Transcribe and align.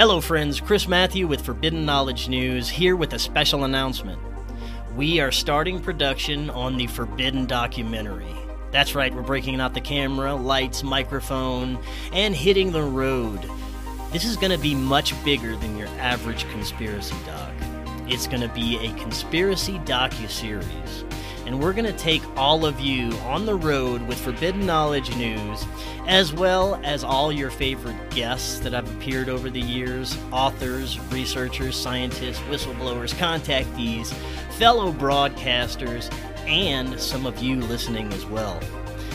Hello, 0.00 0.18
friends. 0.22 0.62
Chris 0.62 0.88
Mathieu 0.88 1.28
with 1.28 1.44
Forbidden 1.44 1.84
Knowledge 1.84 2.26
News 2.26 2.70
here 2.70 2.96
with 2.96 3.12
a 3.12 3.18
special 3.18 3.64
announcement. 3.64 4.18
We 4.96 5.20
are 5.20 5.30
starting 5.30 5.78
production 5.78 6.48
on 6.48 6.78
the 6.78 6.86
Forbidden 6.86 7.44
documentary. 7.44 8.34
That's 8.70 8.94
right, 8.94 9.14
we're 9.14 9.20
breaking 9.20 9.60
out 9.60 9.74
the 9.74 9.82
camera, 9.82 10.34
lights, 10.34 10.82
microphone, 10.82 11.78
and 12.14 12.34
hitting 12.34 12.72
the 12.72 12.82
road. 12.82 13.44
This 14.10 14.24
is 14.24 14.38
going 14.38 14.52
to 14.52 14.58
be 14.58 14.74
much 14.74 15.12
bigger 15.22 15.54
than 15.56 15.76
your 15.76 15.88
average 15.98 16.48
conspiracy 16.48 17.16
doc. 17.26 17.52
It's 18.08 18.26
going 18.26 18.40
to 18.40 18.48
be 18.54 18.78
a 18.78 18.94
conspiracy 18.94 19.80
docu-series. 19.80 21.04
And 21.46 21.60
we're 21.60 21.72
going 21.72 21.86
to 21.86 21.98
take 21.98 22.22
all 22.36 22.64
of 22.64 22.78
you 22.78 23.12
on 23.24 23.46
the 23.46 23.54
road 23.54 24.06
with 24.06 24.20
Forbidden 24.20 24.66
Knowledge 24.66 25.16
News, 25.16 25.64
as 26.06 26.32
well 26.32 26.80
as 26.84 27.02
all 27.02 27.32
your 27.32 27.50
favorite 27.50 27.96
guests 28.10 28.60
that 28.60 28.72
have 28.72 28.88
appeared 28.96 29.28
over 29.28 29.50
the 29.50 29.60
years 29.60 30.16
authors, 30.32 31.00
researchers, 31.10 31.76
scientists, 31.76 32.38
whistleblowers, 32.40 33.14
contactees, 33.14 34.12
fellow 34.58 34.92
broadcasters, 34.92 36.12
and 36.46 36.98
some 37.00 37.26
of 37.26 37.42
you 37.42 37.56
listening 37.56 38.12
as 38.12 38.24
well. 38.26 38.60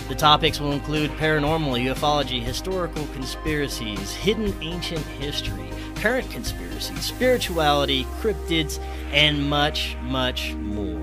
The 0.07 0.15
topics 0.15 0.59
will 0.59 0.71
include 0.71 1.09
paranormal, 1.11 1.83
ufology, 1.83 2.39
historical 2.41 3.07
conspiracies, 3.07 4.13
hidden 4.13 4.53
ancient 4.61 5.03
history, 5.03 5.69
current 5.95 6.29
conspiracies, 6.29 7.03
spirituality, 7.03 8.03
cryptids, 8.21 8.79
and 9.11 9.49
much, 9.49 9.97
much 10.03 10.53
more. 10.53 10.94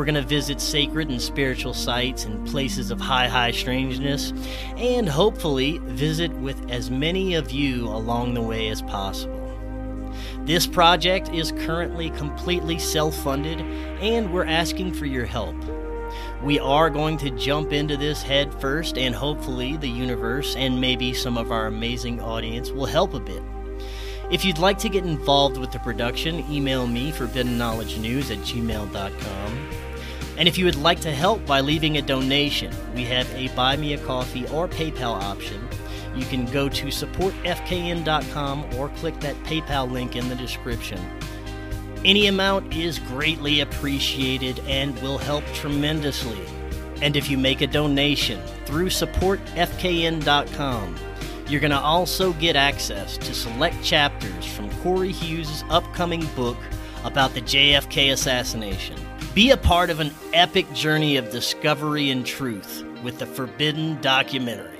We're 0.00 0.06
going 0.06 0.14
to 0.14 0.22
visit 0.22 0.62
sacred 0.62 1.10
and 1.10 1.20
spiritual 1.20 1.74
sites 1.74 2.24
and 2.24 2.48
places 2.48 2.90
of 2.90 2.98
high, 2.98 3.28
high 3.28 3.50
strangeness, 3.50 4.32
and 4.78 5.06
hopefully 5.06 5.76
visit 5.84 6.32
with 6.32 6.70
as 6.70 6.90
many 6.90 7.34
of 7.34 7.50
you 7.50 7.86
along 7.86 8.32
the 8.32 8.40
way 8.40 8.68
as 8.70 8.80
possible. 8.80 10.10
This 10.46 10.66
project 10.66 11.28
is 11.34 11.52
currently 11.52 12.08
completely 12.08 12.78
self 12.78 13.14
funded, 13.14 13.60
and 14.00 14.32
we're 14.32 14.46
asking 14.46 14.94
for 14.94 15.04
your 15.04 15.26
help. 15.26 15.54
We 16.42 16.58
are 16.58 16.88
going 16.88 17.18
to 17.18 17.30
jump 17.32 17.70
into 17.74 17.98
this 17.98 18.22
head 18.22 18.58
first, 18.58 18.96
and 18.96 19.14
hopefully, 19.14 19.76
the 19.76 19.90
universe 19.90 20.56
and 20.56 20.80
maybe 20.80 21.12
some 21.12 21.36
of 21.36 21.52
our 21.52 21.66
amazing 21.66 22.22
audience 22.22 22.70
will 22.70 22.86
help 22.86 23.12
a 23.12 23.20
bit. 23.20 23.42
If 24.30 24.46
you'd 24.46 24.56
like 24.56 24.78
to 24.78 24.88
get 24.88 25.04
involved 25.04 25.58
with 25.58 25.72
the 25.72 25.78
production, 25.80 26.50
email 26.50 26.86
me 26.86 27.12
forbiddenknowledgenews 27.12 28.30
at 28.30 28.38
gmail.com. 28.38 29.89
And 30.40 30.48
if 30.48 30.56
you 30.56 30.64
would 30.64 30.76
like 30.76 31.00
to 31.00 31.12
help 31.12 31.44
by 31.44 31.60
leaving 31.60 31.98
a 31.98 32.02
donation, 32.02 32.72
we 32.94 33.04
have 33.04 33.30
a 33.34 33.48
Buy 33.48 33.76
Me 33.76 33.92
a 33.92 33.98
Coffee 33.98 34.48
or 34.48 34.68
PayPal 34.68 35.20
option. 35.20 35.68
You 36.16 36.24
can 36.24 36.46
go 36.46 36.66
to 36.66 36.86
supportfkn.com 36.86 38.74
or 38.74 38.88
click 38.88 39.20
that 39.20 39.36
PayPal 39.44 39.90
link 39.90 40.16
in 40.16 40.30
the 40.30 40.34
description. 40.34 40.98
Any 42.06 42.26
amount 42.26 42.74
is 42.74 42.98
greatly 43.00 43.60
appreciated 43.60 44.60
and 44.60 44.98
will 45.02 45.18
help 45.18 45.44
tremendously. 45.52 46.40
And 47.02 47.16
if 47.16 47.28
you 47.28 47.36
make 47.36 47.60
a 47.60 47.66
donation 47.66 48.40
through 48.64 48.88
supportfkn.com, 48.88 50.96
you're 51.48 51.60
going 51.60 51.70
to 51.70 51.78
also 51.78 52.32
get 52.32 52.56
access 52.56 53.18
to 53.18 53.34
select 53.34 53.84
chapters 53.84 54.46
from 54.46 54.70
Cory 54.78 55.12
Hughes' 55.12 55.64
upcoming 55.68 56.24
book 56.34 56.56
about 57.04 57.34
the 57.34 57.42
JFK 57.42 58.12
assassination. 58.12 58.96
Be 59.32 59.52
a 59.52 59.56
part 59.56 59.90
of 59.90 60.00
an 60.00 60.10
epic 60.32 60.72
journey 60.72 61.16
of 61.16 61.30
discovery 61.30 62.10
and 62.10 62.26
truth 62.26 62.84
with 63.04 63.20
the 63.20 63.26
Forbidden 63.26 64.00
documentary. 64.00 64.79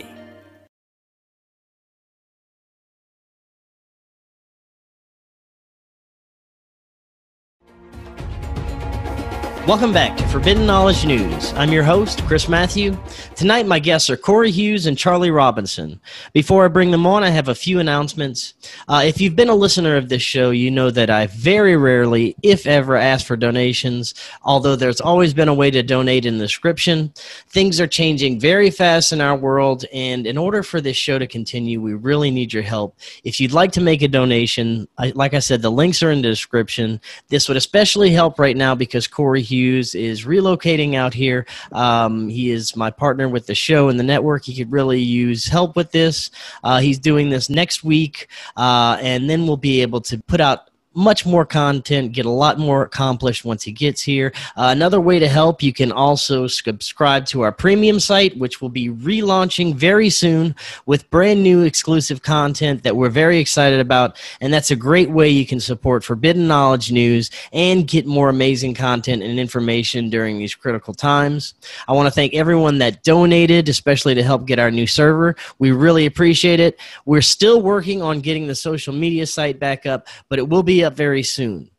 Welcome 9.66 9.92
back 9.92 10.16
to 10.16 10.26
Forbidden 10.28 10.66
Knowledge 10.66 11.04
News. 11.04 11.52
I'm 11.52 11.70
your 11.70 11.84
host, 11.84 12.24
Chris 12.24 12.48
Mathieu. 12.48 12.98
Tonight, 13.36 13.66
my 13.66 13.78
guests 13.78 14.08
are 14.08 14.16
Cory 14.16 14.50
Hughes 14.50 14.86
and 14.86 14.96
Charlie 14.96 15.30
Robinson. 15.30 16.00
Before 16.32 16.64
I 16.64 16.68
bring 16.68 16.90
them 16.90 17.06
on, 17.06 17.22
I 17.22 17.28
have 17.28 17.48
a 17.48 17.54
few 17.54 17.78
announcements. 17.78 18.54
Uh, 18.88 19.02
if 19.04 19.20
you've 19.20 19.36
been 19.36 19.50
a 19.50 19.54
listener 19.54 19.96
of 19.96 20.08
this 20.08 20.22
show, 20.22 20.50
you 20.50 20.70
know 20.70 20.90
that 20.90 21.10
I 21.10 21.26
very 21.26 21.76
rarely, 21.76 22.34
if 22.42 22.66
ever, 22.66 22.96
ask 22.96 23.26
for 23.26 23.36
donations, 23.36 24.14
although 24.42 24.76
there's 24.76 25.00
always 25.00 25.34
been 25.34 25.48
a 25.48 25.54
way 25.54 25.70
to 25.70 25.82
donate 25.82 26.24
in 26.26 26.38
the 26.38 26.44
description. 26.44 27.12
Things 27.50 27.80
are 27.80 27.86
changing 27.86 28.40
very 28.40 28.70
fast 28.70 29.12
in 29.12 29.20
our 29.20 29.36
world, 29.36 29.84
and 29.92 30.26
in 30.26 30.38
order 30.38 30.62
for 30.62 30.80
this 30.80 30.96
show 30.96 31.18
to 31.18 31.26
continue, 31.26 31.80
we 31.80 31.94
really 31.94 32.30
need 32.30 32.52
your 32.52 32.62
help. 32.64 32.98
If 33.24 33.38
you'd 33.38 33.52
like 33.52 33.72
to 33.72 33.80
make 33.80 34.02
a 34.02 34.08
donation, 34.08 34.88
I, 34.98 35.12
like 35.14 35.34
I 35.34 35.38
said, 35.38 35.62
the 35.62 35.70
links 35.70 36.02
are 36.02 36.10
in 36.10 36.22
the 36.22 36.28
description. 36.28 37.00
This 37.28 37.46
would 37.46 37.58
especially 37.58 38.10
help 38.10 38.38
right 38.38 38.56
now 38.56 38.74
because 38.74 39.06
Cory 39.06 39.42
Hughes 39.42 39.59
Hughes 39.60 39.94
is 39.94 40.24
relocating 40.24 40.94
out 40.94 41.12
here. 41.12 41.46
Um, 41.72 42.28
he 42.28 42.50
is 42.50 42.74
my 42.74 42.90
partner 42.90 43.28
with 43.28 43.46
the 43.46 43.54
show 43.54 43.90
and 43.90 43.98
the 43.98 44.04
network. 44.04 44.44
He 44.44 44.56
could 44.56 44.72
really 44.72 45.00
use 45.00 45.44
help 45.46 45.76
with 45.76 45.92
this. 45.92 46.30
Uh, 46.64 46.80
he's 46.80 46.98
doing 46.98 47.28
this 47.28 47.50
next 47.50 47.84
week, 47.84 48.28
uh, 48.56 48.96
and 49.00 49.28
then 49.28 49.46
we'll 49.46 49.58
be 49.58 49.82
able 49.82 50.00
to 50.02 50.16
put 50.16 50.40
out 50.40 50.69
much 50.94 51.24
more 51.24 51.46
content, 51.46 52.12
get 52.12 52.26
a 52.26 52.30
lot 52.30 52.58
more 52.58 52.82
accomplished 52.82 53.44
once 53.44 53.62
he 53.62 53.70
gets 53.70 54.02
here. 54.02 54.32
Uh, 54.56 54.68
another 54.70 55.00
way 55.00 55.20
to 55.20 55.28
help, 55.28 55.62
you 55.62 55.72
can 55.72 55.92
also 55.92 56.48
subscribe 56.48 57.24
to 57.26 57.42
our 57.42 57.52
premium 57.52 58.00
site, 58.00 58.36
which 58.36 58.60
will 58.60 58.68
be 58.68 58.88
relaunching 58.88 59.74
very 59.74 60.10
soon 60.10 60.54
with 60.86 61.08
brand 61.10 61.42
new 61.42 61.62
exclusive 61.62 62.22
content 62.22 62.82
that 62.82 62.96
we're 62.96 63.08
very 63.08 63.38
excited 63.38 63.78
about. 63.78 64.20
And 64.40 64.52
that's 64.52 64.72
a 64.72 64.76
great 64.76 65.10
way 65.10 65.28
you 65.28 65.46
can 65.46 65.60
support 65.60 66.02
Forbidden 66.02 66.48
Knowledge 66.48 66.90
News 66.90 67.30
and 67.52 67.86
get 67.86 68.04
more 68.06 68.28
amazing 68.28 68.74
content 68.74 69.22
and 69.22 69.38
information 69.38 70.10
during 70.10 70.38
these 70.38 70.56
critical 70.56 70.92
times. 70.92 71.54
I 71.86 71.92
want 71.92 72.06
to 72.06 72.10
thank 72.10 72.34
everyone 72.34 72.78
that 72.78 73.04
donated, 73.04 73.68
especially 73.68 74.16
to 74.16 74.24
help 74.24 74.44
get 74.44 74.58
our 74.58 74.72
new 74.72 74.88
server. 74.88 75.36
We 75.60 75.70
really 75.70 76.06
appreciate 76.06 76.58
it. 76.58 76.80
We're 77.04 77.22
still 77.22 77.62
working 77.62 78.02
on 78.02 78.20
getting 78.20 78.48
the 78.48 78.56
social 78.56 78.92
media 78.92 79.26
site 79.26 79.60
back 79.60 79.86
up, 79.86 80.08
but 80.28 80.40
it 80.40 80.48
will 80.48 80.64
be 80.64 80.79
up 80.84 80.94
very 80.94 81.22
soon. 81.22 81.70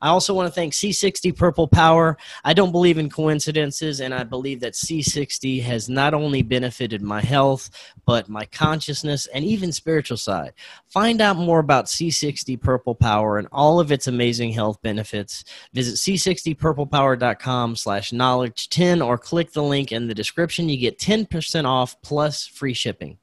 I 0.00 0.08
also 0.08 0.34
want 0.34 0.46
to 0.46 0.52
thank 0.52 0.72
C60 0.72 1.36
Purple 1.36 1.68
Power. 1.68 2.16
I 2.44 2.52
don't 2.52 2.72
believe 2.72 2.98
in 2.98 3.08
coincidences, 3.08 4.00
and 4.00 4.12
I 4.12 4.24
believe 4.24 4.60
that 4.60 4.74
C60 4.74 5.62
has 5.62 5.88
not 5.88 6.14
only 6.14 6.42
benefited 6.42 7.02
my 7.02 7.20
health, 7.20 7.70
but 8.04 8.28
my 8.28 8.44
consciousness 8.46 9.26
and 9.26 9.44
even 9.44 9.72
spiritual 9.72 10.16
side. 10.16 10.52
Find 10.88 11.20
out 11.20 11.36
more 11.36 11.60
about 11.60 11.86
C60 11.86 12.60
Purple 12.60 12.94
Power 12.94 13.38
and 13.38 13.48
all 13.52 13.80
of 13.80 13.90
its 13.90 14.06
amazing 14.06 14.52
health 14.52 14.80
benefits. 14.82 15.44
Visit 15.72 15.94
c60purplepower.com 15.94 17.76
slash 17.76 18.12
knowledge 18.12 18.68
10 18.68 19.02
or 19.02 19.18
click 19.18 19.52
the 19.52 19.62
link 19.62 19.92
in 19.92 20.08
the 20.08 20.14
description. 20.14 20.68
You 20.68 20.76
get 20.76 20.98
10% 20.98 21.64
off 21.64 22.00
plus 22.02 22.46
free 22.46 22.74
shipping. 22.74 23.18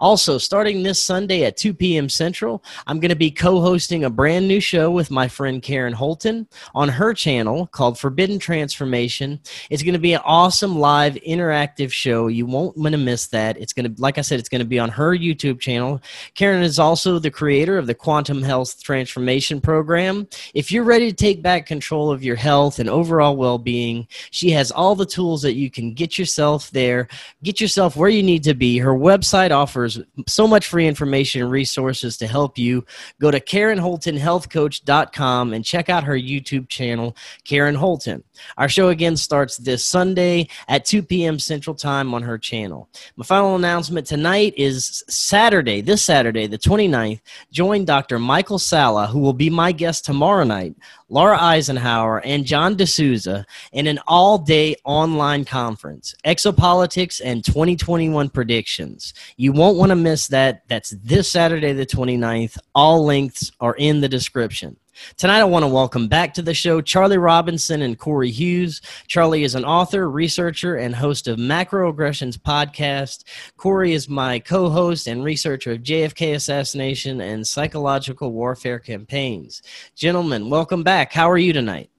Also, 0.00 0.38
starting 0.38 0.82
this 0.82 1.00
Sunday 1.00 1.44
at 1.44 1.56
2 1.56 1.74
p.m. 1.74 2.08
Central, 2.08 2.64
I'm 2.86 3.00
going 3.00 3.10
to 3.10 3.16
be 3.16 3.30
co 3.30 3.60
hosting 3.60 4.04
a 4.04 4.10
brand 4.10 4.48
new 4.48 4.60
show 4.60 4.90
with 4.90 5.10
my 5.10 5.28
friend 5.28 5.62
Karen 5.62 5.92
Holton 5.92 6.48
on 6.74 6.88
her 6.88 7.14
channel 7.14 7.66
called 7.68 7.98
Forbidden 7.98 8.38
Transformation. 8.38 9.40
It's 9.70 9.82
going 9.82 9.94
to 9.94 10.00
be 10.00 10.14
an 10.14 10.20
awesome 10.24 10.78
live 10.78 11.14
interactive 11.14 11.92
show. 11.92 12.26
You 12.26 12.46
won't 12.46 12.76
want 12.76 12.92
to 12.92 12.98
miss 12.98 13.28
that. 13.28 13.56
It's 13.56 13.72
going 13.72 13.94
to, 13.94 14.02
like 14.02 14.18
I 14.18 14.22
said, 14.22 14.38
it's 14.38 14.48
going 14.48 14.60
to 14.60 14.66
be 14.66 14.78
on 14.78 14.90
her 14.90 15.16
YouTube 15.16 15.60
channel. 15.60 16.00
Karen 16.34 16.62
is 16.62 16.78
also 16.78 17.18
the 17.18 17.30
creator 17.30 17.78
of 17.78 17.86
the 17.86 17.94
Quantum 17.94 18.42
Health 18.42 18.82
Transformation 18.82 19.60
Program. 19.60 20.28
If 20.54 20.72
you're 20.72 20.84
ready 20.84 21.10
to 21.10 21.16
take 21.16 21.42
back 21.42 21.66
control 21.66 22.10
of 22.10 22.24
your 22.24 22.36
health 22.36 22.78
and 22.78 22.88
overall 22.88 23.36
well 23.36 23.58
being, 23.58 24.08
she 24.30 24.50
has 24.50 24.70
all 24.70 24.94
the 24.94 25.06
tools 25.06 25.42
that 25.42 25.54
you 25.54 25.70
can 25.70 25.94
get 25.94 26.18
yourself 26.18 26.70
there, 26.70 27.08
get 27.42 27.60
yourself 27.60 27.96
where 27.96 28.10
you 28.10 28.22
need 28.22 28.44
to 28.44 28.54
be. 28.54 28.78
Her 28.78 28.94
website 28.94 29.53
offers 29.54 29.98
so 30.28 30.46
much 30.46 30.66
free 30.66 30.86
information 30.86 31.40
and 31.40 31.50
resources 31.50 32.18
to 32.18 32.26
help 32.26 32.58
you. 32.58 32.84
Go 33.20 33.30
to 33.30 33.40
KarenHoltonHealthCoach.com 33.40 35.54
and 35.54 35.64
check 35.64 35.88
out 35.88 36.04
her 36.04 36.18
YouTube 36.18 36.68
channel, 36.68 37.16
Karen 37.44 37.74
Holton. 37.74 38.22
Our 38.56 38.68
show 38.68 38.88
again 38.88 39.16
starts 39.16 39.56
this 39.56 39.84
Sunday 39.84 40.48
at 40.68 40.84
2 40.84 41.02
p.m. 41.02 41.38
Central 41.38 41.74
Time 41.74 42.14
on 42.14 42.22
her 42.22 42.38
channel. 42.38 42.88
My 43.16 43.24
final 43.24 43.56
announcement 43.56 44.06
tonight 44.06 44.54
is 44.56 45.04
Saturday, 45.08 45.80
this 45.80 46.02
Saturday, 46.02 46.46
the 46.46 46.58
29th. 46.58 47.20
Join 47.50 47.84
Dr. 47.84 48.18
Michael 48.18 48.58
Salla, 48.58 49.06
who 49.06 49.18
will 49.18 49.32
be 49.32 49.50
my 49.50 49.72
guest 49.72 50.04
tomorrow 50.04 50.44
night, 50.44 50.74
Laura 51.08 51.40
Eisenhower, 51.40 52.20
and 52.24 52.44
John 52.44 52.76
DeSouza 52.76 53.44
in 53.72 53.86
an 53.86 53.98
all 54.06 54.38
day 54.38 54.76
online 54.84 55.44
conference, 55.44 56.14
Exopolitics 56.24 57.20
and 57.24 57.44
2021 57.44 58.28
Predictions. 58.30 59.14
You 59.36 59.52
won't 59.52 59.76
want 59.76 59.90
to 59.90 59.96
miss 59.96 60.28
that. 60.28 60.62
That's 60.68 60.90
this 61.02 61.30
Saturday, 61.30 61.72
the 61.72 61.86
29th. 61.86 62.58
All 62.74 63.04
links 63.04 63.52
are 63.60 63.74
in 63.74 64.00
the 64.00 64.08
description. 64.08 64.76
Tonight, 65.16 65.40
I 65.40 65.44
want 65.44 65.64
to 65.64 65.68
welcome 65.68 66.08
back 66.08 66.34
to 66.34 66.42
the 66.42 66.54
show 66.54 66.80
Charlie 66.80 67.18
Robinson 67.18 67.82
and 67.82 67.98
Cory 67.98 68.30
Hughes. 68.30 68.80
Charlie 69.06 69.44
is 69.44 69.54
an 69.54 69.64
author, 69.64 70.08
researcher, 70.08 70.76
and 70.76 70.94
host 70.94 71.26
of 71.26 71.38
Macroaggressions 71.38 72.36
podcast. 72.38 73.24
Cory 73.56 73.92
is 73.92 74.08
my 74.08 74.38
co 74.38 74.70
host 74.70 75.06
and 75.06 75.24
researcher 75.24 75.72
of 75.72 75.82
JFK 75.82 76.34
assassination 76.34 77.20
and 77.20 77.46
psychological 77.46 78.32
warfare 78.32 78.78
campaigns. 78.78 79.62
Gentlemen, 79.96 80.48
welcome 80.48 80.82
back. 80.82 81.12
How 81.12 81.30
are 81.30 81.38
you 81.38 81.52
tonight? 81.52 81.90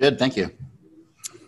Good, 0.00 0.18
thank 0.18 0.36
you. 0.36 0.50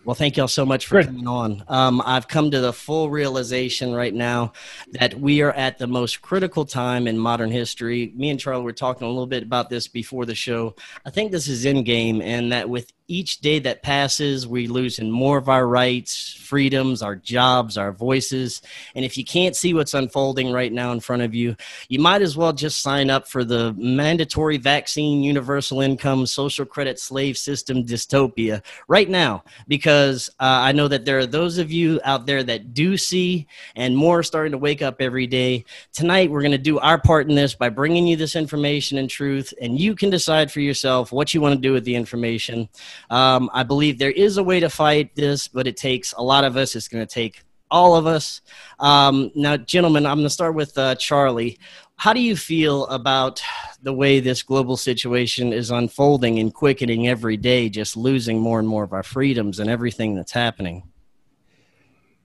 Well, 0.05 0.15
thank 0.15 0.37
y'all 0.37 0.49
so 0.49 0.67
much 0.67 0.87
for 0.87 0.97
Good. 0.97 1.07
coming 1.07 1.27
on. 1.27 1.65
Um, 1.67 2.03
I've 2.05 2.29
come 2.29 2.51
to 2.51 2.61
the 2.61 2.75
full 2.75 3.09
realization 3.09 3.95
right 3.95 4.13
now 4.13 4.53
that 4.93 5.19
we 5.19 5.41
are 5.41 5.53
at 5.53 5.79
the 5.79 5.87
most 5.87 6.21
critical 6.21 6.67
time 6.67 7.07
in 7.07 7.17
modern 7.17 7.51
history. 7.51 8.13
Me 8.15 8.29
and 8.29 8.39
Charlie 8.39 8.63
were 8.63 8.73
talking 8.73 9.07
a 9.07 9.11
little 9.11 9.27
bit 9.27 9.43
about 9.43 9.71
this 9.71 9.89
before 9.89 10.27
the 10.27 10.35
show. 10.35 10.75
I 11.07 11.11
think 11.11 11.33
this 11.33 11.49
is 11.49 11.65
end 11.65 11.87
game, 11.87 12.21
and 12.21 12.53
that 12.53 12.69
with 12.69 12.93
each 13.07 13.41
day 13.41 13.59
that 13.59 13.83
passes, 13.83 14.47
we 14.47 14.67
losing 14.67 15.11
more 15.11 15.37
of 15.37 15.49
our 15.49 15.67
rights, 15.67 16.35
freedoms, 16.41 17.03
our 17.03 17.17
jobs, 17.17 17.77
our 17.77 17.93
voices. 17.93 18.63
And 18.95 19.05
if 19.05 19.19
you 19.19 19.25
can't 19.25 19.55
see 19.55 19.75
what's 19.75 19.93
unfolding 19.93 20.53
right 20.53 20.73
now 20.73 20.93
in 20.93 21.01
front 21.01 21.23
of 21.23 21.35
you, 21.35 21.55
you 21.89 21.99
might 21.99 22.23
as 22.23 22.37
well 22.37 22.53
just 22.53 22.81
sign 22.81 23.11
up 23.11 23.29
for 23.29 23.45
the 23.45 23.75
mandatory 23.75 24.57
vaccine, 24.57 25.23
universal 25.23 25.83
income, 25.83 26.25
social 26.25 26.65
credit 26.65 26.99
slave 26.99 27.37
system 27.37 27.85
dystopia 27.85 28.63
right 28.89 29.11
now, 29.11 29.45
because 29.69 30.31
uh, 30.41 30.45
I 30.45 30.73
know 30.73 30.89
that 30.89 31.05
there 31.05 31.19
are 31.19 31.27
those 31.27 31.59
of 31.59 31.71
you 31.71 32.01
out 32.05 32.25
there 32.25 32.43
that 32.43 32.73
do 32.73 32.97
see, 32.97 33.47
and 33.77 33.97
more 33.97 34.23
starting 34.23 34.53
to 34.53 34.59
wake 34.59 34.81
up 34.81 34.97
every 35.01 35.27
day. 35.27 35.65
Tonight, 35.93 36.31
we're 36.31 36.43
going 36.43 36.53
to 36.53 36.59
do 36.59 36.79
our 36.79 36.99
part 36.99 37.29
in 37.29 37.35
this 37.35 37.55
by 37.55 37.69
bringing 37.69 38.07
you 38.07 38.17
this 38.17 38.37
information 38.37 38.97
and 38.97 39.11
truth, 39.11 39.53
and 39.61 39.79
you 39.79 39.95
can 39.95 40.09
decide 40.09 40.51
for 40.51 40.61
yourself 40.61 41.13
what 41.13 41.35
you 41.35 41.41
want 41.41 41.55
to 41.55 41.61
do 41.61 41.73
with 41.73 41.85
the 41.85 41.95
information. 41.95 42.69
Um, 43.11 43.51
I 43.53 43.63
believe 43.63 43.99
there 43.99 44.11
is 44.11 44.37
a 44.37 44.45
way 44.45 44.61
to 44.61 44.69
fight 44.69 45.15
this, 45.15 45.49
but 45.49 45.67
it 45.67 45.77
takes 45.77 46.13
a 46.13 46.23
lot 46.23 46.45
of 46.45 46.57
us. 46.57 46.75
It's 46.75 46.89
going 46.89 47.07
to 47.07 47.13
take 47.13 47.43
all 47.71 47.97
of 47.97 48.07
us. 48.07 48.41
Um, 48.79 49.31
now, 49.35 49.57
gentlemen, 49.57 50.07
I'm 50.07 50.19
going 50.19 50.27
to 50.27 50.31
start 50.31 50.55
with 50.55 50.77
uh, 50.79 50.95
Charlie. 50.95 51.59
How 51.97 52.13
do 52.13 52.21
you 52.21 52.37
feel 52.37 52.87
about 52.87 53.43
the 53.83 53.93
way 53.93 54.21
this 54.21 54.43
global 54.43 54.77
situation 54.77 55.53
is 55.53 55.71
unfolding 55.71 56.39
and 56.39 56.53
quickening 56.53 57.09
every 57.09 57.37
day, 57.37 57.69
just 57.69 57.97
losing 57.97 58.39
more 58.39 58.59
and 58.59 58.69
more 58.69 58.85
of 58.85 58.93
our 58.93 59.03
freedoms 59.03 59.61
and 59.61 59.71
everything 59.71 60.15
that's 60.15 60.33
happening? 60.33 60.83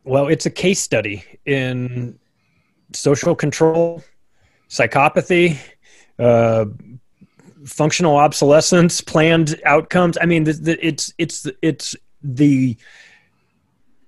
Well, 0.03 0.27
it's 0.27 0.45
a 0.45 0.51
case 0.51 0.79
study 0.79 1.23
in 1.45 2.17
social 2.93 3.35
control, 3.35 4.03
psychopathy, 4.69 5.57
uh, 6.17 6.65
functional 7.69 8.15
obsolescence, 8.15 9.01
planned 9.01 9.59
outcomes. 9.65 10.17
I 10.21 10.25
mean, 10.25 10.43
the, 10.43 10.53
the, 10.53 10.85
it's 10.85 11.13
it's 11.17 11.47
it's 11.61 11.95
the. 12.23 12.77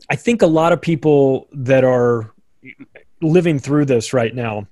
I 0.10 0.16
think 0.16 0.42
a 0.42 0.48
lot 0.48 0.74
of 0.74 0.82
people 0.82 1.48
that 1.54 1.84
are 1.84 2.34
living 3.22 3.60
through 3.60 3.86
this 3.86 4.14
right 4.14 4.36
now 4.36 4.68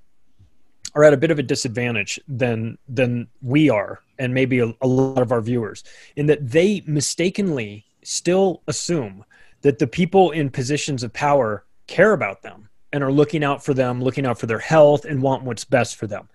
are 0.94 1.04
at 1.04 1.14
a 1.14 1.16
bit 1.16 1.30
of 1.30 1.38
a 1.38 1.42
disadvantage 1.42 2.20
than 2.28 2.76
than 2.88 3.28
we 3.42 3.70
are, 3.70 4.00
and 4.18 4.34
maybe 4.34 4.58
a, 4.58 4.74
a 4.80 4.86
lot 4.86 5.22
of 5.22 5.32
our 5.32 5.40
viewers, 5.40 5.84
in 6.16 6.26
that 6.26 6.50
they 6.50 6.82
mistakenly 6.86 7.84
still 8.02 8.62
assume 8.66 9.24
that 9.62 9.78
the 9.78 9.86
people 9.86 10.30
in 10.30 10.50
positions 10.50 11.02
of 11.02 11.12
power 11.12 11.64
care 11.86 12.12
about 12.12 12.42
them 12.42 12.68
and 12.92 13.04
are 13.04 13.12
looking 13.12 13.44
out 13.44 13.62
for 13.62 13.74
them, 13.74 14.02
looking 14.02 14.26
out 14.26 14.38
for 14.38 14.46
their 14.46 14.58
health, 14.58 15.04
and 15.04 15.22
want 15.22 15.44
what's 15.44 15.64
best 15.64 15.96
for 15.96 16.06
them. 16.06 16.28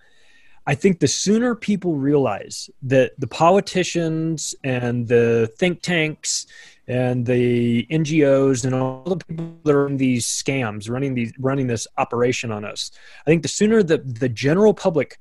I 0.66 0.74
think 0.74 0.98
the 0.98 1.08
sooner 1.08 1.54
people 1.54 1.94
realize 1.94 2.68
that 2.82 3.12
the 3.18 3.28
politicians 3.28 4.54
and 4.64 5.06
the 5.06 5.50
think 5.58 5.80
tanks 5.80 6.46
and 6.88 7.24
the 7.24 7.86
NGOs 7.86 8.64
and 8.64 8.74
all 8.74 9.04
the 9.04 9.16
people 9.16 9.54
that 9.64 9.74
are 9.74 9.86
in 9.86 9.96
these 9.96 10.26
scams 10.26 10.90
running 10.90 11.14
these 11.14 11.32
running 11.38 11.68
this 11.68 11.86
operation 11.98 12.50
on 12.50 12.64
us, 12.64 12.90
I 13.26 13.30
think 13.30 13.42
the 13.42 13.48
sooner 13.48 13.82
the 13.82 13.98
the 13.98 14.28
general 14.28 14.74
public 14.74 15.18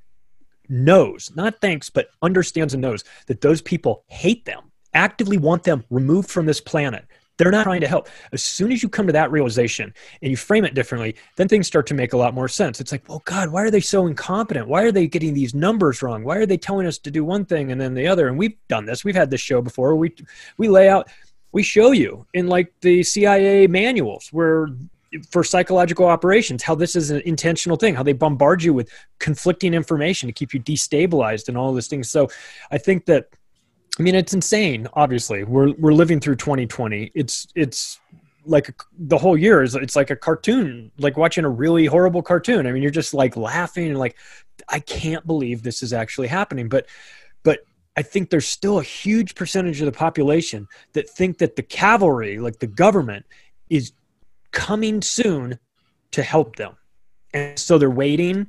knows, 0.67 1.31
not 1.35 1.61
thanks, 1.61 1.89
but 1.91 2.09
understands 2.23 2.73
and 2.73 2.81
knows 2.81 3.03
that 3.27 3.41
those 3.41 3.61
people 3.61 4.03
hate 4.07 4.45
them, 4.45 4.71
actively 4.93 5.37
want 5.37 5.63
them 5.63 5.83
removed 5.91 6.29
from 6.29 6.47
this 6.47 6.59
planet, 6.59 7.05
they're 7.37 7.51
not 7.51 7.63
trying 7.63 7.81
to 7.81 7.87
help. 7.87 8.07
As 8.31 8.43
soon 8.43 8.71
as 8.71 8.81
you 8.81 8.89
come 8.89 9.07
to 9.07 9.13
that 9.13 9.31
realization 9.31 9.93
and 10.21 10.31
you 10.31 10.37
frame 10.37 10.65
it 10.65 10.73
differently, 10.73 11.15
then 11.35 11.47
things 11.47 11.67
start 11.67 11.87
to 11.87 11.93
make 11.93 12.13
a 12.13 12.17
lot 12.17 12.33
more 12.33 12.47
sense. 12.47 12.79
It's 12.79 12.91
like, 12.91 13.07
well, 13.09 13.21
God, 13.25 13.49
why 13.49 13.63
are 13.63 13.71
they 13.71 13.81
so 13.81 14.07
incompetent? 14.07 14.67
Why 14.67 14.83
are 14.83 14.91
they 14.91 15.07
getting 15.07 15.33
these 15.33 15.53
numbers 15.53 16.01
wrong? 16.01 16.23
Why 16.23 16.37
are 16.37 16.45
they 16.45 16.57
telling 16.57 16.87
us 16.87 16.97
to 16.99 17.11
do 17.11 17.25
one 17.25 17.45
thing 17.45 17.71
and 17.71 17.79
then 17.79 17.93
the 17.93 18.07
other? 18.07 18.27
And 18.27 18.37
we've 18.37 18.55
done 18.67 18.85
this. 18.85 19.03
We've 19.03 19.15
had 19.15 19.29
this 19.29 19.41
show 19.41 19.61
before. 19.61 19.95
We 19.95 20.15
we 20.57 20.69
lay 20.69 20.89
out, 20.89 21.09
we 21.51 21.63
show 21.63 21.91
you 21.91 22.25
in 22.33 22.47
like 22.47 22.73
the 22.81 23.03
CIA 23.03 23.67
manuals 23.67 24.29
where 24.31 24.67
for 25.29 25.43
psychological 25.43 26.05
operations 26.05 26.61
how 26.61 26.75
this 26.75 26.95
is 26.95 27.09
an 27.11 27.21
intentional 27.25 27.77
thing 27.77 27.95
how 27.95 28.03
they 28.03 28.11
bombard 28.11 28.61
you 28.61 28.73
with 28.73 28.89
conflicting 29.19 29.73
information 29.73 30.27
to 30.27 30.33
keep 30.33 30.53
you 30.53 30.59
destabilized 30.59 31.47
and 31.47 31.57
all 31.57 31.73
those 31.73 31.87
things 31.87 32.09
so 32.09 32.27
i 32.71 32.77
think 32.77 33.05
that 33.05 33.27
I 33.97 34.03
mean, 34.03 34.15
it's 34.15 34.33
insane. 34.33 34.87
Obviously, 34.93 35.43
we're 35.43 35.71
we're 35.73 35.93
living 35.93 36.19
through 36.19 36.35
2020. 36.35 37.11
It's 37.15 37.47
it's 37.55 37.99
like 38.45 38.69
the 38.97 39.17
whole 39.17 39.37
year 39.37 39.63
is 39.63 39.75
it's 39.75 39.95
like 39.95 40.09
a 40.09 40.15
cartoon, 40.15 40.91
like 40.97 41.17
watching 41.17 41.45
a 41.45 41.49
really 41.49 41.85
horrible 41.85 42.21
cartoon. 42.21 42.67
I 42.67 42.71
mean, 42.71 42.81
you're 42.81 42.91
just 42.91 43.13
like 43.13 43.37
laughing 43.37 43.89
and 43.89 43.97
like, 43.97 44.17
I 44.69 44.79
can't 44.79 45.25
believe 45.25 45.63
this 45.63 45.81
is 45.81 45.93
actually 45.93 46.27
happening. 46.27 46.67
But 46.67 46.87
but 47.43 47.59
I 47.95 48.01
think 48.01 48.29
there's 48.29 48.47
still 48.47 48.79
a 48.79 48.83
huge 48.83 49.33
percentage 49.33 49.79
of 49.81 49.85
the 49.85 49.91
population 49.91 50.67
that 50.93 51.09
think 51.09 51.37
that 51.37 51.55
the 51.55 51.63
cavalry, 51.63 52.39
like 52.39 52.59
the 52.59 52.67
government, 52.67 53.25
is 53.69 53.93
coming 54.51 55.01
soon 55.01 55.57
to 56.11 56.21
help 56.21 56.57
them, 56.57 56.75
and 57.33 57.57
so 57.57 57.77
they're 57.77 57.89
waiting 57.89 58.47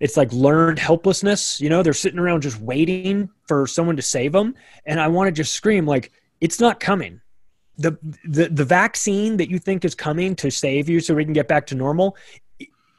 it's 0.00 0.16
like 0.16 0.32
learned 0.32 0.78
helplessness 0.78 1.60
you 1.60 1.68
know 1.68 1.82
they're 1.82 1.92
sitting 1.92 2.18
around 2.18 2.42
just 2.42 2.60
waiting 2.60 3.28
for 3.46 3.66
someone 3.66 3.96
to 3.96 4.02
save 4.02 4.32
them. 4.32 4.54
And 4.86 5.00
i 5.00 5.08
want 5.08 5.28
to 5.28 5.32
just 5.32 5.54
scream 5.54 5.86
like 5.86 6.12
it's 6.40 6.60
not 6.60 6.80
coming. 6.80 7.20
The, 7.76 7.98
the 8.24 8.48
the 8.48 8.64
vaccine 8.64 9.36
that 9.38 9.50
you 9.50 9.58
think 9.58 9.84
is 9.84 9.94
coming 9.94 10.36
to 10.36 10.50
save 10.50 10.88
you 10.88 11.00
so 11.00 11.14
we 11.14 11.24
can 11.24 11.32
get 11.32 11.48
back 11.48 11.66
to 11.68 11.74
normal 11.74 12.16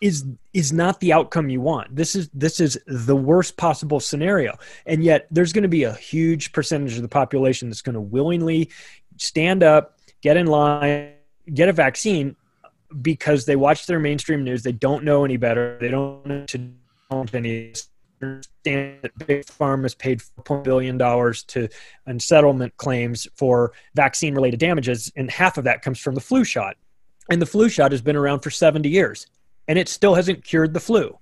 is 0.02 0.26
is 0.54 0.74
not 0.74 1.00
the 1.00 1.14
outcome 1.14 1.50
you 1.50 1.62
want. 1.62 1.96
This 1.96 2.16
is 2.16 2.30
this 2.34 2.60
is 2.60 2.78
the 2.86 3.16
worst 3.16 3.56
possible 3.56 4.00
scenario. 4.00 4.58
And 4.86 5.04
yet 5.04 5.28
there's 5.32 5.54
going 5.54 5.64
to 5.64 5.70
be 5.70 5.84
a 5.84 5.94
huge 5.94 6.52
percentage 6.52 6.98
of 6.98 7.04
the 7.04 7.08
population 7.08 7.70
that's 7.70 7.82
going 7.82 7.94
to 7.94 8.02
willingly 8.02 8.70
stand 9.18 9.64
up 9.64 9.98
get 10.22 10.36
in 10.36 10.48
line 10.48 11.14
get 11.54 11.70
a 11.70 11.74
vaccine 11.74 12.36
because 13.02 13.46
they 13.46 13.56
watch 13.56 13.86
their 13.86 14.00
mainstream 14.00 14.44
news. 14.44 14.64
They 14.64 14.72
don't 14.72 15.04
know 15.04 15.24
any 15.24 15.38
better. 15.38 15.78
They 15.80 15.90
don't 15.90 16.26
know 16.26 16.46
to 16.48 16.72
any 17.12 17.74
understand 18.22 19.00
that 19.02 19.28
big 19.28 19.46
pharma 19.46 19.84
has 19.84 19.96
paid 19.96 20.22
$4 20.44 20.64
billion 20.64 20.98
to 20.98 21.70
on 22.08 22.20
settlement 22.20 22.76
claims 22.78 23.28
for 23.36 23.74
vaccine 23.94 24.34
related 24.34 24.60
damages 24.60 25.12
and 25.16 25.30
half 25.30 25.58
of 25.58 25.66
that 25.66 25.82
comes 25.82 26.00
from 26.00 26.16
the 26.16 26.22
flu 26.22 26.44
shot. 26.44 26.78
And 27.30 27.42
the 27.42 27.46
flu 27.46 27.70
shot 27.70 27.92
has 27.92 28.02
been 28.02 28.16
around 28.16 28.40
for 28.40 28.50
70 28.50 28.90
years 28.90 29.28
and 29.68 29.78
it 29.80 29.90
still 29.90 30.16
hasn't 30.16 30.44
cured 30.44 30.74
the 30.74 30.80
flu. 30.80 31.18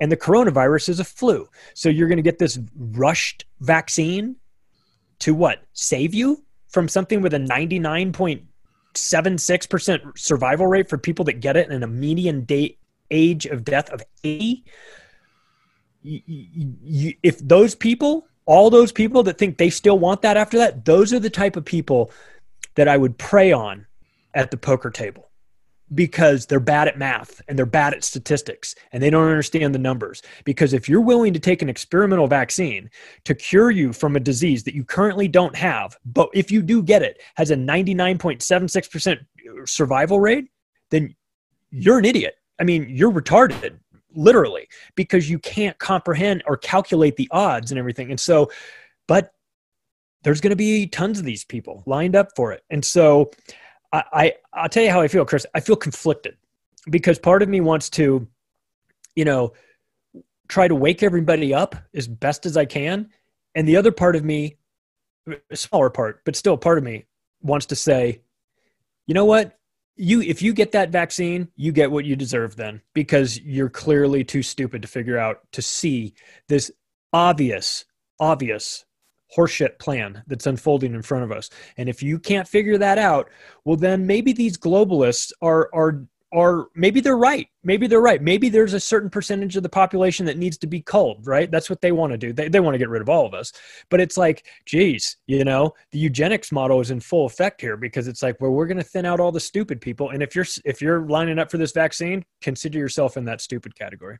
And 0.00 0.10
the 0.10 0.16
coronavirus 0.16 0.88
is 0.88 1.00
a 1.00 1.04
flu. 1.04 1.48
So 1.74 1.88
you're 1.88 2.08
going 2.08 2.16
to 2.16 2.22
get 2.22 2.38
this 2.38 2.58
rushed 2.76 3.44
vaccine 3.60 4.36
to 5.20 5.34
what? 5.34 5.62
Save 5.72 6.14
you 6.14 6.44
from 6.68 6.88
something 6.88 7.22
with 7.22 7.34
a 7.34 7.38
99.76% 7.38 10.18
survival 10.18 10.66
rate 10.66 10.88
for 10.88 10.98
people 10.98 11.24
that 11.26 11.40
get 11.40 11.56
it 11.56 11.70
and 11.70 11.84
a 11.84 11.88
median 11.88 12.44
date 12.44 12.78
age 13.10 13.46
of 13.46 13.64
death 13.64 13.90
of 13.90 14.02
80 14.24 14.64
you, 16.02 17.14
if 17.22 17.38
those 17.38 17.74
people, 17.74 18.26
all 18.46 18.70
those 18.70 18.92
people 18.92 19.22
that 19.24 19.38
think 19.38 19.58
they 19.58 19.70
still 19.70 19.98
want 19.98 20.22
that 20.22 20.36
after 20.36 20.58
that, 20.58 20.84
those 20.84 21.12
are 21.12 21.20
the 21.20 21.30
type 21.30 21.56
of 21.56 21.64
people 21.64 22.10
that 22.74 22.88
I 22.88 22.96
would 22.96 23.18
prey 23.18 23.52
on 23.52 23.86
at 24.34 24.50
the 24.50 24.56
poker 24.56 24.90
table 24.90 25.28
because 25.94 26.46
they're 26.46 26.60
bad 26.60 26.88
at 26.88 26.98
math 26.98 27.42
and 27.48 27.58
they're 27.58 27.66
bad 27.66 27.92
at 27.92 28.02
statistics 28.02 28.74
and 28.92 29.02
they 29.02 29.10
don't 29.10 29.28
understand 29.28 29.74
the 29.74 29.78
numbers. 29.78 30.22
Because 30.44 30.72
if 30.72 30.88
you're 30.88 31.02
willing 31.02 31.34
to 31.34 31.38
take 31.38 31.60
an 31.60 31.68
experimental 31.68 32.26
vaccine 32.26 32.88
to 33.24 33.34
cure 33.34 33.70
you 33.70 33.92
from 33.92 34.16
a 34.16 34.20
disease 34.20 34.64
that 34.64 34.74
you 34.74 34.84
currently 34.84 35.28
don't 35.28 35.54
have, 35.54 35.96
but 36.04 36.30
if 36.32 36.50
you 36.50 36.62
do 36.62 36.82
get 36.82 37.02
it, 37.02 37.20
has 37.36 37.50
a 37.50 37.56
99.76% 37.56 39.18
survival 39.66 40.18
rate, 40.18 40.46
then 40.90 41.14
you're 41.70 41.98
an 41.98 42.04
idiot. 42.04 42.36
I 42.58 42.64
mean, 42.64 42.86
you're 42.88 43.12
retarded 43.12 43.78
literally 44.14 44.68
because 44.94 45.28
you 45.28 45.38
can't 45.38 45.78
comprehend 45.78 46.42
or 46.46 46.56
calculate 46.56 47.16
the 47.16 47.28
odds 47.30 47.70
and 47.70 47.78
everything 47.78 48.10
and 48.10 48.20
so 48.20 48.50
but 49.08 49.32
there's 50.22 50.40
going 50.40 50.50
to 50.50 50.56
be 50.56 50.86
tons 50.86 51.18
of 51.18 51.24
these 51.24 51.44
people 51.44 51.82
lined 51.86 52.14
up 52.14 52.28
for 52.36 52.52
it 52.52 52.62
and 52.70 52.84
so 52.84 53.30
I, 53.92 54.04
I 54.12 54.34
i'll 54.52 54.68
tell 54.68 54.82
you 54.82 54.90
how 54.90 55.00
i 55.00 55.08
feel 55.08 55.24
chris 55.24 55.46
i 55.54 55.60
feel 55.60 55.76
conflicted 55.76 56.36
because 56.90 57.18
part 57.18 57.42
of 57.42 57.48
me 57.48 57.60
wants 57.60 57.90
to 57.90 58.26
you 59.14 59.24
know, 59.24 59.52
try 60.48 60.68
to 60.68 60.74
wake 60.74 61.02
everybody 61.02 61.54
up 61.54 61.76
as 61.94 62.08
best 62.08 62.46
as 62.46 62.56
I 62.56 62.64
can. 62.64 63.10
And 63.54 63.66
the 63.66 63.76
other 63.76 63.92
part 63.92 64.16
of 64.16 64.24
me, 64.24 64.58
a 65.50 65.56
smaller 65.56 65.90
part, 65.90 66.22
but 66.24 66.36
still 66.36 66.56
part 66.56 66.78
of 66.78 66.84
me, 66.84 67.06
wants 67.40 67.66
to 67.66 67.76
say, 67.76 68.22
you 69.06 69.14
know 69.14 69.24
what? 69.24 69.58
You 69.96 70.22
if 70.22 70.40
you 70.42 70.52
get 70.52 70.72
that 70.72 70.90
vaccine, 70.90 71.48
you 71.56 71.72
get 71.72 71.90
what 71.90 72.04
you 72.04 72.16
deserve 72.16 72.56
then 72.56 72.80
because 72.94 73.38
you're 73.40 73.68
clearly 73.68 74.24
too 74.24 74.42
stupid 74.42 74.82
to 74.82 74.88
figure 74.88 75.18
out 75.18 75.40
to 75.52 75.62
see 75.62 76.14
this 76.48 76.70
obvious, 77.12 77.84
obvious 78.18 78.84
horseshit 79.36 79.78
plan 79.78 80.22
that's 80.26 80.46
unfolding 80.46 80.94
in 80.94 81.02
front 81.02 81.24
of 81.24 81.32
us. 81.32 81.50
And 81.76 81.88
if 81.88 82.02
you 82.02 82.18
can't 82.18 82.48
figure 82.48 82.78
that 82.78 82.98
out, 82.98 83.30
well 83.64 83.76
then 83.76 84.06
maybe 84.06 84.32
these 84.32 84.56
globalists 84.56 85.32
are 85.42 85.68
are 85.74 86.06
are 86.32 86.68
maybe 86.74 87.00
they're 87.00 87.16
right. 87.16 87.48
Maybe 87.62 87.86
they're 87.86 88.00
right. 88.00 88.20
Maybe 88.20 88.48
there's 88.48 88.72
a 88.72 88.80
certain 88.80 89.10
percentage 89.10 89.56
of 89.56 89.62
the 89.62 89.68
population 89.68 90.26
that 90.26 90.38
needs 90.38 90.56
to 90.58 90.66
be 90.66 90.80
culled, 90.80 91.26
right? 91.26 91.50
That's 91.50 91.68
what 91.68 91.80
they 91.80 91.92
want 91.92 92.12
to 92.12 92.18
do. 92.18 92.32
They, 92.32 92.48
they 92.48 92.60
want 92.60 92.74
to 92.74 92.78
get 92.78 92.88
rid 92.88 93.02
of 93.02 93.08
all 93.08 93.26
of 93.26 93.34
us. 93.34 93.52
But 93.90 94.00
it's 94.00 94.16
like, 94.16 94.46
geez, 94.64 95.16
you 95.26 95.44
know, 95.44 95.74
the 95.90 95.98
eugenics 95.98 96.50
model 96.50 96.80
is 96.80 96.90
in 96.90 97.00
full 97.00 97.26
effect 97.26 97.60
here 97.60 97.76
because 97.76 98.08
it's 98.08 98.22
like, 98.22 98.40
well, 98.40 98.50
we're 98.50 98.66
going 98.66 98.78
to 98.78 98.82
thin 98.82 99.06
out 99.06 99.20
all 99.20 99.32
the 99.32 99.40
stupid 99.40 99.80
people. 99.80 100.10
And 100.10 100.22
if 100.22 100.34
you're 100.34 100.46
if 100.64 100.80
you're 100.80 101.02
lining 101.06 101.38
up 101.38 101.50
for 101.50 101.58
this 101.58 101.72
vaccine, 101.72 102.24
consider 102.40 102.78
yourself 102.78 103.16
in 103.16 103.24
that 103.26 103.40
stupid 103.40 103.74
category. 103.74 104.18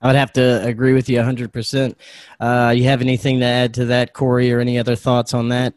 I 0.00 0.08
would 0.08 0.16
have 0.16 0.32
to 0.34 0.64
agree 0.64 0.92
with 0.92 1.08
you 1.08 1.18
100%. 1.18 1.94
Uh, 2.38 2.74
you 2.76 2.84
have 2.84 3.00
anything 3.00 3.40
to 3.40 3.46
add 3.46 3.74
to 3.74 3.86
that, 3.86 4.12
Cory, 4.12 4.52
or 4.52 4.60
any 4.60 4.78
other 4.78 4.94
thoughts 4.94 5.32
on 5.32 5.48
that? 5.48 5.74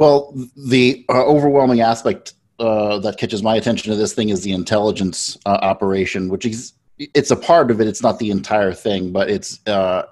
Well, 0.00 0.34
the 0.56 1.04
uh, 1.10 1.26
overwhelming 1.26 1.82
aspect 1.82 2.32
uh, 2.58 3.00
that 3.00 3.18
catches 3.18 3.42
my 3.42 3.56
attention 3.56 3.92
to 3.92 3.98
this 3.98 4.14
thing 4.14 4.30
is 4.30 4.42
the 4.42 4.52
intelligence 4.52 5.36
uh, 5.44 5.58
operation, 5.60 6.30
which 6.30 6.46
is 6.46 6.72
it's 6.96 7.30
a 7.30 7.36
part 7.36 7.70
of 7.70 7.82
it. 7.82 7.86
It's 7.86 8.02
not 8.02 8.18
the 8.18 8.30
entire 8.30 8.72
thing, 8.72 9.12
but 9.12 9.28
it's 9.28 9.60
uh, 9.66 10.06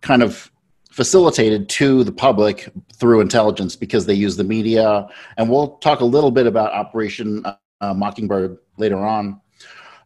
kind 0.00 0.22
of 0.22 0.48
facilitated 0.92 1.68
to 1.70 2.04
the 2.04 2.12
public 2.12 2.68
through 2.94 3.20
intelligence 3.20 3.74
because 3.74 4.06
they 4.06 4.14
use 4.14 4.36
the 4.36 4.44
media. 4.44 5.08
And 5.36 5.50
we'll 5.50 5.76
talk 5.78 6.00
a 6.00 6.04
little 6.04 6.30
bit 6.30 6.46
about 6.46 6.72
Operation 6.72 7.44
uh, 7.80 7.94
Mockingbird 7.94 8.58
later 8.76 9.04
on 9.04 9.40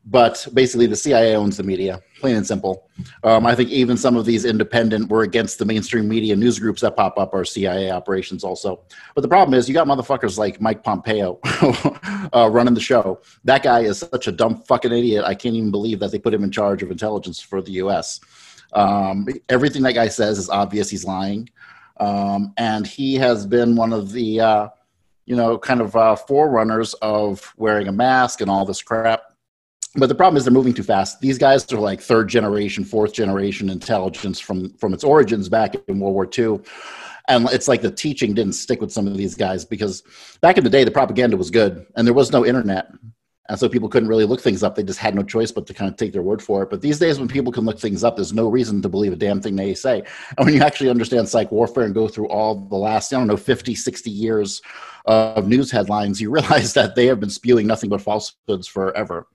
but 0.06 0.46
basically 0.54 0.86
the 0.86 0.94
CIA 0.94 1.34
owns 1.34 1.56
the 1.56 1.64
media, 1.64 2.00
plain 2.20 2.36
and 2.36 2.46
simple. 2.46 2.88
Um, 3.24 3.44
I 3.44 3.56
think 3.56 3.70
even 3.70 3.96
some 3.96 4.16
of 4.16 4.24
these 4.24 4.44
independent, 4.44 5.08
we're 5.08 5.24
against 5.24 5.58
the 5.58 5.64
mainstream 5.64 6.08
media 6.08 6.36
news 6.36 6.60
groups 6.60 6.80
that 6.82 6.94
pop 6.94 7.18
up 7.18 7.34
are 7.34 7.44
CIA 7.44 7.90
operations 7.90 8.44
also. 8.44 8.82
But 9.16 9.22
the 9.22 9.28
problem 9.28 9.58
is 9.58 9.68
you 9.68 9.74
got 9.74 9.88
motherfuckers 9.88 10.38
like 10.38 10.60
Mike 10.60 10.84
Pompeo 10.84 11.40
uh, 12.32 12.48
running 12.52 12.74
the 12.74 12.80
show. 12.80 13.20
That 13.42 13.64
guy 13.64 13.80
is 13.80 13.98
such 13.98 14.28
a 14.28 14.32
dumb 14.32 14.62
fucking 14.62 14.92
idiot. 14.92 15.24
I 15.24 15.34
can't 15.34 15.56
even 15.56 15.72
believe 15.72 15.98
that 15.98 16.12
they 16.12 16.20
put 16.20 16.32
him 16.32 16.44
in 16.44 16.52
charge 16.52 16.84
of 16.84 16.92
intelligence 16.92 17.40
for 17.40 17.60
the 17.60 17.72
U.S. 17.72 18.20
Um, 18.74 19.26
everything 19.48 19.82
that 19.82 19.94
guy 19.94 20.06
says 20.06 20.38
is 20.38 20.48
obvious. 20.48 20.88
He's 20.88 21.04
lying. 21.04 21.50
Um, 21.98 22.52
and 22.58 22.86
he 22.86 23.16
has 23.16 23.44
been 23.44 23.74
one 23.74 23.92
of 23.92 24.12
the, 24.12 24.40
uh, 24.40 24.68
you 25.24 25.34
know, 25.34 25.58
kind 25.58 25.80
of 25.80 25.96
uh, 25.96 26.14
forerunners 26.14 26.94
of 26.94 27.52
wearing 27.56 27.88
a 27.88 27.92
mask 27.92 28.40
and 28.40 28.48
all 28.48 28.64
this 28.64 28.82
crap 28.82 29.25
but 29.96 30.08
the 30.08 30.14
problem 30.14 30.36
is 30.36 30.44
they're 30.44 30.52
moving 30.52 30.74
too 30.74 30.82
fast. 30.82 31.20
These 31.20 31.38
guys 31.38 31.70
are 31.72 31.80
like 31.80 32.00
third 32.00 32.28
generation, 32.28 32.84
fourth 32.84 33.12
generation 33.12 33.70
intelligence 33.70 34.40
from 34.40 34.70
from 34.74 34.94
its 34.94 35.04
origins 35.04 35.48
back 35.48 35.74
in 35.88 36.00
World 36.00 36.14
War 36.14 36.28
II. 36.36 36.60
And 37.28 37.48
it's 37.50 37.68
like 37.68 37.82
the 37.82 37.90
teaching 37.90 38.34
didn't 38.34 38.54
stick 38.54 38.80
with 38.80 38.92
some 38.92 39.06
of 39.06 39.16
these 39.16 39.34
guys 39.34 39.64
because 39.64 40.02
back 40.40 40.58
in 40.58 40.64
the 40.64 40.70
day 40.70 40.84
the 40.84 40.90
propaganda 40.90 41.36
was 41.36 41.50
good 41.50 41.86
and 41.96 42.06
there 42.06 42.14
was 42.14 42.30
no 42.30 42.46
internet. 42.46 42.88
And 43.48 43.58
so 43.58 43.68
people 43.68 43.88
couldn't 43.88 44.08
really 44.08 44.24
look 44.24 44.40
things 44.40 44.62
up. 44.62 44.74
They 44.74 44.82
just 44.82 44.98
had 44.98 45.14
no 45.14 45.22
choice 45.22 45.52
but 45.52 45.66
to 45.66 45.74
kind 45.74 45.90
of 45.90 45.96
take 45.96 46.12
their 46.12 46.22
word 46.22 46.42
for 46.42 46.62
it. 46.62 46.70
But 46.70 46.82
these 46.82 46.98
days 46.98 47.18
when 47.18 47.28
people 47.28 47.52
can 47.52 47.64
look 47.64 47.78
things 47.78 48.02
up, 48.02 48.16
there's 48.16 48.32
no 48.32 48.48
reason 48.48 48.82
to 48.82 48.88
believe 48.88 49.12
a 49.12 49.16
damn 49.16 49.40
thing 49.40 49.54
they 49.54 49.74
say. 49.74 50.02
And 50.36 50.46
when 50.46 50.54
you 50.54 50.62
actually 50.62 50.90
understand 50.90 51.28
psych 51.28 51.52
warfare 51.52 51.84
and 51.84 51.94
go 51.94 52.08
through 52.08 52.28
all 52.28 52.56
the 52.56 52.76
last, 52.76 53.12
I 53.12 53.18
don't 53.18 53.28
know, 53.28 53.36
50, 53.36 53.74
60 53.74 54.10
years 54.10 54.62
of 55.04 55.46
news 55.46 55.70
headlines, 55.70 56.20
you 56.20 56.30
realize 56.30 56.74
that 56.74 56.96
they 56.96 57.06
have 57.06 57.20
been 57.20 57.30
spewing 57.30 57.66
nothing 57.66 57.90
but 57.90 58.02
falsehoods 58.02 58.66
forever. 58.66 59.28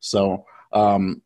So, 0.00 0.44
um, 0.72 1.22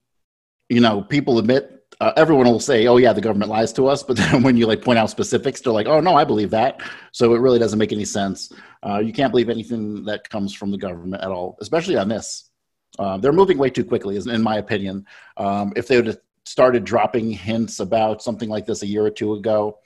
you 0.69 0.81
know, 0.81 1.03
people 1.03 1.39
admit 1.39 1.81
uh, 2.01 2.13
everyone 2.17 2.47
will 2.47 2.61
say, 2.61 2.87
"Oh 2.87 2.97
yeah, 2.97 3.13
the 3.13 3.21
government 3.21 3.51
lies 3.51 3.73
to 3.75 3.87
us," 3.87 4.03
but 4.09 4.17
then 4.17 4.43
when 4.43 4.57
you 4.57 4.67
like 4.67 4.83
point 4.83 4.99
out 4.99 5.11
specifics, 5.11 5.61
they're 5.61 5.73
like, 5.73 5.87
"Oh 5.87 6.01
no, 6.01 6.15
I 6.15 6.25
believe 6.25 6.51
that." 6.51 6.81
So 7.13 7.35
it 7.35 7.41
really 7.41 7.59
doesn't 7.59 7.79
make 7.79 7.93
any 7.93 8.05
sense. 8.05 8.53
Uh, 8.87 8.99
you 8.99 9.13
can't 9.13 9.31
believe 9.31 9.51
anything 9.51 10.05
that 10.05 10.29
comes 10.29 10.55
from 10.55 10.71
the 10.71 10.79
government 10.79 11.23
at 11.23 11.31
all, 11.31 11.59
especially 11.61 11.97
on 11.97 12.09
this. 12.09 12.51
Uh, 12.99 13.19
they're 13.19 13.33
moving 13.33 13.59
way 13.59 13.71
too 13.71 13.85
quickly, 13.85 14.17
in 14.17 14.43
my 14.43 14.57
opinion. 14.57 15.07
Um, 15.37 15.73
if 15.77 15.87
they 15.87 15.97
would 15.97 16.07
have 16.07 16.19
started 16.45 16.85
dropping 16.85 17.31
hints 17.31 17.81
about 17.81 18.23
something 18.23 18.49
like 18.49 18.67
this 18.67 18.83
a 18.83 18.87
year 18.87 19.05
or 19.05 19.11
two 19.11 19.35
ago, 19.35 19.79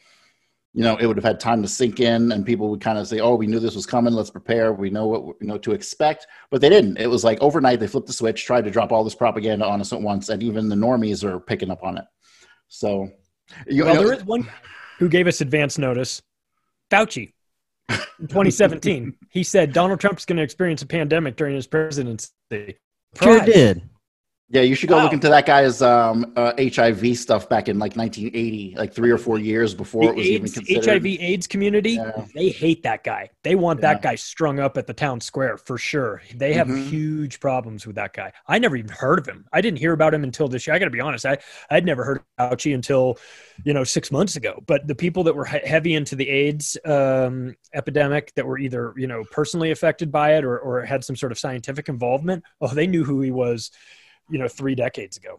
you 0.75 0.83
know, 0.83 0.97
it 0.97 1.07
would 1.07 1.17
have 1.17 1.25
had 1.25 1.39
time 1.39 1.63
to 1.63 1.69
sink 1.69 2.01
in, 2.01 2.33
and 2.33 2.45
people 2.45 2.69
would 2.69 2.81
kind 2.81 2.99
of 2.99 3.07
say, 3.07 3.21
"Oh, 3.21 3.37
we 3.37 3.47
knew 3.47 3.61
this 3.61 3.77
was 3.77 3.87
coming. 3.87 4.13
Let's 4.13 4.31
prepare. 4.31 4.73
We 4.73 4.91
know 4.91 5.07
what 5.07 5.37
you 5.41 5.47
know 5.47 5.59
to 5.59 5.73
expect." 5.73 6.27
But 6.51 6.61
they 6.61 6.69
didn't. 6.69 6.99
It 6.99 7.07
was 7.07 7.23
like 7.23 7.41
overnight 7.41 7.79
they 7.79 7.87
flipped 7.87 8.09
the 8.09 8.13
switch, 8.13 8.45
tried 8.45 8.65
to 8.65 8.73
drop 8.73 8.91
all 8.91 9.05
this 9.05 9.15
propaganda 9.15 9.67
on 9.67 9.81
us 9.81 9.93
at 9.93 10.01
once, 10.01 10.29
and 10.31 10.43
even 10.43 10.69
the 10.69 10.75
normies 10.75 11.23
are 11.23 11.39
picking 11.39 11.71
up 11.71 11.85
on 11.85 11.97
it. 11.97 12.05
So, 12.67 13.09
you 13.69 13.85
well, 13.85 13.95
know, 13.95 14.03
there 14.03 14.13
is 14.15 14.25
one 14.25 14.51
who 14.99 15.09
gave 15.09 15.29
us 15.29 15.41
advance 15.41 15.79
notice, 15.79 16.21
Fauci. 16.91 17.33
In 17.89 18.27
2017, 18.27 19.15
he 19.31 19.45
said 19.45 19.73
Donald 19.73 20.01
Trump's 20.01 20.25
going 20.25 20.39
to 20.39 20.43
experience 20.43 20.83
a 20.83 20.87
pandemic 20.87 21.37
during 21.37 21.55
his 21.55 21.69
presidency. 21.69 22.31
Sure 23.21 23.41
did. 23.45 23.89
Yeah, 24.51 24.61
you 24.61 24.75
should 24.75 24.91
go 24.91 24.99
wow. 24.99 25.05
look 25.05 25.15
into 25.15 25.31
that 25.31 25.47
guy's 25.47 25.81
um, 25.81 26.31
uh, 26.37 26.53
HIV 26.59 27.17
stuff 27.17 27.49
back 27.49 27.69
in 27.71 27.79
like 27.79 27.97
1980, 27.97 28.75
like 28.77 28.93
three 28.93 29.11
or 29.11 29.17
four 29.17 29.39
years 29.39 29.75
before 29.75 30.03
the 30.03 30.09
it 30.11 30.17
was 30.17 30.27
AIDS, 30.27 30.35
even 30.35 30.65
considered. 30.67 31.03
HIV 31.03 31.07
AIDS 31.21 31.47
community, 31.47 31.93
yeah. 31.93 32.27
they 32.35 32.51
hate 32.51 32.83
that 32.83 33.05
guy. 33.05 33.31
They 33.43 33.55
want 33.55 33.81
yeah. 33.81 33.95
that 33.95 34.03
guy 34.03 34.17
strung 34.17 34.61
up 34.61 34.77
at 34.77 34.87
the 34.87 34.93
town 34.93 35.23
square 35.23 35.57
for 35.57 35.79
sure. 35.79 36.21
They 36.35 36.53
have 36.53 36.69
mm-hmm. 36.69 36.91
huge 36.91 37.41
problems 37.41 37.87
with 37.87 37.97
that 37.97 38.13
guy. 38.13 38.33
I 38.47 38.59
never 38.59 38.77
even 38.77 38.91
heard 38.91 39.19
of 39.19 39.27
him. 39.27 39.47
I 39.51 39.63
didn't 39.63 39.79
hear 39.79 39.95
about 39.95 40.13
him 40.13 40.25
until 40.25 40.47
this 40.47 40.67
year. 40.67 40.77
I 40.77 40.79
got 40.79 40.85
to 40.85 40.91
be 40.91 41.01
honest. 41.01 41.25
I 41.25 41.39
I'd 41.71 41.87
never 41.87 42.05
heard 42.05 42.23
of 42.39 42.51
Fauci 42.51 42.75
until 42.75 43.17
you 43.65 43.73
know 43.73 43.83
six 43.83 44.13
months 44.13 44.37
ago. 44.37 44.63
But 44.67 44.87
the 44.87 44.95
people 44.95 45.25
that 45.25 45.35
were 45.35 45.47
he- 45.47 45.67
heavy 45.67 45.95
into 45.95 46.17
the 46.17 46.29
AIDS 46.29 46.77
um, 46.85 47.57
epidemic 47.73 48.35
that 48.35 48.47
were 48.47 48.59
either 48.59 48.93
you 48.99 49.07
know 49.07 49.25
personally 49.31 49.71
affected 49.71 50.13
by 50.13 50.37
it 50.37 50.45
or 50.45 50.59
or 50.59 50.83
had 50.83 51.03
some 51.03 51.17
sort 51.17 51.33
of 51.33 51.39
scientific 51.39 51.89
involvement, 51.89 52.45
oh, 52.61 52.69
they 52.69 52.87
knew 52.87 53.05
who 53.05 53.23
he 53.23 53.31
was 53.31 53.71
you 54.29 54.39
know 54.39 54.49
three 54.49 54.75
decades 54.75 55.17
ago. 55.17 55.39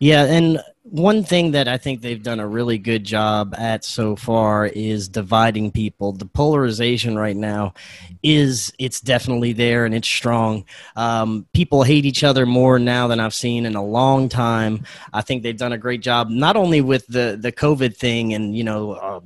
Yeah 0.00 0.24
and 0.24 0.60
one 0.90 1.22
thing 1.22 1.50
that 1.50 1.68
i 1.68 1.76
think 1.76 2.00
they've 2.00 2.22
done 2.22 2.40
a 2.40 2.46
really 2.46 2.78
good 2.78 3.04
job 3.04 3.54
at 3.58 3.84
so 3.84 4.16
far 4.16 4.66
is 4.66 5.08
dividing 5.08 5.70
people. 5.70 6.12
The 6.12 6.24
polarization 6.24 7.18
right 7.18 7.36
now 7.36 7.74
is 8.22 8.72
it's 8.78 9.00
definitely 9.00 9.52
there 9.52 9.84
and 9.84 9.94
it's 9.94 10.08
strong. 10.08 10.64
Um, 10.96 11.46
people 11.52 11.82
hate 11.82 12.06
each 12.06 12.24
other 12.24 12.46
more 12.46 12.78
now 12.78 13.08
than 13.08 13.20
i've 13.20 13.34
seen 13.34 13.66
in 13.66 13.74
a 13.74 13.84
long 13.84 14.28
time. 14.28 14.84
I 15.12 15.20
think 15.20 15.42
they've 15.42 15.56
done 15.56 15.72
a 15.72 15.78
great 15.78 16.00
job 16.00 16.30
not 16.30 16.56
only 16.56 16.80
with 16.80 17.06
the 17.08 17.36
the 17.40 17.52
covid 17.52 17.96
thing 17.96 18.34
and 18.34 18.56
you 18.56 18.64
know 18.64 18.92
uh, 18.92 19.20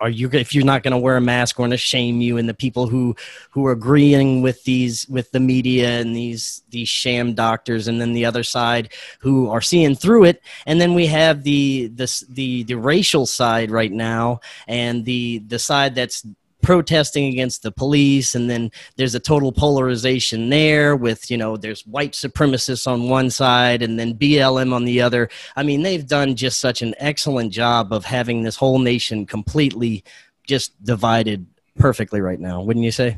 are 0.00 0.10
you 0.10 0.28
if 0.32 0.54
you're 0.54 0.64
not 0.64 0.82
going 0.82 0.92
to 0.92 0.98
wear 0.98 1.16
a 1.16 1.20
mask 1.20 1.58
we're 1.58 1.64
going 1.64 1.70
to 1.72 1.76
shame 1.76 2.20
you. 2.20 2.38
And 2.38 2.48
the 2.48 2.54
people 2.54 2.86
who 2.86 3.16
who 3.50 3.66
are 3.66 3.72
agreeing 3.72 4.42
with 4.42 4.62
these 4.64 5.08
with 5.08 5.30
the 5.32 5.40
media 5.40 6.00
and 6.00 6.14
these 6.14 6.62
these 6.70 6.88
sham 6.88 7.34
doctors 7.34 7.88
and 7.88 8.00
then 8.00 8.12
the 8.12 8.24
other 8.24 8.42
side 8.42 8.92
who 9.20 9.48
are 9.48 9.60
seeing 9.60 9.94
through 9.94 10.24
it. 10.24 10.42
And 10.66 10.80
then 10.80 10.94
we 10.94 11.06
have 11.06 11.42
the 11.42 11.88
the 11.88 12.24
the, 12.28 12.62
the 12.64 12.74
racial 12.74 13.26
side 13.26 13.70
right 13.70 13.92
now 13.92 14.40
and 14.66 15.04
the 15.04 15.38
the 15.46 15.58
side 15.58 15.94
that's 15.94 16.24
protesting 16.70 17.24
against 17.24 17.64
the 17.64 17.72
police 17.72 18.36
and 18.36 18.48
then 18.48 18.70
there's 18.94 19.16
a 19.16 19.18
total 19.18 19.50
polarization 19.50 20.50
there 20.50 20.94
with 20.94 21.28
you 21.28 21.36
know 21.36 21.56
there's 21.56 21.84
white 21.84 22.12
supremacists 22.12 22.86
on 22.86 23.08
one 23.08 23.28
side 23.28 23.82
and 23.82 23.98
then 23.98 24.14
blm 24.14 24.72
on 24.72 24.84
the 24.84 25.00
other. 25.00 25.28
I 25.56 25.64
mean 25.64 25.82
they've 25.82 26.06
done 26.06 26.36
just 26.36 26.60
such 26.60 26.80
an 26.80 26.94
excellent 26.98 27.52
job 27.52 27.92
of 27.92 28.04
having 28.04 28.44
this 28.44 28.54
whole 28.54 28.78
nation 28.78 29.26
completely 29.26 30.04
just 30.46 30.80
divided 30.84 31.44
perfectly 31.76 32.20
right 32.20 32.38
now 32.38 32.62
wouldn't 32.62 32.84
you 32.84 32.92
say 32.92 33.16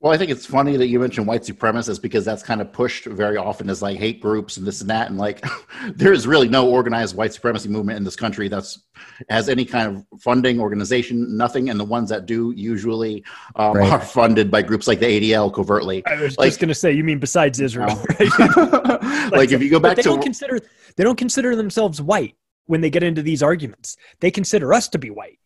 well, 0.00 0.12
I 0.12 0.18
think 0.18 0.30
it's 0.30 0.44
funny 0.44 0.76
that 0.76 0.88
you 0.88 1.00
mentioned 1.00 1.26
white 1.26 1.40
supremacists 1.40 2.00
because 2.00 2.22
that's 2.22 2.42
kind 2.42 2.60
of 2.60 2.70
pushed 2.70 3.06
very 3.06 3.38
often 3.38 3.70
as 3.70 3.80
like 3.80 3.98
hate 3.98 4.20
groups 4.20 4.58
and 4.58 4.66
this 4.66 4.82
and 4.82 4.90
that. 4.90 5.08
And 5.08 5.16
like, 5.16 5.42
there 5.94 6.12
is 6.12 6.26
really 6.26 6.48
no 6.50 6.68
organized 6.68 7.16
white 7.16 7.32
supremacy 7.32 7.70
movement 7.70 7.96
in 7.96 8.04
this 8.04 8.14
country 8.14 8.48
that's 8.48 8.84
has 9.30 9.48
any 9.48 9.64
kind 9.64 9.96
of 9.96 10.20
funding, 10.20 10.60
organization, 10.60 11.34
nothing. 11.34 11.70
And 11.70 11.80
the 11.80 11.84
ones 11.84 12.10
that 12.10 12.26
do 12.26 12.52
usually 12.54 13.24
um, 13.56 13.78
right. 13.78 13.90
are 13.90 14.00
funded 14.00 14.50
by 14.50 14.60
groups 14.60 14.86
like 14.86 15.00
the 15.00 15.06
ADL 15.06 15.52
covertly. 15.52 16.04
I 16.06 16.20
was 16.20 16.36
like, 16.36 16.48
just 16.48 16.60
going 16.60 16.68
to 16.68 16.74
say, 16.74 16.92
you 16.92 17.02
mean 17.02 17.18
besides 17.18 17.60
Israel? 17.60 17.86
Right? 18.20 18.38
like, 18.38 19.32
like, 19.32 19.52
if 19.52 19.62
you 19.62 19.70
go 19.70 19.80
back 19.80 19.96
they 19.96 20.02
to 20.02 20.08
don't 20.10 20.22
consider 20.22 20.60
they 20.96 21.04
don't 21.04 21.18
consider 21.18 21.56
themselves 21.56 22.00
white 22.00 22.34
when 22.66 22.80
they 22.80 22.90
get 22.90 23.02
into 23.02 23.22
these 23.22 23.42
arguments. 23.42 23.96
They 24.20 24.30
consider 24.30 24.72
us 24.72 24.88
to 24.88 24.98
be 24.98 25.10
white, 25.10 25.38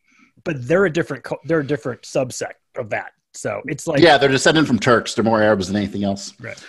but 0.44 0.66
they're 0.66 0.86
a 0.86 0.92
different 0.92 1.24
they're 1.44 1.60
a 1.60 1.66
different 1.66 2.02
subsect 2.02 2.54
of 2.76 2.90
that. 2.90 3.12
So 3.34 3.62
it's 3.66 3.86
like 3.86 4.00
yeah, 4.00 4.18
they're 4.18 4.28
descended 4.28 4.66
from 4.66 4.78
Turks. 4.78 5.14
They're 5.14 5.24
more 5.24 5.42
Arabs 5.42 5.68
than 5.68 5.76
anything 5.76 6.04
else. 6.04 6.34
Right. 6.40 6.62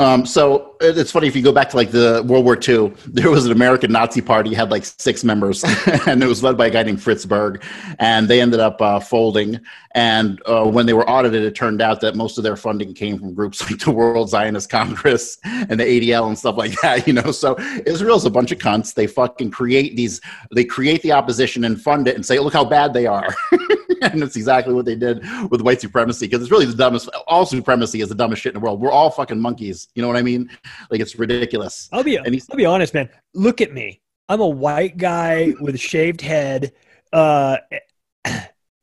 Um, 0.00 0.24
so 0.24 0.76
it's 0.80 1.10
funny 1.10 1.26
if 1.26 1.34
you 1.34 1.42
go 1.42 1.50
back 1.50 1.68
to 1.70 1.76
like 1.76 1.90
the 1.90 2.22
World 2.24 2.44
War 2.44 2.56
II, 2.56 2.92
there 3.06 3.30
was 3.30 3.46
an 3.46 3.52
American 3.52 3.90
Nazi 3.90 4.20
party 4.20 4.54
had 4.54 4.70
like 4.70 4.84
six 4.84 5.24
members, 5.24 5.64
and 6.06 6.22
it 6.22 6.26
was 6.26 6.42
led 6.42 6.56
by 6.56 6.68
a 6.68 6.70
guy 6.70 6.84
named 6.84 7.02
Fritz 7.02 7.26
Berg, 7.26 7.64
and 7.98 8.28
they 8.28 8.40
ended 8.40 8.60
up 8.60 8.80
uh, 8.80 9.00
folding. 9.00 9.58
And 9.94 10.40
uh, 10.46 10.64
when 10.66 10.86
they 10.86 10.92
were 10.92 11.08
audited, 11.10 11.42
it 11.42 11.56
turned 11.56 11.82
out 11.82 12.00
that 12.02 12.14
most 12.14 12.38
of 12.38 12.44
their 12.44 12.54
funding 12.54 12.94
came 12.94 13.18
from 13.18 13.34
groups 13.34 13.60
like 13.70 13.80
the 13.80 13.90
World 13.90 14.30
Zionist 14.30 14.70
Congress 14.70 15.38
and 15.44 15.80
the 15.80 15.84
ADL 15.84 16.28
and 16.28 16.38
stuff 16.38 16.56
like 16.56 16.80
that. 16.82 17.06
You 17.08 17.14
know, 17.14 17.32
so 17.32 17.58
Israel's 17.84 18.24
a 18.24 18.30
bunch 18.30 18.52
of 18.52 18.58
cunts. 18.58 18.94
They 18.94 19.08
fucking 19.08 19.50
create 19.50 19.96
these, 19.96 20.20
they 20.52 20.64
create 20.64 21.02
the 21.02 21.12
opposition 21.12 21.64
and 21.64 21.80
fund 21.80 22.06
it 22.06 22.14
and 22.14 22.24
say, 22.24 22.38
look 22.38 22.52
how 22.52 22.64
bad 22.64 22.92
they 22.92 23.06
are. 23.06 23.34
and 24.02 24.22
it's 24.22 24.36
exactly 24.36 24.74
what 24.74 24.84
they 24.84 24.94
did 24.94 25.22
with 25.50 25.60
white 25.62 25.80
supremacy 25.80 26.26
because 26.26 26.42
it's 26.42 26.50
really 26.50 26.66
the 26.66 26.74
dumbest. 26.74 27.08
All 27.26 27.46
supremacy 27.46 28.00
is 28.00 28.08
the 28.08 28.14
dumbest 28.14 28.42
shit 28.42 28.54
in 28.54 28.60
the 28.60 28.64
world. 28.64 28.80
We're 28.80 28.90
all 28.90 29.10
fucking 29.10 29.40
monkeys. 29.40 29.88
You 29.94 30.02
know 30.02 30.08
what 30.08 30.16
I 30.16 30.22
mean? 30.22 30.50
Like 30.90 31.00
it's 31.00 31.18
ridiculous. 31.18 31.88
I'll 31.92 32.04
be. 32.04 32.18
I'll 32.18 32.56
be 32.56 32.66
honest, 32.66 32.94
man. 32.94 33.08
Look 33.34 33.60
at 33.60 33.72
me. 33.72 34.00
I'm 34.28 34.40
a 34.40 34.48
white 34.48 34.96
guy 34.98 35.54
with 35.60 35.74
a 35.74 35.78
shaved 35.78 36.20
head. 36.20 36.72
Uh, 37.12 37.56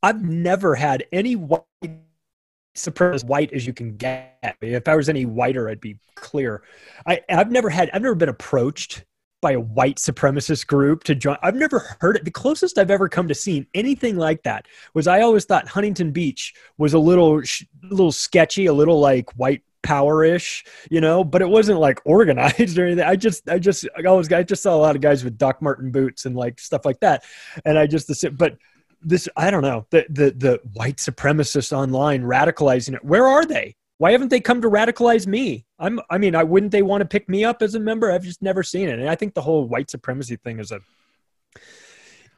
I've 0.02 0.22
never 0.22 0.74
had 0.74 1.04
any 1.12 1.36
white 1.36 1.62
supremacist 2.76 3.24
white 3.24 3.52
as 3.52 3.66
you 3.66 3.72
can 3.72 3.96
get. 3.96 4.56
If 4.60 4.88
I 4.88 4.96
was 4.96 5.08
any 5.08 5.24
whiter, 5.24 5.68
I'd 5.68 5.80
be 5.80 5.98
clear. 6.14 6.62
I, 7.06 7.20
I've 7.28 7.50
never 7.50 7.70
had. 7.70 7.90
I've 7.92 8.02
never 8.02 8.14
been 8.14 8.28
approached 8.28 9.04
by 9.40 9.52
a 9.52 9.60
white 9.60 9.96
supremacist 9.96 10.66
group 10.66 11.04
to 11.04 11.14
join. 11.14 11.36
I've 11.42 11.54
never 11.54 11.96
heard 12.00 12.16
it. 12.16 12.24
The 12.24 12.30
closest 12.30 12.78
I've 12.78 12.90
ever 12.90 13.08
come 13.08 13.28
to 13.28 13.34
seeing 13.34 13.66
anything 13.74 14.16
like 14.16 14.42
that 14.44 14.66
was 14.94 15.06
I 15.06 15.20
always 15.20 15.44
thought 15.44 15.68
Huntington 15.68 16.12
Beach 16.12 16.54
was 16.78 16.94
a 16.94 16.98
little, 16.98 17.38
a 17.40 17.42
little 17.90 18.12
sketchy, 18.12 18.66
a 18.66 18.72
little 18.72 18.98
like 18.98 19.30
white 19.36 19.62
power-ish, 19.82 20.64
you 20.90 21.00
know, 21.00 21.22
but 21.22 21.42
it 21.42 21.48
wasn't 21.48 21.78
like 21.78 22.00
organized 22.04 22.78
or 22.78 22.86
anything. 22.86 23.04
I 23.04 23.16
just, 23.16 23.48
I 23.48 23.58
just, 23.58 23.86
I 23.96 24.02
always, 24.04 24.32
I 24.32 24.42
just 24.42 24.62
saw 24.62 24.74
a 24.74 24.78
lot 24.78 24.96
of 24.96 25.02
guys 25.02 25.22
with 25.22 25.38
Doc 25.38 25.62
Martin 25.62 25.90
boots 25.90 26.24
and 26.24 26.36
like 26.36 26.58
stuff 26.58 26.84
like 26.84 27.00
that, 27.00 27.24
and 27.64 27.78
I 27.78 27.86
just, 27.86 28.10
but 28.36 28.56
this, 29.02 29.28
I 29.36 29.50
don't 29.50 29.62
know, 29.62 29.86
the 29.90 30.06
the 30.08 30.30
the 30.32 30.60
white 30.72 30.96
supremacists 30.96 31.72
online 31.72 32.22
radicalizing 32.22 32.94
it. 32.94 33.04
Where 33.04 33.26
are 33.26 33.44
they? 33.44 33.76
Why 33.98 34.12
haven't 34.12 34.28
they 34.28 34.40
come 34.40 34.60
to 34.62 34.68
radicalize 34.68 35.26
me? 35.26 35.64
I'm, 35.78 36.00
I 36.10 36.18
mean, 36.18 36.34
I 36.34 36.42
wouldn't 36.42 36.72
they 36.72 36.82
want 36.82 37.00
to 37.00 37.06
pick 37.06 37.28
me 37.28 37.44
up 37.44 37.62
as 37.62 37.74
a 37.74 37.80
member? 37.80 38.12
I've 38.12 38.24
just 38.24 38.42
never 38.42 38.62
seen 38.62 38.88
it. 38.88 38.98
And 38.98 39.08
I 39.08 39.14
think 39.14 39.34
the 39.34 39.42
whole 39.42 39.66
white 39.66 39.90
supremacy 39.90 40.36
thing 40.36 40.58
is 40.58 40.70
a, 40.70 40.80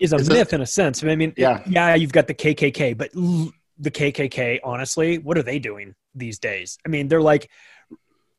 is 0.01 0.13
a 0.13 0.19
myth 0.19 0.53
it, 0.53 0.53
in 0.53 0.61
a 0.61 0.67
sense. 0.67 1.03
I 1.03 1.17
mean, 1.17 1.33
yeah, 1.37 1.63
yeah, 1.67 1.95
you've 1.97 2.13
got 2.13 2.29
the 2.29 2.35
KKK, 2.35 2.97
but 2.97 3.13
the 3.13 3.91
KKK, 3.91 4.61
honestly, 4.63 5.19
what 5.19 5.37
are 5.37 5.43
they 5.43 5.59
doing 5.59 5.95
these 6.15 6.39
days? 6.39 6.79
I 6.87 6.89
mean, 6.89 7.09
they're 7.09 7.21
like 7.21 7.51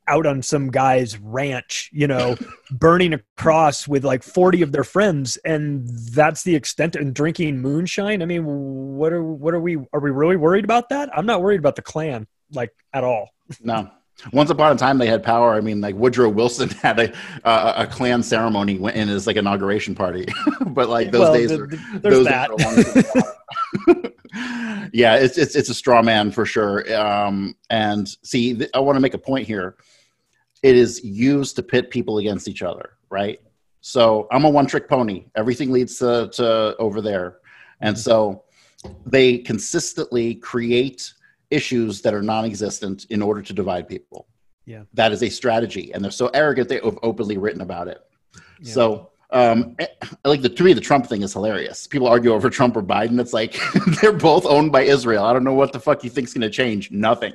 out 0.08 0.26
on 0.26 0.42
some 0.42 0.72
guy's 0.72 1.20
ranch, 1.20 1.90
you 1.92 2.08
know, 2.08 2.38
burning 2.72 3.14
a 3.14 3.20
cross 3.38 3.86
with 3.86 4.06
like 4.06 4.24
40 4.24 4.62
of 4.62 4.72
their 4.72 4.86
friends. 4.86 5.38
And 5.44 5.88
that's 5.88 6.44
the 6.44 6.56
extent 6.56 6.96
and 6.96 7.14
drinking 7.14 7.60
moonshine. 7.60 8.22
I 8.22 8.26
mean, 8.26 8.46
what 8.46 9.12
are, 9.12 9.24
what 9.24 9.54
are 9.54 9.60
we, 9.60 9.78
are 9.94 10.00
we 10.00 10.10
really 10.10 10.38
worried 10.38 10.64
about 10.64 10.90
that? 10.90 11.10
I'm 11.16 11.26
not 11.26 11.42
worried 11.42 11.60
about 11.60 11.76
the 11.76 11.82
Klan 11.82 12.26
like 12.52 12.74
at 12.94 13.04
all. 13.04 13.30
No. 13.62 13.90
Once 14.34 14.50
upon 14.50 14.76
a 14.76 14.76
time, 14.76 14.98
they 14.98 15.08
had 15.08 15.24
power. 15.24 15.54
I 15.54 15.62
mean, 15.62 15.80
like 15.82 15.96
Woodrow 15.96 16.30
Wilson 16.30 16.70
had 16.82 17.00
a 17.00 17.14
uh, 17.46 17.74
a 17.78 17.88
Klan 17.88 18.22
ceremony 18.22 18.76
in 18.76 19.08
his 19.08 19.26
like 19.28 19.38
inauguration 19.38 19.96
party, 19.96 20.26
but 20.68 20.90
like 20.90 21.12
those 21.12 21.22
well, 21.22 21.34
days, 21.34 21.50
the, 21.50 21.58
the, 21.58 22.00
there's 22.00 22.16
those 22.16 22.26
that. 22.26 22.50
yeah, 24.94 25.16
it's 25.16 25.38
it's 25.38 25.56
it's 25.56 25.70
a 25.70 25.74
straw 25.74 26.02
man 26.02 26.32
for 26.32 26.46
sure. 26.46 26.94
Um, 26.94 27.56
and 27.70 28.08
see, 28.24 28.56
th- 28.56 28.70
I 28.74 28.80
want 28.80 28.98
to 28.98 29.02
make 29.02 29.14
a 29.14 29.20
point 29.20 29.48
here. 29.48 29.78
It 30.62 30.76
is 30.76 31.02
used 31.04 31.56
to 31.56 31.64
pit 31.64 31.90
people 31.90 32.18
against 32.18 32.50
each 32.50 32.62
other, 32.62 32.98
right? 33.10 33.40
So 33.80 34.28
I'm 34.32 34.44
a 34.44 34.50
one 34.50 34.66
trick 34.66 34.90
pony. 34.90 35.28
Everything 35.36 35.72
leads 35.72 35.98
to, 36.00 36.30
to 36.34 36.76
over 36.78 37.00
there, 37.00 37.38
and 37.80 37.96
mm-hmm. 37.96 38.02
so 38.02 38.44
they 39.06 39.38
consistently 39.38 40.36
create 40.36 41.14
issues 41.52 42.02
that 42.02 42.14
are 42.14 42.22
non-existent 42.22 43.06
in 43.10 43.22
order 43.22 43.42
to 43.42 43.54
divide 43.54 43.88
people. 43.88 44.28
Yeah, 44.66 44.84
that 44.94 45.12
is 45.12 45.24
a 45.24 45.30
strategy, 45.30 45.92
and 45.94 46.04
they're 46.04 46.12
so 46.12 46.28
arrogant 46.34 46.70
they 46.70 46.80
have 46.84 47.00
openly 47.02 47.38
written 47.38 47.62
about 47.62 47.88
it. 47.88 48.02
Yeah. 48.62 48.74
So, 48.74 49.12
um, 49.32 49.76
eh, 49.78 49.86
like 50.26 50.42
the 50.42 50.50
to 50.50 50.64
me, 50.64 50.74
the 50.74 50.82
Trump 50.82 51.06
thing 51.06 51.22
is 51.22 51.34
hilarious. 51.34 51.86
People 51.86 52.08
argue 52.08 52.34
over 52.34 52.50
Trump 52.50 52.76
or 52.76 52.82
Biden. 52.82 53.20
It's 53.20 53.34
like 53.34 53.60
they're 54.02 54.12
both 54.12 54.46
owned 54.46 54.72
by 54.72 54.82
Israel. 54.82 55.24
I 55.24 55.34
don't 55.34 55.44
know 55.44 55.54
what 55.54 55.72
the 55.72 55.80
fuck 55.80 56.04
you 56.04 56.10
think's 56.10 56.34
going 56.34 56.42
to 56.42 56.50
change. 56.50 56.90
Nothing. 56.90 57.34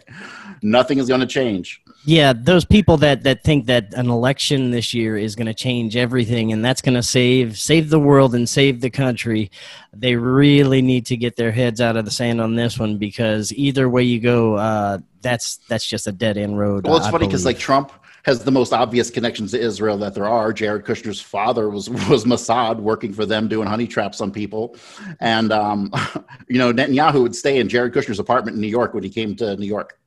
Nothing 0.61 0.99
is 0.99 1.07
going 1.07 1.21
to 1.21 1.27
change. 1.27 1.81
Yeah, 2.05 2.33
those 2.33 2.65
people 2.65 2.97
that 2.99 3.23
that 3.23 3.45
think 3.45 3.67
that 3.67 3.95
an 3.95 4.11
election 4.11 4.73
this 4.73 4.93
year 4.93 5.17
is 5.17 5.37
going 5.37 5.47
to 5.47 5.55
change 5.55 5.97
everything 5.97 6.53
and 6.53 6.65
that's 6.65 6.83
going 6.83 6.95
to 6.95 7.03
save 7.03 7.59
save 7.59 7.91
the 7.91 8.01
world 8.01 8.35
and 8.35 8.49
save 8.49 8.81
the 8.81 8.91
country, 8.91 9.53
they 9.93 10.17
really 10.17 10.83
need 10.83 11.07
to 11.07 11.17
get 11.17 11.37
their 11.37 11.53
heads 11.53 11.81
out 11.81 11.97
of 11.97 12.05
the 12.05 12.11
sand 12.11 12.41
on 12.41 12.57
this 12.57 12.77
one 12.77 12.99
because 12.99 13.53
either 13.53 13.89
way 13.89 14.03
you 14.03 14.19
go, 14.19 14.55
uh, 14.55 14.99
that's 15.23 15.59
that's 15.69 15.87
just 15.87 16.09
a 16.09 16.13
dead 16.13 16.37
end 16.39 16.59
road. 16.59 16.87
Well, 16.87 16.97
it's 16.97 17.07
I 17.07 17.13
funny 17.13 17.27
because 17.27 17.45
like 17.45 17.59
Trump 17.59 17.93
has 18.25 18.43
the 18.43 18.51
most 18.51 18.73
obvious 18.73 19.11
connections 19.11 19.53
to 19.53 19.61
Israel 19.61 19.97
that 19.99 20.15
there 20.15 20.27
are. 20.27 20.53
Jared 20.53 20.85
Kushner's 20.85 21.21
father 21.21 21.69
was 21.69 21.89
was 22.09 22.25
Mossad 22.25 22.79
working 22.79 23.13
for 23.13 23.25
them 23.25 23.49
doing 23.49 23.69
honey 23.69 23.87
traps 23.87 24.21
on 24.21 24.31
people, 24.31 24.77
and 25.21 25.53
um, 25.53 25.93
you 26.49 26.59
know 26.59 26.73
Netanyahu 26.73 27.23
would 27.23 27.37
stay 27.37 27.59
in 27.59 27.69
Jared 27.69 27.93
Kushner's 27.93 28.19
apartment 28.19 28.57
in 28.57 28.61
New 28.61 28.69
York 28.69 28.95
when 28.95 29.03
he 29.03 29.11
came 29.11 29.37
to 29.37 29.57
New 29.57 29.67
York. 29.67 29.99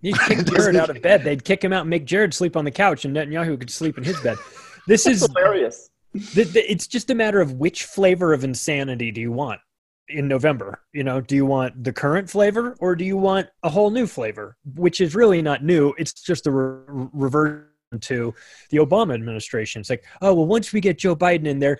He'd 0.00 0.18
kick 0.20 0.46
Jared 0.46 0.76
out 0.76 0.90
of 0.90 1.00
bed. 1.02 1.24
They'd 1.24 1.44
kick 1.44 1.62
him 1.62 1.72
out 1.72 1.82
and 1.82 1.90
make 1.90 2.04
Jared 2.04 2.34
sleep 2.34 2.56
on 2.56 2.64
the 2.64 2.70
couch, 2.70 3.04
and 3.04 3.14
Netanyahu 3.14 3.58
could 3.58 3.70
sleep 3.70 3.98
in 3.98 4.04
his 4.04 4.20
bed. 4.20 4.38
This 4.86 5.06
is 5.06 5.22
hilarious. 5.22 5.90
The, 6.12 6.44
the, 6.44 6.70
it's 6.70 6.86
just 6.86 7.10
a 7.10 7.14
matter 7.14 7.40
of 7.40 7.54
which 7.54 7.84
flavor 7.84 8.32
of 8.32 8.44
insanity 8.44 9.10
do 9.10 9.20
you 9.20 9.32
want 9.32 9.60
in 10.08 10.28
November? 10.28 10.80
You 10.92 11.04
know, 11.04 11.20
do 11.20 11.34
you 11.34 11.46
want 11.46 11.82
the 11.82 11.92
current 11.92 12.28
flavor 12.28 12.76
or 12.80 12.94
do 12.94 13.04
you 13.04 13.16
want 13.16 13.48
a 13.62 13.70
whole 13.70 13.90
new 13.90 14.06
flavor, 14.06 14.56
which 14.74 15.00
is 15.00 15.14
really 15.14 15.42
not 15.42 15.64
new? 15.64 15.94
It's 15.98 16.12
just 16.12 16.46
a 16.46 16.50
re- 16.50 17.08
reversion 17.12 17.66
to 18.00 18.34
the 18.70 18.78
Obama 18.78 19.14
administration. 19.14 19.80
It's 19.80 19.90
like, 19.90 20.04
oh 20.20 20.34
well, 20.34 20.46
once 20.46 20.72
we 20.72 20.80
get 20.80 20.98
Joe 20.98 21.14
Biden 21.14 21.46
in 21.46 21.58
there, 21.58 21.78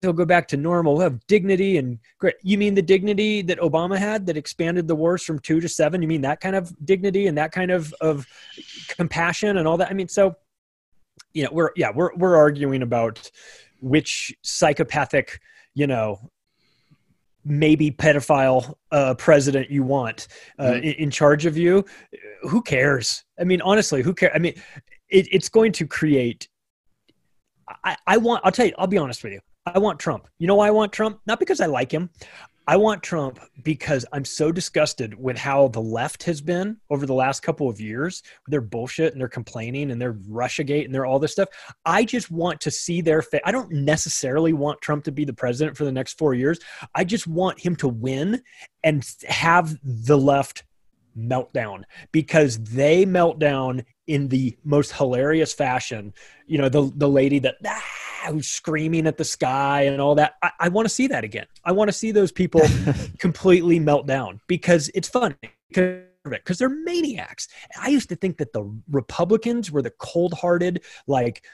he'll 0.00 0.12
go 0.12 0.24
back 0.24 0.48
to 0.48 0.56
normal. 0.56 0.94
We'll 0.94 1.02
have 1.02 1.24
dignity 1.26 1.78
and 1.78 1.98
great. 2.18 2.34
You 2.42 2.58
mean 2.58 2.74
the 2.74 2.82
dignity 2.82 3.42
that 3.42 3.58
Obama 3.60 3.96
had 3.96 4.26
that 4.26 4.36
expanded 4.36 4.88
the 4.88 4.96
wars 4.96 5.22
from 5.22 5.38
two 5.38 5.60
to 5.60 5.68
seven? 5.68 6.02
You 6.02 6.08
mean 6.08 6.22
that 6.22 6.40
kind 6.40 6.56
of 6.56 6.74
dignity 6.84 7.26
and 7.26 7.38
that 7.38 7.52
kind 7.52 7.70
of 7.70 7.94
of 8.00 8.26
compassion 8.88 9.58
and 9.58 9.68
all 9.68 9.76
that? 9.76 9.90
I 9.90 9.94
mean, 9.94 10.08
so 10.08 10.36
you 11.32 11.44
know, 11.44 11.50
we're 11.52 11.70
yeah, 11.76 11.90
we're 11.94 12.14
we're 12.16 12.36
arguing 12.36 12.82
about 12.82 13.30
which 13.80 14.34
psychopathic, 14.42 15.40
you 15.74 15.86
know, 15.86 16.30
maybe 17.44 17.90
pedophile 17.90 18.74
uh, 18.90 19.14
president 19.14 19.70
you 19.70 19.82
want 19.82 20.28
uh, 20.58 20.64
mm-hmm. 20.64 20.84
in, 20.84 20.92
in, 20.94 21.10
charge 21.10 21.46
of 21.46 21.56
you 21.56 21.84
who 22.42 22.62
cares? 22.62 23.24
I 23.38 23.44
mean 23.44 23.60
honestly 23.62 24.02
who 24.02 24.14
cares 24.14 24.32
i 24.34 24.38
mean 24.38 24.54
it, 25.08 25.28
it's 25.30 25.48
going 25.48 25.72
to 25.72 25.86
create 25.86 26.48
I, 27.84 27.96
I 28.06 28.16
want 28.16 28.42
i'll 28.44 28.52
tell 28.52 28.66
you 28.66 28.74
i'll 28.78 28.86
be 28.86 28.98
honest 28.98 29.22
with 29.24 29.32
you. 29.32 29.40
I 29.66 29.78
want 29.78 29.98
trump. 29.98 30.28
You 30.38 30.46
know 30.46 30.56
why 30.56 30.68
i 30.68 30.70
want 30.70 30.92
trump? 30.92 31.20
Not 31.26 31.38
because 31.38 31.60
i 31.60 31.66
like 31.66 31.92
him 31.92 32.10
I 32.66 32.78
want 32.78 33.02
Trump 33.02 33.40
because 33.62 34.06
I'm 34.12 34.24
so 34.24 34.50
disgusted 34.50 35.14
with 35.20 35.36
how 35.36 35.68
the 35.68 35.82
left 35.82 36.22
has 36.22 36.40
been 36.40 36.78
over 36.88 37.04
the 37.04 37.12
last 37.12 37.42
couple 37.42 37.68
of 37.68 37.78
years. 37.78 38.22
Their 38.46 38.62
bullshit 38.62 39.12
and 39.12 39.20
they're 39.20 39.28
complaining 39.28 39.90
and 39.90 40.00
they're 40.00 40.14
Russiagate 40.14 40.86
and 40.86 40.94
they're 40.94 41.04
all 41.04 41.18
this 41.18 41.32
stuff. 41.32 41.50
I 41.84 42.04
just 42.04 42.30
want 42.30 42.62
to 42.62 42.70
see 42.70 43.02
their 43.02 43.20
face. 43.20 43.42
I 43.44 43.52
don't 43.52 43.70
necessarily 43.70 44.54
want 44.54 44.80
Trump 44.80 45.04
to 45.04 45.12
be 45.12 45.26
the 45.26 45.32
president 45.34 45.76
for 45.76 45.84
the 45.84 45.92
next 45.92 46.16
four 46.16 46.32
years. 46.32 46.58
I 46.94 47.04
just 47.04 47.26
want 47.26 47.60
him 47.60 47.76
to 47.76 47.88
win 47.88 48.40
and 48.82 49.06
have 49.28 49.76
the 49.82 50.16
left 50.16 50.64
meltdown 51.16 51.82
because 52.12 52.58
they 52.58 53.04
melt 53.04 53.38
down 53.38 53.84
in 54.06 54.28
the 54.28 54.56
most 54.64 54.92
hilarious 54.92 55.52
fashion. 55.52 56.12
You 56.46 56.58
know, 56.58 56.68
the 56.68 56.92
the 56.94 57.08
lady 57.08 57.38
that 57.40 57.56
ah, 57.66 57.84
who's 58.28 58.48
screaming 58.48 59.06
at 59.06 59.18
the 59.18 59.24
sky 59.24 59.82
and 59.82 60.00
all 60.00 60.14
that. 60.16 60.34
I, 60.42 60.50
I 60.60 60.68
want 60.68 60.86
to 60.86 60.94
see 60.94 61.06
that 61.08 61.24
again. 61.24 61.46
I 61.64 61.72
want 61.72 61.88
to 61.88 61.92
see 61.92 62.10
those 62.10 62.32
people 62.32 62.62
completely 63.18 63.78
melt 63.78 64.06
down 64.06 64.40
because 64.46 64.90
it's 64.94 65.08
fun 65.08 65.36
because 65.68 66.58
they're 66.58 66.68
maniacs. 66.68 67.48
I 67.80 67.88
used 67.88 68.08
to 68.10 68.16
think 68.16 68.38
that 68.38 68.52
the 68.52 68.70
Republicans 68.90 69.70
were 69.70 69.82
the 69.82 69.90
cold-hearted, 69.90 70.82
like 71.06 71.44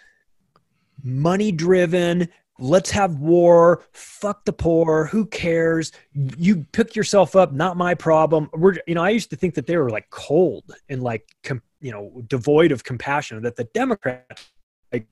money-driven, 1.02 2.28
let's 2.60 2.90
have 2.90 3.18
war 3.18 3.82
fuck 3.92 4.44
the 4.44 4.52
poor 4.52 5.06
who 5.06 5.26
cares? 5.26 5.92
You 6.14 6.66
pick 6.72 6.94
yourself 6.94 7.34
up 7.34 7.52
not 7.52 7.76
my 7.76 7.94
problem. 7.94 8.50
We're 8.52 8.76
you 8.86 8.94
know 8.94 9.02
i 9.02 9.10
used 9.10 9.30
to 9.30 9.36
think 9.36 9.54
that 9.54 9.66
they 9.66 9.76
were 9.76 9.90
like 9.90 10.10
cold 10.10 10.64
and 10.88 11.02
like 11.02 11.28
com- 11.42 11.62
you 11.80 11.90
know 11.90 12.22
devoid 12.26 12.72
of 12.72 12.84
compassion 12.84 13.42
that 13.42 13.56
the 13.56 13.64
democrats 13.64 14.50
like 14.92 15.06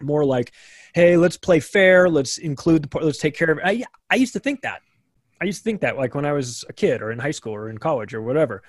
more 0.00 0.24
like 0.24 0.52
hey 0.94 1.16
let's 1.16 1.36
play 1.36 1.60
fair 1.60 2.08
let's 2.08 2.38
include 2.38 2.82
the 2.82 2.88
poor 2.88 3.02
let's 3.02 3.18
take 3.18 3.36
care 3.36 3.50
of 3.50 3.58
it 3.58 3.64
I, 3.64 3.84
I 4.10 4.16
used 4.16 4.32
to 4.32 4.40
think 4.40 4.62
that. 4.62 4.80
I 5.40 5.46
used 5.46 5.58
to 5.58 5.64
think 5.64 5.82
that 5.82 5.96
like 5.96 6.14
when 6.14 6.24
i 6.24 6.32
was 6.32 6.64
a 6.68 6.72
kid 6.72 7.02
or 7.02 7.10
in 7.12 7.18
high 7.18 7.32
school 7.32 7.54
or 7.54 7.68
in 7.68 7.78
college 7.78 8.14
or 8.14 8.22
whatever 8.22 8.62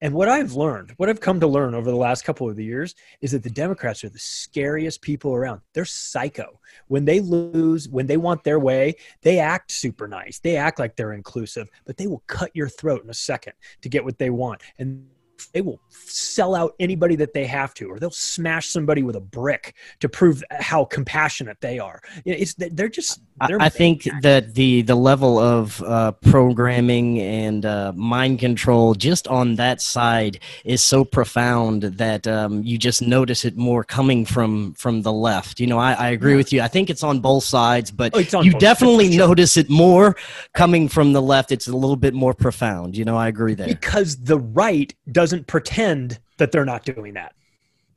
And 0.00 0.14
what 0.14 0.28
I've 0.28 0.52
learned, 0.52 0.92
what 0.96 1.08
I've 1.08 1.20
come 1.20 1.40
to 1.40 1.46
learn 1.46 1.74
over 1.74 1.90
the 1.90 1.96
last 1.96 2.24
couple 2.24 2.48
of 2.48 2.56
the 2.56 2.64
years 2.64 2.94
is 3.20 3.32
that 3.32 3.42
the 3.42 3.50
Democrats 3.50 4.04
are 4.04 4.08
the 4.08 4.18
scariest 4.18 5.02
people 5.02 5.34
around. 5.34 5.60
They're 5.72 5.84
psycho. 5.84 6.60
When 6.86 7.04
they 7.04 7.20
lose, 7.20 7.88
when 7.88 8.06
they 8.06 8.16
want 8.16 8.44
their 8.44 8.60
way, 8.60 8.94
they 9.22 9.38
act 9.38 9.72
super 9.72 10.06
nice. 10.06 10.38
They 10.38 10.56
act 10.56 10.78
like 10.78 10.94
they're 10.94 11.14
inclusive, 11.14 11.68
but 11.84 11.96
they 11.96 12.06
will 12.06 12.22
cut 12.26 12.54
your 12.54 12.68
throat 12.68 13.02
in 13.02 13.10
a 13.10 13.14
second 13.14 13.54
to 13.82 13.88
get 13.88 14.04
what 14.04 14.18
they 14.18 14.30
want. 14.30 14.62
And 14.78 15.08
they 15.52 15.60
will 15.60 15.80
sell 15.90 16.54
out 16.54 16.74
anybody 16.80 17.16
that 17.16 17.32
they 17.34 17.46
have 17.46 17.74
to, 17.74 17.90
or 17.90 17.98
they'll 17.98 18.10
smash 18.10 18.68
somebody 18.68 19.02
with 19.02 19.16
a 19.16 19.20
brick 19.20 19.74
to 20.00 20.08
prove 20.08 20.42
how 20.50 20.84
compassionate 20.84 21.60
they 21.60 21.78
are. 21.78 22.00
It's 22.24 22.54
they're 22.54 22.88
just. 22.88 23.20
They're 23.46 23.60
I 23.60 23.68
think 23.68 24.08
that 24.22 24.54
the 24.54 24.82
the 24.82 24.96
level 24.96 25.38
of 25.38 25.80
uh, 25.82 26.12
programming 26.12 27.20
and 27.20 27.64
uh, 27.64 27.92
mind 27.94 28.40
control 28.40 28.94
just 28.94 29.28
on 29.28 29.54
that 29.56 29.80
side 29.80 30.40
is 30.64 30.82
so 30.82 31.04
profound 31.04 31.82
that 31.82 32.26
um, 32.26 32.62
you 32.64 32.78
just 32.78 33.00
notice 33.00 33.44
it 33.44 33.56
more 33.56 33.84
coming 33.84 34.24
from 34.24 34.74
from 34.74 35.02
the 35.02 35.12
left. 35.12 35.60
You 35.60 35.68
know, 35.68 35.78
I, 35.78 35.92
I 35.92 36.08
agree 36.08 36.32
yeah. 36.32 36.36
with 36.36 36.52
you. 36.52 36.62
I 36.62 36.68
think 36.68 36.90
it's 36.90 37.04
on 37.04 37.20
both 37.20 37.44
sides, 37.44 37.90
but 37.90 38.12
oh, 38.14 38.42
you 38.42 38.52
definitely 38.52 39.16
notice 39.16 39.56
it 39.56 39.70
more 39.70 40.16
coming 40.54 40.88
from 40.88 41.12
the 41.12 41.22
left. 41.22 41.52
It's 41.52 41.68
a 41.68 41.76
little 41.76 41.96
bit 41.96 42.14
more 42.14 42.34
profound. 42.34 42.96
You 42.96 43.04
know, 43.04 43.16
I 43.16 43.28
agree 43.28 43.54
there 43.54 43.68
because 43.68 44.16
the 44.16 44.38
right 44.38 44.92
doesn't 45.28 45.46
pretend 45.46 46.18
that 46.38 46.52
they're 46.52 46.64
not 46.64 46.84
doing 46.84 47.14
that. 47.14 47.34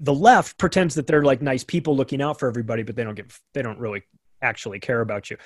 The 0.01 0.13
left 0.13 0.57
pretends 0.57 0.95
that 0.95 1.07
they're 1.07 1.23
like 1.23 1.41
nice 1.41 1.63
people 1.63 1.95
looking 1.95 2.21
out 2.21 2.39
for 2.39 2.49
everybody, 2.49 2.83
but 2.83 2.97
they 2.97 3.05
don't 3.05 3.15
give 3.15 3.39
they 3.53 3.61
don't 3.61 3.79
really 3.79 4.03
actually 4.41 4.79
care 4.79 4.99
about 4.99 5.29
you. 5.29 5.37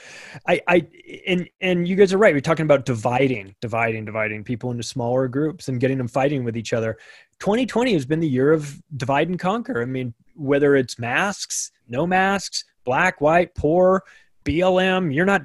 I, 0.48 0.62
I, 0.68 0.88
and 1.28 1.48
and 1.62 1.88
you 1.88 1.96
guys 1.96 2.12
are 2.12 2.18
right. 2.18 2.34
We're 2.34 2.40
talking 2.40 2.64
about 2.64 2.86
dividing, 2.86 3.54
dividing, 3.62 4.06
dividing 4.06 4.44
people 4.44 4.72
into 4.72 4.82
smaller 4.82 5.28
groups 5.28 5.68
and 5.68 5.80
getting 5.80 6.00
them 6.00 6.08
fighting 6.08 6.44
with 6.44 6.58
each 6.58 6.74
other. 6.74 6.98
2020 7.40 7.94
has 7.94 8.06
been 8.06 8.20
the 8.20 8.28
year 8.28 8.52
of 8.52 8.82
divide 8.98 9.30
and 9.30 9.38
conquer. 9.38 9.82
I 9.82 9.86
mean, 9.86 10.14
whether 10.36 10.76
it's 10.76 10.98
masks, 10.98 11.72
no 11.88 12.08
masks, 12.08 12.64
black, 12.84 13.22
white, 13.22 13.54
poor, 13.54 14.04
BLM, 14.46 15.14
you're 15.14 15.26
not, 15.26 15.42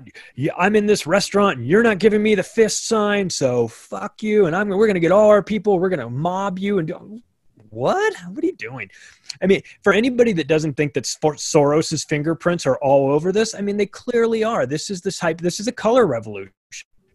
I'm 0.57 0.77
in 0.77 0.87
this 0.87 1.07
restaurant 1.07 1.59
and 1.59 1.67
you're 1.67 1.83
not 1.83 1.99
giving 1.99 2.23
me 2.23 2.35
the 2.35 2.43
fist 2.43 2.87
sign. 2.87 3.29
So 3.29 3.67
fuck 3.67 4.23
you. 4.23 4.47
And 4.47 4.55
I'm, 4.55 4.69
we're 4.69 4.87
going 4.87 4.95
to 4.95 5.01
get 5.01 5.13
all 5.13 5.29
our 5.29 5.43
people, 5.43 5.79
we're 5.79 5.89
going 5.89 6.01
to 6.01 6.11
mob 6.11 6.59
you 6.59 6.79
and 6.79 6.87
do, 6.87 7.21
what? 7.71 8.15
What 8.29 8.45
are 8.45 8.47
you 8.47 8.57
doing? 8.57 8.91
I 9.43 9.47
mean, 9.47 9.63
for 9.83 9.93
anybody 9.93 10.33
that 10.35 10.49
doesn't 10.49 10.75
think 10.77 10.93
that 10.95 11.05
Soros's 11.05 12.05
fingerprints 12.05 12.67
are 12.67 12.77
all 12.77 13.13
over 13.13 13.33
this, 13.33 13.55
I 13.55 13.61
mean, 13.61 13.77
they 13.77 13.87
clearly 13.87 14.45
are. 14.45 14.67
This 14.67 14.91
is 14.91 15.01
the 15.01 15.13
type, 15.13 15.41
this 15.41 15.61
is 15.61 15.69
a 15.69 15.73
color 15.73 16.07
revolution. 16.07 16.53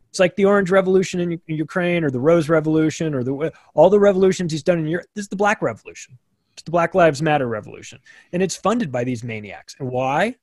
It's 0.09 0.19
like 0.21 0.35
the 0.37 0.45
Orange 0.45 0.71
Revolution 0.71 1.19
in 1.19 1.41
Ukraine 1.47 2.05
or 2.05 2.09
the 2.09 2.21
Rose 2.21 2.47
Revolution 2.47 3.13
or 3.13 3.21
the 3.21 3.51
all 3.73 3.89
the 3.89 3.99
revolutions 3.99 4.53
he's 4.53 4.63
done 4.63 4.79
in 4.79 4.87
Europe. 4.87 5.07
This 5.13 5.23
is 5.23 5.29
the 5.29 5.35
Black 5.35 5.61
Revolution. 5.61 6.17
It's 6.53 6.63
the 6.63 6.71
Black 6.71 6.95
Lives 6.95 7.21
Matter 7.21 7.49
revolution. 7.49 7.99
And 8.31 8.41
it's 8.41 8.55
funded 8.55 8.93
by 8.93 9.03
these 9.03 9.25
maniacs. 9.25 9.75
And 9.77 9.89
why? 9.89 10.35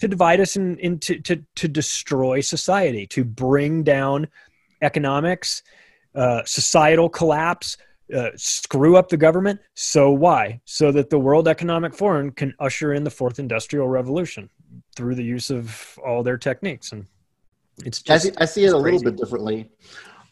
To 0.00 0.08
divide 0.08 0.40
us 0.40 0.56
and 0.56 0.78
in, 0.80 0.92
in, 0.92 0.98
to, 0.98 1.20
to, 1.20 1.44
to 1.56 1.68
destroy 1.68 2.40
society, 2.40 3.06
to 3.06 3.24
bring 3.24 3.82
down 3.82 4.26
economics, 4.82 5.62
uh, 6.14 6.42
societal 6.44 7.08
collapse, 7.08 7.76
uh, 8.14 8.30
screw 8.34 8.96
up 8.96 9.08
the 9.08 9.16
government. 9.16 9.60
So 9.74 10.10
why? 10.10 10.60
So 10.64 10.90
that 10.92 11.10
the 11.10 11.18
World 11.18 11.46
Economic 11.46 11.94
Forum 11.94 12.32
can 12.32 12.54
usher 12.58 12.94
in 12.94 13.04
the 13.04 13.10
fourth 13.10 13.38
industrial 13.38 13.88
revolution 13.88 14.50
through 14.96 15.14
the 15.14 15.22
use 15.22 15.50
of 15.50 15.98
all 16.04 16.22
their 16.22 16.38
techniques. 16.38 16.92
And 16.92 17.06
it's 17.84 18.02
just, 18.02 18.26
I 18.26 18.28
see, 18.28 18.36
I 18.38 18.44
see 18.46 18.64
it 18.64 18.72
a 18.72 18.76
little 18.76 19.02
bit 19.02 19.16
differently. 19.16 19.70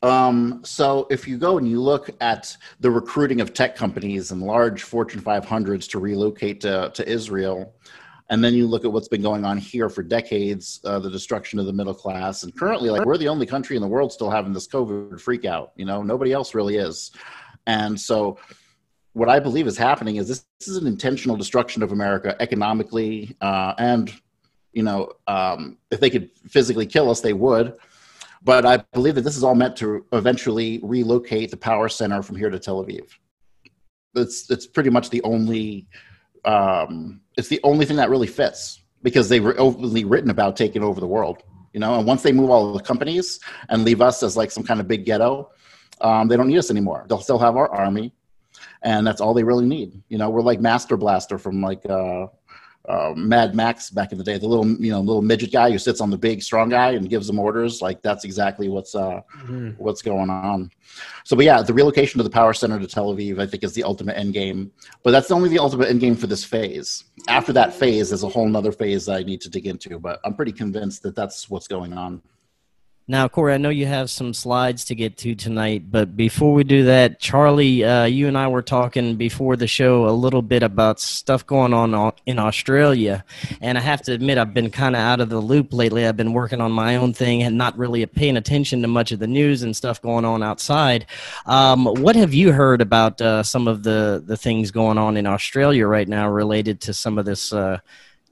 Um, 0.03 0.61
so 0.65 1.07
if 1.11 1.27
you 1.27 1.39
go 1.39 1.59
and 1.59 1.69
you 1.69 1.81
look 1.81 2.11
at 2.21 2.57
the 2.81 2.91
recruiting 2.91 3.41
of 3.41 3.53
tech 3.53 3.75
companies 3.75 4.31
and 4.31 4.43
large 4.43 4.85
Fortune 4.85 5.21
500s 5.21 5.89
to 5.91 5.99
relocate 5.99 6.61
to, 6.63 6.91
to 6.95 7.09
Israel, 7.09 7.75
and 8.31 8.45
then 8.45 8.55
you 8.55 8.67
look 8.67 8.85
at 8.85 8.93
what's 8.93 9.09
been 9.09 9.23
going 9.23 9.45
on 9.45 9.57
here 9.57 9.89
for 9.89 10.03
decades 10.03 10.81
uh, 10.85 10.99
the 10.99 11.11
destruction 11.11 11.59
of 11.59 11.67
the 11.67 11.73
middle 11.73 11.95
class. 11.95 12.43
And 12.43 12.55
currently 12.57 12.91
like 12.91 13.05
we're 13.05 13.17
the 13.17 13.29
only 13.29 13.47
country 13.47 13.77
in 13.77 13.83
the 13.83 13.89
world 13.89 14.13
still 14.13 14.31
having 14.31 14.53
this 14.53 14.67
covid 14.67 15.21
freak 15.21 15.45
out 15.45 15.73
you 15.77 15.85
know? 15.85 16.03
Nobody 16.03 16.33
else 16.33 16.55
really 16.55 16.77
is. 16.77 17.11
And 17.67 17.99
so 17.99 18.39
what 19.15 19.29
i 19.29 19.41
believe 19.41 19.67
is 19.67 19.77
happening 19.77 20.17
is 20.17 20.29
this, 20.29 20.45
this 20.61 20.69
is 20.69 20.77
an 20.77 20.87
intentional 20.87 21.37
destruction 21.37 21.83
of 21.83 21.93
america 21.93 22.37
economically 22.41 23.35
uh, 23.41 23.75
and 23.79 24.13
you 24.73 24.83
know 24.83 25.11
um, 25.27 25.79
if 25.91 25.99
they 25.99 26.11
could 26.11 26.31
physically 26.47 26.87
kill 26.87 27.11
us 27.11 27.21
they 27.21 27.33
would. 27.33 27.75
But 28.43 28.65
i 28.65 28.77
believe 28.93 29.15
that 29.17 29.23
this 29.23 29.37
is 29.37 29.43
all 29.43 29.55
meant 29.55 29.77
to 29.79 30.05
eventually 30.13 30.81
relocate 30.83 31.51
the 31.51 31.57
power 31.57 31.89
center 31.89 32.23
from 32.23 32.37
here 32.37 32.51
to 32.51 32.59
tel 32.59 32.85
aviv. 32.85 33.07
It's 34.15 34.51
it's 34.51 34.67
pretty 34.67 34.91
much 34.91 35.11
the 35.11 35.23
only 35.23 35.89
um, 36.45 37.21
it's 37.37 37.49
the 37.49 37.61
only 37.65 37.85
thing 37.85 37.97
that 37.97 38.11
really 38.11 38.27
fits 38.27 38.83
because 39.03 39.29
they 39.29 39.41
were 39.41 39.59
openly 39.59 40.05
written 40.05 40.31
about 40.31 40.57
taking 40.57 40.83
over 40.83 41.01
the 41.01 41.07
world. 41.07 41.43
You 41.73 41.81
know, 41.81 41.97
and 41.97 42.07
once 42.07 42.23
they 42.23 42.33
move 42.33 42.51
all 42.51 42.73
the 42.73 42.83
companies 42.83 43.41
and 43.69 43.85
leave 43.85 44.01
us 44.01 44.23
as 44.23 44.37
like 44.37 44.51
some 44.51 44.65
kind 44.65 44.81
of 44.81 44.89
big 44.89 45.05
ghetto, 45.05 45.51
um, 46.01 46.29
they 46.29 46.37
don't 46.37 46.49
need 46.49 46.59
us 46.59 46.71
anymore. 46.71 47.05
They'll 47.09 47.21
still 47.21 47.39
have 47.39 47.57
our 47.57 47.69
army, 47.71 48.13
and 48.83 49.07
that's 49.07 49.21
all 49.21 49.35
they 49.35 49.45
really 49.45 49.67
need. 49.67 50.03
You 50.09 50.19
know, 50.19 50.31
we're 50.31 50.43
like 50.43 50.61
Master 50.61 50.97
Blaster 50.97 51.39
from 51.39 51.61
like 51.61 51.85
uh, 51.89 52.27
uh, 52.89 53.13
Mad 53.15 53.55
Max 53.55 53.91
back 53.91 54.13
in 54.13 54.19
the 54.19 54.25
day, 54.25 54.39
the 54.39 54.47
little 54.47 54.67
you 54.67 54.91
know 54.91 55.01
little 55.01 55.23
midget 55.23 55.53
guy 55.53 55.71
who 55.71 55.79
sits 55.79 56.01
on 56.01 56.11
the 56.11 56.17
big 56.17 56.43
strong 56.43 56.71
guy 56.71 56.93
and 56.93 57.11
gives 57.11 57.27
them 57.27 57.39
orders. 57.39 57.83
Like 57.83 58.03
that's 58.03 58.25
exactly 58.25 58.69
what's 58.69 58.95
uh, 58.95 59.21
mm-hmm. 59.43 59.71
what's 59.77 60.01
going 60.01 60.31
on. 60.31 60.71
So, 61.25 61.37
but 61.37 61.45
yeah, 61.45 61.61
the 61.61 61.75
relocation 61.75 62.19
of 62.19 62.25
the 62.25 62.31
power 62.31 62.55
center 62.55 62.79
to 62.79 62.87
Tel 62.87 63.15
Aviv, 63.15 63.41
I 63.41 63.47
think, 63.47 63.63
is 63.63 63.75
the 63.75 63.85
ultimate 63.85 64.17
end 64.17 64.33
game. 64.33 64.73
But 65.03 65.11
that's 65.11 65.31
only 65.31 65.51
the 65.51 65.59
ultimate 65.59 65.91
end 65.91 66.01
game 66.01 66.17
for 66.17 66.27
this 66.27 66.45
phase. 66.45 67.05
After 67.29 67.53
that 67.53 67.75
phase, 67.75 68.09
there's 68.09 68.23
a 68.23 68.29
whole 68.29 68.57
other 68.57 68.73
phase 68.73 69.05
that 69.07 69.17
I 69.17 69.23
need 69.23 69.43
to 69.43 69.51
dig 69.51 69.67
into. 69.67 69.99
But 69.99 70.21
I'm 70.25 70.35
pretty 70.35 70.53
convinced 70.53 71.03
that 71.03 71.15
that's 71.15 71.51
what's 71.51 71.69
going 71.69 71.93
on. 71.93 72.23
Now, 73.11 73.27
Cory, 73.27 73.55
I 73.55 73.57
know 73.57 73.71
you 73.71 73.87
have 73.87 74.11
some 74.11 74.35
slides 74.35 74.85
to 74.85 74.95
get 74.95 75.17
to 75.19 75.35
tonight, 75.35 75.91
but 75.91 76.15
before 76.15 76.53
we 76.53 76.63
do 76.63 76.85
that, 76.85 77.19
Charlie, 77.19 77.83
uh, 77.83 78.05
you 78.05 78.29
and 78.29 78.37
I 78.37 78.49
were 78.49 78.61
talking 78.61 79.17
before 79.17 79.57
the 79.57 79.67
show 79.67 80.07
a 80.07 80.11
little 80.11 80.43
bit 80.43 80.63
about 80.63 81.01
stuff 81.01 81.47
going 81.47 81.73
on 81.73 82.13
in 82.27 82.39
Australia. 82.39 83.25
And 83.63 83.79
I 83.79 83.81
have 83.81 84.03
to 84.03 84.13
admit, 84.13 84.37
I've 84.37 84.53
been 84.53 84.71
kind 84.71 84.95
of 84.95 85.01
out 85.01 85.21
of 85.21 85.31
the 85.31 85.41
loop 85.41 85.73
lately. 85.73 86.07
I've 86.07 86.19
been 86.19 86.35
working 86.35 86.61
on 86.61 86.71
my 86.71 86.97
own 86.97 87.15
thing 87.15 87.43
and 87.43 87.57
not 87.57 87.79
really 87.79 88.05
paying 88.05 88.37
attention 88.37 88.83
to 88.83 88.89
much 88.89 89.11
of 89.11 89.21
the 89.21 89.27
news 89.27 89.63
and 89.63 89.75
stuff 89.75 90.03
going 90.03 90.27
on 90.27 90.43
outside. 90.43 91.07
Um, 91.47 91.87
what 91.87 92.15
have 92.15 92.35
you 92.35 92.53
heard 92.53 92.83
about 92.83 93.23
uh, 93.23 93.43
some 93.43 93.69
of 93.69 93.85
the, 93.85 94.23
the 94.23 94.37
things 94.37 94.71
going 94.71 94.99
on 94.99 95.17
in 95.17 95.27
Australia 95.27 95.87
right 95.87 96.09
now 96.09 96.29
related 96.29 96.83
to 96.83 96.93
some 96.93 97.17
of 97.17 97.25
this? 97.25 97.55
Uh, 97.55 97.79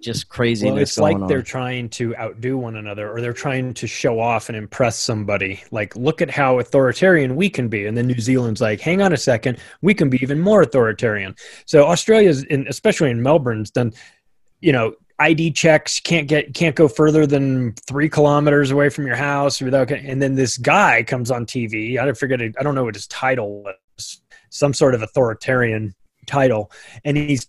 just 0.00 0.28
crazy. 0.28 0.66
Well, 0.66 0.78
it's 0.78 0.98
like 0.98 1.16
on. 1.16 1.26
they're 1.26 1.42
trying 1.42 1.88
to 1.90 2.14
outdo 2.16 2.58
one 2.58 2.76
another, 2.76 3.10
or 3.10 3.20
they're 3.20 3.32
trying 3.32 3.74
to 3.74 3.86
show 3.86 4.20
off 4.20 4.48
and 4.48 4.56
impress 4.56 4.98
somebody. 4.98 5.62
Like, 5.70 5.96
look 5.96 6.20
at 6.20 6.30
how 6.30 6.58
authoritarian 6.58 7.36
we 7.36 7.48
can 7.48 7.68
be, 7.68 7.86
and 7.86 7.96
then 7.96 8.06
New 8.06 8.20
Zealand's 8.20 8.60
like, 8.60 8.80
hang 8.80 9.02
on 9.02 9.12
a 9.12 9.16
second, 9.16 9.58
we 9.82 9.94
can 9.94 10.10
be 10.10 10.18
even 10.22 10.40
more 10.40 10.62
authoritarian. 10.62 11.34
So 11.64 11.84
Australia's, 11.84 12.44
in, 12.44 12.66
especially 12.68 13.10
in 13.10 13.22
Melbourne's 13.22 13.70
done, 13.70 13.92
you 14.60 14.72
know, 14.72 14.94
ID 15.18 15.52
checks 15.52 15.98
can't 15.98 16.28
get 16.28 16.52
can't 16.52 16.76
go 16.76 16.88
further 16.88 17.26
than 17.26 17.72
three 17.86 18.08
kilometers 18.08 18.70
away 18.70 18.90
from 18.90 19.06
your 19.06 19.16
house 19.16 19.62
without. 19.62 19.90
And 19.90 20.20
then 20.20 20.34
this 20.34 20.58
guy 20.58 21.02
comes 21.04 21.30
on 21.30 21.46
TV. 21.46 21.98
I 21.98 22.04
don't 22.04 22.18
forget. 22.18 22.40
I 22.42 22.62
don't 22.62 22.74
know 22.74 22.84
what 22.84 22.94
his 22.94 23.06
title 23.06 23.62
was. 23.62 24.20
Some 24.50 24.74
sort 24.74 24.94
of 24.94 25.02
authoritarian 25.02 25.94
title, 26.26 26.70
and 27.04 27.16
he's 27.16 27.46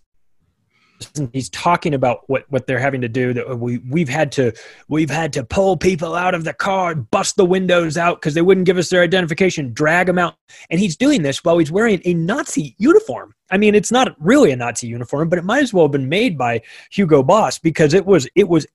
he's 1.32 1.48
talking 1.50 1.94
about 1.94 2.28
what 2.28 2.44
what 2.48 2.66
they're 2.66 2.78
having 2.78 3.00
to 3.00 3.08
do 3.08 3.32
that 3.32 3.58
we 3.58 3.78
we've 3.78 4.08
had 4.08 4.32
to 4.32 4.52
we've 4.88 5.10
had 5.10 5.32
to 5.32 5.44
pull 5.44 5.76
people 5.76 6.14
out 6.14 6.34
of 6.34 6.44
the 6.44 6.52
car 6.52 6.94
bust 6.94 7.36
the 7.36 7.44
windows 7.44 7.96
out 7.96 8.20
because 8.20 8.34
they 8.34 8.42
wouldn't 8.42 8.66
give 8.66 8.78
us 8.78 8.88
their 8.88 9.02
identification 9.02 9.72
drag 9.72 10.06
them 10.06 10.18
out. 10.18 10.34
And 10.70 10.80
he's 10.80 10.96
doing 10.96 11.22
this 11.22 11.44
while 11.44 11.58
he's 11.58 11.70
wearing 11.70 12.00
a 12.04 12.14
nazi 12.14 12.74
uniform. 12.78 13.34
I 13.50 13.58
mean 13.58 13.74
it's 13.74 13.92
not 13.92 14.14
really 14.18 14.50
a 14.50 14.56
nazi 14.56 14.86
uniform 14.86 15.28
but 15.28 15.38
it 15.38 15.44
might 15.44 15.62
as 15.62 15.72
well 15.72 15.84
have 15.84 15.92
been 15.92 16.08
made 16.08 16.36
by 16.36 16.62
hugo 16.90 17.22
boss 17.22 17.58
because 17.58 17.94
it 17.94 18.04
was 18.04 18.28
it 18.34 18.48
was 18.48 18.66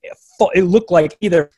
it 0.53 0.63
looked 0.63 0.91
like 0.91 1.17
either 1.21 1.51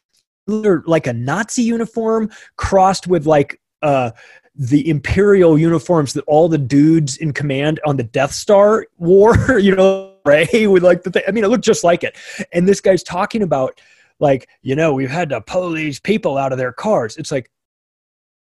like 0.47 1.08
a 1.08 1.13
nazi 1.13 1.63
uniform 1.63 2.30
crossed 2.58 3.08
with 3.08 3.25
like 3.25 3.60
uh 3.82 4.12
the 4.58 4.89
imperial 4.89 5.58
uniforms 5.58 6.13
that 6.13 6.23
all 6.28 6.47
the 6.47 6.58
dudes 6.58 7.17
in 7.17 7.34
command 7.34 7.80
on 7.86 7.97
the 7.97 8.04
death 8.04 8.32
star 8.32 8.86
wore 8.97 9.36
you 9.60 9.75
know 9.75 10.14
Ray 10.25 10.67
with 10.67 10.83
like 10.83 11.03
the 11.03 11.11
thing. 11.11 11.23
I 11.27 11.31
mean, 11.31 11.43
it 11.43 11.49
looked 11.49 11.63
just 11.63 11.83
like 11.83 12.03
it. 12.03 12.15
And 12.51 12.67
this 12.67 12.81
guy's 12.81 13.03
talking 13.03 13.41
about 13.41 13.79
like, 14.19 14.47
you 14.61 14.75
know, 14.75 14.93
we've 14.93 15.09
had 15.09 15.29
to 15.29 15.41
pull 15.41 15.71
these 15.71 15.99
people 15.99 16.38
out 16.38 16.51
of 16.51 16.57
their 16.57 16.71
cars. 16.71 17.17
It's 17.17 17.31
like, 17.31 17.51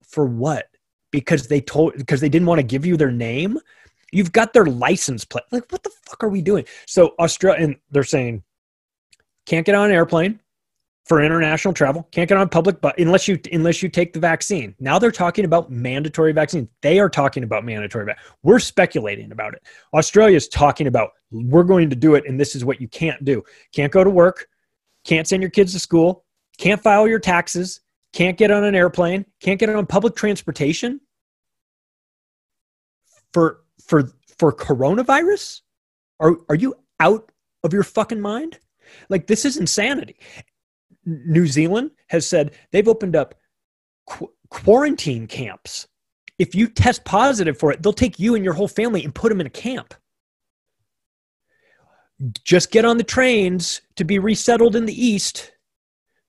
for 0.03 0.25
what? 0.25 0.69
Because 1.11 1.49
they 1.49 1.61
told 1.61 1.95
because 1.97 2.21
they 2.21 2.29
didn't 2.29 2.47
want 2.47 2.59
to 2.59 2.65
give 2.65 2.87
you 2.87 2.97
their 2.97 3.11
name. 3.11 3.59
You've 4.11 4.33
got 4.33 4.55
their 4.55 4.65
license 4.65 5.25
plate. 5.25 5.45
Like, 5.53 5.71
what 5.71 5.83
the 5.83 5.91
fuck 6.07 6.25
are 6.25 6.31
we 6.31 6.41
doing? 6.41 6.65
So 6.87 7.15
Australia, 7.19 7.63
and 7.63 7.77
they're 7.91 8.05
saying, 8.05 8.43
can't 9.45 9.67
get 9.67 9.75
on 9.75 9.91
an 9.91 9.95
airplane, 9.95 10.41
for 11.09 11.23
international 11.23 11.73
travel. 11.73 12.07
Can't 12.13 12.29
get 12.29 12.37
on 12.37 12.49
public, 12.51 12.83
but 12.83 12.99
unless 12.99 13.27
you 13.27 13.39
unless 13.51 13.83
you 13.83 13.89
take 13.89 14.13
the 14.13 14.21
vaccine. 14.21 14.75
Now 14.79 14.99
they're 14.99 15.11
talking 15.11 15.47
about 15.47 15.71
mandatory 15.71 16.33
vaccine. 16.33 16.69
They 16.83 17.01
are 17.01 17.09
talking 17.09 17.43
about 17.43 17.65
mandatory. 17.65 18.05
Va- 18.05 18.17
we're 18.43 18.59
speculating 18.59 19.33
about 19.33 19.55
it. 19.55 19.63
Australia 19.95 20.37
is 20.37 20.49
talking 20.49 20.87
about 20.87 21.13
we're 21.31 21.65
going 21.65 21.89
to 21.89 21.97
do 21.97 22.15
it, 22.15 22.25
and 22.29 22.39
this 22.39 22.55
is 22.55 22.65
what 22.65 22.81
you 22.81 22.89
can't 22.89 23.25
do. 23.25 23.43
Can't 23.75 23.91
go 23.91 24.05
to 24.05 24.11
work. 24.11 24.47
Can't 25.05 25.27
send 25.27 25.43
your 25.43 25.51
kids 25.51 25.73
to 25.73 25.79
school. 25.79 26.25
Can't 26.59 26.83
file 26.83 27.09
your 27.09 27.19
taxes. 27.19 27.81
Can't 28.13 28.37
get 28.37 28.51
on 28.51 28.65
an 28.65 28.75
airplane. 28.75 29.25
Can't 29.41 29.59
get 29.59 29.71
on 29.71 29.87
public 29.87 30.15
transportation. 30.15 31.01
For 33.33 33.61
for 33.87 34.13
for 34.39 34.53
coronavirus, 34.53 35.63
are 36.21 36.37
are 36.51 36.55
you 36.55 36.75
out 37.01 37.33
of 37.65 37.73
your 37.73 37.83
fucking 37.83 38.21
mind? 38.21 38.59
Like 39.09 39.27
this 39.27 39.45
is 39.45 39.57
insanity. 39.57 40.17
New 41.09 41.47
Zealand 41.47 41.91
has 42.09 42.27
said 42.27 42.53
they've 42.71 42.89
opened 42.89 43.17
up 43.17 43.35
qu- 44.07 44.33
quarantine 44.51 45.27
camps. 45.27 45.89
If 46.39 46.55
you 46.55 46.69
test 46.69 47.05
positive 47.05 47.59
for 47.59 47.73
it, 47.73 47.83
they'll 47.83 47.93
take 47.93 48.19
you 48.19 48.35
and 48.35 48.45
your 48.45 48.55
whole 48.55 48.69
family 48.69 49.05
and 49.05 49.15
put 49.15 49.31
them 49.31 49.41
in 49.41 49.47
a 49.47 49.51
camp. 49.51 49.95
Just 52.45 52.71
get 52.71 52.85
on 52.85 52.99
the 52.99 53.05
trains 53.05 53.81
to 53.97 54.05
be 54.05 54.19
resettled 54.19 54.77
in 54.77 54.87
the 54.87 55.07
east. 55.07 55.53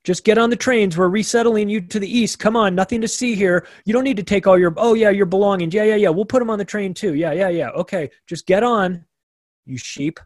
Just 0.04 0.24
get 0.24 0.38
on 0.38 0.50
the 0.50 0.56
trains. 0.56 0.98
We're 0.98 1.10
resettling 1.10 1.68
you 1.68 1.82
to 1.82 2.00
the 2.00 2.10
east. 2.10 2.39
Come 2.39 2.56
on, 2.56 2.74
nothing 2.74 3.02
to 3.02 3.08
see 3.08 3.36
here. 3.36 3.68
You 3.86 3.94
don't 3.94 4.04
need 4.04 4.18
to 4.18 4.24
take 4.24 4.48
all 4.48 4.58
your, 4.58 4.74
oh, 4.78 4.94
yeah, 4.94 5.10
your 5.10 5.26
belongings. 5.26 5.74
Yeah, 5.74 5.84
yeah, 5.84 5.96
yeah. 5.96 6.10
We'll 6.10 6.26
put 6.26 6.39
them 6.39 6.50
on 6.50 6.58
the 6.58 6.65
train 6.65 6.94
too. 6.94 7.15
Yeah, 7.15 7.34
yeah, 7.34 7.50
yeah. 7.50 7.70
Okay, 7.72 8.10
just 8.26 8.46
get 8.46 8.63
on, 8.63 9.06
you 9.65 9.78
sheep. 9.78 10.20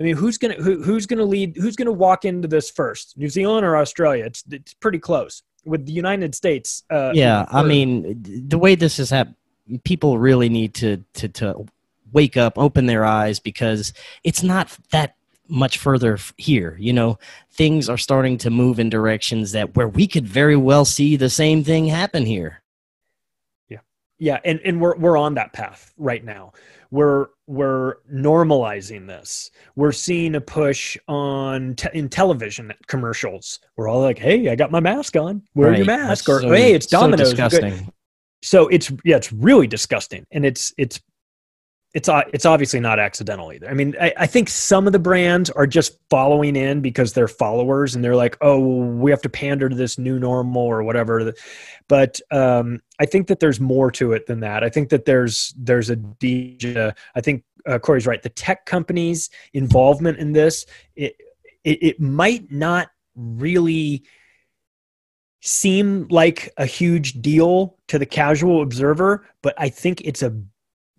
I 0.00 0.02
mean, 0.02 0.16
who's 0.16 0.38
gonna 0.38 0.54
who, 0.54 0.82
who's 0.82 1.06
gonna 1.06 1.24
lead? 1.24 1.56
Who's 1.56 1.76
gonna 1.76 1.92
walk 1.92 2.24
into 2.24 2.48
this 2.48 2.70
first? 2.70 3.16
New 3.16 3.28
Zealand 3.28 3.64
or 3.64 3.76
Australia? 3.76 4.24
It's 4.24 4.42
it's 4.50 4.74
pretty 4.74 4.98
close 4.98 5.42
with 5.64 5.86
the 5.86 5.92
United 5.92 6.34
States. 6.34 6.82
Uh, 6.90 7.12
yeah, 7.14 7.46
I 7.50 7.62
mean, 7.62 8.22
the 8.48 8.58
way 8.58 8.74
this 8.74 8.98
is 8.98 9.10
happening, 9.10 9.36
people 9.84 10.18
really 10.18 10.48
need 10.48 10.74
to 10.74 11.04
to 11.14 11.28
to 11.28 11.66
wake 12.12 12.36
up, 12.36 12.58
open 12.58 12.86
their 12.86 13.04
eyes 13.04 13.38
because 13.38 13.92
it's 14.24 14.42
not 14.42 14.76
that 14.90 15.16
much 15.48 15.78
further 15.78 16.18
here. 16.38 16.76
You 16.80 16.92
know, 16.92 17.18
things 17.52 17.88
are 17.88 17.98
starting 17.98 18.38
to 18.38 18.50
move 18.50 18.80
in 18.80 18.90
directions 18.90 19.52
that 19.52 19.76
where 19.76 19.88
we 19.88 20.06
could 20.06 20.26
very 20.26 20.56
well 20.56 20.84
see 20.84 21.16
the 21.16 21.30
same 21.30 21.62
thing 21.62 21.86
happen 21.86 22.26
here. 22.26 22.62
Yeah, 24.24 24.40
and 24.42 24.58
and 24.64 24.80
we're 24.80 24.96
we're 24.96 25.18
on 25.18 25.34
that 25.34 25.52
path 25.52 25.92
right 25.98 26.24
now. 26.24 26.54
We're 26.90 27.26
we're 27.46 27.96
normalizing 28.10 29.06
this. 29.06 29.50
We're 29.76 29.92
seeing 29.92 30.34
a 30.34 30.40
push 30.40 30.96
on 31.08 31.74
te- 31.74 31.90
in 31.92 32.08
television 32.08 32.72
commercials. 32.86 33.60
We're 33.76 33.86
all 33.86 34.00
like, 34.00 34.16
"Hey, 34.18 34.48
I 34.48 34.56
got 34.56 34.70
my 34.70 34.80
mask 34.80 35.14
on. 35.16 35.42
Wear 35.54 35.68
right. 35.68 35.76
your 35.76 35.86
mask." 35.86 36.24
That's 36.24 36.38
or, 36.38 36.40
so, 36.40 36.52
"Hey, 36.52 36.72
it's 36.72 36.86
Domino's." 36.86 37.18
So 37.18 37.34
disgusting. 37.34 37.92
So 38.42 38.68
it's 38.68 38.90
yeah, 39.04 39.16
it's 39.16 39.30
really 39.30 39.66
disgusting, 39.66 40.24
and 40.32 40.46
it's 40.46 40.72
it's 40.78 41.02
it's 41.94 42.08
it's 42.32 42.44
obviously 42.44 42.80
not 42.80 42.98
accidental 42.98 43.52
either. 43.52 43.68
I 43.68 43.74
mean, 43.74 43.94
I, 44.00 44.12
I, 44.18 44.26
think 44.26 44.48
some 44.48 44.88
of 44.88 44.92
the 44.92 44.98
brands 44.98 45.48
are 45.50 45.66
just 45.66 45.96
following 46.10 46.56
in 46.56 46.80
because 46.80 47.12
they're 47.12 47.28
followers 47.28 47.94
and 47.94 48.02
they're 48.02 48.16
like, 48.16 48.36
oh, 48.40 48.58
we 48.58 49.12
have 49.12 49.22
to 49.22 49.28
pander 49.28 49.68
to 49.68 49.76
this 49.76 49.96
new 49.96 50.18
normal 50.18 50.62
or 50.62 50.82
whatever. 50.82 51.32
But 51.88 52.20
um, 52.32 52.82
I 52.98 53.06
think 53.06 53.28
that 53.28 53.38
there's 53.38 53.60
more 53.60 53.92
to 53.92 54.12
it 54.12 54.26
than 54.26 54.40
that. 54.40 54.64
I 54.64 54.70
think 54.70 54.88
that 54.88 55.04
there's 55.04 55.54
there's 55.56 55.88
a 55.88 55.96
DJ. 55.96 56.92
I 57.14 57.20
think 57.20 57.44
uh, 57.64 57.78
Cory's 57.78 58.08
right. 58.08 58.22
The 58.22 58.28
tech 58.28 58.66
companies' 58.66 59.30
involvement 59.52 60.18
in 60.18 60.32
this 60.32 60.66
it, 60.96 61.14
it, 61.62 61.78
it 61.80 62.00
might 62.00 62.50
not 62.50 62.88
really 63.14 64.02
seem 65.40 66.08
like 66.08 66.52
a 66.56 66.66
huge 66.66 67.20
deal 67.22 67.76
to 67.86 68.00
the 68.00 68.06
casual 68.06 68.62
observer, 68.62 69.28
but 69.42 69.54
I 69.58 69.68
think 69.68 70.00
it's 70.00 70.22
a 70.22 70.34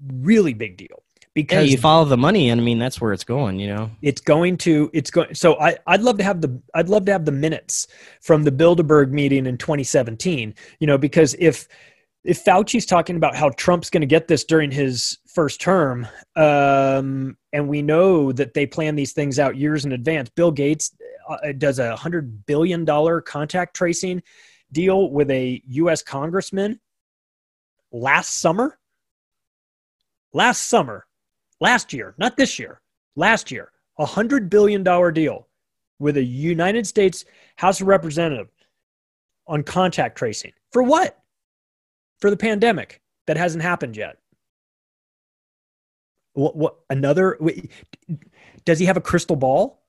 really 0.02 0.54
big 0.54 0.78
deal 0.78 1.04
because 1.36 1.66
yeah, 1.68 1.72
you 1.72 1.78
follow 1.78 2.06
the 2.06 2.18
money 2.18 2.50
and 2.50 2.60
i 2.60 2.64
mean 2.64 2.80
that's 2.80 3.00
where 3.00 3.14
it's 3.14 3.24
going 3.24 3.60
you 3.60 3.68
know? 3.68 3.92
It's 4.02 4.22
going 4.22 4.58
to 4.60 4.90
it's 4.94 5.12
going 5.12 5.36
so 5.36 5.60
i 5.60 5.78
i'd 5.88 6.02
love 6.02 6.18
to 6.18 6.24
have 6.24 6.42
the 6.42 6.60
i'd 6.74 6.90
love 6.90 7.06
to 7.06 7.12
have 7.12 7.26
the 7.26 7.32
minutes 7.32 7.88
from 8.22 8.44
the 8.44 8.52
bilderberg 8.52 9.12
meeting 9.12 9.46
in 9.46 9.58
2017 9.58 10.56
you 10.80 10.88
know 10.88 10.98
because 10.98 11.36
if 11.38 11.68
if 12.24 12.44
fauci's 12.44 12.86
talking 12.86 13.18
about 13.18 13.36
how 13.36 13.50
trump's 13.50 13.90
going 13.90 14.02
to 14.02 14.08
get 14.08 14.28
this 14.28 14.44
during 14.44 14.72
his 14.72 15.20
first 15.28 15.62
term 15.62 16.08
um, 16.36 17.38
and 17.54 17.68
we 17.68 17.82
know 17.82 18.32
that 18.32 18.54
they 18.54 18.66
plan 18.66 18.96
these 18.96 19.12
things 19.12 19.38
out 19.38 19.58
years 19.58 19.86
in 19.86 19.92
advance 19.92 20.30
bill 20.30 20.52
gates 20.52 20.96
uh, 21.30 21.52
does 21.58 21.80
a 21.80 21.96
hundred 21.96 22.46
billion 22.46 22.86
dollar 22.86 23.22
contact 23.22 23.76
tracing 23.76 24.24
deal 24.72 25.12
with 25.12 25.30
a 25.30 25.62
us 25.70 26.02
congressman 26.02 26.80
last 27.92 28.40
summer 28.40 28.78
last 30.36 30.66
summer, 30.66 31.08
last 31.62 31.94
year, 31.94 32.14
not 32.18 32.36
this 32.36 32.60
year, 32.60 32.82
last 33.16 33.50
year, 33.50 33.72
a 33.98 34.06
$100 34.06 34.50
billion 34.50 34.84
deal 35.14 35.48
with 35.98 36.18
a 36.18 36.24
United 36.24 36.86
States 36.86 37.24
House 37.56 37.80
of 37.80 37.88
Representative 37.88 38.50
on 39.48 39.64
contact 39.64 40.18
tracing. 40.18 40.52
For 40.74 40.84
what? 40.84 41.18
For 42.20 42.30
the 42.30 42.38
pandemic 42.38 43.02
that 43.28 43.38
hasn't 43.38 43.64
happened 43.64 43.96
yet. 43.96 44.18
What, 46.34 46.58
what 46.58 46.76
another 46.90 47.40
does 48.66 48.78
he 48.78 48.86
have 48.86 48.98
a 48.98 49.02
crystal 49.02 49.38
ball 49.38 49.82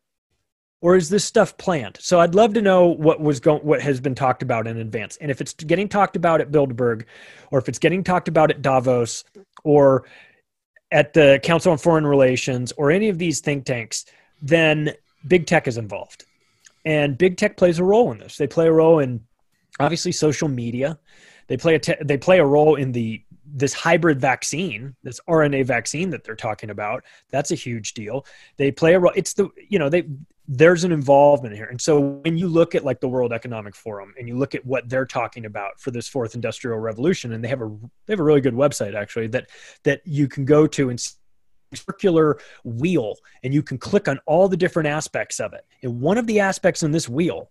or 0.81 0.95
is 0.95 1.09
this 1.09 1.25
stuff 1.25 1.57
planned 1.57 1.99
so 2.01 2.21
i'd 2.21 2.37
love 2.37 2.55
to 2.55 2.63
know 2.63 2.87
what 2.87 3.21
was 3.21 3.41
going 3.41 3.61
what 3.63 3.81
has 3.81 3.99
been 3.99 4.15
talked 4.15 4.45
about 4.45 4.69
in 4.69 4.77
advance 4.77 5.17
and 5.17 5.29
if 5.29 5.41
it's 5.41 5.55
getting 5.55 5.89
talked 5.89 6.15
about 6.15 6.41
at 6.41 6.53
bilderberg 6.53 7.05
or 7.51 7.59
if 7.59 7.69
it's 7.69 7.81
getting 7.81 8.05
talked 8.05 8.29
about 8.29 8.51
at 8.51 8.63
davos 8.63 9.25
or 9.65 10.05
at 10.90 11.12
the 11.12 11.40
Council 11.42 11.72
on 11.72 11.79
Foreign 11.79 12.07
Relations 12.07 12.72
or 12.72 12.90
any 12.90 13.09
of 13.09 13.18
these 13.18 13.40
think 13.40 13.64
tanks, 13.64 14.05
then 14.40 14.92
big 15.27 15.46
tech 15.46 15.66
is 15.66 15.77
involved. 15.77 16.25
And 16.85 17.18
big 17.18 17.37
tech 17.37 17.57
plays 17.57 17.79
a 17.79 17.85
role 17.85 18.12
in 18.12 18.18
this. 18.18 18.37
They 18.37 18.46
play 18.46 18.68
a 18.68 18.72
role 18.72 19.01
in 19.01 19.25
obviously 19.81 20.12
social 20.12 20.49
media. 20.49 20.99
They 21.49 21.57
play 21.57 21.75
a 21.75 21.79
te- 21.79 21.96
they 22.03 22.16
play 22.16 22.38
a 22.38 22.46
role 22.46 22.77
in 22.77 22.92
the 22.92 23.22
this 23.44 23.72
hybrid 23.72 24.20
vaccine, 24.20 24.94
this 25.03 25.20
RNA 25.29 25.66
vaccine 25.66 26.11
that 26.11 26.25
they're 26.25 26.37
talking 26.37 26.70
about. 26.70 27.05
That's 27.31 27.51
a 27.51 27.55
huge 27.57 27.94
deal. 27.94 28.27
They 28.57 28.70
play 28.70 28.94
a 28.94 29.01
role. 29.01 29.12
It's 29.16 29.35
the 29.35 29.49
you 29.68 29.79
know 29.79 29.88
they 29.88 30.05
there's 30.49 30.85
an 30.85 30.93
involvement 30.93 31.55
here. 31.55 31.67
And 31.67 31.81
so 31.81 32.01
when 32.01 32.39
you 32.39 32.49
look 32.49 32.75
at 32.75 32.85
like 32.85 33.01
the 33.01 33.09
World 33.09 33.33
Economic 33.33 33.75
Forum 33.75 34.15
and 34.19 34.29
you 34.29 34.37
look 34.37 34.55
at 34.55 34.65
what 34.65 34.89
they're 34.89 35.07
talking 35.07 35.45
about 35.45 35.81
for 35.81 35.91
this 35.91 36.09
fourth 36.09 36.35
industrial 36.35 36.79
revolution, 36.79 37.33
and 37.33 37.43
they 37.43 37.49
have 37.49 37.63
a 37.63 37.69
they 38.07 38.13
have 38.13 38.21
a 38.21 38.25
really 38.25 38.41
good 38.41 38.55
website 38.55 38.95
actually 38.95 39.27
that 39.29 39.49
that 39.83 40.03
you 40.05 40.29
can 40.29 40.45
go 40.45 40.67
to 40.67 40.91
and 40.91 41.01
circular 41.75 42.39
wheel 42.65 43.17
and 43.43 43.53
you 43.53 43.63
can 43.63 43.77
click 43.77 44.09
on 44.09 44.21
all 44.27 44.49
the 44.49 44.57
different 44.57 44.89
aspects 44.89 45.41
of 45.41 45.53
it. 45.53 45.67
And 45.83 46.01
one 46.01 46.19
of 46.19 46.27
the 46.27 46.41
aspects 46.41 46.83
in 46.83 46.93
this 46.93 47.09
wheel 47.09 47.51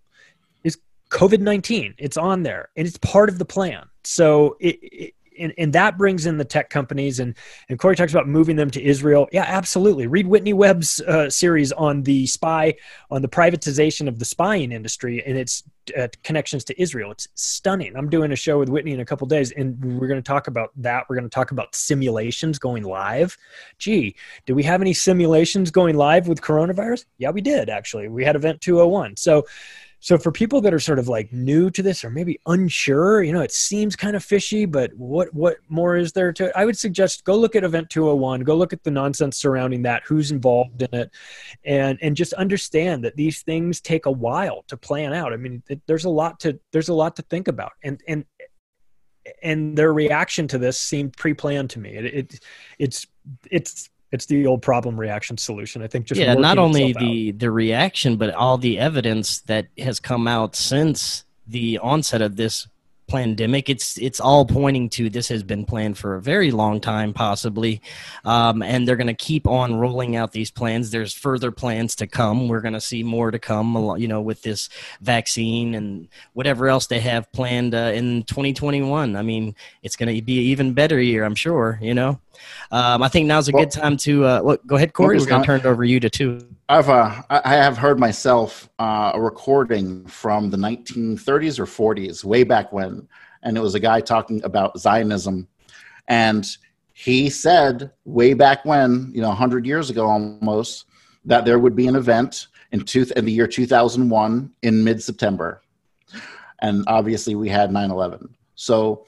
is 0.64 0.78
COVID-19. 1.10 1.96
It's 1.98 2.18
on 2.18 2.44
there 2.44 2.70
and 2.78 2.88
it's 2.88 2.98
part 2.98 3.30
of 3.30 3.40
the 3.40 3.46
plan. 3.46 3.86
So 4.04 4.56
it, 4.60 4.80
it 4.82 5.14
and, 5.40 5.54
and 5.58 5.74
that 5.74 5.98
brings 5.98 6.26
in 6.26 6.38
the 6.38 6.46
tech 6.46 6.70
companies 6.70 7.20
and 7.20 7.36
and 7.70 7.80
Cory 7.80 7.96
talks 7.96 8.12
about 8.14 8.28
moving 8.28 8.56
them 8.56 8.70
to 8.72 8.84
Israel. 8.84 9.28
Yeah, 9.32 9.46
absolutely. 9.48 10.08
Read 10.08 10.28
Whitney 10.28 10.54
Webb's 10.54 11.02
uh, 11.02 11.30
series 11.30 11.72
on 11.72 12.04
the 12.04 12.28
spy 12.28 12.76
on 13.12 13.22
the 13.22 13.30
privatization 13.30 14.08
of 14.08 14.20
the 14.20 14.26
spying 14.26 14.72
industry 14.72 15.24
and 15.26 15.38
its 15.38 15.64
uh, 15.98 16.08
connections 16.24 16.64
to 16.66 16.82
Israel. 16.82 17.12
It's 17.12 17.28
stunning. 17.36 17.96
I'm 17.96 18.10
doing 18.10 18.32
a 18.32 18.36
show 18.36 18.60
with 18.60 18.70
Whitney 18.70 18.94
in 18.94 19.00
a 19.00 19.06
couple 19.06 19.28
days, 19.28 19.52
and 19.52 20.00
we're 20.00 20.08
going 20.08 20.22
to 20.22 20.28
talk 20.28 20.48
about 20.48 20.72
that. 20.78 21.06
We're 21.10 21.16
going 21.16 21.30
to 21.30 21.34
talk 21.34 21.52
about 21.52 21.76
simulations 21.76 22.58
going 22.58 22.84
live. 22.84 23.38
Gee, 23.78 24.16
do 24.46 24.56
we 24.56 24.64
have 24.64 24.82
any 24.82 24.94
simulations 24.94 25.72
going 25.72 25.96
live 25.96 26.28
with 26.28 26.42
coronavirus? 26.42 27.06
Yeah, 27.18 27.32
we 27.32 27.42
did 27.42 27.70
actually. 27.70 28.08
We 28.08 28.24
had 28.24 28.36
Event 28.36 28.62
201. 28.62 29.18
So 29.18 29.46
so 30.06 30.20
for 30.20 30.32
people 30.32 30.62
that 30.62 30.72
are 30.72 30.80
sort 30.80 31.00
of 31.00 31.08
like 31.08 31.34
new 31.34 31.72
to 31.72 31.82
this 31.82 32.06
or 32.06 32.12
maybe 32.12 32.40
unsure, 32.46 33.24
you 33.24 33.34
know, 33.34 33.42
it 33.42 33.52
seems 33.52 33.96
kind 33.96 34.16
of 34.16 34.24
fishy, 34.24 34.66
but 34.66 34.94
what 34.94 35.34
what 35.34 35.58
more 35.68 35.96
is 35.96 36.12
there 36.12 36.32
to 36.32 36.46
it? 36.46 36.52
I 36.56 36.64
would 36.64 36.78
suggest 36.78 37.24
go 37.24 37.36
look 37.36 37.56
at 37.56 37.64
Event 37.64 37.90
201, 37.90 38.42
go 38.42 38.56
look 38.56 38.72
at 38.72 38.84
the 38.84 38.92
nonsense 38.92 39.36
surrounding 39.36 39.82
that, 39.82 40.04
who's 40.06 40.30
involved 40.30 40.84
in 40.84 40.94
it, 40.94 41.10
and 41.64 41.98
and 42.04 42.16
just 42.16 42.34
understand 42.34 43.04
that 43.04 43.16
these 43.16 43.42
things 43.42 43.82
take 43.82 44.06
a 44.06 44.12
while 44.12 44.64
to 44.68 44.78
plan 44.78 45.12
out. 45.12 45.34
I 45.34 45.38
mean, 45.38 45.64
it, 45.70 45.82
there's 45.88 46.06
a 46.06 46.10
lot 46.12 46.40
to 46.42 46.60
there's 46.72 46.90
a 46.90 46.94
lot 46.94 47.16
to 47.16 47.24
think 47.24 47.48
about, 47.48 47.72
and 47.84 48.00
and 48.08 48.26
and 49.42 49.76
their 49.76 49.92
reaction 49.92 50.48
to 50.50 50.60
this 50.60 50.78
seemed 50.78 51.18
pre-planned 51.18 51.72
to 51.72 51.80
me. 51.80 51.96
It, 51.96 52.06
it 52.06 52.40
it's 52.78 53.08
it's 53.50 53.90
it's 54.16 54.26
the 54.26 54.48
old 54.48 54.62
problem 54.62 55.00
reaction 55.00 55.38
solution. 55.38 55.84
I 55.84 55.88
think 55.88 56.06
just 56.06 56.20
yeah, 56.20 56.34
not 56.34 56.58
only 56.58 56.94
the 56.94 57.30
out. 57.30 57.40
the 57.40 57.52
reaction, 57.52 58.18
but 58.18 58.34
all 58.34 58.58
the 58.58 58.80
evidence 58.80 59.42
that 59.42 59.68
has 59.78 60.00
come 60.00 60.28
out 60.28 60.56
since 60.56 61.24
the 61.48 61.78
onset 61.78 62.22
of 62.22 62.36
this 62.36 62.68
pandemic. 63.08 63.70
It's 63.70 63.98
it's 63.98 64.20
all 64.20 64.46
pointing 64.46 64.90
to 64.92 65.10
this 65.10 65.28
has 65.30 65.44
been 65.44 65.66
planned 65.66 65.98
for 65.98 66.16
a 66.16 66.22
very 66.22 66.52
long 66.52 66.80
time, 66.80 67.14
possibly, 67.14 67.82
um, 68.24 68.62
and 68.62 68.88
they're 68.88 68.96
going 68.96 69.08
to 69.08 69.14
keep 69.14 69.48
on 69.48 69.76
rolling 69.76 70.16
out 70.16 70.32
these 70.32 70.52
plans. 70.52 70.92
There's 70.92 71.14
further 71.14 71.52
plans 71.52 71.96
to 71.98 72.08
come. 72.08 72.48
We're 72.48 72.62
going 72.62 72.74
to 72.74 72.82
see 72.82 73.04
more 73.04 73.32
to 73.32 73.40
come, 73.40 73.76
you 73.98 74.08
know, 74.08 74.22
with 74.22 74.42
this 74.42 74.70
vaccine 75.02 75.76
and 75.76 76.08
whatever 76.34 76.68
else 76.68 76.88
they 76.88 77.00
have 77.00 77.32
planned 77.32 77.76
uh, 77.76 77.92
in 77.94 78.24
2021. 78.24 79.16
I 79.16 79.22
mean, 79.22 79.56
it's 79.84 79.96
going 79.96 80.14
to 80.14 80.22
be 80.22 80.40
an 80.40 80.44
even 80.46 80.74
better 80.74 81.00
year, 81.00 81.24
I'm 81.24 81.36
sure. 81.36 81.80
You 81.82 81.94
know, 81.94 82.20
um, 82.72 83.04
I 83.04 83.08
think 83.08 83.28
now's 83.28 83.48
a 83.48 83.52
well, 83.52 83.64
good 83.64 83.72
time 83.72 83.98
to 83.98 84.26
uh, 84.26 84.42
well, 84.44 84.58
go 84.66 84.76
ahead, 84.76 84.94
Cory. 84.94 85.18
We're 85.18 85.26
going 85.26 85.42
to 85.42 85.46
turn 85.46 85.60
it 85.60 85.66
over 85.66 85.84
you 85.84 86.00
to 86.00 86.10
two. 86.10 86.48
I've 86.68 86.90
uh, 86.90 87.22
I 87.30 87.54
have 87.54 87.78
heard 87.78 88.00
myself 88.00 88.70
uh, 88.80 89.12
a 89.14 89.22
recording 89.22 90.04
from 90.08 90.50
the 90.50 90.58
1930s 90.58 91.60
or 91.60 91.66
40s, 91.66 92.24
way 92.24 92.44
back 92.44 92.74
when, 92.74 93.08
and 93.44 93.56
it 93.56 93.60
was 93.62 93.76
a 93.76 93.80
guy 93.80 94.02
talking 94.02 94.44
about 94.44 94.80
Zionism, 94.80 95.48
and 96.08 96.58
he 96.94 97.30
said 97.30 97.92
way 98.06 98.34
back 98.34 98.66
when, 98.66 99.12
you 99.14 99.22
know, 99.22 99.28
100 99.28 99.66
years 99.66 99.92
ago 99.92 100.08
almost, 100.08 100.86
that 101.26 101.46
there 101.46 101.60
would 101.60 101.76
be 101.76 101.86
an 101.86 101.96
event 101.96 102.48
in, 102.72 102.80
two, 102.82 103.06
in 103.16 103.26
the 103.26 103.32
year 103.32 103.48
2001 103.48 104.52
in 104.64 104.84
mid-September, 104.84 105.62
and 106.64 106.84
obviously 106.88 107.36
we 107.36 107.48
had 107.48 107.70
9/11. 107.70 108.28
So 108.56 109.06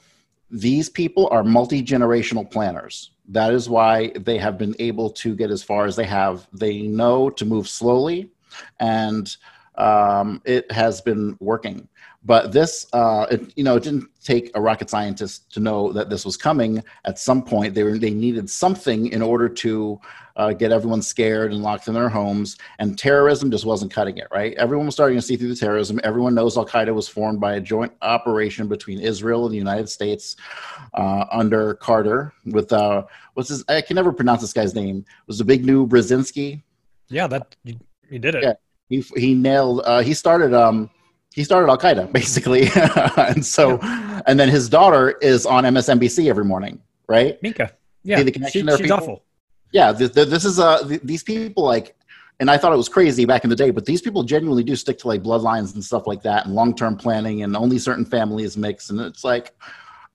these 0.50 0.88
people 0.88 1.28
are 1.30 1.44
multi-generational 1.44 2.50
planners 2.50 3.10
that 3.28 3.52
is 3.52 3.68
why 3.68 4.08
they 4.16 4.38
have 4.38 4.56
been 4.56 4.74
able 4.78 5.10
to 5.10 5.36
get 5.36 5.50
as 5.50 5.62
far 5.62 5.84
as 5.84 5.96
they 5.96 6.06
have. 6.06 6.48
They 6.52 6.82
know 6.82 7.30
to 7.30 7.44
move 7.44 7.68
slowly, 7.68 8.30
and 8.80 9.34
um, 9.76 10.40
it 10.44 10.70
has 10.72 11.00
been 11.00 11.36
working. 11.38 11.88
But 12.28 12.52
this, 12.52 12.86
uh, 12.92 13.26
it, 13.30 13.54
you 13.56 13.64
know, 13.64 13.76
it 13.76 13.82
didn't 13.84 14.06
take 14.22 14.50
a 14.54 14.60
rocket 14.60 14.90
scientist 14.90 15.50
to 15.54 15.60
know 15.60 15.94
that 15.94 16.10
this 16.10 16.26
was 16.26 16.36
coming. 16.36 16.84
At 17.06 17.18
some 17.18 17.42
point, 17.42 17.74
they 17.74 17.82
were 17.82 17.96
they 17.96 18.10
needed 18.10 18.50
something 18.50 19.06
in 19.06 19.22
order 19.22 19.48
to 19.48 19.98
uh, 20.36 20.52
get 20.52 20.70
everyone 20.70 21.00
scared 21.00 21.54
and 21.54 21.62
locked 21.62 21.88
in 21.88 21.94
their 21.94 22.10
homes. 22.10 22.58
And 22.80 22.98
terrorism 22.98 23.50
just 23.50 23.64
wasn't 23.64 23.94
cutting 23.94 24.18
it. 24.18 24.28
Right? 24.30 24.52
Everyone 24.58 24.84
was 24.84 24.94
starting 24.94 25.16
to 25.16 25.22
see 25.22 25.36
through 25.36 25.48
the 25.48 25.56
terrorism. 25.56 26.00
Everyone 26.04 26.34
knows 26.34 26.58
Al 26.58 26.66
Qaeda 26.66 26.94
was 26.94 27.08
formed 27.08 27.40
by 27.40 27.54
a 27.54 27.60
joint 27.62 27.94
operation 28.02 28.68
between 28.68 29.00
Israel 29.00 29.46
and 29.46 29.52
the 29.54 29.56
United 29.56 29.88
States 29.88 30.36
uh, 30.92 31.24
under 31.32 31.76
Carter. 31.76 32.34
With 32.44 32.70
uh, 32.74 33.04
what's 33.32 33.48
his? 33.48 33.64
I 33.70 33.80
can 33.80 33.94
never 33.94 34.12
pronounce 34.12 34.42
this 34.42 34.52
guy's 34.52 34.74
name. 34.74 34.98
It 34.98 35.28
was 35.28 35.38
the 35.38 35.46
big 35.46 35.64
new 35.64 35.86
Brzezinski? 35.86 36.62
Yeah, 37.08 37.26
that 37.26 37.56
you, 37.64 37.80
you 38.10 38.18
did 38.18 38.34
it. 38.34 38.42
Yeah, 38.42 38.52
he 38.90 39.00
he 39.16 39.32
nailed. 39.32 39.80
Uh, 39.86 40.02
he 40.02 40.12
started. 40.12 40.52
Um, 40.52 40.90
he 41.34 41.44
started 41.44 41.68
Al 41.68 41.78
Qaeda 41.78 42.10
basically, 42.12 42.68
and 43.16 43.44
so, 43.44 43.78
yeah. 43.82 44.22
and 44.26 44.38
then 44.38 44.48
his 44.48 44.68
daughter 44.68 45.12
is 45.20 45.46
on 45.46 45.64
MSNBC 45.64 46.28
every 46.28 46.44
morning, 46.44 46.80
right? 47.08 47.40
Mika, 47.42 47.72
yeah, 48.02 48.22
the 48.22 48.32
connection 48.32 48.62
she, 48.62 48.66
there. 48.66 48.76
She's 48.76 48.86
people? 48.86 48.96
awful. 48.96 49.24
Yeah, 49.72 49.92
this 49.92 50.44
is 50.44 50.58
uh 50.58 50.82
the, 50.82 51.00
these 51.04 51.22
people 51.22 51.64
like, 51.64 51.94
and 52.40 52.50
I 52.50 52.56
thought 52.56 52.72
it 52.72 52.76
was 52.76 52.88
crazy 52.88 53.24
back 53.24 53.44
in 53.44 53.50
the 53.50 53.56
day, 53.56 53.70
but 53.70 53.84
these 53.84 54.00
people 54.00 54.22
genuinely 54.22 54.64
do 54.64 54.74
stick 54.76 54.98
to 54.98 55.08
like 55.08 55.22
bloodlines 55.22 55.74
and 55.74 55.84
stuff 55.84 56.06
like 56.06 56.22
that, 56.22 56.46
and 56.46 56.54
long 56.54 56.74
term 56.74 56.96
planning, 56.96 57.42
and 57.42 57.56
only 57.56 57.78
certain 57.78 58.04
families 58.04 58.56
mix, 58.56 58.90
and 58.90 59.00
it's 59.00 59.24
like. 59.24 59.54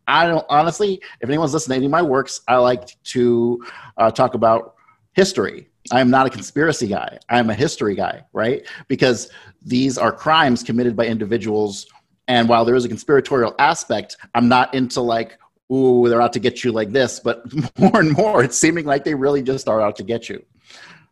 I 0.05 0.27
don't 0.27 0.45
honestly. 0.49 1.01
If 1.21 1.29
anyone's 1.29 1.53
listening 1.53 1.75
to 1.75 1.77
any 1.77 1.85
of 1.85 1.91
my 1.93 2.01
works, 2.01 2.41
I 2.49 2.57
like 2.57 3.01
to 3.03 3.65
uh, 3.95 4.11
talk 4.11 4.33
about 4.33 4.75
history 5.13 5.69
I 5.91 5.99
am 5.99 6.09
not 6.09 6.25
a 6.25 6.29
conspiracy 6.29 6.87
guy. 6.87 7.19
I 7.29 7.39
am 7.39 7.49
a 7.49 7.53
history 7.53 7.95
guy, 7.95 8.23
right? 8.31 8.65
Because 8.87 9.29
these 9.65 9.97
are 9.97 10.11
crimes 10.11 10.63
committed 10.63 10.95
by 10.95 11.05
individuals. 11.05 11.87
And 12.27 12.47
while 12.47 12.65
there 12.65 12.75
is 12.75 12.85
a 12.85 12.89
conspiratorial 12.89 13.55
aspect, 13.59 14.17
I'm 14.35 14.47
not 14.47 14.73
into 14.73 15.01
like, 15.01 15.37
ooh, 15.71 16.07
they're 16.07 16.21
out 16.21 16.33
to 16.33 16.39
get 16.39 16.63
you 16.63 16.71
like 16.71 16.91
this. 16.91 17.19
But 17.19 17.43
more 17.79 17.99
and 17.99 18.11
more, 18.11 18.43
it's 18.43 18.57
seeming 18.57 18.85
like 18.85 19.03
they 19.03 19.15
really 19.15 19.41
just 19.41 19.67
are 19.67 19.81
out 19.81 19.95
to 19.97 20.03
get 20.03 20.29
you. 20.29 20.43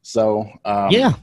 So, 0.02 0.50
um, 0.66 0.92
yeah. 0.92 1.14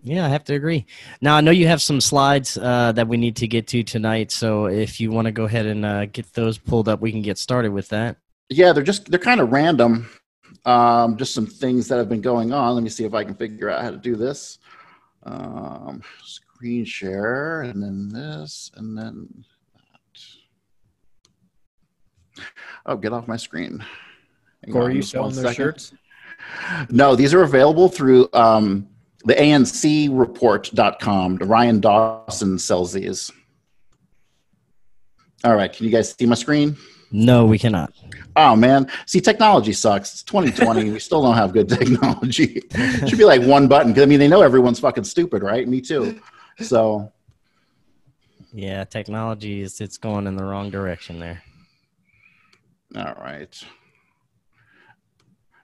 Yeah, 0.00 0.24
I 0.24 0.28
have 0.28 0.44
to 0.44 0.54
agree. 0.54 0.86
Now 1.20 1.36
I 1.36 1.40
know 1.40 1.50
you 1.50 1.66
have 1.66 1.82
some 1.82 2.00
slides 2.00 2.56
uh, 2.56 2.92
that 2.92 3.08
we 3.08 3.16
need 3.16 3.34
to 3.36 3.48
get 3.48 3.66
to 3.68 3.82
tonight, 3.82 4.30
so 4.30 4.66
if 4.66 5.00
you 5.00 5.10
want 5.10 5.26
to 5.26 5.32
go 5.32 5.42
ahead 5.42 5.66
and 5.66 5.84
uh, 5.84 6.06
get 6.06 6.32
those 6.34 6.56
pulled 6.56 6.88
up, 6.88 7.00
we 7.00 7.10
can 7.10 7.20
get 7.20 7.36
started 7.36 7.72
with 7.72 7.88
that. 7.88 8.16
Yeah, 8.48 8.72
they're 8.72 8.84
just 8.84 9.10
they're 9.10 9.18
kind 9.18 9.40
of 9.40 9.50
random 9.50 10.08
um, 10.64 11.16
just 11.16 11.34
some 11.34 11.46
things 11.46 11.88
that 11.88 11.96
have 11.96 12.08
been 12.08 12.20
going 12.20 12.52
on. 12.52 12.74
Let 12.74 12.82
me 12.82 12.90
see 12.90 13.04
if 13.04 13.14
I 13.14 13.24
can 13.24 13.34
figure 13.34 13.70
out 13.70 13.82
how 13.82 13.90
to 13.90 13.96
do 13.96 14.16
this. 14.16 14.58
Um, 15.22 16.02
screen 16.58 16.84
share, 16.84 17.62
and 17.62 17.80
then 17.80 18.08
this, 18.08 18.72
and 18.74 18.98
then 18.98 19.28
that. 22.36 22.44
Oh, 22.84 22.96
get 22.96 23.12
off 23.12 23.28
my 23.28 23.36
screen. 23.36 23.84
Hang 24.64 24.76
are 24.76 24.90
you 24.90 25.02
selling 25.02 25.36
their 25.36 25.54
shirts? 25.54 25.92
No, 26.90 27.14
these 27.14 27.32
are 27.32 27.42
available 27.42 27.88
through 27.88 28.28
um, 28.32 28.88
the 29.24 29.34
ancreport.com. 29.34 31.36
Ryan 31.36 31.78
Dawson 31.78 32.58
sells 32.58 32.92
these. 32.92 33.30
All 35.44 35.54
right, 35.54 35.72
can 35.72 35.86
you 35.86 35.92
guys 35.92 36.12
see 36.18 36.26
my 36.26 36.34
screen? 36.34 36.76
No, 37.12 37.46
we 37.46 37.60
cannot. 37.60 37.92
Oh 38.34 38.56
man, 38.56 38.90
see, 39.06 39.20
technology 39.20 39.72
sucks. 39.72 40.12
It's 40.12 40.24
2020. 40.24 40.90
we 40.90 40.98
still 40.98 41.22
don't 41.22 41.36
have 41.36 41.52
good 41.52 41.68
technology. 41.78 42.64
it 42.72 43.08
should 43.08 43.18
be 43.18 43.24
like 43.24 43.42
one 43.42 43.68
button. 43.68 43.92
Because 43.92 44.02
I 44.02 44.06
mean, 44.06 44.18
they 44.18 44.26
know 44.26 44.42
everyone's 44.42 44.80
fucking 44.80 45.04
stupid, 45.04 45.44
right? 45.44 45.68
Me 45.68 45.80
too. 45.80 46.20
So. 46.60 47.12
Yeah, 48.52 48.84
technology 48.84 49.60
is 49.60 49.80
it's 49.80 49.98
going 49.98 50.26
in 50.26 50.36
the 50.36 50.44
wrong 50.44 50.70
direction 50.70 51.20
there. 51.20 51.42
All 52.96 53.14
right. 53.20 53.62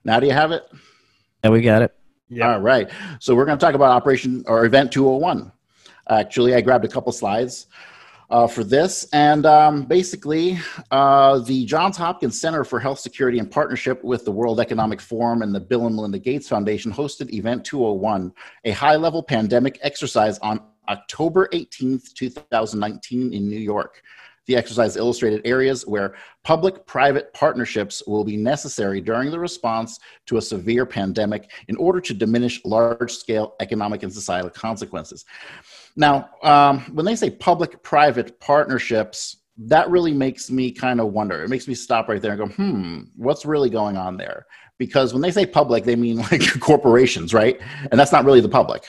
Now 0.05 0.21
do 0.21 0.27
you 0.27 0.33
have 0.33 0.53
it? 0.53 0.65
Yeah, 1.43 1.51
we 1.51 1.63
got 1.63 1.83
it. 1.83 1.95
Yeah. 2.29 2.55
All 2.55 2.61
right. 2.61 2.91
So 3.21 3.35
we're 3.35 3.47
going 3.47 3.59
to 3.59 3.65
talk 3.65 3.75
about 3.75 3.91
Operation 3.91 4.45
or 4.47 4.65
Event 4.67 4.93
201. 4.93 5.51
Actually, 6.11 6.55
I 6.55 6.61
grabbed 6.61 6.85
a 6.85 6.89
couple 6.89 7.13
slides 7.13 7.69
uh, 8.31 8.47
for 8.47 8.65
this. 8.65 9.07
And 9.13 9.47
um, 9.47 9.85
basically, 9.85 10.59
uh, 10.91 11.39
the 11.41 11.65
Johns 11.67 11.97
Hopkins 11.97 12.41
Center 12.41 12.65
for 12.65 12.81
Health 12.81 12.99
Security, 12.99 13.39
in 13.39 13.47
partnership 13.47 14.03
with 14.03 14.25
the 14.25 14.33
World 14.33 14.61
Economic 14.61 15.01
Forum 15.01 15.43
and 15.43 15.55
the 15.55 15.61
Bill 15.61 15.87
and 15.87 15.95
Melinda 15.95 16.19
Gates 16.19 16.49
Foundation, 16.49 16.93
hosted 16.93 17.33
Event 17.33 17.65
201, 17.65 18.33
a 18.65 18.71
high 18.73 18.97
level 18.97 19.23
pandemic 19.23 19.79
exercise 19.83 20.39
on 20.41 20.61
October 20.89 21.49
18th, 21.53 22.13
2019, 22.15 23.33
in 23.33 23.49
New 23.49 23.59
York. 23.59 24.03
The 24.47 24.57
exercise 24.57 24.97
illustrated 24.97 25.41
areas 25.47 25.87
where 25.87 26.17
public 26.43 26.87
private 26.87 27.33
partnerships 27.33 28.03
will 28.07 28.25
be 28.25 28.37
necessary 28.37 29.01
during 29.01 29.31
the 29.31 29.39
response 29.39 29.99
to 30.27 30.37
a 30.37 30.43
severe 30.43 30.85
pandemic 30.85 31.51
in 31.69 31.77
order 31.77 32.01
to 32.03 32.13
diminish 32.13 32.63
large 32.65 33.13
scale 33.13 33.55
economic 33.61 34.03
and 34.03 34.13
societal 34.13 34.51
consequences. 34.51 35.25
Now, 35.97 36.29
um, 36.43 36.81
when 36.93 37.07
they 37.07 37.17
say 37.17 37.31
public 37.31 37.83
private 37.83 38.39
partnerships, 38.39 39.39
that 39.57 39.89
really 39.89 40.13
makes 40.13 40.51
me 40.51 40.71
kind 40.73 41.01
of 41.01 41.13
wonder. 41.13 41.43
It 41.43 41.49
makes 41.49 41.69
me 41.69 41.75
stop 41.75 42.09
right 42.09 42.21
there 42.21 42.33
and 42.33 42.41
go, 42.41 42.55
hmm, 42.55 43.01
what's 43.17 43.47
really 43.47 43.71
going 43.71 43.97
on 43.97 44.17
there? 44.17 44.47
Because 44.79 45.13
when 45.13 45.23
they 45.23 45.31
say 45.31 45.47
public, 45.47 45.85
they 45.85 45.97
mean 45.97 46.17
like 46.31 46.61
corporations, 46.61 47.33
right? 47.33 47.59
And 47.91 47.99
that's 47.99 48.13
not 48.13 48.25
really 48.25 48.41
the 48.41 48.49
public. 48.49 48.85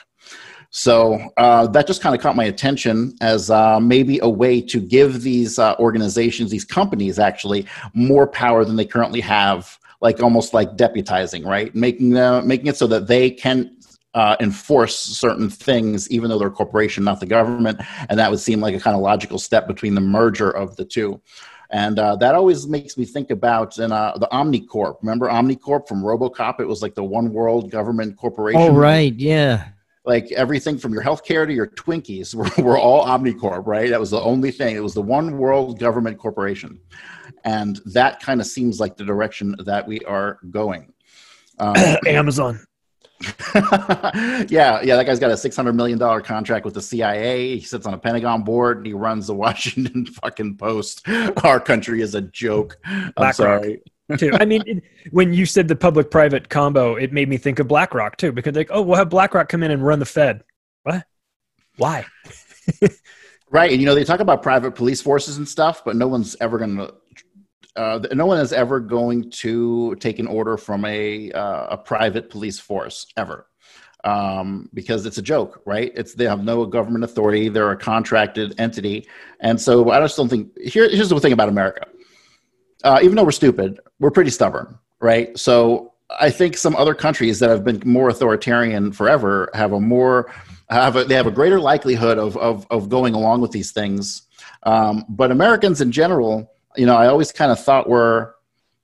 So 0.78 1.32
uh, 1.38 1.68
that 1.68 1.88
just 1.88 2.02
kind 2.02 2.14
of 2.14 2.22
caught 2.22 2.36
my 2.36 2.44
attention 2.44 3.16
as 3.22 3.50
uh, 3.50 3.80
maybe 3.80 4.20
a 4.20 4.28
way 4.28 4.60
to 4.60 4.82
give 4.82 5.22
these 5.22 5.58
uh, 5.58 5.74
organizations, 5.80 6.52
these 6.52 6.66
companies 6.66 7.18
actually, 7.18 7.66
more 7.94 8.28
power 8.28 8.66
than 8.66 8.76
they 8.76 8.84
currently 8.84 9.22
have, 9.22 9.80
like 10.02 10.22
almost 10.22 10.54
like 10.54 10.76
deputizing, 10.76 11.46
right? 11.46 11.74
Making 11.74 12.10
them, 12.10 12.46
making 12.46 12.68
it 12.68 12.76
so 12.76 12.88
that 12.88 13.08
they 13.08 13.32
can 13.32 13.78
uh, 14.16 14.36
enforce 14.42 15.00
certain 15.00 15.50
things, 15.50 16.12
even 16.12 16.30
though 16.30 16.38
they're 16.38 16.50
a 16.50 16.52
corporation, 16.52 17.06
not 17.06 17.22
the 17.22 17.26
government. 17.26 17.80
And 18.10 18.20
that 18.20 18.30
would 18.30 18.42
seem 18.42 18.60
like 18.60 18.76
a 18.76 18.80
kind 18.82 18.98
of 18.98 19.02
logical 19.02 19.40
step 19.40 19.68
between 19.68 19.96
the 19.96 20.02
merger 20.02 20.52
of 20.52 20.76
the 20.76 20.84
two. 20.84 21.22
And 21.70 21.98
uh, 21.98 22.18
that 22.18 22.36
always 22.36 22.68
makes 22.68 22.98
me 22.98 23.06
think 23.06 23.32
about 23.32 23.78
in, 23.78 23.94
uh, 23.94 24.18
the 24.18 24.28
Omnicorp. 24.28 24.98
Remember 25.02 25.30
Omnicorp 25.30 25.88
from 25.88 26.04
RoboCop? 26.04 26.60
It 26.60 26.68
was 26.68 26.82
like 26.82 26.96
the 26.96 27.04
one 27.06 27.32
world 27.32 27.72
government 27.72 28.18
corporation. 28.18 28.60
Oh, 28.62 28.74
right. 28.74 29.14
Yeah. 29.16 29.70
Like 30.06 30.32
everything 30.32 30.78
from 30.78 30.94
your 30.94 31.04
healthcare 31.04 31.48
to 31.48 31.54
your 31.54 31.68
Twinkies 31.68 32.36
were, 32.36 32.50
were 32.63 32.78
all 32.78 33.06
Omnicorp, 33.06 33.65
right? 33.65 33.89
That 33.89 34.00
was 34.00 34.12
the 34.12 34.22
only 34.22 34.52
thing. 34.52 34.76
It 34.76 34.84
was 34.84 34.94
the 34.94 35.02
one 35.02 35.38
world 35.38 35.80
government 35.80 36.18
corporation. 36.18 36.80
And 37.44 37.80
that 37.86 38.20
kind 38.22 38.41
of 38.41 38.48
seems 38.48 38.80
like 38.80 38.98
the 38.98 39.06
direction 39.06 39.56
that 39.65 39.88
we 39.88 40.00
are 40.02 40.39
going. 40.50 40.94
Um, 41.60 41.76
Amazon. 42.08 42.60
yeah, 43.56 44.82
yeah, 44.82 44.96
that 44.98 45.06
guy's 45.06 45.20
got 45.20 45.32
a 45.32 45.38
six 45.38 45.56
hundred 45.56 45.74
million 45.74 45.98
dollar 45.98 46.22
contract 46.22 46.65
with 46.65 46.74
the 46.74 46.82
CIA. 46.82 47.56
He 47.56 47.62
sits 47.62 47.86
on 47.86 47.94
a 47.94 47.98
Pentagon 47.98 48.44
board 48.44 48.78
and 48.78 48.86
he 48.86 48.94
runs 48.94 49.28
the 49.28 49.34
Washington 49.46 50.06
fucking 50.06 50.58
Post. 50.58 51.08
Our 51.44 51.60
country 51.60 52.02
is 52.02 52.13
a 52.15 52.22
joke. 52.22 52.78
I'm 52.84 53.13
Black 53.15 53.36
sorry. 53.36 53.70
Rock, 53.70 53.80
too. 54.18 54.32
I 54.34 54.46
mean, 54.46 54.63
it, 54.65 54.84
when 55.12 55.34
you 55.34 55.45
said 55.45 55.68
the 55.68 55.76
public-private 55.76 56.49
combo, 56.49 56.95
it 56.95 57.12
made 57.14 57.30
me 57.30 57.38
think 57.38 57.60
of 57.60 57.68
BlackRock 57.68 58.18
too, 58.18 58.32
because 58.32 58.56
like, 58.56 58.70
oh, 58.72 58.82
we'll 58.82 58.97
have 58.97 59.10
BlackRock 59.10 59.49
come 59.49 59.64
in 59.64 59.72
and 59.72 59.86
run 59.86 59.99
the 59.99 60.06
Fed. 60.06 60.43
What? 60.84 61.06
Why? 61.78 62.06
Right, 63.56 63.72
and 63.72 63.80
you 63.80 63.86
know 63.86 63.95
they 63.95 64.03
talk 64.03 64.20
about 64.20 64.41
private 64.41 64.76
police 64.76 65.01
forces 65.01 65.38
and 65.38 65.47
stuff, 65.47 65.86
but 65.86 65.95
no 65.95 66.08
one's 66.08 66.36
ever 66.41 66.58
going 66.58 66.78
to. 66.78 66.93
Uh, 67.76 67.99
no 68.14 68.26
one 68.26 68.39
is 68.39 68.53
ever 68.53 68.80
going 68.80 69.30
to 69.30 69.95
take 69.95 70.20
an 70.20 70.28
order 70.28 70.58
from 70.58 70.84
a 70.86 71.32
uh, 71.32 71.68
a 71.72 71.78
private 71.78 72.30
police 72.30 72.60
force 72.60 73.06
ever, 73.16 73.47
um, 74.03 74.70
because 74.74 75.06
it's 75.06 75.20
a 75.20 75.22
joke, 75.22 75.62
right? 75.66 75.91
It's 75.95 76.16
they 76.16 76.26
have 76.26 76.43
no 76.43 76.66
government 76.66 77.03
authority; 77.03 77.49
they're 77.49 77.72
a 77.72 77.78
contracted 77.78 78.60
entity, 78.60 79.08
and 79.39 79.62
so 79.62 79.91
I 79.91 79.99
just 79.99 80.18
don't 80.18 80.28
think. 80.28 80.58
Here, 80.60 80.89
here's 80.89 81.10
the 81.10 81.20
thing 81.20 81.34
about 81.34 81.49
America: 81.49 81.88
uh, 82.84 82.99
even 83.01 83.15
though 83.15 83.23
we're 83.23 83.32
stupid, 83.32 83.80
we're 83.99 84.11
pretty 84.11 84.32
stubborn, 84.32 84.78
right? 84.99 85.38
So 85.38 85.93
I 86.19 86.30
think 86.30 86.57
some 86.57 86.76
other 86.76 86.93
countries 86.93 87.39
that 87.39 87.49
have 87.49 87.63
been 87.63 87.82
more 87.86 88.09
authoritarian 88.09 88.91
forever 88.91 89.49
have 89.53 89.73
a 89.73 89.80
more 89.80 90.32
have 90.69 90.95
a, 90.95 91.03
they 91.03 91.15
have 91.15 91.28
a 91.28 91.32
greater 91.32 91.59
likelihood 91.59 92.17
of, 92.17 92.36
of, 92.38 92.65
of 92.71 92.89
going 92.89 93.13
along 93.13 93.41
with 93.41 93.51
these 93.51 93.71
things. 93.71 94.23
Um, 94.63 95.05
but 95.09 95.32
Americans 95.32 95.80
in 95.80 95.91
general, 95.91 96.51
you 96.76 96.86
know, 96.86 96.95
I 96.95 97.07
always 97.07 97.32
kind 97.32 97.51
of 97.51 97.63
thought 97.63 97.88
were 97.88 98.36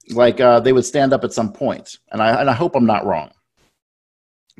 like 0.09 0.39
uh, 0.39 0.59
they 0.59 0.73
would 0.73 0.85
stand 0.85 1.13
up 1.13 1.23
at 1.23 1.33
some 1.33 1.51
point, 1.53 1.97
and 2.11 2.21
I 2.21 2.39
and 2.39 2.49
I 2.49 2.53
hope 2.53 2.75
I'm 2.75 2.85
not 2.85 3.05
wrong. 3.05 3.31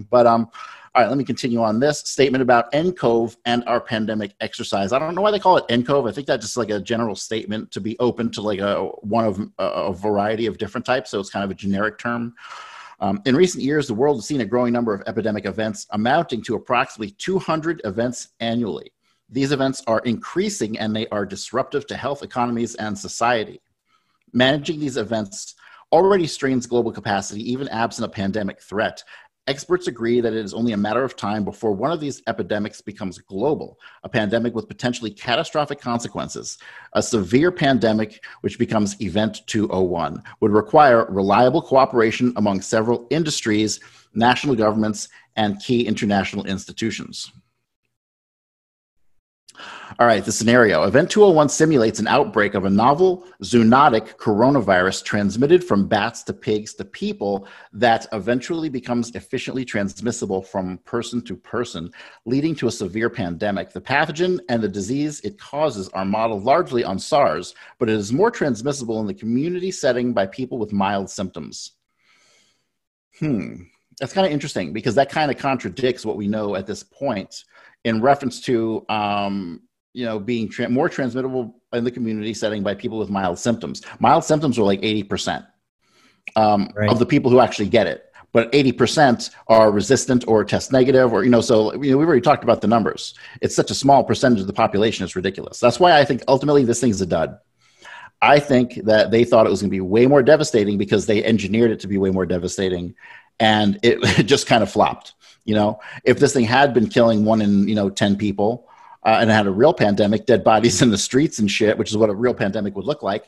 But 0.09 0.25
um, 0.25 0.49
all 0.93 1.01
right, 1.01 1.07
let 1.07 1.17
me 1.17 1.23
continue 1.23 1.61
on 1.61 1.79
this 1.79 1.99
statement 1.99 2.41
about 2.41 2.69
NCOVE 2.73 3.37
and 3.45 3.63
our 3.65 3.79
pandemic 3.79 4.33
exercise. 4.41 4.91
I 4.91 4.99
don't 4.99 5.15
know 5.15 5.21
why 5.21 5.31
they 5.31 5.39
call 5.39 5.55
it 5.55 5.65
NCOVE. 5.69 6.09
I 6.09 6.11
think 6.11 6.27
that's 6.27 6.43
just 6.45 6.57
like 6.57 6.69
a 6.69 6.81
general 6.81 7.15
statement 7.15 7.71
to 7.71 7.79
be 7.79 7.97
open 7.99 8.29
to 8.31 8.41
like 8.41 8.59
a 8.59 8.83
one 8.99 9.23
of 9.23 9.39
a, 9.57 9.63
a 9.63 9.93
variety 9.93 10.47
of 10.47 10.57
different 10.57 10.85
types. 10.85 11.09
So 11.09 11.19
it's 11.21 11.29
kind 11.29 11.45
of 11.45 11.51
a 11.51 11.53
generic 11.55 11.97
term. 11.97 12.33
Um, 12.99 13.21
in 13.25 13.37
recent 13.37 13.63
years, 13.63 13.87
the 13.87 13.93
world 13.93 14.17
has 14.17 14.25
seen 14.25 14.41
a 14.41 14.45
growing 14.45 14.73
number 14.73 14.93
of 14.93 15.01
epidemic 15.07 15.45
events 15.45 15.87
amounting 15.91 16.43
to 16.43 16.55
approximately 16.55 17.11
200 17.11 17.81
events 17.85 18.27
annually. 18.41 18.91
These 19.29 19.53
events 19.53 19.81
are 19.87 19.99
increasing 19.99 20.77
and 20.77 20.93
they 20.93 21.07
are 21.07 21.25
disruptive 21.25 21.87
to 21.87 21.95
health, 21.95 22.21
economies, 22.21 22.75
and 22.75 22.97
society. 22.97 23.61
Managing 24.33 24.81
these 24.81 24.97
events 24.97 25.55
already 25.93 26.27
strains 26.27 26.67
global 26.67 26.91
capacity, 26.91 27.49
even 27.49 27.69
absent 27.69 28.05
a 28.05 28.09
pandemic 28.09 28.61
threat, 28.61 29.03
Experts 29.51 29.87
agree 29.87 30.21
that 30.21 30.31
it 30.31 30.45
is 30.45 30.53
only 30.53 30.71
a 30.71 30.77
matter 30.77 31.03
of 31.03 31.17
time 31.17 31.43
before 31.43 31.73
one 31.73 31.91
of 31.91 31.99
these 31.99 32.21
epidemics 32.25 32.79
becomes 32.79 33.17
global, 33.17 33.77
a 34.05 34.07
pandemic 34.07 34.55
with 34.55 34.69
potentially 34.69 35.11
catastrophic 35.11 35.81
consequences. 35.81 36.57
A 36.93 37.03
severe 37.03 37.51
pandemic, 37.51 38.23
which 38.39 38.57
becomes 38.57 38.95
Event 39.01 39.41
201, 39.47 40.23
would 40.39 40.51
require 40.51 41.05
reliable 41.09 41.61
cooperation 41.61 42.31
among 42.37 42.61
several 42.61 43.07
industries, 43.09 43.81
national 44.13 44.55
governments, 44.55 45.09
and 45.35 45.59
key 45.59 45.85
international 45.85 46.45
institutions. 46.45 47.33
All 49.99 50.07
right, 50.07 50.23
the 50.23 50.31
scenario. 50.31 50.83
Event 50.83 51.11
201 51.11 51.49
simulates 51.49 51.99
an 51.99 52.07
outbreak 52.07 52.55
of 52.55 52.65
a 52.65 52.69
novel 52.69 53.27
zoonotic 53.43 54.15
coronavirus 54.15 55.03
transmitted 55.03 55.63
from 55.63 55.87
bats 55.87 56.23
to 56.23 56.33
pigs 56.33 56.73
to 56.75 56.85
people 56.85 57.47
that 57.73 58.07
eventually 58.13 58.69
becomes 58.69 59.13
efficiently 59.15 59.65
transmissible 59.65 60.41
from 60.41 60.77
person 60.79 61.21
to 61.23 61.35
person, 61.35 61.91
leading 62.25 62.55
to 62.55 62.67
a 62.67 62.71
severe 62.71 63.09
pandemic. 63.09 63.71
The 63.71 63.81
pathogen 63.81 64.39
and 64.49 64.63
the 64.63 64.69
disease 64.69 65.19
it 65.21 65.37
causes 65.37 65.89
are 65.89 66.05
modeled 66.05 66.43
largely 66.43 66.83
on 66.83 66.97
SARS, 66.97 67.53
but 67.77 67.89
it 67.89 67.95
is 67.95 68.13
more 68.13 68.31
transmissible 68.31 69.01
in 69.01 69.07
the 69.07 69.13
community 69.13 69.71
setting 69.71 70.13
by 70.13 70.25
people 70.25 70.57
with 70.57 70.71
mild 70.71 71.09
symptoms. 71.09 71.73
Hmm, 73.19 73.63
that's 73.99 74.13
kind 74.13 74.25
of 74.25 74.33
interesting 74.33 74.73
because 74.73 74.95
that 74.95 75.11
kind 75.11 75.29
of 75.29 75.37
contradicts 75.37 76.05
what 76.05 76.17
we 76.17 76.27
know 76.27 76.55
at 76.55 76.65
this 76.65 76.81
point 76.81 77.43
in 77.83 78.01
reference 78.01 78.41
to 78.41 78.85
um, 78.89 79.61
you 79.93 80.05
know 80.05 80.19
being 80.19 80.49
tra- 80.49 80.69
more 80.69 80.89
transmittable 80.89 81.55
in 81.73 81.83
the 81.83 81.91
community 81.91 82.33
setting 82.33 82.63
by 82.63 82.73
people 82.73 82.99
with 82.99 83.09
mild 83.09 83.39
symptoms. 83.39 83.81
Mild 83.99 84.23
symptoms 84.23 84.57
are 84.59 84.63
like 84.63 84.79
eighty 84.83 85.03
percent 85.03 85.45
um, 86.35 86.69
right. 86.75 86.89
of 86.89 86.99
the 86.99 87.05
people 87.05 87.31
who 87.31 87.39
actually 87.39 87.69
get 87.69 87.87
it, 87.87 88.05
but 88.31 88.49
eighty 88.53 88.71
percent 88.71 89.31
are 89.47 89.71
resistant 89.71 90.27
or 90.27 90.43
test 90.43 90.71
negative, 90.71 91.13
or 91.13 91.23
you 91.23 91.29
know. 91.29 91.41
So 91.41 91.73
you 91.73 91.91
know, 91.91 91.97
we've 91.97 92.07
already 92.07 92.21
talked 92.21 92.43
about 92.43 92.61
the 92.61 92.67
numbers. 92.67 93.13
It's 93.41 93.55
such 93.55 93.71
a 93.71 93.75
small 93.75 94.03
percentage 94.03 94.41
of 94.41 94.47
the 94.47 94.53
population; 94.53 95.03
it's 95.03 95.15
ridiculous. 95.15 95.59
That's 95.59 95.79
why 95.79 95.99
I 95.99 96.05
think 96.05 96.23
ultimately 96.27 96.63
this 96.63 96.79
thing's 96.79 97.01
a 97.01 97.05
dud. 97.05 97.37
I 98.23 98.39
think 98.39 98.75
that 98.83 99.09
they 99.09 99.23
thought 99.23 99.47
it 99.47 99.49
was 99.49 99.61
going 99.61 99.71
to 99.71 99.75
be 99.75 99.81
way 99.81 100.05
more 100.05 100.21
devastating 100.21 100.77
because 100.77 101.07
they 101.07 101.23
engineered 101.23 101.71
it 101.71 101.79
to 101.79 101.87
be 101.87 101.97
way 101.97 102.11
more 102.11 102.27
devastating, 102.27 102.93
and 103.39 103.79
it, 103.81 103.97
it 104.19 104.23
just 104.27 104.45
kind 104.45 104.61
of 104.61 104.71
flopped. 104.71 105.13
You 105.45 105.55
know, 105.55 105.79
if 106.03 106.19
this 106.19 106.33
thing 106.33 106.45
had 106.45 106.73
been 106.73 106.87
killing 106.87 107.25
one 107.25 107.41
in 107.41 107.67
you 107.67 107.75
know 107.75 107.89
ten 107.89 108.15
people, 108.15 108.67
uh, 109.03 109.17
and 109.19 109.29
had 109.29 109.47
a 109.47 109.51
real 109.51 109.73
pandemic, 109.73 110.25
dead 110.25 110.43
bodies 110.43 110.81
in 110.81 110.91
the 110.91 110.97
streets 110.97 111.39
and 111.39 111.49
shit, 111.49 111.77
which 111.77 111.89
is 111.89 111.97
what 111.97 112.09
a 112.09 112.15
real 112.15 112.33
pandemic 112.33 112.75
would 112.75 112.85
look 112.85 113.03
like, 113.03 113.25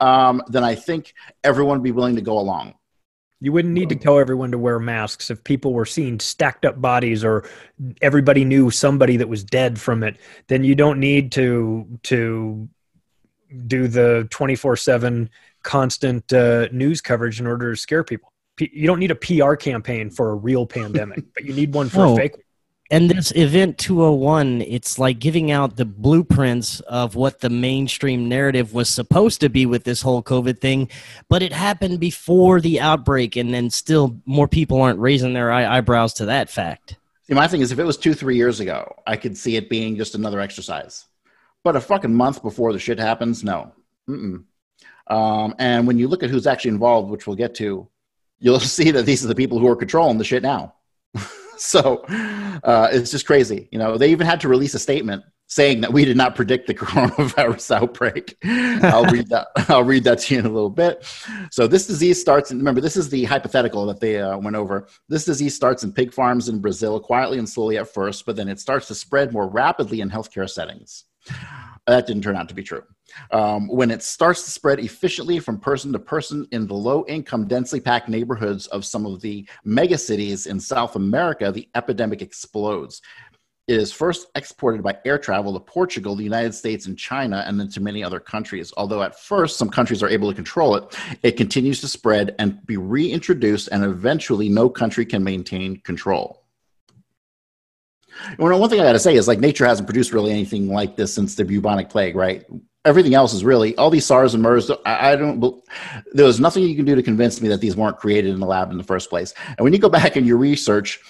um, 0.00 0.42
then 0.48 0.64
I 0.64 0.74
think 0.74 1.14
everyone 1.42 1.78
would 1.78 1.84
be 1.84 1.92
willing 1.92 2.16
to 2.16 2.22
go 2.22 2.38
along. 2.38 2.74
You 3.40 3.52
wouldn't 3.52 3.74
need 3.74 3.90
to 3.90 3.96
tell 3.96 4.18
everyone 4.18 4.50
to 4.52 4.58
wear 4.58 4.78
masks 4.78 5.30
if 5.30 5.44
people 5.44 5.74
were 5.74 5.84
seeing 5.84 6.18
stacked 6.20 6.64
up 6.64 6.80
bodies 6.80 7.22
or 7.22 7.46
everybody 8.00 8.46
knew 8.46 8.70
somebody 8.70 9.18
that 9.18 9.28
was 9.28 9.44
dead 9.44 9.78
from 9.78 10.02
it. 10.02 10.16
Then 10.48 10.64
you 10.64 10.74
don't 10.74 10.98
need 10.98 11.32
to 11.32 11.86
to 12.04 12.68
do 13.66 13.88
the 13.88 14.26
twenty 14.30 14.56
four 14.56 14.74
seven 14.74 15.28
constant 15.62 16.32
uh, 16.32 16.68
news 16.72 17.02
coverage 17.02 17.38
in 17.38 17.46
order 17.46 17.72
to 17.72 17.76
scare 17.76 18.04
people. 18.04 18.32
You 18.58 18.86
don't 18.86 18.98
need 18.98 19.10
a 19.10 19.14
PR 19.14 19.54
campaign 19.54 20.10
for 20.10 20.30
a 20.30 20.34
real 20.34 20.66
pandemic, 20.66 21.24
but 21.34 21.44
you 21.44 21.52
need 21.52 21.74
one 21.74 21.88
for 21.88 22.00
oh, 22.00 22.12
a 22.14 22.16
fake 22.16 22.32
one. 22.32 22.42
and 22.90 23.10
this 23.10 23.32
event 23.36 23.76
201 23.78 24.62
it's 24.62 24.98
like 24.98 25.18
giving 25.18 25.50
out 25.50 25.76
the 25.76 25.84
blueprints 25.84 26.80
of 26.80 27.14
what 27.14 27.40
the 27.40 27.50
mainstream 27.50 28.28
narrative 28.28 28.72
was 28.72 28.88
supposed 28.88 29.40
to 29.40 29.48
be 29.48 29.66
with 29.66 29.84
this 29.84 30.00
whole 30.02 30.22
covid 30.22 30.60
thing 30.60 30.88
but 31.28 31.42
it 31.42 31.52
happened 31.52 31.98
before 32.00 32.60
the 32.60 32.80
outbreak 32.80 33.36
and 33.36 33.52
then 33.52 33.68
still 33.68 34.18
more 34.24 34.48
people 34.48 34.80
aren't 34.80 35.00
raising 35.00 35.34
their 35.34 35.52
eyebrows 35.52 36.14
to 36.14 36.24
that 36.26 36.48
fact. 36.48 36.96
See 37.26 37.34
my 37.34 37.48
thing 37.48 37.60
is 37.60 37.72
if 37.72 37.78
it 37.78 37.84
was 37.84 37.96
two 37.96 38.14
three 38.14 38.36
years 38.36 38.60
ago 38.60 38.94
i 39.06 39.16
could 39.16 39.36
see 39.36 39.56
it 39.56 39.68
being 39.68 39.96
just 39.96 40.14
another 40.14 40.40
exercise. 40.40 41.04
But 41.64 41.74
a 41.74 41.80
fucking 41.80 42.14
month 42.14 42.42
before 42.42 42.72
the 42.72 42.78
shit 42.78 42.98
happens 42.98 43.42
no. 43.42 43.72
Um, 45.08 45.54
and 45.58 45.86
when 45.86 45.98
you 45.98 46.06
look 46.06 46.22
at 46.22 46.30
who's 46.30 46.46
actually 46.46 46.70
involved 46.70 47.10
which 47.10 47.26
we'll 47.26 47.36
get 47.36 47.54
to 47.56 47.88
you'll 48.38 48.60
see 48.78 48.90
that 48.90 49.06
these 49.06 49.24
are 49.24 49.28
the 49.28 49.34
people 49.34 49.58
who 49.58 49.68
are 49.68 49.76
controlling 49.76 50.18
the 50.18 50.24
shit 50.24 50.42
now 50.42 50.74
so 51.56 52.04
uh, 52.64 52.88
it's 52.92 53.10
just 53.10 53.26
crazy. 53.26 53.68
You 53.70 53.78
know, 53.78 53.98
they 53.98 54.10
even 54.10 54.26
had 54.26 54.40
to 54.40 54.48
release 54.48 54.74
a 54.74 54.78
statement 54.78 55.24
saying 55.48 55.80
that 55.80 55.92
we 55.92 56.04
did 56.04 56.16
not 56.16 56.34
predict 56.34 56.66
the 56.66 56.74
coronavirus 56.82 57.76
outbreak. 57.76 58.36
I'll 58.44 59.06
read 59.06 59.28
that. 59.28 59.48
I'll 59.68 59.84
read 59.84 60.04
that 60.04 60.18
to 60.20 60.34
you 60.34 60.40
in 60.40 60.46
a 60.46 60.50
little 60.50 60.70
bit. 60.70 61.04
So 61.50 61.66
this 61.66 61.86
disease 61.86 62.20
starts. 62.20 62.50
And 62.50 62.60
remember, 62.60 62.80
this 62.80 62.96
is 62.96 63.08
the 63.08 63.24
hypothetical 63.24 63.86
that 63.86 64.00
they 64.00 64.20
uh, 64.20 64.38
went 64.38 64.56
over. 64.56 64.88
This 65.08 65.24
disease 65.24 65.54
starts 65.54 65.84
in 65.84 65.92
pig 65.92 66.12
farms 66.12 66.48
in 66.48 66.60
Brazil, 66.60 66.98
quietly 66.98 67.38
and 67.38 67.48
slowly 67.48 67.78
at 67.78 67.92
first, 67.92 68.26
but 68.26 68.36
then 68.36 68.48
it 68.48 68.60
starts 68.60 68.88
to 68.88 68.94
spread 68.94 69.32
more 69.32 69.48
rapidly 69.48 70.00
in 70.00 70.10
healthcare 70.10 70.50
settings. 70.50 71.04
That 71.86 72.06
didn't 72.06 72.22
turn 72.22 72.36
out 72.36 72.48
to 72.48 72.54
be 72.54 72.64
true. 72.64 72.82
Um, 73.30 73.68
when 73.68 73.92
it 73.92 74.02
starts 74.02 74.42
to 74.44 74.50
spread 74.50 74.80
efficiently 74.80 75.38
from 75.38 75.60
person 75.60 75.92
to 75.92 75.98
person 75.98 76.46
in 76.50 76.66
the 76.66 76.74
low 76.74 77.04
income, 77.06 77.46
densely 77.46 77.80
packed 77.80 78.08
neighborhoods 78.08 78.66
of 78.68 78.84
some 78.84 79.06
of 79.06 79.20
the 79.20 79.48
megacities 79.64 80.48
in 80.48 80.58
South 80.58 80.96
America, 80.96 81.52
the 81.52 81.68
epidemic 81.76 82.22
explodes. 82.22 83.02
It 83.68 83.78
is 83.78 83.92
first 83.92 84.28
exported 84.36 84.82
by 84.82 84.96
air 85.04 85.18
travel 85.18 85.52
to 85.54 85.60
Portugal, 85.60 86.14
the 86.14 86.22
United 86.24 86.54
States, 86.54 86.86
and 86.86 86.96
China, 86.96 87.44
and 87.46 87.58
then 87.58 87.68
to 87.70 87.80
many 87.80 88.02
other 88.02 88.20
countries. 88.20 88.72
Although 88.76 89.02
at 89.02 89.18
first 89.18 89.56
some 89.56 89.68
countries 89.68 90.02
are 90.02 90.08
able 90.08 90.28
to 90.28 90.34
control 90.34 90.76
it, 90.76 90.96
it 91.22 91.32
continues 91.32 91.80
to 91.80 91.88
spread 91.88 92.34
and 92.38 92.64
be 92.66 92.76
reintroduced, 92.76 93.68
and 93.70 93.84
eventually 93.84 94.48
no 94.48 94.68
country 94.68 95.04
can 95.04 95.22
maintain 95.22 95.80
control. 95.80 96.45
Well, 98.38 98.58
one 98.58 98.70
thing 98.70 98.80
I 98.80 98.84
got 98.84 98.92
to 98.92 98.98
say 98.98 99.16
is 99.16 99.28
like 99.28 99.40
nature 99.40 99.66
hasn't 99.66 99.86
produced 99.86 100.12
really 100.12 100.30
anything 100.30 100.68
like 100.68 100.96
this 100.96 101.14
since 101.14 101.34
the 101.34 101.44
bubonic 101.44 101.88
plague, 101.88 102.16
right? 102.16 102.44
Everything 102.84 103.14
else 103.14 103.34
is 103.34 103.44
really 103.44 103.76
all 103.76 103.90
these 103.90 104.06
SARS 104.06 104.34
and 104.34 104.42
MERS. 104.42 104.70
I, 104.84 105.16
don't. 105.16 105.62
There 106.12 106.24
was 106.24 106.38
nothing 106.38 106.62
you 106.62 106.76
can 106.76 106.84
do 106.84 106.94
to 106.94 107.02
convince 107.02 107.40
me 107.40 107.48
that 107.48 107.60
these 107.60 107.74
weren't 107.74 107.96
created 107.96 108.32
in 108.32 108.38
the 108.38 108.46
lab 108.46 108.70
in 108.70 108.78
the 108.78 108.84
first 108.84 109.10
place. 109.10 109.34
And 109.48 109.64
when 109.64 109.72
you 109.72 109.80
go 109.80 109.88
back 109.88 110.14
and 110.14 110.24
you 110.24 110.36
research, 110.36 111.00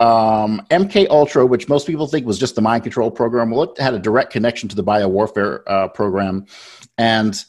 um, 0.00 0.66
MK 0.70 1.08
Ultra, 1.08 1.46
which 1.46 1.68
most 1.68 1.86
people 1.86 2.08
think 2.08 2.26
was 2.26 2.38
just 2.38 2.56
the 2.56 2.62
mind 2.62 2.82
control 2.82 3.12
program, 3.12 3.50
well, 3.50 3.62
it 3.62 3.78
had 3.78 3.94
a 3.94 3.98
direct 4.00 4.32
connection 4.32 4.68
to 4.70 4.76
the 4.76 4.82
biowarfare 4.82 5.62
uh, 5.68 5.88
program, 5.88 6.46
and 6.98 7.44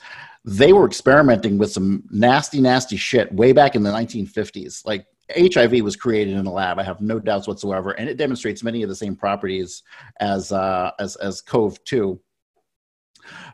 they 0.46 0.74
were 0.74 0.86
experimenting 0.86 1.58
with 1.58 1.72
some 1.72 2.04
nasty, 2.10 2.62
nasty 2.62 2.98
shit 2.98 3.32
way 3.34 3.52
back 3.52 3.76
in 3.76 3.84
the 3.84 3.92
1950s. 3.92 4.86
Like 4.86 5.06
HIV 5.36 5.82
was 5.82 5.96
created 5.96 6.36
in 6.36 6.46
a 6.46 6.52
lab. 6.52 6.80
I 6.80 6.84
have 6.84 7.02
no 7.02 7.20
doubts 7.20 7.48
whatsoever, 7.48 7.92
and 7.92 8.10
it 8.10 8.18
demonstrates 8.18 8.64
many 8.64 8.84
of 8.84 8.90
the 8.90 8.96
same 8.96 9.16
properties 9.16 9.84
as 10.20 10.52
uh, 10.52 10.92
as 11.00 11.16
as 11.18 11.42
COV 11.42 11.84
two. 11.84 12.20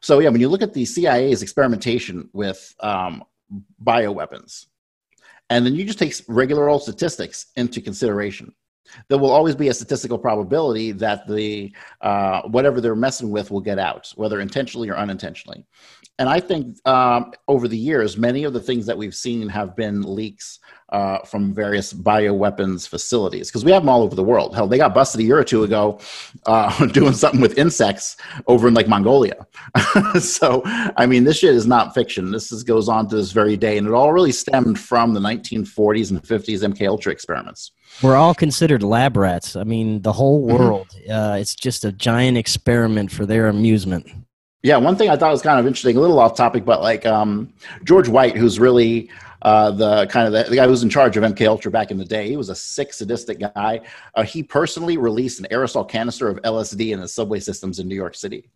So 0.01 0.19
yeah, 0.19 0.30
when 0.30 0.41
you 0.41 0.49
look 0.49 0.61
at 0.61 0.73
the 0.73 0.86
CIA's 0.86 1.41
experimentation 1.41 2.30
with 2.34 2.73
um, 2.80 3.23
bioweapons, 3.84 4.67
and 5.49 5.65
then 5.65 5.75
you 5.75 5.86
just 5.86 5.99
take 5.99 6.13
regular 6.28 6.69
old 6.69 6.84
statistics 6.84 7.47
into 7.55 7.82
consideration, 7.82 8.53
there 9.09 9.17
will 9.17 9.32
always 9.32 9.55
be 9.55 9.67
a 9.69 9.73
statistical 9.73 10.17
probability 10.17 10.91
that 10.93 11.28
the 11.28 11.73
uh, 12.01 12.41
whatever 12.43 12.82
they're 12.82 12.95
messing 12.95 13.30
with 13.30 13.51
will 13.51 13.61
get 13.61 13.80
out, 13.80 14.11
whether 14.15 14.39
intentionally 14.39 14.89
or 14.89 14.95
unintentionally. 14.95 15.65
And 16.19 16.28
I 16.28 16.39
think 16.39 16.78
um, 16.88 17.32
over 17.47 17.67
the 17.67 17.78
years, 17.78 18.17
many 18.17 18.43
of 18.43 18.53
the 18.53 18.59
things 18.59 18.86
that 18.88 18.97
we've 18.97 19.15
seen 19.15 19.47
have 19.49 19.75
been 19.75 20.01
leaks 20.01 20.59
uh, 20.89 21.19
from 21.19 21.53
various 21.53 21.91
bioweapons 21.93 22.88
facilities 22.88 23.49
because 23.49 23.65
we 23.65 23.71
have 23.71 23.81
them 23.81 23.89
all 23.89 24.03
over 24.03 24.15
the 24.15 24.23
world. 24.23 24.55
Hell, 24.55 24.67
they 24.67 24.77
got 24.77 24.93
busted 24.93 25.19
a 25.19 25.23
year 25.23 25.38
or 25.38 25.43
two 25.43 25.63
ago 25.63 25.99
uh, 26.45 26.85
doing 26.93 27.13
something 27.13 27.41
with 27.41 27.57
insects 27.57 28.17
over 28.47 28.67
in 28.67 28.73
like 28.73 28.88
Mongolia. 28.88 29.45
so, 30.19 30.61
I 30.65 31.05
mean, 31.05 31.23
this 31.23 31.39
shit 31.39 31.53
is 31.53 31.67
not 31.67 31.93
fiction. 31.93 32.31
This 32.31 32.51
is, 32.51 32.63
goes 32.63 32.88
on 32.88 33.07
to 33.09 33.15
this 33.17 33.31
very 33.31 33.57
day, 33.57 33.77
and 33.77 33.88
it 33.88 33.93
all 33.93 34.13
really 34.13 34.31
stemmed 34.31 34.79
from 34.79 35.13
the 35.13 35.19
1940s 35.19 36.11
and 36.11 36.23
50s 36.23 36.73
MK 36.73 36.88
Ultra 36.88 37.11
experiments. 37.11 37.71
We're 38.01 38.15
all 38.15 38.35
considered 38.35 38.83
lab 38.83 39.17
rats. 39.17 39.55
I 39.55 39.63
mean, 39.63 40.01
the 40.01 40.13
whole 40.13 40.45
mm-hmm. 40.45 40.57
world. 40.57 40.88
Mm-hmm. 40.89 41.11
Uh, 41.11 41.35
it's 41.38 41.55
just 41.55 41.83
a 41.83 41.91
giant 41.91 42.38
experiment 42.38 43.11
for 43.11 43.25
their 43.25 43.47
amusement. 43.47 44.07
Yeah, 44.68 44.76
one 44.76 44.97
thing 44.97 45.09
I 45.09 45.15
thought 45.15 45.32
was 45.32 45.41
kind 45.41 45.61
of 45.61 45.65
interesting, 45.65 45.95
a 45.95 46.01
little 46.01 46.20
off 46.20 46.36
topic, 46.36 46.65
but 46.65 46.82
like 46.82 47.05
um, 47.05 47.53
George 47.86 48.09
White, 48.09 48.36
who's 48.36 48.59
really 48.59 49.09
uh, 49.41 49.72
the 49.72 50.07
kind 50.07 50.28
of 50.28 50.34
the, 50.34 50.49
the, 50.49 50.57
guy 50.57 50.65
who 50.65 50.72
was 50.72 50.84
in 50.84 50.89
charge 50.89 51.15
of 51.15 51.24
MK 51.24 51.47
Ultra 51.47 51.72
back 51.72 51.89
in 51.89 51.97
the 51.97 52.03
day. 52.03 52.28
He 52.28 52.36
was 52.36 52.49
a 52.49 52.55
sick, 52.55 52.91
sadistic 52.91 53.39
guy. 53.39 53.80
Uh, 54.13 54.24
he 54.24 54.43
personally 54.43 54.97
released 54.97 55.39
an 55.39 55.47
aerosol 55.51 55.88
canister 55.88 56.28
of 56.28 56.41
LSD 56.41 56.91
in 56.91 56.99
the 56.99 57.07
subway 57.07 57.39
systems 57.39 57.80
in 57.80 57.88
New 57.88 57.95
York 57.95 58.13
City. 58.13 58.49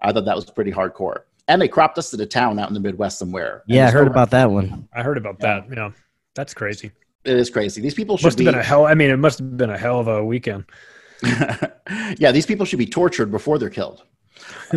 I 0.00 0.10
thought 0.10 0.24
that 0.24 0.34
was 0.34 0.44
pretty 0.46 0.72
hardcore. 0.72 1.20
And 1.46 1.62
they 1.62 1.68
cropped 1.68 1.98
us 1.98 2.10
to 2.10 2.16
the 2.16 2.26
town 2.26 2.58
out 2.58 2.66
in 2.66 2.74
the 2.74 2.80
Midwest 2.80 3.20
somewhere. 3.20 3.62
Yeah, 3.68 3.86
I 3.86 3.92
heard 3.92 4.08
about 4.08 4.30
that 4.30 4.50
one. 4.50 4.88
I 4.92 5.04
heard 5.04 5.18
about 5.18 5.36
yeah. 5.38 5.60
that. 5.60 5.76
Yeah, 5.76 5.90
that's 6.34 6.52
crazy. 6.52 6.90
It 7.24 7.36
is 7.36 7.48
crazy. 7.48 7.80
These 7.80 7.94
people 7.94 8.16
should 8.16 8.24
must 8.24 8.38
have 8.40 8.44
been 8.44 8.56
a 8.56 8.62
hell. 8.62 8.86
I 8.86 8.94
mean, 8.94 9.10
it 9.10 9.18
must 9.18 9.38
have 9.38 9.56
been 9.56 9.70
a 9.70 9.78
hell 9.78 10.00
of 10.00 10.08
a 10.08 10.24
weekend. 10.24 10.64
yeah, 12.18 12.32
these 12.32 12.44
people 12.44 12.66
should 12.66 12.80
be 12.80 12.86
tortured 12.86 13.30
before 13.30 13.60
they're 13.60 13.70
killed 13.70 14.02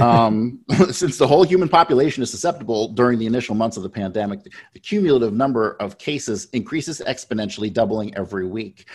um, 0.02 0.60
since 0.92 1.18
the 1.18 1.28
whole 1.28 1.44
human 1.44 1.70
population 1.70 2.24
is 2.24 2.32
susceptible 2.32 2.90
during 2.90 3.20
the 3.20 3.26
initial 3.26 3.56
months 3.56 3.78
of 3.78 3.84
the 3.84 3.90
pandemic, 3.90 4.44
the, 4.74 4.80
cumulative 4.80 5.34
number 5.34 5.76
of 5.80 5.98
cases 5.98 6.48
increases 6.54 7.02
exponentially, 7.08 7.72
doubling 7.72 8.16
every 8.16 8.46
week. 8.48 8.88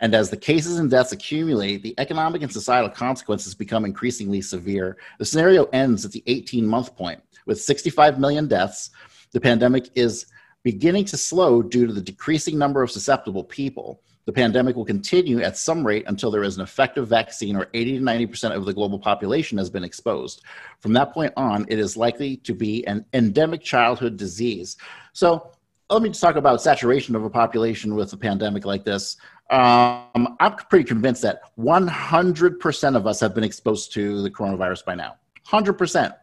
And 0.00 0.14
as 0.14 0.30
the 0.30 0.36
cases 0.36 0.78
and 0.78 0.90
deaths 0.90 1.12
accumulate, 1.12 1.82
the 1.82 1.94
economic 1.98 2.42
and 2.42 2.52
societal 2.52 2.90
consequences 2.90 3.54
become 3.54 3.84
increasingly 3.84 4.40
severe. 4.42 4.96
The 5.18 5.24
scenario 5.24 5.64
ends 5.72 6.04
at 6.04 6.12
the 6.12 6.22
18 6.26 6.66
month 6.66 6.94
point 6.96 7.20
with 7.46 7.60
65 7.60 8.20
million 8.20 8.46
deaths. 8.46 8.90
The 9.32 9.40
pandemic 9.40 9.90
is 9.94 10.26
beginning 10.62 11.06
to 11.06 11.16
slow 11.16 11.62
due 11.62 11.86
to 11.86 11.92
the 11.92 12.00
decreasing 12.00 12.58
number 12.58 12.82
of 12.82 12.90
susceptible 12.90 13.44
people. 13.44 14.02
The 14.30 14.34
pandemic 14.34 14.76
will 14.76 14.84
continue 14.84 15.42
at 15.42 15.58
some 15.58 15.84
rate 15.84 16.04
until 16.06 16.30
there 16.30 16.44
is 16.44 16.54
an 16.54 16.62
effective 16.62 17.08
vaccine 17.08 17.56
or 17.56 17.66
80 17.74 17.98
to 17.98 18.04
90% 18.04 18.54
of 18.54 18.64
the 18.64 18.72
global 18.72 18.96
population 18.96 19.58
has 19.58 19.68
been 19.68 19.82
exposed. 19.82 20.44
From 20.78 20.92
that 20.92 21.12
point 21.12 21.32
on, 21.36 21.66
it 21.66 21.80
is 21.80 21.96
likely 21.96 22.36
to 22.36 22.54
be 22.54 22.86
an 22.86 23.04
endemic 23.12 23.60
childhood 23.60 24.16
disease. 24.16 24.76
So, 25.14 25.50
let 25.90 26.00
me 26.02 26.10
just 26.10 26.20
talk 26.20 26.36
about 26.36 26.62
saturation 26.62 27.16
of 27.16 27.24
a 27.24 27.28
population 27.28 27.96
with 27.96 28.12
a 28.12 28.16
pandemic 28.16 28.64
like 28.64 28.84
this. 28.84 29.16
Um, 29.50 30.36
I'm 30.38 30.54
pretty 30.70 30.84
convinced 30.84 31.22
that 31.22 31.40
100% 31.58 32.96
of 32.96 33.08
us 33.08 33.18
have 33.18 33.34
been 33.34 33.42
exposed 33.42 33.92
to 33.94 34.22
the 34.22 34.30
coronavirus 34.30 34.84
by 34.84 34.94
now. 34.94 35.16
100%. 35.48 36.14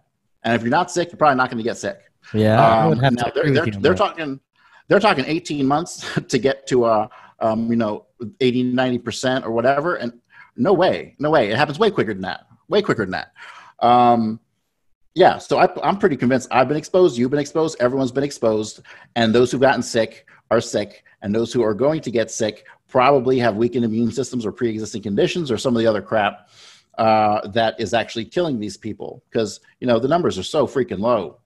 And 0.46 0.56
if 0.56 0.62
you're 0.62 0.72
not 0.72 0.92
sick, 0.92 1.12
you're 1.12 1.18
probably 1.18 1.36
not 1.36 1.50
going 1.50 1.58
to 1.58 1.64
get 1.66 1.76
sick. 1.76 2.10
Yeah, 2.34 2.86
um, 2.86 3.00
they're, 3.00 3.52
they're, 3.52 3.66
they're 3.66 3.96
talking 3.96 4.40
they're 4.88 5.02
talking 5.02 5.26
18 5.28 5.66
months 5.66 6.08
to 6.28 6.38
get 6.38 6.68
to 6.68 6.86
a 6.86 7.10
um, 7.40 7.70
you 7.70 7.78
know, 7.78 8.06
80, 8.40 8.74
90% 8.74 9.46
or 9.46 9.52
whatever. 9.52 9.96
And 9.96 10.14
no 10.56 10.74
way, 10.74 11.16
no 11.20 11.30
way. 11.30 11.50
It 11.50 11.58
happens 11.58 11.80
way 11.80 11.92
quicker 11.92 12.14
than 12.14 12.24
that, 12.24 12.48
way 12.68 12.82
quicker 12.82 13.06
than 13.06 13.12
that. 13.12 13.34
Um, 13.80 14.40
yeah, 15.14 15.38
so 15.40 15.58
I, 15.58 15.68
I'm 15.82 15.98
pretty 15.98 16.16
convinced 16.16 16.48
I've 16.52 16.68
been 16.68 16.78
exposed, 16.78 17.18
you've 17.18 17.32
been 17.32 17.40
exposed, 17.40 17.78
everyone's 17.80 18.12
been 18.12 18.24
exposed, 18.24 18.82
and 19.16 19.34
those 19.34 19.52
who've 19.52 19.62
gotten 19.62 19.82
sick 19.82 20.28
are 20.52 20.62
sick, 20.62 21.04
and 21.22 21.34
those 21.34 21.52
who 21.52 21.64
are 21.64 21.74
going 21.74 22.02
to 22.02 22.12
get 22.12 22.30
sick 22.30 22.66
probably 22.88 23.40
have 23.40 23.56
weakened 23.56 23.84
immune 23.84 24.12
systems 24.12 24.46
or 24.46 24.52
pre-existing 24.52 25.02
conditions 25.02 25.52
or 25.52 25.58
some 25.58 25.76
of 25.76 25.80
the 25.80 25.88
other 25.88 26.02
crap 26.02 26.50
uh, 26.98 27.48
that 27.50 27.80
is 27.80 27.94
actually 27.94 28.26
killing 28.26 28.60
these 28.60 28.78
people 28.78 29.24
because 29.30 29.60
you 29.80 29.88
know 29.88 30.00
the 30.00 30.08
numbers 30.08 30.38
are 30.38 30.44
so 30.44 30.66
freaking 30.66 31.00
low 31.00 31.38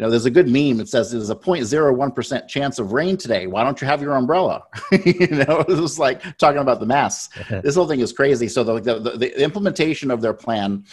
you 0.00 0.06
know, 0.06 0.10
there's 0.10 0.24
a 0.24 0.30
good 0.30 0.48
meme. 0.48 0.80
It 0.80 0.88
says 0.88 1.12
there's 1.12 1.28
a 1.28 1.36
0.01% 1.36 2.48
chance 2.48 2.78
of 2.78 2.94
rain 2.94 3.18
today. 3.18 3.46
Why 3.46 3.62
don't 3.62 3.78
you 3.82 3.86
have 3.86 4.00
your 4.00 4.14
umbrella? 4.14 4.62
you 4.92 5.26
know, 5.26 5.62
it 5.68 5.78
was 5.78 5.98
like 5.98 6.38
talking 6.38 6.62
about 6.62 6.80
the 6.80 6.86
masks. 6.86 7.38
this 7.62 7.74
whole 7.74 7.86
thing 7.86 8.00
is 8.00 8.10
crazy. 8.10 8.48
So 8.48 8.64
the, 8.64 8.80
the, 8.80 9.18
the, 9.18 9.42
implementation 9.42 10.10
of 10.10 10.22
their 10.22 10.32
plan 10.32 10.86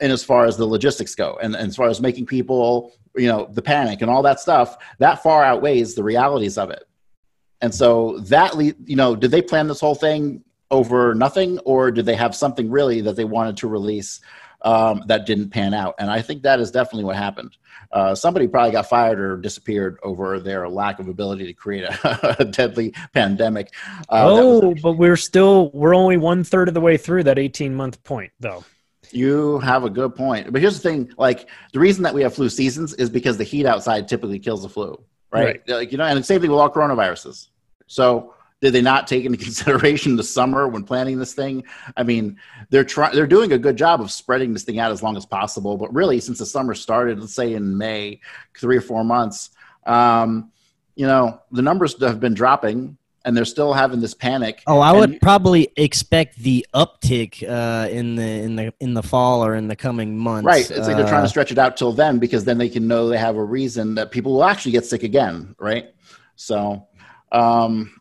and 0.00 0.12
as 0.12 0.22
far 0.22 0.44
as 0.44 0.56
the 0.56 0.64
logistics 0.64 1.16
go 1.16 1.40
and, 1.42 1.56
and 1.56 1.70
as 1.70 1.74
far 1.74 1.88
as 1.88 2.00
making 2.00 2.26
people, 2.26 2.92
you 3.16 3.26
know, 3.26 3.48
the 3.50 3.62
panic 3.62 4.00
and 4.00 4.08
all 4.08 4.22
that 4.22 4.38
stuff, 4.38 4.76
that 4.98 5.24
far 5.24 5.42
outweighs 5.42 5.96
the 5.96 6.04
realities 6.04 6.56
of 6.56 6.70
it. 6.70 6.84
And 7.60 7.74
so 7.74 8.20
that, 8.28 8.54
you 8.54 8.94
know, 8.94 9.16
did 9.16 9.32
they 9.32 9.42
plan 9.42 9.66
this 9.66 9.80
whole 9.80 9.96
thing 9.96 10.44
over 10.70 11.16
nothing 11.16 11.58
or 11.60 11.90
did 11.90 12.06
they 12.06 12.14
have 12.14 12.36
something 12.36 12.70
really 12.70 13.00
that 13.00 13.16
they 13.16 13.24
wanted 13.24 13.56
to 13.56 13.66
release 13.66 14.20
um, 14.62 15.02
that 15.06 15.26
didn't 15.26 15.50
pan 15.50 15.74
out. 15.74 15.94
And 15.98 16.10
I 16.10 16.22
think 16.22 16.42
that 16.42 16.60
is 16.60 16.70
definitely 16.70 17.04
what 17.04 17.16
happened. 17.16 17.56
Uh, 17.92 18.14
somebody 18.14 18.46
probably 18.46 18.72
got 18.72 18.88
fired 18.88 19.18
or 19.18 19.36
disappeared 19.36 19.98
over 20.02 20.38
their 20.38 20.68
lack 20.68 20.98
of 21.00 21.08
ability 21.08 21.46
to 21.46 21.52
create 21.52 21.84
a, 21.84 22.36
a 22.40 22.44
deadly 22.44 22.94
pandemic. 23.12 23.72
Uh, 24.08 24.28
oh, 24.28 24.74
but 24.82 24.92
we're 24.92 25.16
still 25.16 25.70
we're 25.72 25.94
only 25.94 26.16
one 26.16 26.44
third 26.44 26.68
of 26.68 26.74
the 26.74 26.80
way 26.80 26.96
through 26.96 27.24
that 27.24 27.38
eighteen 27.38 27.74
month 27.74 28.02
point, 28.04 28.32
though. 28.38 28.64
You 29.12 29.58
have 29.58 29.82
a 29.82 29.90
good 29.90 30.14
point. 30.14 30.52
But 30.52 30.60
here's 30.60 30.80
the 30.80 30.88
thing: 30.88 31.12
like 31.18 31.48
the 31.72 31.80
reason 31.80 32.04
that 32.04 32.14
we 32.14 32.22
have 32.22 32.34
flu 32.34 32.48
seasons 32.48 32.94
is 32.94 33.10
because 33.10 33.38
the 33.38 33.44
heat 33.44 33.66
outside 33.66 34.06
typically 34.06 34.38
kills 34.38 34.62
the 34.62 34.68
flu, 34.68 35.02
right? 35.32 35.44
right. 35.44 35.68
Like 35.68 35.90
you 35.92 35.98
know, 35.98 36.04
and 36.04 36.18
the 36.18 36.22
same 36.22 36.40
thing 36.40 36.50
with 36.50 36.60
all 36.60 36.70
coronaviruses. 36.70 37.48
So 37.88 38.34
did 38.60 38.72
they 38.72 38.82
not 38.82 39.06
take 39.06 39.24
into 39.24 39.38
consideration 39.44 40.16
the 40.16 40.22
summer 40.22 40.68
when 40.68 40.84
planning 40.84 41.18
this 41.18 41.34
thing? 41.34 41.64
I 41.96 42.02
mean, 42.02 42.38
they're 42.70 42.84
trying 42.84 43.14
they're 43.14 43.26
doing 43.26 43.52
a 43.52 43.58
good 43.58 43.76
job 43.76 44.00
of 44.00 44.10
spreading 44.10 44.52
this 44.52 44.64
thing 44.64 44.78
out 44.78 44.92
as 44.92 45.02
long 45.02 45.16
as 45.16 45.26
possible. 45.26 45.76
But 45.76 45.92
really, 45.94 46.20
since 46.20 46.38
the 46.38 46.46
summer 46.46 46.74
started, 46.74 47.20
let's 47.20 47.34
say 47.34 47.54
in 47.54 47.76
May, 47.76 48.20
three 48.58 48.76
or 48.76 48.82
four 48.82 49.04
months, 49.04 49.50
um, 49.86 50.50
you 50.94 51.06
know, 51.06 51.40
the 51.50 51.62
numbers 51.62 52.00
have 52.02 52.20
been 52.20 52.34
dropping 52.34 52.96
and 53.24 53.36
they're 53.36 53.44
still 53.44 53.72
having 53.72 54.00
this 54.00 54.14
panic. 54.14 54.62
Oh, 54.66 54.80
I 54.80 54.92
would 54.92 55.20
probably 55.20 55.70
expect 55.76 56.38
the 56.38 56.66
uptick 56.74 57.42
uh, 57.48 57.88
in 57.88 58.16
the 58.16 58.22
in 58.22 58.56
the 58.56 58.74
in 58.80 58.94
the 58.94 59.02
fall 59.02 59.44
or 59.44 59.54
in 59.54 59.68
the 59.68 59.76
coming 59.76 60.16
months. 60.16 60.46
Right. 60.46 60.70
It's 60.70 60.86
like 60.86 60.96
they're 60.96 61.06
trying 61.06 61.22
to 61.22 61.24
uh, 61.24 61.28
stretch 61.28 61.52
it 61.52 61.58
out 61.58 61.76
till 61.76 61.92
then 61.92 62.18
because 62.18 62.44
then 62.44 62.58
they 62.58 62.68
can 62.68 62.88
know 62.88 63.08
they 63.08 63.18
have 63.18 63.36
a 63.36 63.44
reason 63.44 63.94
that 63.96 64.10
people 64.10 64.32
will 64.32 64.44
actually 64.44 64.72
get 64.72 64.86
sick 64.86 65.02
again. 65.02 65.54
Right. 65.58 65.94
So, 66.36 66.86
um, 67.32 67.99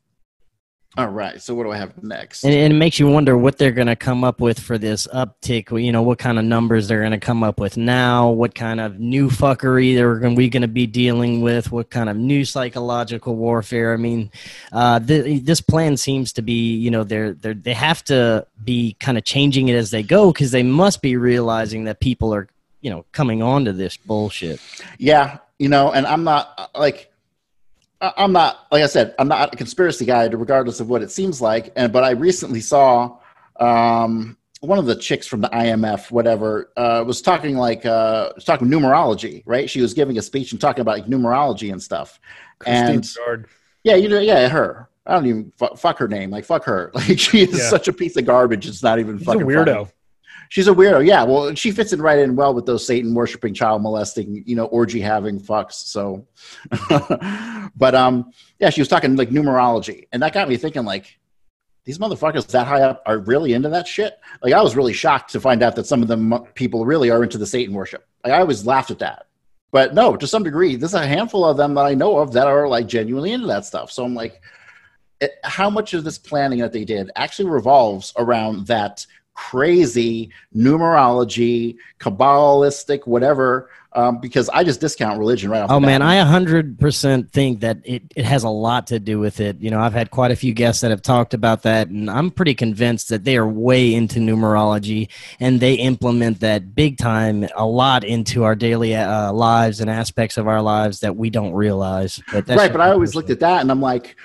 all 0.97 1.07
right. 1.07 1.39
So 1.39 1.53
what 1.53 1.65
do 1.65 1.71
I 1.71 1.77
have 1.77 2.03
next? 2.03 2.43
And, 2.43 2.53
and 2.53 2.73
it 2.73 2.75
makes 2.75 2.99
you 2.99 3.07
wonder 3.07 3.37
what 3.37 3.59
they're 3.59 3.71
going 3.71 3.87
to 3.87 3.95
come 3.95 4.23
up 4.23 4.41
with 4.41 4.59
for 4.59 4.79
this 4.79 5.05
uptick. 5.13 5.71
You 5.81 5.91
know, 5.91 6.01
what 6.01 6.17
kind 6.17 6.39
of 6.39 6.45
numbers 6.45 6.87
they're 6.87 7.01
going 7.01 7.11
to 7.11 7.19
come 7.19 7.43
up 7.43 7.59
with 7.59 7.77
now? 7.77 8.31
What 8.31 8.55
kind 8.55 8.79
of 8.79 8.99
new 8.99 9.29
fuckery 9.29 9.95
they're 9.95 10.17
going 10.17 10.33
we 10.33 10.49
going 10.49 10.63
to 10.63 10.67
be 10.67 10.87
dealing 10.87 11.41
with? 11.41 11.71
What 11.71 11.91
kind 11.91 12.09
of 12.09 12.17
new 12.17 12.43
psychological 12.43 13.35
warfare? 13.35 13.93
I 13.93 13.97
mean, 13.97 14.31
uh, 14.73 14.99
th- 14.99 15.43
this 15.43 15.61
plan 15.61 15.95
seems 15.95 16.33
to 16.33 16.41
be, 16.41 16.75
you 16.75 16.89
know, 16.89 17.03
they're 17.03 17.33
they 17.33 17.53
they 17.53 17.73
have 17.73 18.03
to 18.05 18.47
be 18.63 18.97
kind 18.99 19.17
of 19.17 19.23
changing 19.23 19.67
it 19.67 19.75
as 19.75 19.91
they 19.91 20.01
go 20.01 20.33
because 20.33 20.49
they 20.49 20.63
must 20.63 21.03
be 21.03 21.17
realizing 21.17 21.83
that 21.83 21.99
people 21.99 22.33
are, 22.33 22.47
you 22.81 22.89
know, 22.89 23.05
coming 23.11 23.43
on 23.43 23.63
to 23.65 23.73
this 23.73 23.95
bullshit. 23.95 24.59
Yeah, 24.97 25.37
you 25.59 25.69
know, 25.69 25.91
and 25.91 26.07
I'm 26.07 26.23
not 26.23 26.71
like 26.73 27.11
I'm 28.01 28.31
not, 28.31 28.67
like 28.71 28.83
I 28.83 28.87
said, 28.87 29.13
I'm 29.19 29.27
not 29.27 29.53
a 29.53 29.57
conspiracy 29.57 30.05
guy, 30.05 30.25
regardless 30.27 30.79
of 30.79 30.89
what 30.89 31.01
it 31.01 31.11
seems 31.11 31.41
like. 31.41 31.73
And 31.75 31.91
but 31.91 32.03
I 32.03 32.11
recently 32.11 32.61
saw 32.61 33.17
um, 33.59 34.37
one 34.61 34.79
of 34.79 34.85
the 34.85 34.95
chicks 34.95 35.27
from 35.27 35.41
the 35.41 35.49
IMF, 35.49 36.09
whatever, 36.11 36.71
uh, 36.77 37.03
was 37.05 37.21
talking 37.21 37.57
like 37.57 37.85
uh, 37.85 38.31
was 38.35 38.45
talking 38.45 38.67
numerology, 38.67 39.43
right? 39.45 39.69
She 39.69 39.81
was 39.81 39.93
giving 39.93 40.17
a 40.17 40.21
speech 40.21 40.51
and 40.51 40.61
talking 40.61 40.81
about 40.81 40.97
like 40.97 41.07
numerology 41.07 41.71
and 41.71 41.81
stuff. 41.81 42.19
Christine 42.59 43.03
and 43.27 43.45
yeah, 43.83 43.95
you 43.95 44.09
know, 44.09 44.19
yeah, 44.19 44.47
her. 44.47 44.89
I 45.05 45.13
don't 45.13 45.25
even 45.25 45.51
fuck 45.77 45.97
her 45.97 46.07
name. 46.07 46.29
Like 46.29 46.45
fuck 46.45 46.63
her. 46.65 46.91
Like 46.99 47.19
she 47.19 47.43
is 47.43 47.57
yeah. 47.57 47.69
such 47.69 47.87
a 47.87 47.93
piece 47.93 48.15
of 48.15 48.25
garbage. 48.25 48.67
It's 48.67 48.83
not 48.83 48.99
even 48.99 49.17
She's 49.17 49.25
fucking 49.25 49.41
a 49.41 49.45
weirdo. 49.45 49.65
Funny 49.65 49.91
she's 50.49 50.67
a 50.67 50.73
weirdo. 50.73 51.05
Yeah, 51.05 51.23
well, 51.23 51.55
she 51.55 51.71
fits 51.71 51.93
in 51.93 52.01
right 52.01 52.19
in 52.19 52.35
well 52.35 52.53
with 52.53 52.65
those 52.65 52.85
Satan 52.85 53.13
worshiping, 53.13 53.53
child 53.53 53.81
molesting, 53.81 54.43
you 54.45 54.55
know, 54.55 54.65
orgy 54.65 54.99
having 54.99 55.39
fucks. 55.39 55.73
So, 55.73 56.27
but 57.75 57.95
um, 57.95 58.31
yeah, 58.59 58.69
she 58.69 58.81
was 58.81 58.87
talking 58.87 59.15
like 59.15 59.29
numerology, 59.29 60.07
and 60.11 60.21
that 60.21 60.33
got 60.33 60.49
me 60.49 60.57
thinking 60.57 60.83
like. 60.83 61.15
These 61.85 61.97
motherfuckers 61.97 62.45
that 62.47 62.67
high 62.67 62.81
up 62.81 63.01
are 63.07 63.17
really 63.17 63.53
into 63.53 63.69
that 63.69 63.87
shit. 63.87 64.19
Like 64.43 64.53
I 64.53 64.61
was 64.61 64.75
really 64.75 64.93
shocked 64.93 65.31
to 65.31 65.41
find 65.41 65.63
out 65.63 65.75
that 65.75 65.87
some 65.87 66.03
of 66.03 66.07
them 66.07 66.45
people 66.53 66.85
really 66.85 67.09
are 67.09 67.23
into 67.23 67.39
the 67.39 67.47
Satan 67.47 67.73
worship. 67.73 68.05
Like 68.23 68.33
I 68.33 68.41
always 68.41 68.63
laughed 68.63 68.91
at 68.91 68.99
that, 68.99 69.25
but 69.71 69.93
no, 69.93 70.15
to 70.15 70.27
some 70.27 70.43
degree, 70.43 70.75
there's 70.75 70.93
a 70.93 71.07
handful 71.07 71.45
of 71.45 71.57
them 71.57 71.73
that 71.75 71.85
I 71.85 71.93
know 71.93 72.17
of 72.17 72.33
that 72.33 72.47
are 72.47 72.67
like 72.67 72.85
genuinely 72.87 73.31
into 73.31 73.47
that 73.47 73.65
stuff. 73.65 73.91
So 73.91 74.03
I'm 74.03 74.13
like, 74.13 74.41
it, 75.21 75.33
how 75.43 75.69
much 75.69 75.93
of 75.93 76.03
this 76.03 76.17
planning 76.17 76.59
that 76.59 76.73
they 76.73 76.85
did 76.85 77.11
actually 77.15 77.49
revolves 77.49 78.13
around 78.17 78.67
that 78.67 79.05
crazy 79.33 80.31
numerology, 80.55 81.77
kabbalistic, 81.99 83.07
whatever. 83.07 83.69
Um, 83.91 84.19
because 84.19 84.49
I 84.49 84.63
just 84.63 84.81
discount 84.81 85.17
religion 85.17 85.49
right 85.49 85.63
off. 85.63 85.71
Oh 85.71 85.79
man. 85.79 86.03
I 86.03 86.17
100% 86.17 87.31
think 87.31 87.61
that 87.61 87.79
it, 87.85 88.03
it 88.15 88.23
has 88.23 88.43
a 88.43 88.49
lot 88.49 88.87
to 88.87 88.99
do 88.99 89.19
with 89.19 89.39
it. 89.39 89.59
You 89.59 89.71
know, 89.71 89.79
I've 89.79 89.93
had 89.93 90.11
quite 90.11 90.29
a 90.29 90.35
few 90.35 90.53
guests 90.53 90.81
that 90.81 90.91
have 90.91 91.01
talked 91.01 91.33
about 91.33 91.63
that, 91.63 91.87
and 91.87 92.07
I'm 92.07 92.29
pretty 92.29 92.53
convinced 92.53 93.09
that 93.09 93.23
they 93.23 93.35
are 93.35 93.47
way 93.47 93.95
into 93.95 94.19
numerology 94.19 95.09
and 95.39 95.59
they 95.59 95.73
implement 95.73 96.41
that 96.41 96.75
big 96.75 96.97
time 96.97 97.47
a 97.55 97.65
lot 97.65 98.03
into 98.03 98.43
our 98.43 98.55
daily 98.55 98.95
uh, 98.95 99.33
lives 99.33 99.81
and 99.81 99.89
aspects 99.89 100.37
of 100.37 100.47
our 100.47 100.61
lives 100.61 100.99
that 100.99 101.15
we 101.15 101.31
don't 101.31 101.53
realize. 101.53 102.21
But 102.31 102.45
that's 102.45 102.59
right. 102.59 102.71
But 102.71 102.81
I 102.81 102.91
always 102.91 103.15
looked 103.15 103.31
at 103.31 103.39
that 103.39 103.61
and 103.61 103.71
I'm 103.71 103.81
like, 103.81 104.15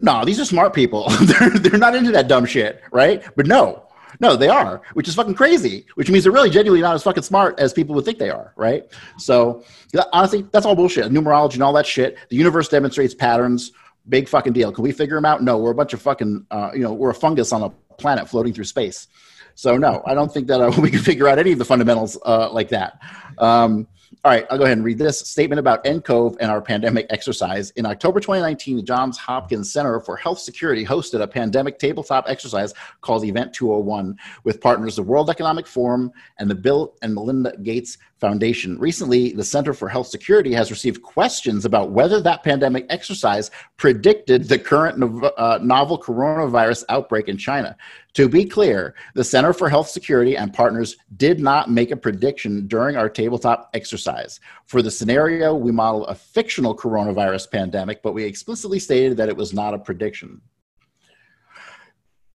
no, 0.00 0.24
these 0.24 0.40
are 0.40 0.44
smart 0.44 0.74
people. 0.74 1.08
they're 1.20 1.50
they're 1.50 1.78
not 1.78 1.94
into 1.94 2.12
that 2.12 2.28
dumb 2.28 2.46
shit, 2.46 2.82
right? 2.92 3.22
But 3.36 3.46
no, 3.46 3.85
no, 4.20 4.36
they 4.36 4.48
are, 4.48 4.82
which 4.94 5.08
is 5.08 5.14
fucking 5.14 5.34
crazy. 5.34 5.86
Which 5.94 6.10
means 6.10 6.24
they're 6.24 6.32
really 6.32 6.50
genuinely 6.50 6.82
not 6.82 6.94
as 6.94 7.02
fucking 7.02 7.22
smart 7.22 7.58
as 7.58 7.72
people 7.72 7.94
would 7.94 8.04
think 8.04 8.18
they 8.18 8.30
are, 8.30 8.52
right? 8.56 8.84
So 9.18 9.64
honestly, 10.12 10.46
that's 10.52 10.66
all 10.66 10.74
bullshit. 10.74 11.06
Numerology 11.12 11.54
and 11.54 11.62
all 11.62 11.72
that 11.74 11.86
shit. 11.86 12.18
The 12.28 12.36
universe 12.36 12.68
demonstrates 12.68 13.14
patterns. 13.14 13.72
Big 14.08 14.28
fucking 14.28 14.52
deal. 14.52 14.70
Can 14.72 14.84
we 14.84 14.92
figure 14.92 15.16
them 15.16 15.24
out? 15.24 15.42
No, 15.42 15.58
we're 15.58 15.72
a 15.72 15.74
bunch 15.74 15.92
of 15.92 16.00
fucking, 16.00 16.46
uh, 16.50 16.70
you 16.72 16.80
know, 16.80 16.92
we're 16.92 17.10
a 17.10 17.14
fungus 17.14 17.52
on 17.52 17.62
a 17.62 17.70
planet 17.98 18.28
floating 18.28 18.52
through 18.52 18.64
space. 18.64 19.08
So 19.54 19.76
no, 19.76 20.02
I 20.06 20.14
don't 20.14 20.32
think 20.32 20.46
that 20.48 20.60
uh, 20.60 20.70
we 20.80 20.90
can 20.90 21.00
figure 21.00 21.26
out 21.28 21.38
any 21.38 21.52
of 21.52 21.58
the 21.58 21.64
fundamentals 21.64 22.16
uh, 22.24 22.50
like 22.52 22.68
that. 22.68 23.00
Um, 23.38 23.88
all 24.24 24.30
right, 24.30 24.46
I'll 24.50 24.58
go 24.58 24.64
ahead 24.64 24.76
and 24.76 24.84
read 24.84 24.98
this 24.98 25.20
statement 25.20 25.58
about 25.58 25.84
NCOVE 25.84 26.36
and 26.40 26.50
our 26.50 26.60
pandemic 26.60 27.06
exercise. 27.10 27.70
In 27.70 27.86
October 27.86 28.20
2019, 28.20 28.76
the 28.76 28.82
Johns 28.82 29.18
Hopkins 29.18 29.72
Center 29.72 30.00
for 30.00 30.16
Health 30.16 30.38
Security 30.38 30.84
hosted 30.84 31.22
a 31.22 31.26
pandemic 31.26 31.78
tabletop 31.78 32.24
exercise 32.28 32.72
called 33.00 33.24
Event 33.24 33.52
201 33.52 34.16
with 34.44 34.60
partners 34.60 34.96
the 34.96 35.02
World 35.02 35.30
Economic 35.30 35.66
Forum 35.66 36.12
and 36.38 36.50
the 36.50 36.54
Bill 36.54 36.94
and 37.02 37.14
Melinda 37.14 37.56
Gates 37.62 37.98
Foundation. 38.18 38.78
Recently, 38.78 39.32
the 39.32 39.44
Center 39.44 39.74
for 39.74 39.88
Health 39.88 40.06
Security 40.06 40.52
has 40.54 40.70
received 40.70 41.02
questions 41.02 41.64
about 41.66 41.90
whether 41.90 42.20
that 42.22 42.42
pandemic 42.42 42.86
exercise 42.88 43.50
predicted 43.76 44.44
the 44.44 44.58
current 44.58 45.22
uh, 45.36 45.58
novel 45.62 45.98
coronavirus 45.98 46.84
outbreak 46.88 47.28
in 47.28 47.36
China. 47.36 47.76
To 48.14 48.28
be 48.28 48.46
clear, 48.46 48.94
the 49.14 49.24
Center 49.24 49.52
for 49.52 49.68
Health 49.68 49.90
Security 49.90 50.36
and 50.36 50.52
partners 50.52 50.96
did 51.18 51.40
not 51.40 51.70
make 51.70 51.90
a 51.90 51.96
prediction 51.96 52.66
during 52.66 52.96
our 52.96 53.10
tabletop 53.10 53.68
exercise. 53.74 54.40
For 54.64 54.80
the 54.80 54.90
scenario, 54.90 55.54
we 55.54 55.70
model 55.70 56.06
a 56.06 56.14
fictional 56.14 56.74
coronavirus 56.74 57.50
pandemic, 57.50 58.02
but 58.02 58.14
we 58.14 58.24
explicitly 58.24 58.78
stated 58.78 59.18
that 59.18 59.28
it 59.28 59.36
was 59.36 59.52
not 59.52 59.74
a 59.74 59.78
prediction. 59.78 60.40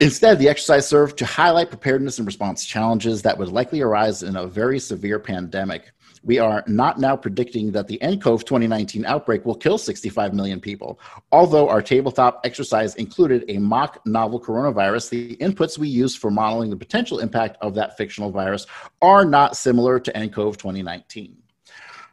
Instead, 0.02 0.38
the 0.38 0.48
exercise 0.48 0.88
served 0.88 1.18
to 1.18 1.26
highlight 1.26 1.68
preparedness 1.68 2.18
and 2.18 2.26
response 2.26 2.64
challenges 2.64 3.20
that 3.20 3.36
would 3.36 3.48
likely 3.48 3.82
arise 3.82 4.22
in 4.22 4.34
a 4.34 4.46
very 4.46 4.78
severe 4.78 5.18
pandemic. 5.18 5.92
We 6.22 6.38
are 6.38 6.64
not 6.66 6.98
now 6.98 7.16
predicting 7.16 7.72
that 7.72 7.86
the 7.86 7.98
NCOV 7.98 8.40
2019 8.40 9.04
outbreak 9.04 9.44
will 9.44 9.54
kill 9.54 9.76
65 9.76 10.32
million 10.32 10.58
people. 10.58 10.98
Although 11.32 11.68
our 11.68 11.82
tabletop 11.82 12.40
exercise 12.44 12.94
included 12.94 13.44
a 13.48 13.58
mock 13.58 14.00
novel 14.06 14.40
coronavirus, 14.40 15.10
the 15.10 15.36
inputs 15.36 15.76
we 15.76 15.88
used 15.88 16.18
for 16.18 16.30
modeling 16.30 16.70
the 16.70 16.76
potential 16.76 17.18
impact 17.18 17.58
of 17.60 17.74
that 17.74 17.98
fictional 17.98 18.30
virus 18.30 18.66
are 19.02 19.26
not 19.26 19.54
similar 19.54 20.00
to 20.00 20.10
NCOV 20.12 20.56
2019. 20.56 21.36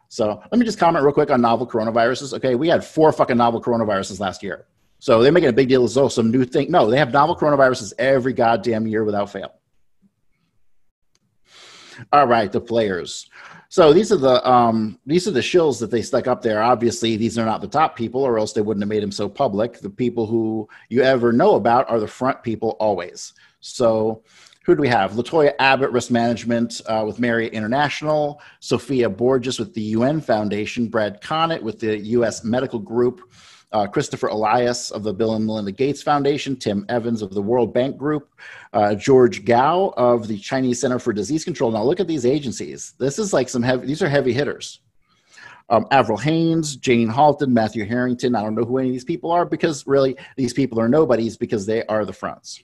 So 0.09 0.41
let 0.51 0.59
me 0.59 0.65
just 0.65 0.79
comment 0.79 1.05
real 1.05 1.13
quick 1.13 1.31
on 1.31 1.39
novel 1.39 1.65
coronaviruses. 1.65 2.33
Okay, 2.33 2.55
we 2.55 2.67
had 2.67 2.83
four 2.83 3.13
fucking 3.13 3.37
novel 3.37 3.61
coronaviruses 3.61 4.19
last 4.19 4.43
year. 4.43 4.65
So 4.99 5.21
they're 5.21 5.31
making 5.31 5.49
a 5.49 5.53
big 5.53 5.69
deal 5.69 5.83
as 5.83 5.93
though 5.93 6.07
some 6.07 6.31
new 6.31 6.43
thing. 6.43 6.71
No, 6.71 6.89
they 6.89 6.97
have 6.97 7.11
novel 7.11 7.35
coronaviruses 7.35 7.93
every 7.99 8.33
goddamn 8.33 8.87
year 8.87 9.03
without 9.03 9.31
fail. 9.31 9.53
All 12.11 12.27
right, 12.27 12.51
the 12.51 12.61
players. 12.61 13.29
So 13.69 13.91
these 13.91 14.11
are 14.11 14.17
the 14.17 14.47
um, 14.49 14.97
these 15.05 15.27
are 15.27 15.31
the 15.31 15.41
shills 15.41 15.79
that 15.79 15.91
they 15.91 16.01
stuck 16.01 16.27
up 16.27 16.41
there. 16.41 16.61
Obviously, 16.61 17.17
these 17.17 17.37
are 17.37 17.45
not 17.45 17.61
the 17.61 17.67
top 17.67 17.95
people, 17.95 18.21
or 18.21 18.39
else 18.39 18.53
they 18.53 18.61
wouldn't 18.61 18.81
have 18.81 18.89
made 18.89 19.03
them 19.03 19.11
so 19.11 19.27
public. 19.27 19.79
The 19.79 19.89
people 19.89 20.25
who 20.25 20.69
you 20.89 21.01
ever 21.01 21.33
know 21.33 21.55
about 21.55 21.89
are 21.89 21.99
the 21.99 22.07
front 22.07 22.43
people 22.43 22.77
always. 22.79 23.33
So 23.59 24.23
who 24.63 24.75
do 24.75 24.81
we 24.81 24.87
have? 24.87 25.13
Latoya 25.13 25.53
Abbott, 25.59 25.91
Risk 25.91 26.11
Management 26.11 26.81
uh, 26.87 27.03
with 27.05 27.19
Marriott 27.19 27.53
International, 27.53 28.41
Sophia 28.59 29.09
Borges 29.09 29.59
with 29.59 29.73
the 29.73 29.81
UN 29.81 30.21
Foundation, 30.21 30.87
Brad 30.87 31.21
Connett 31.21 31.61
with 31.61 31.79
the 31.79 31.97
U.S. 31.97 32.43
Medical 32.43 32.79
Group, 32.79 33.31
uh, 33.71 33.87
Christopher 33.87 34.27
Elias 34.27 34.91
of 34.91 35.03
the 35.03 35.13
Bill 35.13 35.35
and 35.35 35.45
Melinda 35.45 35.71
Gates 35.71 36.01
Foundation, 36.01 36.55
Tim 36.55 36.85
Evans 36.89 37.21
of 37.21 37.33
the 37.33 37.41
World 37.41 37.73
Bank 37.73 37.97
Group, 37.97 38.29
uh, 38.73 38.95
George 38.95 39.45
Gao 39.45 39.93
of 39.97 40.27
the 40.27 40.37
Chinese 40.37 40.79
Center 40.79 40.99
for 40.99 41.13
Disease 41.13 41.43
Control. 41.43 41.71
Now 41.71 41.83
look 41.83 41.99
at 41.99 42.07
these 42.07 42.25
agencies. 42.25 42.93
This 42.97 43.19
is 43.19 43.33
like 43.33 43.49
some 43.49 43.63
heavy, 43.63 43.85
these 43.85 44.01
are 44.01 44.09
heavy 44.09 44.33
hitters. 44.33 44.81
Um, 45.69 45.85
Avril 45.91 46.17
Haines, 46.17 46.77
Jane 46.77 47.09
Halton, 47.09 47.53
Matthew 47.53 47.83
Harrington. 47.83 48.35
I 48.35 48.41
don't 48.41 48.55
know 48.55 48.63
who 48.63 48.77
any 48.77 48.87
of 48.87 48.93
these 48.93 49.03
people 49.03 49.31
are 49.31 49.45
because 49.45 49.85
really 49.85 50.15
these 50.37 50.53
people 50.53 50.79
are 50.79 50.87
nobodies 50.87 51.35
because 51.35 51.65
they 51.65 51.83
are 51.87 52.05
the 52.05 52.13
fronts. 52.13 52.63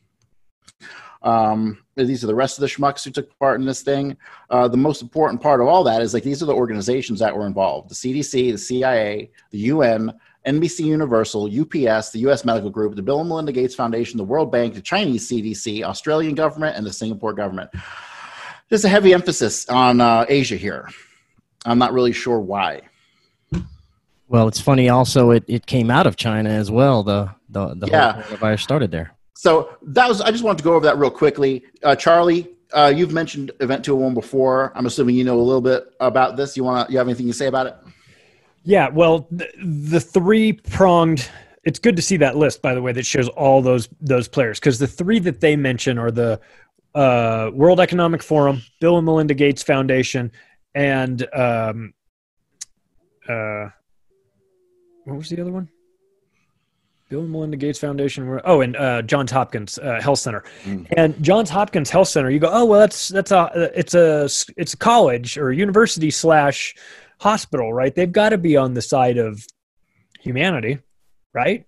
Um, 1.21 1.83
these 1.95 2.23
are 2.23 2.27
the 2.27 2.35
rest 2.35 2.57
of 2.57 2.61
the 2.61 2.67
schmucks 2.67 3.03
who 3.03 3.11
took 3.11 3.37
part 3.39 3.59
in 3.59 3.65
this 3.65 3.81
thing. 3.81 4.17
Uh, 4.49 4.67
the 4.67 4.77
most 4.77 5.01
important 5.01 5.41
part 5.41 5.61
of 5.61 5.67
all 5.67 5.83
that 5.85 6.01
is 6.01 6.13
like 6.13 6.23
these 6.23 6.43
are 6.43 6.45
the 6.45 6.53
organizations 6.53 7.19
that 7.19 7.35
were 7.35 7.47
involved: 7.47 7.89
the 7.89 7.95
CDC, 7.95 8.51
the 8.51 8.57
CIA, 8.57 9.31
the 9.51 9.59
UN, 9.59 10.13
NBC 10.45 10.81
Universal, 10.85 11.45
UPS, 11.45 12.11
the 12.11 12.19
US 12.27 12.43
Medical 12.43 12.69
Group, 12.69 12.95
the 12.95 13.01
Bill 13.01 13.19
and 13.21 13.29
Melinda 13.29 13.51
Gates 13.51 13.75
Foundation, 13.75 14.17
the 14.17 14.23
World 14.23 14.51
Bank, 14.51 14.73
the 14.73 14.81
Chinese 14.81 15.29
CDC, 15.29 15.83
Australian 15.83 16.35
government, 16.35 16.75
and 16.75 16.85
the 16.85 16.91
Singapore 16.93 17.33
government. 17.33 17.69
There's 18.69 18.83
a 18.85 18.89
heavy 18.89 19.13
emphasis 19.13 19.67
on 19.69 20.01
uh, 20.01 20.25
Asia 20.27 20.55
here. 20.57 20.89
I'm 21.65 21.77
not 21.79 21.93
really 21.93 22.11
sure 22.11 22.39
why. 22.39 22.81
Well, 24.27 24.47
it's 24.47 24.59
funny. 24.59 24.89
Also, 24.89 25.31
it, 25.31 25.43
it 25.47 25.65
came 25.65 25.91
out 25.91 26.07
of 26.07 26.15
China 26.15 26.49
as 26.49 26.71
well. 26.71 27.03
The 27.03 27.29
the 27.49 27.75
the 27.75 27.87
Yeah. 27.87 28.13
whole 28.13 28.37
coronavirus 28.37 28.61
started 28.61 28.91
there. 28.91 29.13
So 29.35 29.69
that 29.83 30.07
was. 30.09 30.21
I 30.21 30.31
just 30.31 30.43
wanted 30.43 30.57
to 30.59 30.63
go 30.63 30.73
over 30.73 30.85
that 30.85 30.97
real 30.97 31.11
quickly. 31.11 31.63
Uh, 31.83 31.95
Charlie, 31.95 32.49
uh, 32.73 32.91
you've 32.95 33.11
mentioned 33.13 33.51
Event 33.59 33.85
201 33.85 34.13
before. 34.13 34.71
I'm 34.75 34.85
assuming 34.87 35.15
you 35.15 35.23
know 35.23 35.39
a 35.39 35.41
little 35.41 35.61
bit 35.61 35.93
about 35.99 36.35
this. 36.35 36.57
You 36.57 36.63
want 36.63 36.87
to? 36.87 36.91
You 36.91 36.97
have 36.97 37.07
anything 37.07 37.27
to 37.27 37.33
say 37.33 37.45
about 37.47 37.67
it? 37.67 37.75
Yeah, 38.63 38.89
well, 38.89 39.27
the, 39.31 39.47
the 39.89 39.99
three 39.99 40.53
pronged. 40.53 41.29
It's 41.63 41.79
good 41.79 41.95
to 41.95 42.01
see 42.01 42.17
that 42.17 42.35
list, 42.37 42.61
by 42.61 42.73
the 42.73 42.81
way, 42.81 42.91
that 42.93 43.05
shows 43.05 43.29
all 43.29 43.61
those 43.61 43.89
those 44.01 44.27
players 44.27 44.59
because 44.59 44.79
the 44.79 44.87
three 44.87 45.19
that 45.19 45.41
they 45.41 45.55
mention 45.55 45.97
are 45.97 46.11
the 46.11 46.39
uh, 46.95 47.51
World 47.53 47.79
Economic 47.79 48.23
Forum, 48.23 48.61
Bill 48.79 48.97
and 48.97 49.05
Melinda 49.05 49.33
Gates 49.33 49.63
Foundation, 49.63 50.31
and 50.75 51.27
um, 51.33 51.93
uh, 53.27 53.69
what 55.05 55.17
was 55.17 55.29
the 55.29 55.41
other 55.41 55.51
one? 55.51 55.69
Bill 57.09 57.21
and 57.21 57.31
Melinda 57.31 57.57
Gates 57.57 57.79
Foundation. 57.79 58.39
Oh, 58.43 58.61
and 58.61 58.75
uh, 58.75 59.01
Johns 59.03 59.29
Hopkins 59.29 59.77
uh, 59.77 60.01
Health 60.01 60.19
Center. 60.19 60.43
Mm. 60.63 60.87
And 60.97 61.23
Johns 61.23 61.49
Hopkins 61.49 61.89
Health 61.89 62.07
Center. 62.07 62.29
You 62.29 62.39
go, 62.39 62.49
oh 62.51 62.65
well, 62.65 62.79
that's 62.79 63.09
that's 63.09 63.31
a 63.31 63.71
it's 63.75 63.93
a 63.93 64.23
it's 64.57 64.73
a 64.73 64.77
college 64.77 65.37
or 65.37 65.51
university 65.51 66.09
slash 66.09 66.75
hospital, 67.23 67.73
right? 67.73 67.95
They've 67.95 68.11
got 68.11 68.29
to 68.29 68.37
be 68.37 68.57
on 68.57 68.73
the 68.73 68.81
side 68.81 69.17
of 69.17 69.47
humanity, 70.19 70.79
right? 71.33 71.65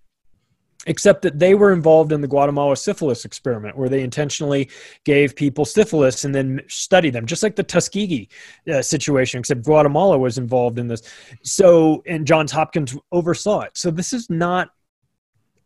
Except 0.85 1.21
that 1.21 1.39
they 1.39 1.55
were 1.55 1.71
involved 1.71 2.11
in 2.11 2.19
the 2.19 2.27
Guatemala 2.27 2.75
syphilis 2.75 3.23
experiment, 3.23 3.77
where 3.77 3.89
they 3.89 4.03
intentionally 4.03 4.69
gave 5.05 5.35
people 5.35 5.63
syphilis 5.63 6.25
and 6.25 6.35
then 6.35 6.61
studied 6.67 7.13
them, 7.13 7.25
just 7.25 7.41
like 7.41 7.55
the 7.55 7.63
Tuskegee 7.63 8.27
uh, 8.71 8.81
situation. 8.81 9.39
Except 9.39 9.63
Guatemala 9.63 10.19
was 10.19 10.37
involved 10.37 10.77
in 10.77 10.87
this. 10.87 11.01
So, 11.43 12.03
and 12.05 12.27
Johns 12.27 12.51
Hopkins 12.51 12.95
oversaw 13.13 13.61
it. 13.61 13.77
So 13.77 13.89
this 13.89 14.11
is 14.11 14.29
not 14.29 14.69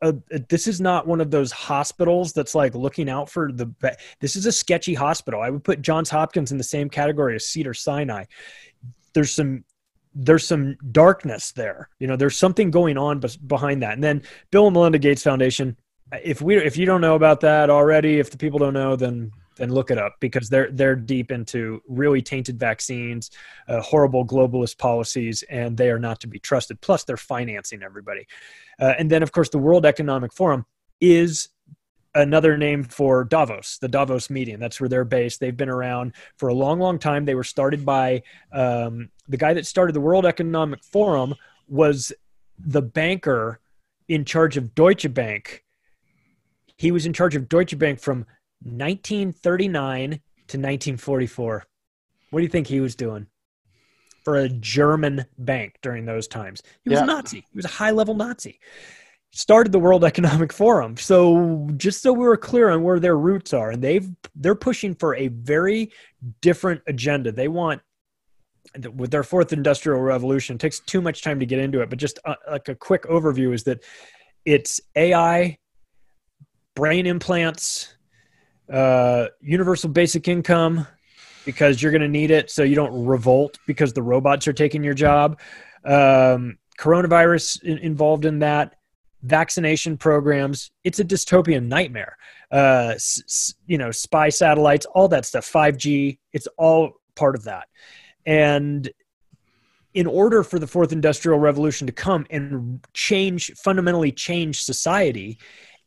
a, 0.02 0.16
this 0.50 0.68
is 0.68 0.80
not 0.80 1.08
one 1.08 1.20
of 1.20 1.32
those 1.32 1.52
hospitals 1.52 2.32
that's 2.32 2.56
like 2.56 2.76
looking 2.76 3.10
out 3.10 3.30
for 3.30 3.52
the 3.52 3.70
this 4.22 4.38
is 4.38 4.46
a 4.46 4.52
sketchy 4.52 4.94
hospital 4.94 5.42
i 5.42 5.50
would 5.50 5.62
put 5.62 5.82
johns 5.82 6.10
hopkins 6.10 6.54
in 6.54 6.58
the 6.58 6.64
same 6.64 6.90
category 6.90 7.36
as 7.36 7.46
cedar 7.46 7.74
sinai 7.74 8.24
there's 9.14 9.32
some 9.32 9.66
there's 10.14 10.46
some 10.46 10.76
darkness 10.92 11.52
there. 11.52 11.90
You 12.00 12.08
know 12.08 12.16
there's 12.16 12.38
something 12.38 12.72
going 12.72 12.98
on 12.98 13.22
behind 13.48 13.84
that. 13.84 13.94
And 13.94 14.04
then 14.04 14.22
bill 14.52 14.68
and 14.68 14.74
melinda 14.74 15.00
gates 15.00 15.24
foundation 15.24 15.78
if 16.24 16.42
we 16.42 16.58
if 16.58 16.78
you 16.78 16.86
don't 16.86 17.02
know 17.02 17.16
about 17.16 17.42
that 17.42 17.70
already 17.70 18.20
if 18.20 18.32
the 18.32 18.38
people 18.38 18.58
don't 18.58 18.74
know 18.74 18.96
then 18.96 19.32
then 19.60 19.72
look 19.72 19.92
it 19.92 19.98
up 20.00 20.16
because 20.20 20.50
they're 20.50 20.72
they're 20.72 20.96
deep 20.96 21.32
into 21.32 21.82
really 21.88 22.22
tainted 22.22 22.60
vaccines 22.60 23.30
uh, 23.68 23.82
horrible 23.82 24.26
globalist 24.26 24.78
policies 24.78 25.44
and 25.44 25.78
they 25.78 25.92
are 25.92 26.00
not 26.00 26.20
to 26.22 26.28
be 26.28 26.40
trusted. 26.40 26.82
Plus 26.82 27.04
they're 27.04 27.18
financing 27.18 27.84
everybody. 27.84 28.26
Uh, 28.80 28.94
and 28.98 29.12
then, 29.12 29.22
of 29.22 29.32
course, 29.32 29.50
the 29.50 29.60
World 29.60 29.86
Economic 29.86 30.34
Forum 30.34 30.66
is 31.00 31.50
another 32.20 32.58
name 32.58 32.84
for 32.84 33.24
Davos, 33.24 33.78
the 33.80 33.88
Davos 33.88 34.30
meeting. 34.30 34.60
That's 34.60 34.80
where 34.80 34.90
they're 34.90 35.06
based. 35.06 35.40
They've 35.40 35.56
been 35.56 35.70
around 35.70 36.14
for 36.38 36.50
a 36.50 36.54
long, 36.54 36.80
long 36.80 37.00
time. 37.00 37.26
They 37.26 37.36
were 37.36 37.44
started 37.44 37.86
by 37.86 38.24
um, 38.54 39.10
the 39.28 39.38
guy 39.38 39.54
that 39.54 39.66
started 39.66 39.94
the 39.94 40.02
World 40.02 40.26
Economic 40.26 40.84
Forum 40.84 41.36
was 41.68 42.12
the 42.58 42.82
banker 42.82 43.60
in 44.08 44.26
charge 44.26 44.58
of 44.58 44.74
Deutsche 44.76 45.14
Bank 45.14 45.64
He 46.78 46.92
was 46.92 47.06
in 47.06 47.14
charge 47.14 47.36
of 47.36 47.50
Deutsche 47.50 47.78
Bank 47.78 48.00
from 48.00 48.26
1939 48.64 50.12
to 50.12 50.58
1944. 50.58 51.66
What 52.30 52.40
do 52.40 52.44
you 52.44 52.50
think 52.50 52.68
he 52.68 52.80
was 52.80 52.96
doing 52.96 53.28
for 54.24 54.36
a 54.38 54.50
German 54.50 55.26
bank 55.38 55.78
during 55.82 56.06
those 56.06 56.28
times? 56.28 56.62
He 56.84 56.90
was 56.90 57.00
Yeah. 57.00 57.04
a 57.04 57.08
Nazi. 57.08 57.46
He 57.52 57.56
was 57.56 57.66
a 57.66 57.70
high 57.70 57.92
level 57.92 58.14
Nazi. 58.16 58.60
Started 59.32 59.72
the 59.72 59.80
World 59.80 60.04
Economic 60.06 60.52
Forum. 60.52 60.98
So 60.98 61.70
just 61.78 62.02
so 62.02 62.14
we 62.14 62.26
were 62.26 62.38
clear 62.38 62.70
on 62.70 62.84
where 62.84 63.00
their 63.00 63.18
roots 63.18 63.54
are, 63.54 63.72
and 63.72 63.84
they've 63.84 64.10
they're 64.36 64.56
pushing 64.56 64.96
for 64.96 65.16
a 65.16 65.28
very 65.30 65.92
different 66.42 66.82
agenda. 66.88 67.32
They 67.32 67.48
want 67.48 67.82
with 68.96 69.12
their 69.12 69.24
fourth 69.24 69.52
industrial 69.52 70.00
revolution 70.00 70.56
it 70.56 70.60
takes 70.60 70.80
too 70.80 71.02
much 71.02 71.22
time 71.22 71.40
to 71.40 71.46
get 71.46 71.60
into 71.60 71.82
it 71.82 71.90
but 71.90 71.98
just 71.98 72.20
uh, 72.26 72.36
like 72.52 72.68
a 72.70 72.76
quick 72.76 73.04
overview 73.04 73.54
is 73.54 73.64
that 73.64 73.84
it's 74.46 74.80
ai 74.96 75.58
brain 76.76 77.06
implants 77.06 77.96
uh, 78.72 79.26
universal 79.42 79.90
basic 79.90 80.28
income 80.28 80.86
because 81.44 81.82
you're 81.82 81.92
going 81.92 82.02
to 82.02 82.08
need 82.08 82.30
it 82.30 82.52
so 82.52 82.62
you 82.62 82.76
don't 82.76 83.06
revolt 83.06 83.58
because 83.66 83.94
the 83.94 84.04
robots 84.04 84.48
are 84.48 84.54
taking 84.54 84.84
your 84.84 84.94
job 84.94 85.40
um, 85.86 86.58
coronavirus 86.80 87.64
in, 87.64 87.80
involved 87.80 88.26
in 88.26 88.40
that 88.40 88.76
vaccination 89.24 89.98
programs. 89.98 90.72
It's 90.84 91.00
a 91.00 91.06
dystopian 91.06 91.68
nightmare. 91.68 92.18
Uh, 92.52 92.94
s- 92.96 93.54
you 93.68 93.78
know 93.78 93.92
spy 93.92 94.30
satellites 94.30 94.86
all 94.96 95.08
that 95.08 95.24
stuff 95.24 95.46
5g 95.52 96.18
it's 96.34 96.48
all 96.58 96.94
part 97.16 97.36
of 97.36 97.44
that. 97.44 97.68
And 98.26 98.90
in 99.94 100.08
order 100.08 100.44
for 100.44 100.60
the 100.60 100.68
fourth 100.68 100.92
industrial 100.92 101.40
revolution 101.40 101.88
to 101.88 101.94
come 101.94 102.26
and 102.30 102.80
change, 102.94 103.52
fundamentally 103.54 104.12
change 104.12 104.64
society, 104.64 105.40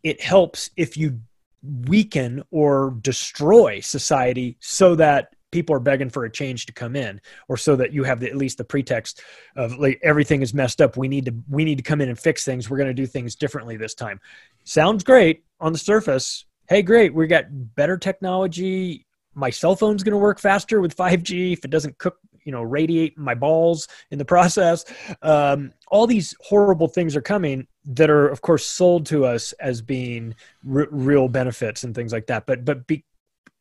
it 0.03 0.21
helps 0.21 0.71
if 0.77 0.97
you 0.97 1.21
weaken 1.63 2.43
or 2.51 2.97
destroy 3.01 3.79
society 3.81 4.57
so 4.61 4.97
that 4.97 5.35
people 5.53 5.77
are 5.77 5.81
begging 5.81 6.11
for 6.11 6.25
a 6.25 6.31
change 6.31 6.67
to 6.67 6.73
come 6.73 6.97
in 6.97 7.21
or 7.47 7.57
so 7.57 7.77
that 7.77 7.93
you 7.93 8.03
have 8.03 8.19
the, 8.19 8.29
at 8.29 8.37
least 8.37 8.59
the 8.59 8.65
pretext 8.65 9.23
of 9.55 9.79
like 9.79 10.01
everything 10.03 10.43
is 10.43 10.53
messed 10.53 10.81
up. 10.81 10.97
We 10.97 11.07
need 11.07 11.27
to 11.27 11.35
we 11.49 11.65
need 11.65 11.77
to 11.77 11.85
come 11.85 12.01
in 12.01 12.09
and 12.09 12.19
fix 12.19 12.45
things. 12.45 12.69
We're 12.69 12.79
going 12.79 12.89
to 12.89 12.95
do 12.95 13.07
things 13.07 13.37
differently 13.37 13.77
this 13.77 13.95
time. 13.95 14.21
Sounds 14.65 15.05
great 15.05 15.45
on 15.61 15.73
the 15.73 15.79
surface. 15.79 16.47
Hey 16.69 16.83
great. 16.83 17.15
We 17.15 17.29
got 17.29 17.45
better 17.51 17.97
technology. 17.97 19.07
My 19.35 19.51
cell 19.51 19.77
phone's 19.77 20.03
going 20.03 20.13
to 20.13 20.19
work 20.19 20.41
faster 20.41 20.81
with 20.81 20.97
5G 20.97 21.53
if 21.53 21.65
it 21.65 21.71
doesn't 21.71 21.97
cook, 21.99 22.19
you 22.45 22.53
know, 22.53 22.63
radiate 22.63 23.17
my 23.17 23.35
balls 23.35 23.89
in 24.11 24.19
the 24.19 24.25
process. 24.27 24.85
Um, 25.23 25.73
all 25.89 26.07
these 26.07 26.35
horrible 26.41 26.89
things 26.89 27.15
are 27.17 27.23
coming 27.23 27.67
that 27.85 28.11
are, 28.11 28.29
of 28.29 28.43
course, 28.43 28.67
sold 28.67 29.07
to 29.07 29.25
us 29.25 29.53
as 29.53 29.81
being 29.81 30.35
r- 30.71 30.89
real 30.91 31.29
benefits 31.29 31.85
and 31.85 31.95
things 31.95 32.13
like 32.13 32.27
that. 32.27 32.47
But 32.47 32.65
but 32.65 32.87
be 32.87 33.05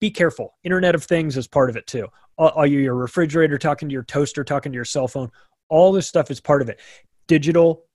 be 0.02 0.12
careful. 0.12 0.56
Internet 0.66 0.96
of 0.96 1.06
Things 1.06 1.38
is 1.38 1.48
part 1.48 1.70
of 1.70 1.78
it 1.78 1.88
too. 1.88 2.08
Are 2.38 2.68
you 2.68 2.80
your 2.80 2.96
refrigerator 2.96 3.58
talking 3.58 3.88
to 3.88 3.94
your 3.94 4.04
toaster, 4.04 4.44
talking 4.44 4.72
to 4.72 4.76
your 4.76 4.84
cell 4.84 5.08
phone? 5.08 5.32
All 5.70 5.92
this 5.92 6.08
stuff 6.08 6.32
is 6.32 6.42
part 6.42 6.62
of 6.62 6.70
it. 6.70 6.82
Digital 7.28 7.86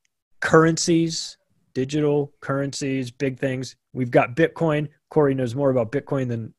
currencies, 0.40 1.36
digital 1.74 2.32
currencies, 2.40 3.10
big 3.10 3.38
things. 3.38 3.76
We've 3.92 4.10
got 4.10 4.36
Bitcoin. 4.36 4.88
Corey 5.10 5.34
knows 5.34 5.54
more 5.54 5.70
about 5.70 5.92
Bitcoin 5.92 6.28
than 6.28 6.54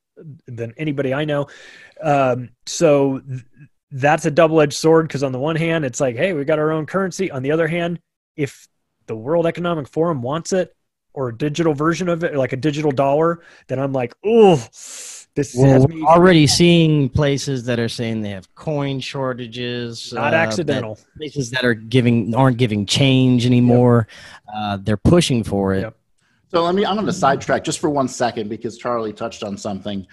than 0.48 0.74
anybody 0.78 1.14
I 1.14 1.26
know. 1.26 1.48
Um, 2.02 2.50
so 2.66 3.20
th- 3.20 3.44
that's 3.92 4.26
a 4.26 4.32
double 4.32 4.60
edged 4.60 4.74
sword 4.74 5.08
because 5.08 5.24
on 5.24 5.32
the 5.32 5.40
one 5.40 5.56
hand, 5.56 5.86
it's 5.86 6.02
like, 6.02 6.16
hey, 6.16 6.34
we 6.34 6.44
got 6.44 6.60
our 6.60 6.72
own 6.72 6.86
currency. 6.86 7.32
On 7.32 7.42
the 7.42 7.52
other 7.52 7.68
hand, 7.68 8.00
if 8.36 8.68
the 9.06 9.16
World 9.16 9.46
Economic 9.46 9.88
Forum 9.88 10.22
wants 10.22 10.52
it 10.52 10.76
or 11.14 11.30
a 11.30 11.38
digital 11.38 11.74
version 11.74 12.10
of 12.10 12.24
it, 12.24 12.36
like 12.36 12.52
a 12.52 12.58
digital 12.58 12.92
dollar, 12.92 13.44
then 13.68 13.80
I'm 13.80 13.94
like, 13.94 14.14
oh, 14.26 14.68
this 15.38 15.56
Well, 15.56 15.72
has 15.72 15.88
we're 15.88 16.04
already 16.04 16.48
seeing 16.48 17.08
places 17.10 17.64
that 17.66 17.80
are 17.80 17.88
saying 17.88 18.22
they 18.24 18.32
have 18.32 18.54
coin 18.56 19.00
shortages. 19.00 20.12
not 20.12 20.34
uh, 20.34 20.38
accidental. 20.38 20.96
that- 20.96 21.18
places 21.18 21.52
that 21.52 21.64
are 21.64 21.76
giving 21.76 22.36
aren't 22.36 22.58
giving 22.58 22.86
change 22.86 23.46
anymore. 23.46 24.08
Uh, 24.54 24.78
they're 24.82 24.98
pushing 24.98 25.44
for 25.44 25.74
it. 25.76 25.82
Yep. 25.82 25.96
So 26.50 26.64
let 26.64 26.76
me. 26.76 26.86
I'm 26.86 26.96
going 26.96 27.06
to 27.06 27.14
sidetrack 27.14 27.64
just 27.64 27.80
for 27.80 27.90
one 27.90 28.08
second 28.08 28.50
because 28.50 28.78
Charlie 28.78 29.14
touched 29.14 29.44
on 29.44 29.58
something. 29.58 30.08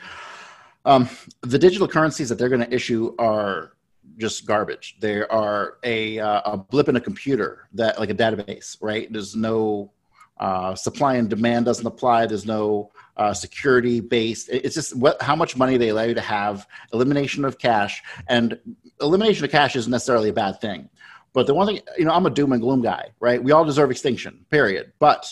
Um, 0.84 1.08
the 1.40 1.58
digital 1.58 1.88
currencies 1.88 2.28
that 2.28 2.36
they're 2.38 2.48
going 2.50 2.60
to 2.60 2.72
issue 2.74 3.14
are 3.18 3.72
just 4.18 4.44
garbage. 4.46 4.96
They 5.00 5.22
are 5.22 5.78
a, 5.84 6.18
uh, 6.18 6.52
a 6.52 6.56
blip 6.58 6.88
in 6.88 6.96
a 6.96 7.00
computer 7.00 7.68
that 7.72 7.98
like 7.98 8.10
a 8.10 8.14
database, 8.14 8.76
right? 8.82 9.10
There's 9.10 9.34
no 9.34 9.92
uh, 10.38 10.74
supply 10.74 11.14
and 11.14 11.30
demand 11.30 11.64
doesn't 11.64 11.86
apply. 11.86 12.26
There's 12.26 12.44
no 12.46 12.90
uh, 13.16 13.32
security 13.32 14.00
based. 14.00 14.48
It's 14.50 14.74
just 14.74 14.96
what 14.96 15.20
how 15.22 15.36
much 15.36 15.56
money 15.56 15.76
they 15.76 15.90
allow 15.90 16.02
you 16.02 16.14
to 16.14 16.20
have. 16.20 16.66
Elimination 16.92 17.44
of 17.44 17.58
cash 17.58 18.02
and 18.28 18.58
elimination 19.00 19.44
of 19.44 19.50
cash 19.50 19.76
isn't 19.76 19.90
necessarily 19.90 20.30
a 20.30 20.32
bad 20.32 20.60
thing. 20.60 20.88
But 21.32 21.46
the 21.46 21.54
one 21.54 21.66
thing, 21.66 21.80
you 21.98 22.04
know, 22.04 22.12
I'm 22.12 22.26
a 22.26 22.30
doom 22.30 22.52
and 22.52 22.62
gloom 22.62 22.80
guy, 22.80 23.10
right? 23.18 23.42
We 23.42 23.50
all 23.52 23.64
deserve 23.64 23.90
extinction, 23.90 24.46
period. 24.50 24.92
But 25.00 25.26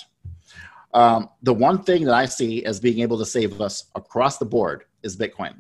um, 0.93 1.29
the 1.43 1.55
one 1.55 1.83
thing 1.85 2.05
that 2.05 2.15
I 2.15 2.27
see 2.27 2.65
as 2.65 2.81
being 2.81 3.01
able 3.01 3.19
to 3.19 3.25
save 3.25 3.61
us 3.61 3.85
across 3.95 4.39
the 4.39 4.45
board 4.45 4.85
is 5.03 5.17
Bitcoin. 5.17 5.55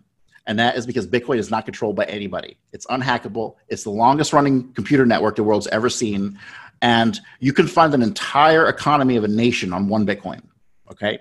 And 0.47 0.59
that 0.59 0.77
is 0.77 0.87
because 0.87 1.07
Bitcoin 1.07 1.39
is 1.39 1.51
not 1.51 1.65
controlled 1.65 1.95
by 1.95 2.05
anybody. 2.07 2.59
It's 2.73 2.87
unhackable. 2.87 3.55
It's 3.69 3.85
the 3.85 3.91
longest 3.91 4.33
running 4.33 4.73
computer 4.73 5.07
network 5.07 5.37
the 5.37 5.45
world's 5.45 5.69
ever 5.69 5.89
seen. 5.89 6.39
And 6.83 7.19
you 7.39 7.53
can 7.53 7.69
fund 7.69 7.95
an 7.95 8.03
entire 8.03 8.67
economy 8.67 9.15
of 9.17 9.23
a 9.23 9.29
nation 9.29 9.73
on 9.73 9.89
one 9.89 10.05
Bitcoin. 10.05 10.43
Okay. 10.91 11.21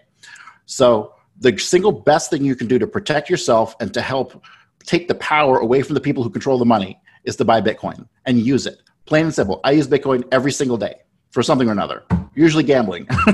So 0.71 1.15
the 1.37 1.57
single 1.57 1.91
best 1.91 2.29
thing 2.29 2.45
you 2.45 2.55
can 2.55 2.67
do 2.67 2.79
to 2.79 2.87
protect 2.87 3.29
yourself 3.29 3.75
and 3.81 3.93
to 3.93 4.01
help 4.01 4.41
take 4.85 5.09
the 5.09 5.15
power 5.15 5.59
away 5.59 5.81
from 5.81 5.95
the 5.95 6.01
people 6.01 6.23
who 6.23 6.29
control 6.29 6.57
the 6.57 6.65
money 6.65 6.97
is 7.25 7.35
to 7.35 7.45
buy 7.45 7.59
Bitcoin 7.59 8.07
and 8.25 8.39
use 8.39 8.65
it. 8.65 8.81
Plain 9.05 9.25
and 9.25 9.33
simple. 9.33 9.59
I 9.65 9.71
use 9.71 9.87
Bitcoin 9.87 10.23
every 10.31 10.53
single 10.53 10.77
day 10.77 10.95
for 11.31 11.43
something 11.43 11.67
or 11.67 11.73
another, 11.73 12.03
usually 12.35 12.63
gambling. 12.63 13.05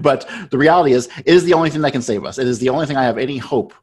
but 0.00 0.26
the 0.50 0.56
reality 0.56 0.94
is, 0.94 1.08
it 1.18 1.34
is 1.34 1.44
the 1.44 1.52
only 1.52 1.68
thing 1.68 1.82
that 1.82 1.92
can 1.92 2.02
save 2.02 2.24
us. 2.24 2.38
It 2.38 2.46
is 2.46 2.58
the 2.60 2.70
only 2.70 2.86
thing 2.86 2.96
I 2.96 3.04
have 3.04 3.18
any 3.18 3.36
hope 3.36 3.74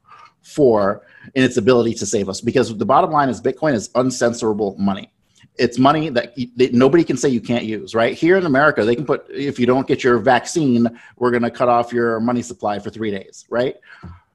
for 0.42 1.06
in 1.36 1.44
its 1.44 1.58
ability 1.58 1.94
to 1.96 2.06
save 2.08 2.30
us 2.30 2.42
because 2.42 2.76
the 2.76 2.86
bottom 2.86 3.12
line 3.12 3.30
is 3.30 3.40
Bitcoin 3.40 3.74
is 3.74 3.90
uncensorable 3.90 4.76
money. 4.80 5.14
It's 5.64 5.78
money 5.78 6.10
that, 6.10 6.36
that 6.58 6.74
nobody 6.74 7.04
can 7.04 7.18
say 7.18 7.30
you 7.30 7.40
can't 7.52 7.66
use, 7.66 7.94
right? 7.94 8.14
Here 8.16 8.36
in 8.38 8.46
America, 8.46 8.84
they 8.84 8.96
can 8.96 9.06
put, 9.06 9.28
if 9.30 9.60
you 9.60 9.68
don't 9.68 9.88
get 9.88 10.04
your 10.04 10.18
vaccine, 10.18 10.88
we're 11.18 11.32
going 11.32 11.44
to 11.44 11.52
cut 11.52 11.70
off 11.70 11.94
your 11.94 12.20
money 12.20 12.42
supply 12.42 12.80
for 12.80 12.90
three 12.90 13.12
days, 13.12 13.46
right? 13.50 13.76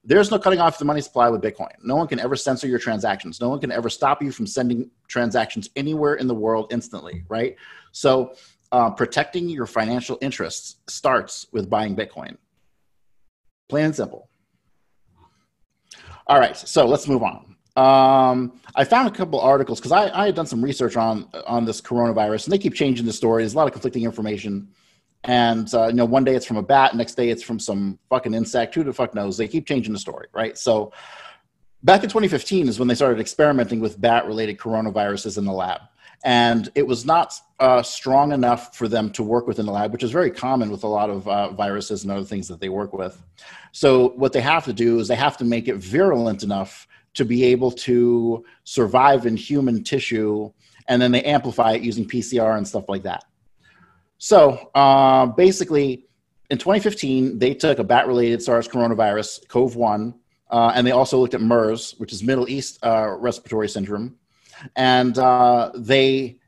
There's 0.04 0.30
no 0.30 0.38
cutting 0.38 0.60
off 0.60 0.78
the 0.78 0.84
money 0.84 1.00
supply 1.00 1.28
with 1.28 1.42
Bitcoin. 1.42 1.72
No 1.82 1.96
one 1.96 2.06
can 2.06 2.20
ever 2.20 2.36
censor 2.36 2.68
your 2.68 2.78
transactions. 2.78 3.40
No 3.40 3.48
one 3.48 3.58
can 3.58 3.72
ever 3.72 3.90
stop 3.90 4.22
you 4.22 4.30
from 4.30 4.46
sending 4.46 4.88
transactions 5.08 5.68
anywhere 5.74 6.14
in 6.14 6.28
the 6.28 6.34
world 6.34 6.68
instantly, 6.70 7.24
right? 7.28 7.56
So, 7.90 8.34
uh, 8.70 8.90
protecting 8.90 9.48
your 9.48 9.66
financial 9.66 10.18
interests 10.20 10.76
starts 10.86 11.46
with 11.52 11.68
buying 11.68 11.96
Bitcoin. 11.96 12.36
Plain 13.68 13.86
and 13.86 13.96
simple. 13.96 14.28
All 16.28 16.38
right, 16.38 16.56
so 16.56 16.86
let's 16.86 17.08
move 17.08 17.22
on. 17.22 17.55
Um, 17.76 18.58
I 18.74 18.84
found 18.84 19.06
a 19.06 19.10
couple 19.10 19.38
articles 19.38 19.78
because 19.78 19.92
I, 19.92 20.08
I 20.18 20.26
had 20.26 20.34
done 20.34 20.46
some 20.46 20.64
research 20.64 20.96
on 20.96 21.28
on 21.46 21.66
this 21.66 21.80
coronavirus, 21.80 22.44
and 22.44 22.52
they 22.52 22.58
keep 22.58 22.74
changing 22.74 23.04
the 23.04 23.12
story. 23.12 23.42
There's 23.42 23.54
a 23.54 23.56
lot 23.56 23.66
of 23.66 23.72
conflicting 23.72 24.04
information, 24.04 24.68
and 25.24 25.72
uh, 25.74 25.88
you 25.88 25.94
know, 25.94 26.06
one 26.06 26.24
day 26.24 26.34
it's 26.34 26.46
from 26.46 26.56
a 26.56 26.62
bat, 26.62 26.96
next 26.96 27.16
day 27.16 27.28
it's 27.28 27.42
from 27.42 27.58
some 27.58 27.98
fucking 28.08 28.32
insect. 28.32 28.74
Who 28.74 28.82
the 28.82 28.94
fuck 28.94 29.14
knows? 29.14 29.36
They 29.36 29.46
keep 29.46 29.66
changing 29.66 29.92
the 29.92 29.98
story, 29.98 30.28
right? 30.32 30.56
So, 30.56 30.92
back 31.82 32.02
in 32.02 32.08
2015 32.08 32.68
is 32.68 32.78
when 32.78 32.88
they 32.88 32.94
started 32.94 33.20
experimenting 33.20 33.80
with 33.80 34.00
bat-related 34.00 34.56
coronaviruses 34.56 35.36
in 35.36 35.44
the 35.44 35.52
lab, 35.52 35.82
and 36.24 36.70
it 36.74 36.86
was 36.86 37.04
not 37.04 37.34
uh, 37.60 37.82
strong 37.82 38.32
enough 38.32 38.74
for 38.74 38.88
them 38.88 39.10
to 39.10 39.22
work 39.22 39.46
within 39.46 39.66
the 39.66 39.72
lab, 39.72 39.92
which 39.92 40.02
is 40.02 40.10
very 40.10 40.30
common 40.30 40.70
with 40.70 40.82
a 40.82 40.88
lot 40.88 41.10
of 41.10 41.28
uh, 41.28 41.50
viruses 41.50 42.04
and 42.04 42.12
other 42.12 42.24
things 42.24 42.48
that 42.48 42.58
they 42.58 42.70
work 42.70 42.94
with. 42.94 43.22
So, 43.72 44.08
what 44.10 44.32
they 44.32 44.40
have 44.40 44.64
to 44.64 44.72
do 44.72 44.98
is 44.98 45.08
they 45.08 45.14
have 45.16 45.36
to 45.36 45.44
make 45.44 45.68
it 45.68 45.76
virulent 45.76 46.42
enough 46.42 46.88
to 47.16 47.24
be 47.24 47.44
able 47.44 47.70
to 47.70 48.44
survive 48.64 49.26
in 49.26 49.36
human 49.36 49.82
tissue, 49.82 50.50
and 50.88 51.00
then 51.00 51.10
they 51.10 51.22
amplify 51.22 51.72
it 51.72 51.82
using 51.82 52.06
PCR 52.06 52.56
and 52.56 52.66
stuff 52.66 52.88
like 52.88 53.02
that. 53.02 53.24
So, 54.18 54.70
uh, 54.74 55.26
basically, 55.26 56.04
in 56.50 56.58
2015, 56.58 57.38
they 57.38 57.54
took 57.54 57.78
a 57.78 57.84
bat 57.84 58.06
related 58.06 58.42
SARS 58.42 58.68
coronavirus, 58.68 59.48
CoV 59.48 59.76
1, 59.76 60.14
uh, 60.50 60.72
and 60.74 60.86
they 60.86 60.92
also 60.92 61.18
looked 61.18 61.34
at 61.34 61.40
MERS, 61.40 61.94
which 61.98 62.12
is 62.12 62.22
Middle 62.22 62.48
East 62.48 62.78
uh, 62.84 63.16
Respiratory 63.18 63.68
Syndrome. 63.68 64.16
And 64.76 65.18
uh, 65.18 65.72
they 65.74 66.38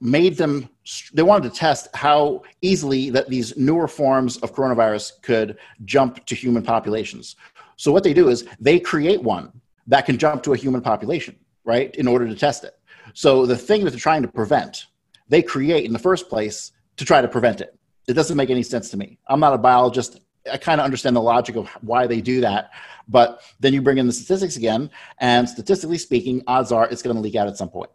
made 0.00 0.36
them, 0.36 0.68
they 1.12 1.22
wanted 1.22 1.52
to 1.52 1.58
test 1.58 1.88
how 1.94 2.42
easily 2.62 3.10
that 3.10 3.28
these 3.28 3.56
newer 3.56 3.88
forms 3.88 4.38
of 4.38 4.54
coronavirus 4.54 5.22
could 5.22 5.58
jump 5.84 6.24
to 6.26 6.34
human 6.34 6.62
populations. 6.62 7.36
So, 7.76 7.92
what 7.92 8.02
they 8.02 8.12
do 8.12 8.28
is 8.28 8.44
they 8.60 8.80
create 8.80 9.22
one 9.22 9.52
that 9.88 10.06
can 10.06 10.18
jump 10.18 10.42
to 10.44 10.52
a 10.52 10.56
human 10.56 10.80
population, 10.80 11.36
right, 11.64 11.94
in 11.96 12.06
order 12.06 12.26
to 12.28 12.34
test 12.34 12.64
it. 12.64 12.78
So, 13.14 13.46
the 13.46 13.56
thing 13.56 13.84
that 13.84 13.90
they're 13.90 13.98
trying 13.98 14.22
to 14.22 14.28
prevent, 14.28 14.86
they 15.28 15.42
create 15.42 15.84
in 15.84 15.92
the 15.92 15.98
first 15.98 16.28
place 16.28 16.72
to 16.96 17.04
try 17.04 17.20
to 17.20 17.28
prevent 17.28 17.60
it. 17.60 17.76
It 18.06 18.14
doesn't 18.14 18.36
make 18.36 18.50
any 18.50 18.62
sense 18.62 18.90
to 18.90 18.96
me. 18.96 19.18
I'm 19.26 19.40
not 19.40 19.54
a 19.54 19.58
biologist. 19.58 20.20
I 20.50 20.56
kind 20.56 20.80
of 20.80 20.84
understand 20.84 21.16
the 21.16 21.22
logic 21.22 21.56
of 21.56 21.68
why 21.80 22.06
they 22.06 22.20
do 22.20 22.40
that. 22.42 22.70
But 23.08 23.42
then 23.60 23.72
you 23.72 23.82
bring 23.82 23.98
in 23.98 24.06
the 24.06 24.12
statistics 24.12 24.56
again, 24.56 24.90
and 25.18 25.48
statistically 25.48 25.98
speaking, 25.98 26.42
odds 26.46 26.72
are 26.72 26.88
it's 26.88 27.02
going 27.02 27.16
to 27.16 27.22
leak 27.22 27.34
out 27.34 27.48
at 27.48 27.56
some 27.56 27.68
point. 27.68 27.90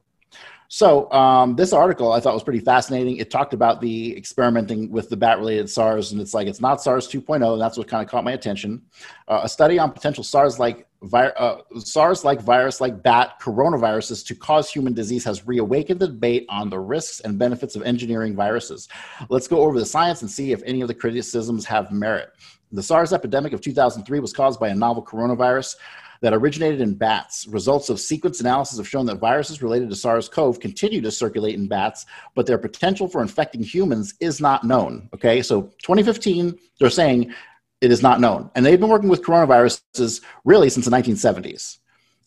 So 0.74 1.12
um, 1.12 1.56
this 1.56 1.72
article 1.72 2.14
I 2.14 2.20
thought 2.20 2.34
was 2.34 2.42
pretty 2.42 2.60
fascinating. 2.60 3.18
It 3.18 3.30
talked 3.30 3.54
about 3.54 3.80
the 3.80 4.18
experimenting 4.18 4.90
with 4.90 5.08
the 5.08 5.16
bat-related 5.16 5.70
SARS, 5.70 6.12
and 6.12 6.20
it's 6.20 6.34
like 6.34 6.48
it's 6.48 6.62
not 6.62 6.82
SARS 6.82 7.08
2.0, 7.08 7.54
and 7.54 7.62
that's 7.62 7.78
what 7.78 7.88
kind 7.88 8.04
of 8.04 8.10
caught 8.10 8.24
my 8.24 8.32
attention. 8.32 8.82
Uh, 9.28 9.42
a 9.44 9.48
study 9.48 9.78
on 9.78 9.92
potential 9.92 10.24
SARS-like 10.24 10.88
vi- 11.04 11.28
uh, 11.28 11.62
SARS-like 11.78 12.42
virus-like 12.42 13.04
bat 13.04 13.40
coronaviruses 13.40 14.26
to 14.26 14.34
cause 14.34 14.68
human 14.68 14.96
disease 14.96 15.24
has 15.26 15.46
reawakened 15.46 16.00
the 16.00 16.08
debate 16.08 16.48
on 16.50 16.72
the 16.72 16.80
risks 16.80 17.20
and 17.20 17.38
benefits 17.38 17.76
of 17.76 17.84
engineering 17.84 18.36
viruses. 18.36 18.88
Let's 19.30 19.48
go 19.48 19.60
over 19.60 19.78
the 19.78 19.86
science 19.86 20.24
and 20.24 20.32
see 20.32 20.54
if 20.54 20.64
any 20.66 20.82
of 20.82 20.88
the 20.88 20.96
criticisms 20.96 21.66
have 21.66 21.92
merit. 21.92 22.32
The 22.72 22.82
SARS 22.82 23.14
epidemic 23.14 23.54
of 23.54 23.62
2003 23.62 24.20
was 24.20 24.34
caused 24.34 24.60
by 24.60 24.70
a 24.70 24.76
novel 24.76 25.06
coronavirus 25.06 25.76
that 26.24 26.34
originated 26.34 26.80
in 26.80 26.94
bats. 26.94 27.46
Results 27.48 27.90
of 27.90 28.00
sequence 28.00 28.40
analysis 28.40 28.78
have 28.78 28.88
shown 28.88 29.06
that 29.08 29.16
viruses 29.16 29.62
related 29.62 29.90
to 29.90 29.96
SARS 29.96 30.30
CoV 30.30 30.58
continue 30.58 31.02
to 31.02 31.12
circulate 31.12 31.56
in 31.56 31.68
bats, 31.68 32.06
but 32.34 32.46
their 32.46 32.58
potential 32.58 33.10
for 33.10 33.22
infecting 33.22 33.62
humans 33.62 34.14
is 34.22 34.40
not 34.40 34.64
known. 34.64 35.10
Okay, 35.14 35.42
so 35.42 35.64
2015, 35.84 36.58
they're 36.80 36.90
saying 36.90 37.34
it 37.82 37.92
is 37.92 38.02
not 38.02 38.22
known. 38.22 38.50
And 38.56 38.66
they've 38.66 38.80
been 38.80 38.90
working 38.90 39.10
with 39.10 39.22
coronaviruses 39.22 40.22
really 40.46 40.70
since 40.70 40.86
the 40.86 40.92
1970s. 40.92 41.80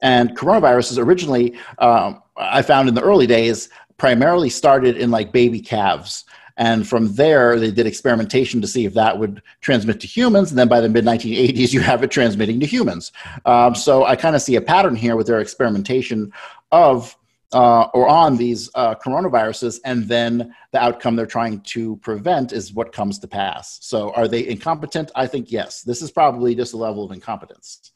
And 0.03 0.37
coronaviruses 0.37 0.99
originally, 0.99 1.57
um, 1.79 2.23
I 2.37 2.61
found 2.61 2.91
in 2.91 2.95
the 2.95 3.01
early 3.01 3.27
days, 3.27 3.71
primarily 3.97 4.51
started 4.51 4.99
in 4.99 5.11
like 5.11 5.33
baby 5.33 5.61
calves. 5.61 6.27
And 6.57 6.89
from 6.89 7.15
there, 7.15 7.59
they 7.59 7.71
did 7.71 7.87
experimentation 7.87 8.61
to 8.63 8.67
see 8.67 8.87
if 8.87 8.95
that 8.95 9.19
would 9.19 9.43
transmit 9.61 10.01
to 10.01 10.07
humans. 10.07 10.51
And 10.51 10.59
then 10.59 10.69
by 10.69 10.81
the 10.81 10.89
mid 10.89 11.05
1980s, 11.05 11.73
you 11.73 11.81
have 11.81 12.03
it 12.03 12.11
transmitting 12.11 12.61
to 12.61 12.67
humans. 12.67 13.13
Um, 13.45 13.75
so 13.75 14.05
I 14.05 14.17
kind 14.17 14.35
of 14.35 14.43
see 14.43 14.57
a 14.57 14.61
pattern 14.61 14.97
here 14.97 15.17
with 15.17 15.27
their 15.27 15.41
experimentation 15.41 16.33
of 16.73 17.17
uh, 17.53 17.89
or 17.95 18.09
on 18.09 18.37
these 18.37 18.69
uh, 18.75 18.95
coronaviruses, 18.95 19.81
and 19.85 20.09
then 20.09 20.55
the 20.73 20.83
outcome 20.83 21.17
they're 21.17 21.27
trying 21.27 21.61
to 21.61 21.97
prevent 21.99 22.53
is 22.53 22.73
what 22.73 22.93
comes 22.93 23.19
to 23.21 23.29
pass. 23.29 23.79
So, 23.83 24.13
are 24.15 24.27
they 24.27 24.47
incompetent? 24.49 25.13
I 25.15 25.27
think 25.27 25.53
yes. 25.53 25.83
This 25.83 26.03
is 26.03 26.11
probably 26.11 26.55
just 26.55 26.75
a 26.75 26.77
level 26.77 27.05
of 27.05 27.13
incompetence. 27.13 27.93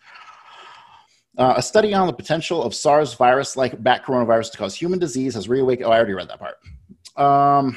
Uh, 1.37 1.55
a 1.57 1.63
study 1.63 1.95
on 1.95 2.07
the 2.07 2.13
potential 2.13 2.63
of 2.63 2.75
SARS 2.75 3.15
virus 3.15 3.57
like 3.57 3.83
bat 3.83 4.05
coronavirus 4.05 4.53
to 4.53 4.59
cause 4.59 4.75
human 4.75 4.99
disease 4.99 5.35
has 5.35 5.49
reawakened. 5.49 5.87
Oh, 5.87 5.91
I 5.91 5.97
already 5.97 6.13
read 6.13 6.29
that 6.29 6.39
part. 6.39 6.57
Um, 7.17 7.77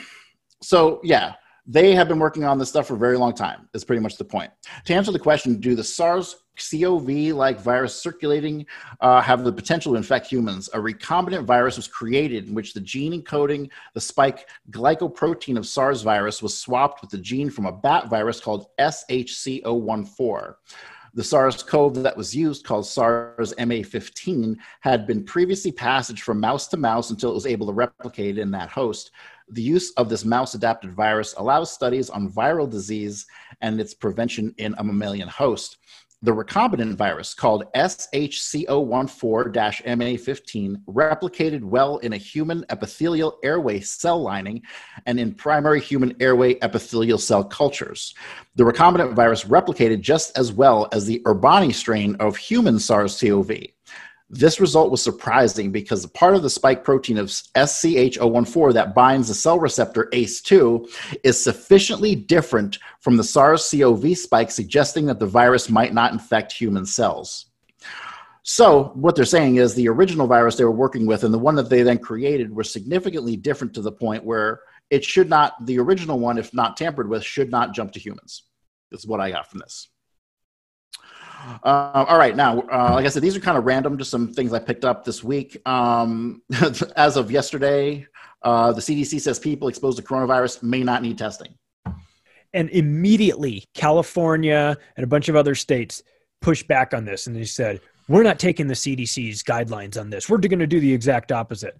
so 0.63 0.99
yeah, 1.03 1.33
they 1.65 1.93
have 1.95 2.07
been 2.07 2.19
working 2.19 2.43
on 2.43 2.57
this 2.57 2.69
stuff 2.69 2.87
for 2.87 2.95
a 2.95 2.97
very 2.97 3.17
long 3.17 3.33
time. 3.33 3.69
Is 3.73 3.83
pretty 3.83 4.01
much 4.01 4.17
the 4.17 4.25
point. 4.25 4.51
To 4.85 4.93
answer 4.93 5.11
the 5.11 5.19
question, 5.19 5.59
do 5.59 5.75
the 5.75 5.83
SARS 5.83 6.43
CoV 6.57 7.09
like 7.33 7.59
virus 7.59 7.99
circulating 7.99 8.65
uh, 8.99 9.21
have 9.21 9.43
the 9.43 9.51
potential 9.51 9.93
to 9.93 9.97
infect 9.97 10.27
humans? 10.27 10.69
A 10.73 10.77
recombinant 10.77 11.45
virus 11.45 11.77
was 11.77 11.87
created 11.87 12.47
in 12.47 12.53
which 12.53 12.73
the 12.73 12.81
gene 12.81 13.21
encoding 13.21 13.69
the 13.93 14.01
spike 14.01 14.49
glycoprotein 14.71 15.57
of 15.57 15.65
SARS 15.65 16.01
virus 16.01 16.41
was 16.41 16.57
swapped 16.57 17.01
with 17.01 17.11
the 17.11 17.17
gene 17.17 17.49
from 17.49 17.65
a 17.65 17.71
bat 17.71 18.09
virus 18.09 18.39
called 18.39 18.67
SHC014. 18.79 20.55
The 21.15 21.23
SARS 21.23 21.61
CoV 21.61 22.01
that 22.01 22.17
was 22.17 22.35
used, 22.35 22.65
called 22.65 22.87
SARS 22.87 23.53
MA15, 23.59 24.57
had 24.79 25.05
been 25.05 25.23
previously 25.23 25.71
passaged 25.71 26.23
from 26.23 26.39
mouse 26.39 26.67
to 26.69 26.77
mouse 26.77 27.11
until 27.11 27.29
it 27.29 27.35
was 27.35 27.45
able 27.45 27.67
to 27.67 27.73
replicate 27.73 28.39
in 28.39 28.49
that 28.51 28.69
host. 28.69 29.11
The 29.53 29.61
use 29.61 29.91
of 29.97 30.09
this 30.09 30.25
mouse 30.25 30.55
adapted 30.55 30.93
virus 30.93 31.35
allows 31.37 31.71
studies 31.71 32.09
on 32.09 32.27
viral 32.27 32.67
disease 32.67 33.27
and 33.61 33.79
its 33.79 33.93
prevention 33.93 34.55
in 34.57 34.73
a 34.79 34.83
mammalian 34.83 35.27
host. 35.27 35.77
The 36.23 36.31
recombinant 36.31 36.95
virus, 36.95 37.35
called 37.35 37.65
SHC014 37.75 39.53
MA15, 39.53 40.77
replicated 40.85 41.61
well 41.63 41.97
in 41.97 42.13
a 42.13 42.17
human 42.17 42.65
epithelial 42.71 43.37
airway 43.43 43.79
cell 43.81 44.19
lining 44.23 44.63
and 45.05 45.19
in 45.19 45.35
primary 45.35 45.81
human 45.81 46.15
airway 46.19 46.55
epithelial 46.63 47.19
cell 47.19 47.43
cultures. 47.43 48.15
The 48.55 48.63
recombinant 48.63 49.13
virus 49.13 49.43
replicated 49.43 50.01
just 50.01 50.35
as 50.35 50.51
well 50.51 50.87
as 50.93 51.05
the 51.05 51.21
Urbani 51.27 51.75
strain 51.75 52.15
of 52.15 52.37
human 52.37 52.79
SARS 52.79 53.19
CoV. 53.19 53.51
This 54.33 54.59
result 54.59 54.89
was 54.89 55.03
surprising 55.03 55.71
because 55.71 56.01
the 56.01 56.07
part 56.07 56.35
of 56.35 56.41
the 56.41 56.49
spike 56.49 56.83
protein 56.83 57.19
of 57.19 57.27
SCH014 57.27 58.73
that 58.73 58.95
binds 58.95 59.27
the 59.27 59.35
cell 59.35 59.59
receptor 59.59 60.09
ACE2 60.11 60.89
is 61.23 61.41
sufficiently 61.41 62.15
different 62.15 62.79
from 62.99 63.15
the 63.15 63.23
SARS 63.23 63.69
CoV 63.69 64.17
spike, 64.17 64.49
suggesting 64.49 65.05
that 65.05 65.19
the 65.19 65.27
virus 65.27 65.69
might 65.69 65.93
not 65.93 66.13
infect 66.13 66.51
human 66.51 66.83
cells. 66.83 67.45
So, 68.41 68.85
what 68.95 69.15
they're 69.15 69.23
saying 69.23 69.57
is 69.57 69.75
the 69.75 69.87
original 69.87 70.25
virus 70.25 70.55
they 70.55 70.65
were 70.65 70.71
working 70.71 71.05
with 71.05 71.23
and 71.23 71.33
the 71.33 71.37
one 71.37 71.53
that 71.55 71.69
they 71.69 71.83
then 71.83 71.99
created 71.99 72.55
were 72.55 72.63
significantly 72.63 73.37
different 73.37 73.75
to 73.75 73.81
the 73.81 73.91
point 73.91 74.25
where 74.25 74.61
it 74.89 75.05
should 75.05 75.29
not, 75.29 75.63
the 75.63 75.77
original 75.77 76.17
one, 76.17 76.39
if 76.39 76.51
not 76.55 76.75
tampered 76.75 77.07
with, 77.07 77.23
should 77.23 77.51
not 77.51 77.75
jump 77.75 77.91
to 77.91 77.99
humans. 77.99 78.45
This 78.89 79.01
is 79.01 79.07
what 79.07 79.21
I 79.21 79.29
got 79.29 79.47
from 79.47 79.59
this. 79.59 79.89
Uh, 81.63 82.05
all 82.07 82.17
right, 82.17 82.35
now, 82.35 82.59
uh, 82.71 82.91
like 82.93 83.05
I 83.05 83.09
said, 83.09 83.21
these 83.21 83.35
are 83.35 83.39
kind 83.39 83.57
of 83.57 83.65
random, 83.65 83.97
just 83.97 84.11
some 84.11 84.33
things 84.33 84.53
I 84.53 84.59
picked 84.59 84.85
up 84.85 85.03
this 85.03 85.23
week. 85.23 85.57
Um, 85.67 86.41
as 86.95 87.17
of 87.17 87.31
yesterday, 87.31 88.07
uh, 88.43 88.71
the 88.71 88.81
CDC 88.81 89.19
says 89.21 89.39
people 89.39 89.67
exposed 89.67 89.97
to 89.97 90.03
coronavirus 90.03 90.63
may 90.63 90.83
not 90.83 91.01
need 91.01 91.17
testing. 91.17 91.53
And 92.53 92.69
immediately, 92.69 93.65
California 93.73 94.77
and 94.95 95.03
a 95.03 95.07
bunch 95.07 95.27
of 95.27 95.35
other 95.35 95.55
states 95.55 96.03
pushed 96.41 96.67
back 96.67 96.93
on 96.93 97.05
this 97.05 97.27
and 97.27 97.35
they 97.35 97.45
said, 97.45 97.81
we're 98.07 98.23
not 98.23 98.37
taking 98.37 98.67
the 98.67 98.73
CDC's 98.73 99.43
guidelines 99.43 99.99
on 99.99 100.09
this. 100.09 100.29
We're 100.29 100.37
going 100.37 100.59
to 100.59 100.67
do 100.67 100.79
the 100.79 100.93
exact 100.93 101.31
opposite 101.31 101.79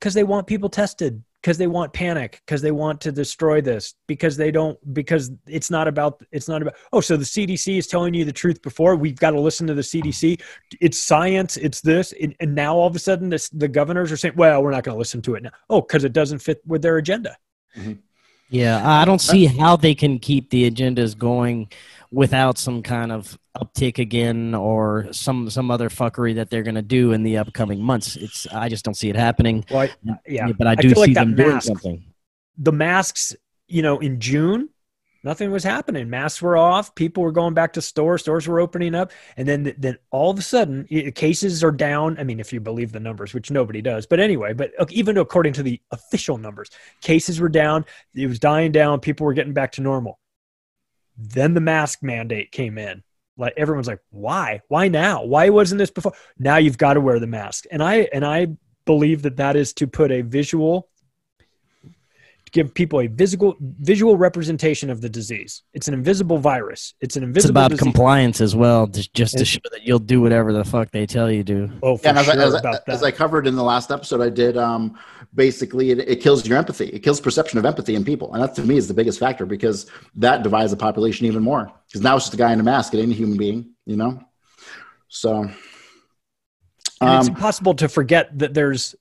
because 0.00 0.14
they 0.14 0.24
want 0.24 0.46
people 0.46 0.68
tested 0.68 1.22
because 1.44 1.58
they 1.58 1.66
want 1.66 1.92
panic 1.92 2.40
because 2.46 2.62
they 2.62 2.70
want 2.70 3.02
to 3.02 3.12
destroy 3.12 3.60
this 3.60 3.96
because 4.06 4.34
they 4.34 4.50
don't 4.50 4.78
because 4.94 5.30
it's 5.46 5.70
not 5.70 5.86
about 5.86 6.22
it's 6.32 6.48
not 6.48 6.62
about 6.62 6.74
oh 6.94 7.02
so 7.02 7.18
the 7.18 7.24
cdc 7.24 7.76
is 7.76 7.86
telling 7.86 8.14
you 8.14 8.24
the 8.24 8.32
truth 8.32 8.62
before? 8.62 8.96
We've 8.96 9.16
got 9.16 9.32
to 9.32 9.40
listen 9.40 9.66
to 9.66 9.74
the 9.74 9.82
cdc 9.82 10.40
it's 10.80 10.98
science 10.98 11.58
it's 11.58 11.82
this 11.82 12.14
and, 12.18 12.34
and 12.40 12.54
now 12.54 12.74
all 12.74 12.86
of 12.86 12.96
a 12.96 12.98
sudden 12.98 13.28
this, 13.28 13.50
the 13.50 13.68
governors 13.68 14.10
are 14.10 14.16
saying 14.16 14.32
well 14.38 14.62
we're 14.62 14.70
not 14.70 14.84
going 14.84 14.94
to 14.94 14.98
listen 14.98 15.20
to 15.20 15.34
it 15.34 15.42
now. 15.42 15.50
Oh 15.68 15.82
because 15.82 16.04
it 16.04 16.14
doesn't 16.14 16.38
fit 16.38 16.62
with 16.66 16.80
their 16.80 16.96
agenda. 16.96 17.36
Mm-hmm. 17.76 17.94
yeah 18.48 19.00
i 19.00 19.04
don't 19.04 19.20
see 19.20 19.44
how 19.44 19.76
they 19.76 19.94
can 19.94 20.18
keep 20.20 20.48
the 20.48 20.70
agendas 20.70 21.18
going 21.18 21.68
without 22.14 22.58
some 22.58 22.82
kind 22.82 23.12
of 23.12 23.36
uptick 23.56 23.98
again 23.98 24.54
or 24.54 25.12
some 25.12 25.50
some 25.50 25.70
other 25.70 25.88
fuckery 25.88 26.34
that 26.36 26.50
they're 26.50 26.62
going 26.62 26.74
to 26.74 26.82
do 26.82 27.12
in 27.12 27.22
the 27.22 27.36
upcoming 27.36 27.82
months. 27.82 28.16
It's 28.16 28.46
I 28.52 28.68
just 28.68 28.84
don't 28.84 28.94
see 28.94 29.10
it 29.10 29.16
happening. 29.16 29.64
Well, 29.70 29.82
I, 29.82 30.18
yeah, 30.26 30.52
but 30.56 30.66
I 30.66 30.74
do 30.74 30.90
I 30.90 30.92
see 30.92 31.00
like 31.00 31.14
them 31.14 31.34
mask, 31.34 31.46
doing 31.46 31.60
something. 31.60 32.04
The 32.58 32.72
masks, 32.72 33.34
you 33.66 33.82
know, 33.82 33.98
in 33.98 34.20
June, 34.20 34.68
nothing 35.24 35.50
was 35.50 35.64
happening. 35.64 36.08
Masks 36.08 36.40
were 36.40 36.56
off. 36.56 36.94
People 36.94 37.22
were 37.24 37.32
going 37.32 37.54
back 37.54 37.72
to 37.74 37.82
stores. 37.82 38.22
Stores 38.22 38.46
were 38.46 38.60
opening 38.60 38.94
up, 38.94 39.10
and 39.36 39.48
then 39.48 39.74
then 39.76 39.98
all 40.10 40.30
of 40.30 40.38
a 40.38 40.42
sudden, 40.42 40.86
cases 41.14 41.64
are 41.64 41.72
down. 41.72 42.16
I 42.18 42.24
mean, 42.24 42.38
if 42.38 42.52
you 42.52 42.60
believe 42.60 42.92
the 42.92 43.00
numbers, 43.00 43.34
which 43.34 43.50
nobody 43.50 43.82
does, 43.82 44.06
but 44.06 44.20
anyway, 44.20 44.52
but 44.52 44.70
uh, 44.78 44.86
even 44.90 45.18
according 45.18 45.52
to 45.54 45.62
the 45.62 45.80
official 45.90 46.38
numbers, 46.38 46.70
cases 47.00 47.40
were 47.40 47.48
down. 47.48 47.84
It 48.14 48.28
was 48.28 48.38
dying 48.38 48.72
down. 48.72 49.00
People 49.00 49.26
were 49.26 49.34
getting 49.34 49.52
back 49.52 49.72
to 49.72 49.80
normal 49.80 50.20
then 51.16 51.54
the 51.54 51.60
mask 51.60 52.02
mandate 52.02 52.52
came 52.52 52.78
in. 52.78 53.02
Like 53.36 53.54
everyone's 53.56 53.88
like, 53.88 54.00
why? 54.10 54.60
Why 54.68 54.88
now? 54.88 55.24
Why 55.24 55.48
wasn't 55.48 55.78
this 55.78 55.90
before? 55.90 56.12
Now 56.38 56.56
you've 56.56 56.78
got 56.78 56.94
to 56.94 57.00
wear 57.00 57.18
the 57.18 57.26
mask. 57.26 57.64
And 57.70 57.82
I 57.82 58.08
and 58.12 58.24
I 58.24 58.48
believe 58.84 59.22
that 59.22 59.36
that 59.38 59.56
is 59.56 59.72
to 59.74 59.86
put 59.86 60.12
a 60.12 60.20
visual 60.20 60.88
give 62.54 62.72
people 62.72 63.00
a 63.00 63.08
visual 63.08 63.56
visual 63.60 64.16
representation 64.16 64.88
of 64.88 65.00
the 65.00 65.08
disease. 65.08 65.62
It's 65.74 65.88
an 65.88 65.94
invisible 65.94 66.38
virus. 66.38 66.94
It's 67.00 67.16
an 67.16 67.24
invisible. 67.24 67.48
It's 67.48 67.50
about 67.50 67.70
disease. 67.70 67.82
compliance 67.82 68.40
as 68.40 68.54
well, 68.54 68.86
just, 68.86 69.12
just 69.12 69.36
to 69.38 69.44
show 69.44 69.60
that 69.72 69.82
you'll 69.82 69.98
do 69.98 70.20
whatever 70.20 70.52
the 70.52 70.64
fuck 70.64 70.92
they 70.92 71.04
tell 71.04 71.30
you 71.30 71.42
to. 71.44 71.70
Oh, 71.82 71.96
for 71.96 72.06
yeah, 72.06 72.22
sure 72.22 72.40
as, 72.40 72.54
I, 72.54 72.70
as, 72.70 72.80
as, 72.86 73.02
I 73.02 73.10
covered 73.10 73.48
in 73.48 73.56
the 73.56 73.64
last 73.64 73.90
episode, 73.90 74.20
I 74.20 74.30
did. 74.30 74.56
Um, 74.56 74.96
basically, 75.34 75.90
it, 75.90 75.98
it 76.00 76.20
kills 76.20 76.46
your 76.46 76.56
empathy. 76.56 76.86
It 76.86 77.00
kills 77.00 77.20
perception 77.20 77.58
of 77.58 77.64
empathy 77.64 77.94
in 77.94 78.04
people, 78.04 78.32
and 78.34 78.42
that 78.42 78.54
to 78.56 78.62
me 78.62 78.76
is 78.76 78.88
the 78.88 78.94
biggest 78.94 79.18
factor 79.18 79.46
because 79.46 79.90
that 80.16 80.42
divides 80.42 80.70
the 80.70 80.76
population 80.76 81.26
even 81.26 81.42
more. 81.42 81.70
Because 81.86 82.00
now 82.00 82.16
it's 82.16 82.26
just 82.26 82.34
a 82.34 82.38
guy 82.38 82.52
in 82.52 82.60
a 82.60 82.62
mask. 82.62 82.94
It 82.94 83.00
ain't 83.00 83.12
a 83.12 83.14
human 83.14 83.36
being, 83.36 83.70
you 83.86 83.96
know. 83.96 84.20
So. 85.08 85.50
Um, 87.00 87.18
it's 87.18 87.28
impossible 87.28 87.74
to 87.74 87.88
forget 87.88 88.38
that 88.38 88.54
there's 88.54 88.94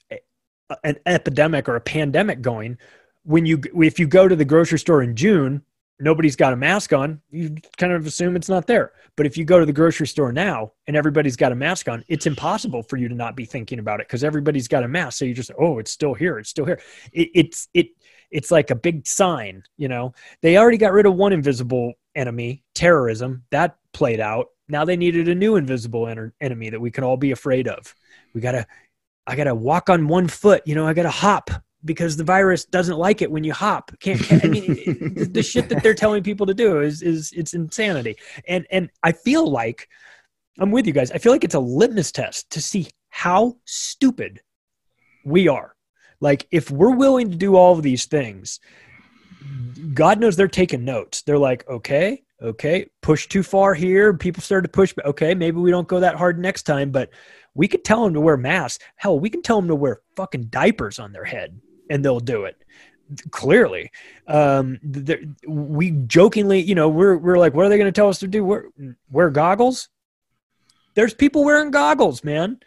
an 0.84 0.98
epidemic 1.06 1.70
or 1.70 1.76
a 1.76 1.82
pandemic 1.82 2.42
going 2.42 2.78
when 3.24 3.46
you 3.46 3.62
if 3.82 4.00
you 4.00 4.08
go 4.08 4.28
to 4.28 4.36
the 4.36 4.46
grocery 4.46 4.80
store 4.80 5.02
in 5.02 5.16
June, 5.16 5.64
nobody's 6.00 6.36
got 6.36 6.54
a 6.54 6.56
mask 6.56 6.94
on, 6.94 7.22
you 7.30 7.56
kind 7.78 7.94
of 7.94 8.06
assume 8.06 8.36
it's 8.36 8.50
not 8.50 8.68
there. 8.68 8.92
But 9.16 9.26
if 9.26 9.38
you 9.38 9.46
go 9.46 9.60
to 9.60 9.66
the 9.66 9.74
grocery 9.74 10.08
store 10.08 10.32
now 10.32 10.74
and 10.88 10.98
everybody's 10.98 11.36
got 11.36 11.52
a 11.52 11.56
mask 11.56 11.88
on, 11.88 12.04
it's 12.08 12.26
impossible 12.26 12.84
for 12.84 12.98
you 12.98 13.08
to 13.08 13.16
not 13.16 13.36
be 13.36 13.46
thinking 13.46 13.80
about 13.80 14.00
it 14.00 14.08
because 14.08 14.24
everybody's 14.24 14.68
got 14.68 14.84
a 14.84 14.88
mask. 14.88 15.20
So 15.20 15.26
you 15.26 15.34
just, 15.34 15.52
oh, 15.60 15.80
it's 15.80 15.92
still 15.92 16.14
here. 16.14 16.40
It's 16.40 16.50
still 16.50 16.66
here. 16.66 16.82
It, 17.12 17.30
it's 17.34 17.68
it 17.74 17.88
it's 18.32 18.52
like 18.52 18.72
a 18.72 18.76
big 18.76 19.06
sign. 19.06 19.64
You 19.78 19.88
know, 19.88 20.14
they 20.42 20.58
already 20.58 20.78
got 20.78 20.94
rid 20.94 21.06
of 21.06 21.16
one 21.16 21.34
invisible 21.34 21.94
enemy, 22.16 22.64
terrorism. 22.74 23.44
That 23.52 23.78
played 23.94 24.20
out. 24.20 24.48
Now 24.68 24.86
they 24.86 24.98
needed 24.98 25.28
a 25.28 25.36
new 25.36 25.56
invisible 25.56 26.08
en- 26.08 26.34
enemy 26.42 26.70
that 26.72 26.82
we 26.82 26.90
can 26.90 27.04
all 27.04 27.18
be 27.18 27.32
afraid 27.32 27.68
of. 27.68 27.94
We 28.34 28.42
gotta, 28.42 28.66
I 29.28 29.36
gotta 29.36 29.54
walk 29.54 29.90
on 29.90 30.08
one 30.08 30.28
foot. 30.28 30.64
You 30.66 30.74
know, 30.74 30.88
I 30.88 30.94
gotta 30.94 31.10
hop 31.10 31.52
because 31.86 32.16
the 32.18 32.24
virus 32.24 32.66
doesn't 32.66 32.98
like 32.98 33.22
it 33.22 33.32
when 33.32 33.44
you 33.44 33.54
hop. 33.54 33.92
Can't, 34.00 34.22
can't 34.22 34.44
I 34.44 34.48
mean 34.48 34.66
the, 35.16 35.30
the 35.32 35.44
shit 35.44 35.70
that 35.70 35.84
they're 35.84 35.94
telling 35.94 36.24
people 36.24 36.46
to 36.46 36.54
do 36.54 36.82
is 36.82 37.02
is 37.02 37.32
it's 37.34 37.54
insanity. 37.54 38.16
And 38.48 38.66
and 38.72 38.90
I 39.02 39.12
feel 39.12 39.50
like 39.50 39.90
I'm 40.60 40.72
with 40.72 40.88
you 40.88 40.94
guys. 40.94 41.12
I 41.12 41.18
feel 41.18 41.32
like 41.32 41.44
it's 41.44 41.56
a 41.56 41.60
litmus 41.60 42.12
test 42.12 42.50
to 42.52 42.62
see 42.62 42.88
how 43.10 43.58
stupid 43.66 44.42
we 45.26 45.48
are. 45.48 45.76
Like 46.20 46.48
if 46.52 46.72
we're 46.72 46.96
willing 46.96 47.32
to 47.32 47.38
do 47.38 47.56
all 47.56 47.74
of 47.74 47.84
these 47.84 48.06
things, 48.06 48.60
God 49.94 50.20
knows 50.20 50.36
they're 50.36 50.48
taking 50.48 50.86
notes. 50.86 51.22
They're 51.24 51.38
like, 51.38 51.68
okay, 51.68 52.24
okay, 52.42 52.88
push 53.02 53.28
too 53.28 53.44
far 53.44 53.74
here. 53.74 54.14
People 54.14 54.42
started 54.42 54.68
to 54.68 54.72
push. 54.72 54.94
Okay, 55.04 55.34
maybe 55.34 55.58
we 55.58 55.72
don't 55.72 55.88
go 55.88 56.00
that 56.00 56.16
hard 56.16 56.40
next 56.40 56.64
time, 56.64 56.92
but 56.92 57.10
we 57.56 57.68
could 57.68 57.84
tell 57.84 58.04
them 58.04 58.14
to 58.14 58.22
wear 58.22 58.38
masks. 58.38 58.84
Hell, 58.96 59.20
we 59.20 59.30
can 59.30 59.42
tell 59.42 59.60
them 59.60 59.68
to 59.68 59.76
wear 59.76 60.02
fucking 60.16 60.46
diapers 60.46 60.98
on 60.98 61.12
their 61.12 61.26
head 61.26 61.60
and 61.94 62.04
they'll 62.04 62.20
do 62.20 62.46
it. 62.46 62.58
Clearly. 63.32 63.92
Um 64.28 64.80
we 65.48 65.92
jokingly 65.92 66.62
you 66.62 66.76
know 66.76 66.90
we're 66.90 67.18
we're 67.18 67.38
like 67.38 67.54
what 67.54 67.66
are 67.66 67.70
they 67.70 67.78
going 67.78 67.92
to 67.92 68.00
tell 68.00 68.10
us 68.10 68.20
to 68.20 68.28
do? 68.28 68.44
Wear, 68.44 68.66
wear 69.12 69.30
goggles? 69.30 69.90
There's 70.96 71.14
people 71.14 71.44
wearing 71.44 71.72
goggles 71.72 72.24
man. 72.24 72.60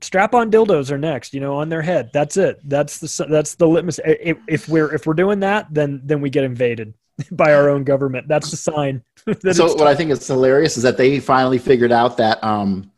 Strap 0.00 0.34
on 0.34 0.50
dildos 0.50 0.90
are 0.90 0.98
next 0.98 1.32
you 1.32 1.40
know 1.40 1.56
on 1.56 1.68
their 1.68 1.82
head. 1.82 2.10
That's 2.12 2.36
it. 2.36 2.60
That's 2.64 2.98
the 2.98 3.26
that's 3.28 3.54
the 3.54 3.68
litmus 3.68 4.00
if, 4.04 4.38
if 4.48 4.68
we're 4.68 4.92
if 4.92 5.06
we're 5.06 5.14
doing 5.14 5.40
that 5.40 5.72
then 5.72 6.00
then 6.04 6.20
we 6.20 6.30
get 6.30 6.44
invaded 6.44 6.94
by 7.30 7.54
our 7.54 7.68
own 7.68 7.84
government. 7.84 8.26
That's 8.26 8.50
the 8.50 8.56
sign 8.56 9.02
so 9.52 9.66
what 9.74 9.86
i 9.86 9.94
think 9.94 10.10
is 10.10 10.26
hilarious 10.26 10.76
is 10.76 10.82
that 10.82 10.96
they 10.96 11.20
finally 11.20 11.58
figured 11.58 11.92
out 11.92 12.16
that 12.16 12.42
um 12.42 12.90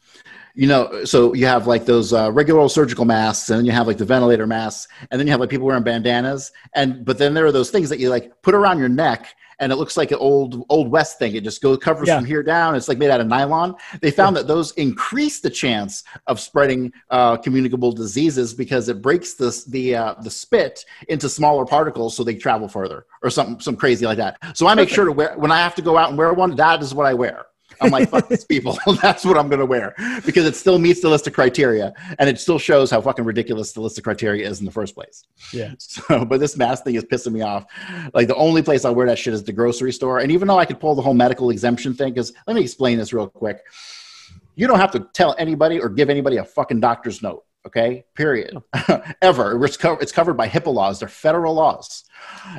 you 0.54 0.68
know, 0.68 1.04
so 1.04 1.34
you 1.34 1.46
have 1.46 1.66
like 1.66 1.84
those 1.84 2.12
uh, 2.12 2.30
regular 2.30 2.68
surgical 2.68 3.04
masks, 3.04 3.50
and 3.50 3.58
then 3.58 3.66
you 3.66 3.72
have 3.72 3.88
like 3.88 3.98
the 3.98 4.04
ventilator 4.04 4.46
masks, 4.46 4.86
and 5.10 5.18
then 5.18 5.26
you 5.26 5.32
have 5.32 5.40
like 5.40 5.50
people 5.50 5.66
wearing 5.66 5.82
bandanas, 5.82 6.52
and 6.74 7.04
but 7.04 7.18
then 7.18 7.34
there 7.34 7.44
are 7.44 7.52
those 7.52 7.70
things 7.70 7.88
that 7.88 7.98
you 7.98 8.08
like 8.08 8.40
put 8.42 8.54
around 8.54 8.78
your 8.78 8.88
neck, 8.88 9.34
and 9.58 9.72
it 9.72 9.76
looks 9.76 9.96
like 9.96 10.12
an 10.12 10.18
old 10.18 10.64
old 10.68 10.92
west 10.92 11.18
thing. 11.18 11.34
It 11.34 11.42
just 11.42 11.60
goes 11.60 11.78
covers 11.78 12.06
yeah. 12.06 12.18
from 12.18 12.24
here 12.24 12.44
down. 12.44 12.76
It's 12.76 12.86
like 12.86 12.98
made 12.98 13.10
out 13.10 13.20
of 13.20 13.26
nylon. 13.26 13.74
They 14.00 14.12
found 14.12 14.36
yeah. 14.36 14.42
that 14.42 14.48
those 14.48 14.70
increase 14.72 15.40
the 15.40 15.50
chance 15.50 16.04
of 16.28 16.38
spreading 16.38 16.92
uh, 17.10 17.36
communicable 17.38 17.90
diseases 17.90 18.54
because 18.54 18.88
it 18.88 19.02
breaks 19.02 19.34
the 19.34 19.64
the 19.68 19.96
uh, 19.96 20.14
the 20.22 20.30
spit 20.30 20.84
into 21.08 21.28
smaller 21.28 21.66
particles, 21.66 22.16
so 22.16 22.22
they 22.22 22.36
travel 22.36 22.68
further, 22.68 23.06
or 23.24 23.30
something 23.30 23.58
some 23.58 23.74
crazy 23.74 24.06
like 24.06 24.18
that. 24.18 24.38
So 24.56 24.68
I 24.68 24.76
make 24.76 24.88
sure 24.88 25.04
to 25.04 25.12
wear 25.12 25.36
when 25.36 25.50
I 25.50 25.58
have 25.58 25.74
to 25.74 25.82
go 25.82 25.98
out 25.98 26.10
and 26.10 26.18
wear 26.18 26.32
one. 26.32 26.54
That 26.54 26.80
is 26.80 26.94
what 26.94 27.06
I 27.06 27.14
wear. 27.14 27.46
I'm 27.80 27.90
like, 27.90 28.08
fuck 28.10 28.28
these 28.28 28.44
people. 28.44 28.78
That's 29.02 29.24
what 29.24 29.38
I'm 29.38 29.48
going 29.48 29.60
to 29.60 29.66
wear 29.66 29.94
because 30.24 30.44
it 30.44 30.56
still 30.56 30.78
meets 30.78 31.00
the 31.00 31.08
list 31.08 31.26
of 31.26 31.32
criteria 31.32 31.92
and 32.18 32.28
it 32.28 32.38
still 32.40 32.58
shows 32.58 32.90
how 32.90 33.00
fucking 33.00 33.24
ridiculous 33.24 33.72
the 33.72 33.80
list 33.80 33.98
of 33.98 34.04
criteria 34.04 34.48
is 34.48 34.60
in 34.60 34.66
the 34.66 34.72
first 34.72 34.94
place. 34.94 35.24
Yeah. 35.52 35.74
So, 35.94 36.24
but 36.24 36.40
this 36.40 36.56
mask 36.56 36.84
thing 36.84 36.96
is 36.96 37.04
pissing 37.04 37.32
me 37.32 37.42
off. 37.42 37.66
Like 38.14 38.26
the 38.26 38.34
only 38.34 38.62
place 38.62 38.84
I 38.84 38.90
wear 38.90 39.06
that 39.06 39.18
shit 39.18 39.32
is 39.32 39.44
the 39.44 39.52
grocery 39.52 39.92
store. 39.92 40.18
And 40.18 40.32
even 40.32 40.48
though 40.48 40.58
I 40.58 40.64
could 40.64 40.80
pull 40.80 40.94
the 40.94 41.02
whole 41.02 41.14
medical 41.14 41.50
exemption 41.50 41.94
thing, 41.94 42.12
because 42.12 42.32
let 42.46 42.54
me 42.54 42.62
explain 42.62 42.98
this 42.98 43.12
real 43.12 43.28
quick. 43.28 43.60
You 44.56 44.66
don't 44.66 44.78
have 44.78 44.90
to 44.92 45.08
tell 45.12 45.36
anybody 45.38 45.80
or 45.80 45.88
give 45.88 46.10
anybody 46.10 46.38
a 46.38 46.44
fucking 46.44 46.80
doctor's 46.80 47.22
note 47.22 47.43
okay? 47.66 48.04
Period. 48.14 48.56
Ever. 49.22 49.64
It's, 49.64 49.76
co- 49.76 49.96
it's 49.96 50.12
covered 50.12 50.34
by 50.34 50.48
hipaa 50.48 50.72
laws. 50.72 50.98
They're 50.98 51.08
federal 51.08 51.54
laws. 51.54 52.04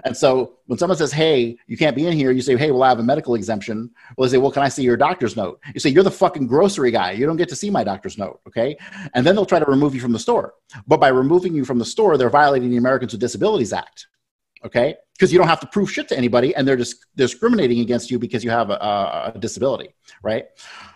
And 0.03 0.16
so 0.16 0.53
when 0.66 0.80
someone 0.80 0.97
says 0.97 1.12
hey 1.12 1.58
you 1.68 1.78
can't 1.78 1.95
be 1.95 2.08
in 2.08 2.14
here 2.14 2.32
you 2.32 2.41
say 2.41 2.58
hey 2.58 2.72
well 2.72 2.84
i 2.84 2.89
have 2.89 2.99
a 2.99 3.03
medical 3.03 3.36
exemption. 3.36 3.91
Well 4.18 4.28
they 4.28 4.34
say 4.34 4.38
well 4.38 4.51
can 4.51 4.64
i 4.64 4.70
see 4.70 4.84
your 4.84 4.97
doctor's 4.97 5.36
note? 5.36 5.60
You 5.74 5.80
say 5.80 5.89
you're 5.89 6.03
the 6.03 6.12
fucking 6.12 6.47
grocery 6.47 6.91
guy. 6.91 7.12
You 7.12 7.26
don't 7.26 7.38
get 7.38 7.49
to 7.49 7.56
see 7.56 7.70
my 7.70 7.84
doctor's 7.84 8.18
note 8.18 8.41
okay? 8.47 8.78
And 9.14 9.26
then 9.26 9.36
they'll 9.36 9.45
try 9.45 9.60
to 9.60 9.66
remove 9.66 9.95
you 9.95 10.01
from 10.01 10.12
the 10.12 10.20
store. 10.20 10.53
But 10.88 10.99
by 10.99 11.10
removing 11.10 11.53
you 11.53 11.66
from 11.66 11.80
the 11.80 11.86
store 11.86 12.18
they're 12.18 12.30
violating 12.30 12.70
the 12.70 12.78
americans 12.78 13.14
with 13.14 13.22
disabilities 13.22 13.74
act 13.74 14.08
okay? 14.64 14.95
Because 15.14 15.32
you 15.32 15.38
don't 15.38 15.47
have 15.47 15.60
to 15.60 15.68
prove 15.68 15.91
shit 15.91 16.08
to 16.10 16.18
anybody 16.18 16.56
and 16.56 16.68
they're 16.68 16.76
just 16.76 17.06
discriminating 17.16 17.82
against 17.82 18.10
you 18.10 18.18
because 18.18 18.43
you 18.43 18.49
have 18.49 18.72
a, 18.72 19.32
a 19.36 19.39
disability 19.39 19.93
right? 20.24 20.45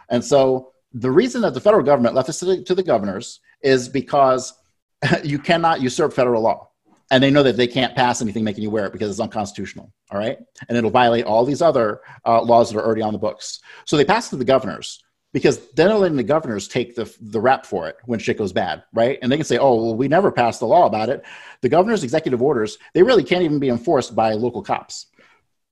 And 0.09 0.23
so 0.23 0.71
the 0.93 1.11
reason 1.11 1.41
that 1.41 1.53
the 1.53 1.61
federal 1.61 1.83
government 1.83 2.15
left 2.15 2.27
this 2.27 2.39
to 2.39 2.45
the, 2.45 2.63
to 2.63 2.73
the 2.73 2.83
governors 2.83 3.41
is 3.61 3.89
because 3.89 4.53
you 5.23 5.39
cannot 5.39 5.81
usurp 5.81 6.13
federal 6.13 6.41
law. 6.41 6.69
And 7.11 7.23
they 7.23 7.31
know 7.31 7.41
that 7.41 7.57
they 7.57 7.67
can't 7.67 7.95
pass 7.95 8.21
anything 8.21 8.43
making 8.43 8.63
you 8.63 8.69
wear 8.69 8.85
it 8.85 8.93
because 8.93 9.09
it's 9.09 9.19
unconstitutional. 9.19 9.91
All 10.11 10.19
right. 10.19 10.37
And 10.67 10.77
it'll 10.77 10.91
violate 10.91 11.25
all 11.25 11.43
these 11.43 11.61
other 11.61 12.01
uh, 12.23 12.41
laws 12.43 12.71
that 12.71 12.77
are 12.77 12.85
already 12.85 13.01
on 13.01 13.13
the 13.13 13.19
books. 13.19 13.61
So 13.85 13.97
they 13.97 14.05
pass 14.05 14.27
it 14.27 14.29
to 14.31 14.35
the 14.35 14.45
governors 14.45 15.03
because 15.33 15.57
then 15.71 15.87
they're 15.87 15.97
letting 15.97 16.17
the 16.17 16.23
governors 16.23 16.67
take 16.67 16.95
the, 16.95 17.11
the 17.19 17.41
rap 17.41 17.65
for 17.65 17.87
it 17.87 17.97
when 18.05 18.19
shit 18.19 18.37
goes 18.37 18.53
bad. 18.53 18.83
Right. 18.93 19.17
And 19.23 19.31
they 19.31 19.37
can 19.37 19.45
say, 19.45 19.57
oh, 19.57 19.75
well, 19.75 19.95
we 19.95 20.07
never 20.07 20.31
passed 20.31 20.59
the 20.59 20.67
law 20.67 20.85
about 20.85 21.09
it. 21.09 21.23
The 21.61 21.69
governor's 21.69 22.03
executive 22.03 22.43
orders, 22.43 22.77
they 22.93 23.01
really 23.01 23.23
can't 23.23 23.43
even 23.43 23.59
be 23.59 23.69
enforced 23.69 24.15
by 24.15 24.33
local 24.33 24.61
cops. 24.61 25.07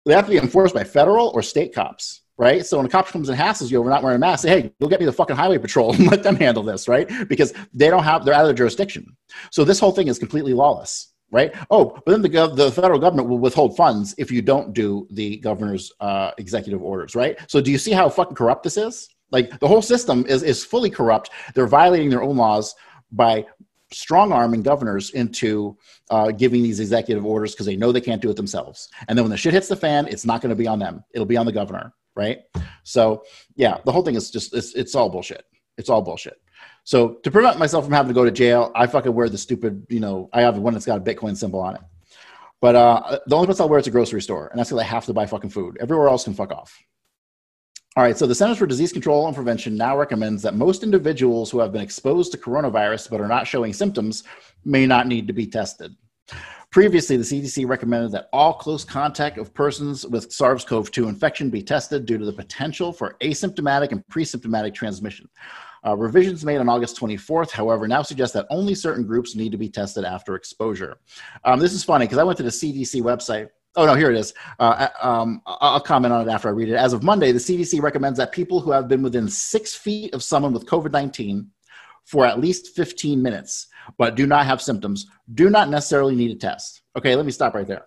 They 0.06 0.14
have 0.14 0.26
to 0.26 0.32
be 0.32 0.38
enforced 0.38 0.74
by 0.74 0.86
federal 0.86 1.28
or 1.30 1.44
state 1.44 1.76
cops 1.76 2.22
right? 2.38 2.66
So 2.66 2.78
when 2.78 2.86
a 2.86 2.90
cop 2.90 3.08
comes 3.08 3.30
and 3.30 3.38
hassles 3.38 3.72
you 3.72 3.80
over 3.80 3.90
not 3.90 4.04
wearing 4.04 4.18
a 4.18 4.20
mask, 4.20 4.44
say, 4.44 4.50
hey, 4.50 4.74
go 4.80 4.88
get 4.88 5.00
me 5.00 5.06
the 5.06 5.12
fucking 5.12 5.36
highway 5.36 5.58
patrol 5.58 5.94
and 5.94 6.08
let 6.12 6.24
them 6.24 6.36
handle 6.36 6.64
this, 6.64 6.88
right? 6.88 7.10
Because 7.28 7.54
they 7.74 7.90
don't 7.90 8.04
have, 8.04 8.24
they're 8.24 8.34
out 8.34 8.42
of 8.42 8.48
their 8.48 8.56
jurisdiction. 8.56 9.16
So 9.52 9.64
this 9.64 9.80
whole 9.80 9.92
thing 9.92 10.08
is 10.08 10.20
completely 10.20 10.54
lawless, 10.54 11.14
right? 11.32 11.54
Oh, 11.72 12.00
but 12.06 12.12
then 12.12 12.22
the, 12.22 12.30
gov- 12.30 12.56
the 12.56 12.72
federal 12.72 13.00
government 13.00 13.28
will 13.28 13.40
withhold 13.40 13.76
funds 13.76 14.14
if 14.18 14.32
you 14.32 14.42
don't 14.42 14.74
do 14.74 15.08
the 15.12 15.38
governor's 15.38 15.92
uh, 16.00 16.32
executive 16.38 16.82
orders, 16.82 17.16
right? 17.16 17.38
So 17.50 17.60
do 17.60 17.72
you 17.72 17.78
see 17.78 17.92
how 17.92 18.08
fucking 18.10 18.36
corrupt 18.36 18.64
this 18.64 18.78
is? 18.78 19.10
Like 19.32 19.60
the 19.60 19.68
whole 19.68 19.82
system 19.82 20.26
is, 20.28 20.44
is 20.44 20.64
fully 20.64 20.90
corrupt. 20.90 21.32
They're 21.54 21.68
violating 21.68 22.10
their 22.10 22.24
own 22.24 22.38
laws 22.38 22.76
by 23.12 23.46
strong 23.92 24.32
arming 24.32 24.62
governors 24.64 25.12
into 25.12 25.78
uh, 26.10 26.32
giving 26.32 26.64
these 26.64 26.80
executive 26.80 27.26
orders 27.26 27.54
because 27.54 27.66
they 27.66 27.76
know 27.76 27.92
they 27.92 28.02
can't 28.02 28.22
do 28.22 28.30
it 28.30 28.36
themselves. 28.36 28.90
And 29.08 29.18
then 29.18 29.24
when 29.24 29.32
the 29.32 29.38
shit 29.38 29.54
hits 29.54 29.68
the 29.68 29.76
fan, 29.76 30.08
it's 30.08 30.26
not 30.26 30.42
going 30.42 30.50
to 30.50 30.56
be 30.56 30.68
on 30.68 30.80
them. 30.80 31.04
It'll 31.14 31.26
be 31.26 31.38
on 31.38 31.46
the 31.46 31.52
governor 31.52 31.94
right? 32.18 32.40
So 32.84 33.24
yeah, 33.56 33.78
the 33.86 33.92
whole 33.92 34.02
thing 34.02 34.16
is 34.16 34.30
just 34.32 34.54
it's, 34.54 34.74
it's 34.74 34.96
all 34.96 35.10
bullshit. 35.10 35.46
It's 35.78 35.90
all 35.90 36.02
bullshit. 36.02 36.42
So 36.84 37.16
to 37.24 37.32
prevent 37.32 37.60
myself 37.60 37.86
from 37.86 37.94
having 37.94 38.10
to 38.10 38.14
go 38.14 38.26
to 38.26 38.32
jail, 38.32 38.72
I 38.76 38.88
fucking 38.88 39.14
wear 39.14 39.30
the 39.30 39.38
stupid, 39.38 39.86
you 39.90 40.00
know, 40.00 40.30
I 40.34 40.42
have 40.42 40.58
one 40.58 40.74
that's 40.74 40.86
got 40.86 40.98
a 40.98 41.02
Bitcoin 41.02 41.38
symbol 41.38 41.60
on 41.60 41.76
it. 41.76 41.82
But 42.60 42.76
uh, 42.76 43.20
the 43.28 43.36
only 43.36 43.46
place 43.46 43.60
I'll 43.60 43.70
wear 43.70 43.78
it's 43.78 43.88
a 43.88 43.92
grocery 43.92 44.22
store, 44.22 44.48
and 44.48 44.58
that's 44.58 44.70
because 44.70 44.82
I 44.82 44.86
have 44.86 45.06
to 45.06 45.14
buy 45.14 45.28
fucking 45.28 45.52
food. 45.52 45.78
Everywhere 45.80 46.08
else 46.08 46.24
can 46.24 46.34
fuck 46.34 46.52
off. 46.52 46.76
All 47.98 48.04
right, 48.04 48.16
so 48.16 48.28
the 48.28 48.36
Centers 48.36 48.60
for 48.60 48.68
Disease 48.68 48.94
Control 48.94 49.26
and 49.26 49.36
Prevention 49.36 49.76
now 49.76 49.98
recommends 49.98 50.44
that 50.44 50.54
most 50.54 50.84
individuals 50.84 51.50
who 51.50 51.58
have 51.58 51.72
been 51.72 51.82
exposed 51.82 52.32
to 52.32 52.38
coronavirus 52.38 53.10
but 53.10 53.20
are 53.20 53.28
not 53.28 53.48
showing 53.48 53.74
symptoms 53.74 54.24
may 54.64 54.86
not 54.86 55.08
need 55.08 55.26
to 55.26 55.34
be 55.34 55.48
tested. 55.48 55.96
Previously, 56.70 57.18
the 57.18 57.24
CDC 57.24 57.68
recommended 57.68 58.12
that 58.12 58.30
all 58.32 58.54
close 58.54 58.86
contact 58.86 59.40
of 59.40 59.52
persons 59.52 60.06
with 60.06 60.32
SARS 60.32 60.64
CoV 60.64 60.92
2 60.92 61.08
infection 61.08 61.50
be 61.50 61.64
tested 61.64 62.06
due 62.06 62.20
to 62.20 62.26
the 62.26 62.32
potential 62.32 62.94
for 62.94 63.18
asymptomatic 63.24 63.92
and 63.92 64.08
pre-symptomatic 64.10 64.76
transmission. 64.76 65.28
Uh, 65.84 65.98
revisions 65.98 66.46
made 66.46 66.58
on 66.58 66.70
August 66.70 67.00
24th, 67.00 67.50
however, 67.50 67.88
now 67.88 68.04
suggest 68.04 68.32
that 68.36 68.46
only 68.52 68.76
certain 68.76 69.08
groups 69.08 69.36
need 69.36 69.52
to 69.52 69.58
be 69.58 69.70
tested 69.70 70.06
after 70.06 70.36
exposure. 70.36 71.00
Um, 71.46 71.60
this 71.60 71.74
is 71.74 71.84
funny 71.84 72.06
because 72.06 72.20
I 72.20 72.24
went 72.24 72.38
to 72.38 72.44
the 72.44 72.50
CDC 72.50 73.02
website 73.02 73.50
Oh 73.78 73.86
no, 73.86 73.94
here 73.94 74.12
it 74.12 74.18
is. 74.18 74.34
Uh, 74.60 74.90
uh, 75.02 75.08
um, 75.08 75.42
I'll 75.46 75.80
comment 75.80 76.14
on 76.14 76.28
it 76.28 76.32
after 76.32 76.50
I 76.50 76.52
read 76.52 76.68
it. 76.68 76.76
As 76.76 76.94
of 76.94 77.04
Monday, 77.04 77.32
the 77.32 77.40
CDC 77.40 77.82
recommends 77.82 78.18
that 78.18 78.32
people 78.32 78.60
who 78.60 78.72
have 78.72 78.88
been 78.88 79.04
within 79.04 79.30
six 79.30 79.76
feet 79.76 80.14
of 80.14 80.24
someone 80.24 80.52
with 80.52 80.66
COVID 80.66 80.92
19 80.92 81.50
for 82.04 82.26
at 82.26 82.40
least 82.40 82.76
15 82.76 83.22
minutes 83.22 83.68
but 83.98 84.16
do 84.16 84.26
not 84.26 84.46
have 84.46 84.62
symptoms 84.62 85.08
do 85.34 85.50
not 85.50 85.70
necessarily 85.70 86.16
need 86.16 86.32
a 86.32 86.36
test. 86.36 86.82
Okay, 86.98 87.16
let 87.16 87.26
me 87.26 87.32
stop 87.32 87.54
right 87.54 87.68
there. 87.68 87.86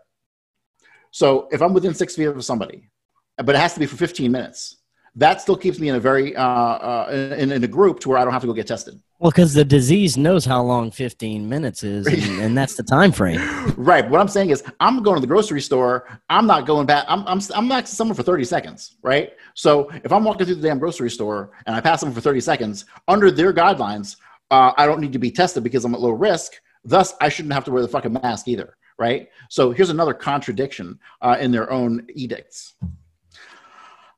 So 1.10 1.48
if 1.50 1.60
I'm 1.60 1.74
within 1.74 1.94
six 1.94 2.14
feet 2.14 2.26
of 2.26 2.44
somebody, 2.44 2.88
but 3.36 3.54
it 3.54 3.58
has 3.58 3.74
to 3.74 3.80
be 3.80 3.86
for 3.86 3.96
15 3.96 4.30
minutes, 4.30 4.76
that 5.16 5.40
still 5.40 5.56
keeps 5.56 5.78
me 5.78 5.88
in 5.88 5.96
a 5.96 6.00
very 6.00 6.36
uh, 6.36 6.42
uh, 6.42 7.34
in, 7.36 7.52
in 7.52 7.64
a 7.64 7.68
group 7.68 8.00
to 8.00 8.08
where 8.08 8.18
I 8.18 8.24
don't 8.24 8.32
have 8.32 8.42
to 8.42 8.46
go 8.46 8.52
get 8.52 8.66
tested. 8.66 9.00
Well, 9.18 9.30
because 9.30 9.52
the 9.52 9.64
disease 9.64 10.16
knows 10.16 10.46
how 10.46 10.62
long 10.62 10.90
15 10.90 11.46
minutes 11.46 11.82
is, 11.82 12.06
and, 12.06 12.40
and, 12.42 12.56
that's 12.56 12.74
the 12.76 12.82
time 12.82 13.12
frame. 13.12 13.40
right. 13.76 14.08
What 14.08 14.20
I'm 14.20 14.28
saying 14.28 14.48
is, 14.50 14.62
I'm 14.80 15.02
going 15.02 15.16
to 15.16 15.20
the 15.20 15.26
grocery 15.26 15.60
store. 15.60 16.08
I'm 16.30 16.46
not 16.46 16.64
going 16.64 16.86
back. 16.86 17.04
I'm 17.08 17.26
I'm 17.26 17.40
I'm 17.54 17.68
not 17.68 17.88
someone 17.88 18.14
for 18.14 18.22
30 18.22 18.44
seconds. 18.44 18.96
Right. 19.02 19.32
So 19.54 19.90
if 20.04 20.12
I'm 20.12 20.24
walking 20.24 20.46
through 20.46 20.56
the 20.56 20.68
damn 20.68 20.78
grocery 20.78 21.10
store 21.10 21.50
and 21.66 21.76
I 21.76 21.80
pass 21.80 22.00
someone 22.00 22.14
for 22.14 22.22
30 22.22 22.40
seconds, 22.40 22.86
under 23.08 23.30
their 23.30 23.52
guidelines, 23.52 24.16
uh, 24.50 24.72
I 24.76 24.86
don't 24.86 25.00
need 25.00 25.12
to 25.12 25.18
be 25.18 25.30
tested 25.30 25.62
because 25.62 25.84
I'm 25.84 25.94
at 25.94 26.00
low 26.00 26.10
risk. 26.10 26.54
Thus, 26.84 27.14
I 27.20 27.28
shouldn't 27.28 27.52
have 27.52 27.64
to 27.64 27.70
wear 27.70 27.82
the 27.82 27.88
fucking 27.88 28.12
mask 28.12 28.48
either, 28.48 28.76
right? 28.98 29.28
So 29.50 29.70
here's 29.70 29.90
another 29.90 30.14
contradiction 30.14 30.98
uh, 31.20 31.36
in 31.38 31.50
their 31.50 31.70
own 31.70 32.06
edicts. 32.14 32.74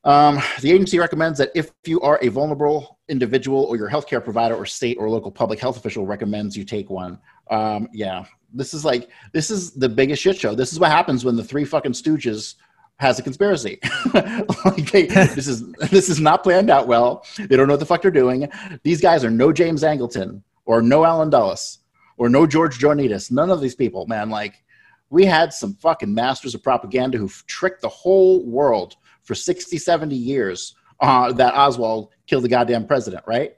Um, 0.05 0.41
the 0.61 0.73
agency 0.73 0.99
recommends 0.99 1.39
that 1.39 1.53
if 1.55 1.71
you 1.87 2.01
are 2.01 2.19
a 2.23 2.29
vulnerable 2.29 2.99
individual 3.09 3.65
or 3.65 3.77
your 3.77 3.89
healthcare 3.89 4.23
provider 4.23 4.57
or 4.57 4.67
state 4.67 4.97
or 4.99 5.09
local 5.09 5.31
public 5.31 5.61
health 5.61 5.77
official 5.77 6.07
recommends 6.07 6.57
you 6.57 6.65
take 6.65 6.91
one. 6.91 7.19
Um, 7.51 7.89
yeah, 7.93 8.25
this 8.53 8.75
is 8.75 8.85
like, 8.85 9.09
this 9.33 9.51
is 9.51 9.73
the 9.73 9.89
biggest 9.89 10.23
shit 10.23 10.37
show. 10.37 10.55
This 10.55 10.73
is 10.73 10.81
what 10.81 10.91
happens 10.91 11.25
when 11.25 11.37
the 11.37 11.45
three 11.45 11.65
fucking 11.65 11.93
stooges 11.93 12.57
has 12.99 13.19
a 13.19 13.23
conspiracy. 13.23 13.79
like 14.15 14.91
they, 14.91 15.07
this 15.07 15.47
is 15.47 15.71
this 15.91 16.09
is 16.09 16.21
not 16.21 16.43
planned 16.43 16.71
out 16.71 16.87
well. 16.87 17.25
They 17.37 17.57
don't 17.57 17.67
know 17.67 17.75
what 17.75 17.81
the 17.81 17.87
fuck 17.87 18.03
they're 18.03 18.11
doing. 18.11 18.49
These 18.83 19.01
guys 19.01 19.25
are 19.25 19.31
no 19.31 19.53
James 19.53 19.83
Angleton 19.83 20.43
or 20.65 20.83
no 20.83 21.05
Allen 21.05 21.31
Dulles 21.31 21.79
or 22.17 22.29
no 22.29 22.47
George 22.47 22.79
Joannides. 22.79 23.31
None 23.31 23.51
of 23.51 23.61
these 23.61 23.75
people, 23.75 24.07
man. 24.07 24.31
Like 24.31 24.63
we 25.11 25.25
had 25.27 25.53
some 25.53 25.75
fucking 25.75 26.15
masters 26.15 26.55
of 26.55 26.63
propaganda 26.63 27.19
who 27.19 27.29
tricked 27.47 27.83
the 27.83 27.89
whole 27.89 28.45
world 28.47 28.97
for 29.33 29.37
60, 29.37 29.79
70 29.79 30.15
years 30.15 30.75
uh, 31.01 31.33
that 31.33 31.55
Oswald 31.55 32.11
killed 32.27 32.45
the 32.45 32.51
goddamn 32.51 32.87
president, 32.87 33.25
right? 33.27 33.57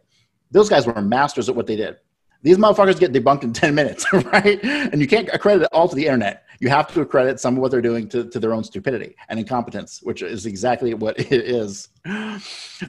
Those 0.53 0.69
guys 0.69 0.87
were 0.87 1.03
masters 1.03 1.49
at 1.49 1.57
what 1.57 1.67
they 1.67 1.75
did. 1.75 1.97
These 2.43 2.59
motherfuckers 2.59 3.01
get 3.01 3.13
debunked 3.13 3.43
in 3.43 3.53
10 3.65 3.75
minutes, 3.75 4.07
right? 4.13 4.63
And 4.63 5.01
you 5.01 5.09
can't 5.09 5.29
accredit 5.33 5.63
it 5.63 5.69
all 5.73 5.89
to 5.89 5.97
the 5.97 6.07
internet. 6.07 6.45
You 6.61 6.69
have 6.69 6.93
to 6.95 7.01
accredit 7.01 7.41
some 7.41 7.57
of 7.57 7.61
what 7.61 7.73
they're 7.73 7.83
doing 7.83 8.09
to, 8.11 8.31
to 8.31 8.39
their 8.39 8.55
own 8.55 8.63
stupidity 8.63 9.17
and 9.29 9.41
incompetence, 9.41 10.01
which 10.05 10.23
is 10.23 10.47
exactly 10.47 10.95
what 10.95 11.19
it 11.33 11.33
is. 11.33 11.89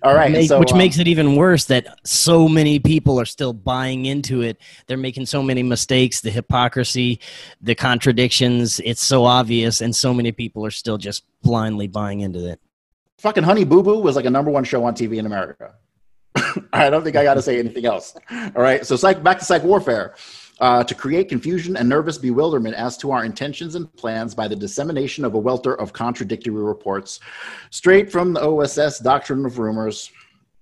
All 0.04 0.14
right. 0.14 0.32
Make, 0.32 0.48
so, 0.48 0.60
which 0.60 0.74
um, 0.74 0.78
makes 0.78 1.00
it 1.00 1.08
even 1.08 1.36
worse 1.36 1.66
that 1.66 1.88
so 2.06 2.48
many 2.48 2.78
people 2.78 3.20
are 3.20 3.26
still 3.26 3.52
buying 3.52 4.06
into 4.06 4.44
it. 4.44 4.62
They're 4.86 4.96
making 4.96 5.26
so 5.26 5.42
many 5.42 5.64
mistakes, 5.64 6.22
the 6.22 6.30
hypocrisy, 6.30 7.20
the 7.62 7.74
contradictions. 7.74 8.80
It's 8.86 9.04
so 9.04 9.26
obvious, 9.26 9.82
and 9.82 9.96
so 9.96 10.14
many 10.14 10.32
people 10.32 10.64
are 10.68 10.72
still 10.72 11.00
just 11.00 11.24
blindly 11.42 11.88
buying 11.88 12.20
into 12.20 12.48
it. 12.48 12.60
Fucking 13.26 13.44
Honey 13.44 13.64
Boo 13.64 13.82
Boo 13.82 13.98
was 13.98 14.16
like 14.16 14.26
a 14.26 14.30
number 14.30 14.52
one 14.52 14.64
show 14.64 14.84
on 14.84 14.94
TV 14.94 15.18
in 15.18 15.26
America. 15.26 15.74
I 16.74 16.92
don't 16.92 17.04
think 17.04 17.16
I 17.16 17.24
got 17.24 17.34
to 17.34 17.42
say 17.42 17.58
anything 17.58 17.84
else. 17.84 18.16
All 18.30 18.62
right. 18.62 18.86
So 18.86 18.96
psych, 18.96 19.24
back 19.24 19.40
to 19.40 19.46
psych 19.46 19.64
warfare. 19.64 20.14
Uh, 20.60 20.84
to 20.84 20.94
create 20.94 21.28
confusion 21.28 21.76
and 21.76 21.90
nervous 21.90 22.20
bewilderment 22.20 22.76
as 22.76 22.98
to 22.98 23.10
our 23.10 23.26
intentions 23.26 23.74
and 23.74 23.92
plans 23.96 24.36
by 24.36 24.48
the 24.48 24.56
dissemination 24.56 25.26
of 25.26 25.34
a 25.34 25.40
welter 25.40 25.74
of 25.74 25.92
contradictory 25.92 26.54
reports, 26.54 27.20
straight 27.72 28.12
from 28.12 28.32
the 28.34 28.42
OSS 28.42 29.00
doctrine 29.00 29.44
of 29.44 29.58
rumors. 29.58 30.12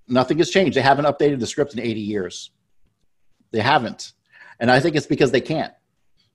Nothing 0.08 0.38
has 0.38 0.50
changed. 0.50 0.78
They 0.78 0.82
haven't 0.82 1.04
updated 1.04 1.42
the 1.42 1.48
script 1.48 1.74
in 1.74 1.82
80 1.82 2.00
years. 2.00 2.52
They 3.52 3.60
haven't. 3.60 4.14
And 4.62 4.72
I 4.72 4.80
think 4.80 4.96
it's 4.96 5.06
because 5.06 5.32
they 5.32 5.42
can't. 5.42 5.74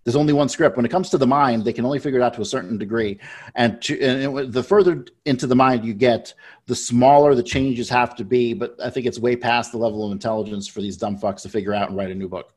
There's 0.09 0.17
only 0.17 0.33
one 0.33 0.49
script. 0.49 0.75
When 0.75 0.87
it 0.87 0.89
comes 0.89 1.11
to 1.11 1.19
the 1.19 1.27
mind, 1.27 1.67
they 1.67 1.73
can 1.75 1.85
only 1.85 1.99
figure 1.99 2.19
it 2.19 2.23
out 2.23 2.33
to 2.33 2.41
a 2.41 2.45
certain 2.47 2.79
degree. 2.79 3.19
And, 3.57 3.83
to, 3.83 4.01
and 4.01 4.51
the 4.51 4.63
further 4.63 5.05
into 5.27 5.47
the 5.47 5.55
mind 5.55 5.85
you 5.85 5.93
get, 5.93 6.33
the 6.65 6.75
smaller 6.75 7.35
the 7.35 7.43
changes 7.43 7.91
have 7.91 8.17
to 8.17 8.25
be. 8.25 8.55
But 8.55 8.75
I 8.83 8.89
think 8.89 9.05
it's 9.05 9.19
way 9.19 9.37
past 9.37 9.71
the 9.71 9.77
level 9.77 10.07
of 10.07 10.13
intelligence 10.13 10.67
for 10.67 10.81
these 10.81 10.97
dumb 10.97 11.19
fucks 11.19 11.43
to 11.43 11.51
figure 11.51 11.75
out 11.75 11.91
and 11.91 11.99
write 11.99 12.11
a 12.11 12.15
new 12.15 12.27
book. 12.27 12.55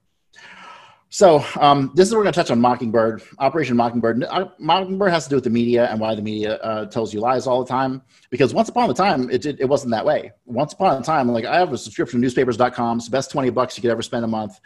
So 1.10 1.44
um, 1.60 1.92
this 1.94 2.08
is 2.08 2.16
we're 2.16 2.24
going 2.24 2.32
to 2.32 2.40
touch 2.40 2.52
on 2.52 2.62
Mockingbird, 2.62 3.22
Operation 3.40 3.76
Mockingbird. 3.76 4.24
Uh, 4.24 4.46
Mockingbird 4.58 5.12
has 5.12 5.26
to 5.26 5.32
do 5.32 5.36
with 5.36 5.44
the 5.44 5.50
media 5.50 5.88
and 5.92 6.00
why 6.00 6.16
the 6.16 6.22
media 6.22 6.56
uh, 6.60 6.86
tells 6.86 7.14
you 7.14 7.20
lies 7.20 7.48
all 7.48 7.62
the 7.62 7.70
time. 7.70 8.02
Because 8.30 8.54
once 8.54 8.70
upon 8.70 8.90
a 8.90 8.94
time, 8.94 9.30
it, 9.30 9.46
it, 9.46 9.60
it 9.60 9.66
wasn't 9.66 9.92
that 9.92 10.06
way. 10.06 10.32
Once 10.46 10.72
upon 10.72 11.02
a 11.02 11.04
time, 11.04 11.28
like 11.28 11.44
I 11.44 11.60
have 11.60 11.74
a 11.74 11.78
subscription 11.78 12.22
to 12.22 12.22
newspapers.com. 12.22 13.00
It's 13.00 13.08
the 13.08 13.12
best 13.12 13.30
20 13.30 13.50
bucks 13.50 13.78
you 13.78 13.82
could 13.82 13.92
ever 13.92 14.02
spend 14.02 14.24
a 14.24 14.30
month 14.30 14.62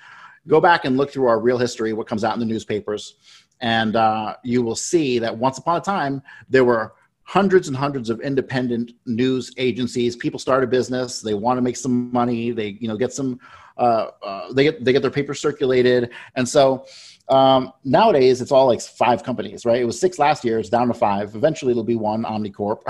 go 0.48 0.62
back 0.62 0.86
and 0.86 0.98
look 0.98 1.12
through 1.12 1.28
our 1.28 1.40
real 1.40 1.58
history, 1.58 1.94
what 1.94 2.08
comes 2.08 2.24
out 2.24 2.34
in 2.34 2.40
the 2.40 2.46
newspapers, 2.46 3.16
and 3.62 3.96
uh, 3.96 4.36
you 4.44 4.62
will 4.62 4.76
see 4.76 5.20
that 5.20 5.36
once 5.36 5.58
upon 5.58 5.78
a 5.78 5.82
time 5.82 6.22
there 6.50 6.66
were 6.66 6.94
hundreds 7.24 7.68
and 7.68 7.76
hundreds 7.76 8.10
of 8.10 8.22
independent 8.22 8.92
news 9.08 9.52
agencies. 9.58 10.16
People 10.16 10.40
start 10.40 10.64
a 10.64 10.68
business, 10.68 11.22
they 11.22 11.34
want 11.34 11.58
to 11.58 11.62
make 11.62 11.76
some 11.76 12.12
money, 12.12 12.52
they 12.52 12.78
you 12.80 12.88
know 12.88 12.98
get 12.98 13.12
some, 13.12 13.40
uh, 13.78 14.08
uh, 14.24 14.54
they 14.54 14.64
get 14.64 14.86
they 14.86 14.94
get 14.94 15.02
their 15.02 15.12
paper 15.12 15.34
circulated, 15.34 16.12
and 16.36 16.48
so 16.48 16.86
um, 17.28 17.74
nowadays, 17.84 18.40
it's 18.40 18.52
all 18.52 18.68
like 18.68 18.82
five 18.82 19.24
companies, 19.24 19.66
right? 19.66 19.82
It 19.82 19.86
was 19.86 20.00
six 20.00 20.20
last 20.20 20.46
year. 20.46 20.60
It's 20.60 20.70
down 20.70 20.88
to 20.90 20.94
five. 20.94 21.36
Eventually, 21.36 21.72
it'll 21.72 21.84
be 21.84 21.96
one 21.96 22.24
Omnicorp. 22.24 22.82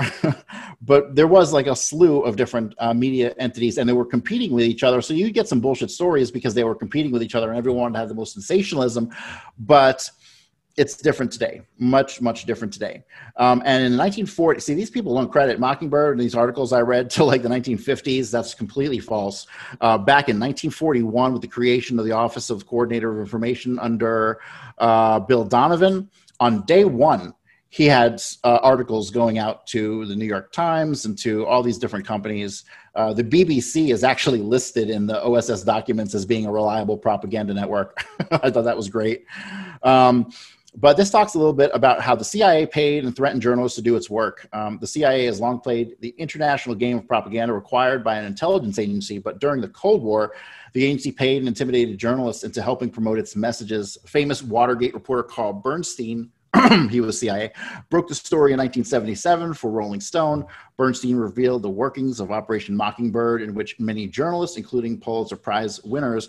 but 0.82 1.14
there 1.14 1.26
was 1.26 1.52
like 1.54 1.66
a 1.66 1.74
slew 1.74 2.20
of 2.20 2.36
different 2.36 2.74
uh, 2.78 2.92
media 2.92 3.34
entities, 3.38 3.78
and 3.78 3.88
they 3.88 3.94
were 3.94 4.04
competing 4.04 4.52
with 4.52 4.64
each 4.64 4.82
other. 4.82 5.00
So 5.00 5.14
you 5.14 5.30
get 5.30 5.48
some 5.48 5.60
bullshit 5.60 5.90
stories 5.90 6.30
because 6.30 6.52
they 6.52 6.64
were 6.64 6.74
competing 6.74 7.12
with 7.12 7.22
each 7.22 7.34
other, 7.34 7.48
and 7.48 7.56
everyone 7.56 7.94
had 7.94 8.08
the 8.08 8.14
most 8.14 8.34
sensationalism. 8.34 9.10
But 9.58 10.10
it's 10.76 10.96
different 10.96 11.32
today, 11.32 11.62
much, 11.78 12.20
much 12.20 12.44
different 12.44 12.72
today. 12.72 13.02
Um, 13.36 13.62
and 13.64 13.82
in 13.82 13.96
1940, 13.96 14.60
see, 14.60 14.74
these 14.74 14.90
people 14.90 15.14
don't 15.14 15.32
credit 15.32 15.58
Mockingbird 15.58 16.12
and 16.12 16.20
these 16.20 16.34
articles 16.34 16.72
I 16.72 16.80
read 16.80 17.08
till 17.10 17.26
like 17.26 17.42
the 17.42 17.48
1950s. 17.48 18.30
That's 18.30 18.54
completely 18.54 18.98
false. 18.98 19.46
Uh, 19.80 19.96
back 19.96 20.28
in 20.28 20.38
1941, 20.38 21.32
with 21.32 21.42
the 21.42 21.48
creation 21.48 21.98
of 21.98 22.04
the 22.04 22.12
Office 22.12 22.50
of 22.50 22.66
Coordinator 22.66 23.10
of 23.10 23.20
Information 23.20 23.78
under 23.78 24.40
uh, 24.78 25.18
Bill 25.20 25.44
Donovan, 25.44 26.10
on 26.40 26.62
day 26.66 26.84
one, 26.84 27.32
he 27.70 27.86
had 27.86 28.22
uh, 28.44 28.58
articles 28.62 29.10
going 29.10 29.38
out 29.38 29.66
to 29.66 30.06
the 30.06 30.14
New 30.14 30.24
York 30.24 30.52
Times 30.52 31.04
and 31.04 31.18
to 31.18 31.44
all 31.46 31.62
these 31.62 31.78
different 31.78 32.06
companies. 32.06 32.64
Uh, 32.94 33.12
the 33.12 33.24
BBC 33.24 33.92
is 33.92 34.04
actually 34.04 34.38
listed 34.38 34.88
in 34.88 35.06
the 35.06 35.22
OSS 35.22 35.62
documents 35.62 36.14
as 36.14 36.24
being 36.24 36.46
a 36.46 36.52
reliable 36.52 36.96
propaganda 36.96 37.52
network. 37.52 38.04
I 38.30 38.50
thought 38.50 38.64
that 38.64 38.76
was 38.76 38.88
great. 38.88 39.24
Um, 39.82 40.30
but 40.76 40.96
this 40.96 41.10
talks 41.10 41.34
a 41.34 41.38
little 41.38 41.52
bit 41.52 41.70
about 41.72 42.00
how 42.00 42.14
the 42.14 42.24
CIA 42.24 42.66
paid 42.66 43.04
and 43.04 43.16
threatened 43.16 43.42
journalists 43.42 43.76
to 43.76 43.82
do 43.82 43.96
its 43.96 44.10
work. 44.10 44.46
Um, 44.52 44.78
the 44.80 44.86
CIA 44.86 45.24
has 45.24 45.40
long 45.40 45.60
played 45.60 45.96
the 46.00 46.14
international 46.18 46.74
game 46.74 46.98
of 46.98 47.08
propaganda 47.08 47.54
required 47.54 48.04
by 48.04 48.16
an 48.16 48.26
intelligence 48.26 48.78
agency, 48.78 49.18
but 49.18 49.40
during 49.40 49.60
the 49.60 49.68
Cold 49.68 50.02
War, 50.02 50.34
the 50.74 50.84
agency 50.84 51.10
paid 51.10 51.38
and 51.38 51.48
intimidated 51.48 51.98
journalists 51.98 52.44
into 52.44 52.60
helping 52.60 52.90
promote 52.90 53.18
its 53.18 53.34
messages. 53.34 53.96
Famous 54.06 54.42
Watergate 54.42 54.92
reporter 54.92 55.22
Carl 55.22 55.54
Bernstein 55.54 56.30
he 56.90 57.00
was 57.00 57.18
CIA, 57.18 57.52
broke 57.90 58.08
the 58.08 58.14
story 58.14 58.52
in 58.52 58.58
1977 58.58 59.54
for 59.54 59.70
Rolling 59.70 60.00
Stone. 60.00 60.46
Bernstein 60.76 61.16
revealed 61.16 61.62
the 61.62 61.70
workings 61.70 62.20
of 62.20 62.30
Operation 62.30 62.76
Mockingbird, 62.76 63.42
in 63.42 63.54
which 63.54 63.78
many 63.78 64.06
journalists, 64.06 64.56
including 64.56 64.98
Pulitzer 64.98 65.36
Prize 65.36 65.82
winners, 65.84 66.28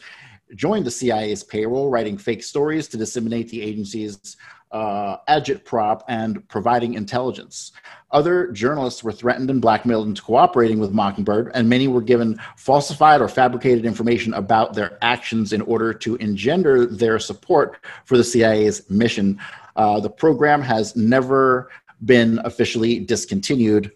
joined 0.55 0.85
the 0.85 0.91
CIA's 0.91 1.43
payroll, 1.43 1.89
writing 1.89 2.17
fake 2.17 2.43
stories 2.43 2.87
to 2.89 2.97
disseminate 2.97 3.49
the 3.49 3.61
agency's 3.61 4.37
uh, 4.71 5.17
agitprop 5.29 6.01
and 6.07 6.47
providing 6.49 6.93
intelligence. 6.95 7.71
Other 8.11 8.51
journalists 8.51 9.03
were 9.03 9.11
threatened 9.11 9.49
and 9.49 9.61
blackmailed 9.61 10.07
into 10.07 10.21
cooperating 10.21 10.79
with 10.79 10.91
Mockingbird, 10.91 11.51
and 11.53 11.67
many 11.67 11.87
were 11.87 12.01
given 12.01 12.39
falsified 12.55 13.21
or 13.21 13.27
fabricated 13.27 13.85
information 13.85 14.33
about 14.33 14.73
their 14.73 14.97
actions 15.01 15.53
in 15.53 15.61
order 15.61 15.93
to 15.93 16.15
engender 16.15 16.85
their 16.85 17.19
support 17.19 17.77
for 18.05 18.17
the 18.17 18.23
CIA's 18.23 18.89
mission. 18.89 19.39
Uh, 19.75 19.99
the 19.99 20.09
program 20.09 20.61
has 20.61 20.95
never 20.95 21.69
been 22.05 22.39
officially 22.43 22.99
discontinued. 22.99 23.91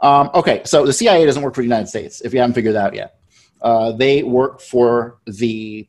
Um, 0.00 0.30
okay, 0.34 0.62
so 0.64 0.84
the 0.84 0.92
CIA 0.92 1.24
doesn't 1.26 1.42
work 1.42 1.54
for 1.54 1.60
the 1.60 1.66
United 1.66 1.88
States, 1.88 2.20
if 2.22 2.32
you 2.32 2.40
haven't 2.40 2.54
figured 2.54 2.74
that 2.74 2.86
out 2.86 2.94
yet. 2.94 3.19
Uh, 3.62 3.92
they 3.92 4.22
work 4.22 4.60
for 4.60 5.18
the 5.26 5.88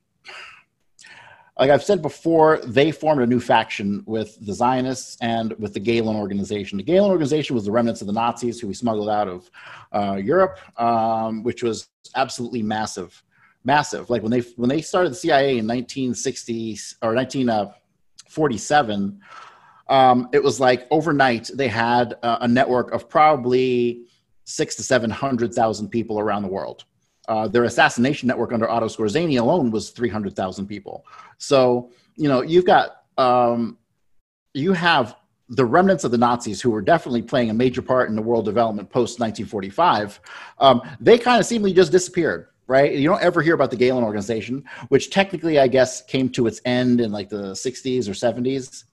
like 1.62 1.70
I've 1.70 1.84
said 1.84 2.02
before, 2.02 2.60
they 2.66 2.92
formed 2.92 3.22
a 3.22 3.28
new 3.28 3.40
faction 3.40 4.04
with 4.08 4.36
the 4.44 4.52
Zionists 4.52 5.16
and 5.22 5.54
with 5.60 5.76
the 5.76 5.80
Gehlen 5.80 6.16
organization. 6.16 6.80
The 6.80 6.84
Gehlen 6.84 7.12
organization 7.12 7.56
was 7.56 7.66
the 7.66 7.72
remnants 7.72 8.02
of 8.02 8.08
the 8.08 8.14
Nazis 8.14 8.60
who 8.60 8.68
we 8.68 8.74
smuggled 8.74 9.10
out 9.10 9.28
of 9.28 9.52
uh, 9.92 10.16
Europe, 10.16 10.58
um, 10.82 11.44
which 11.44 11.62
was 11.62 11.90
absolutely 12.16 12.64
massive, 12.64 13.24
massive. 13.64 14.10
Like 14.10 14.24
when 14.24 14.32
they 14.32 14.40
when 14.56 14.70
they 14.70 14.82
started 14.82 15.12
the 15.12 15.16
CIA 15.16 15.60
in 15.60 15.68
1960 15.68 16.80
or 17.04 17.14
1947, 17.14 19.22
uh, 19.88 19.94
um, 19.94 20.30
it 20.34 20.42
was 20.42 20.60
like 20.60 20.88
overnight 20.90 21.52
they 21.54 21.68
had 21.68 22.16
uh, 22.24 22.40
a 22.42 22.48
network 22.48 22.92
of 22.92 23.08
probably 23.08 24.08
six 24.46 24.74
to 24.76 24.84
seven 24.84 25.12
hundred 25.12 25.54
thousand 25.54 25.90
people 25.90 26.20
around 26.20 26.42
the 26.42 26.50
world. 26.50 26.86
Uh, 27.32 27.48
their 27.48 27.64
assassination 27.64 28.28
network 28.28 28.52
under 28.52 28.70
Otto 28.70 28.88
Skorzeny 28.88 29.40
alone 29.40 29.72
was 29.72 29.92
300,000 29.92 30.68
people. 30.68 31.06
So, 31.38 31.90
you 32.18 32.28
know, 32.28 32.42
you've 32.42 32.66
got, 32.66 33.04
um, 33.18 33.78
you 34.54 34.74
have 34.74 35.16
the 35.48 35.64
remnants 35.64 36.04
of 36.04 36.12
the 36.12 36.18
Nazis 36.18 36.60
who 36.60 36.72
were 36.72 36.82
definitely 36.82 37.22
playing 37.22 37.50
a 37.50 37.54
major 37.54 37.82
part 37.82 38.10
in 38.10 38.18
the 38.18 38.22
world 38.22 38.44
development 38.44 38.90
post 38.90 39.22
1945. 39.22 40.20
Um, 40.60 40.82
they 41.00 41.18
kind 41.18 41.40
of 41.40 41.46
seemingly 41.46 41.72
just 41.72 41.94
disappeared, 41.94 42.48
right? 42.68 42.94
You 42.94 43.08
don't 43.08 43.24
ever 43.24 43.42
hear 43.42 43.56
about 43.56 43.72
the 43.72 43.78
Gehlen 43.78 44.04
organization, 44.04 44.66
which 44.90 45.10
technically, 45.10 45.58
I 45.58 45.70
guess, 45.70 46.02
came 46.02 46.28
to 46.32 46.48
its 46.48 46.60
end 46.66 47.00
in 47.00 47.14
like 47.14 47.30
the 47.30 47.54
60s 47.54 48.10
or 48.10 48.12
70s 48.12 48.84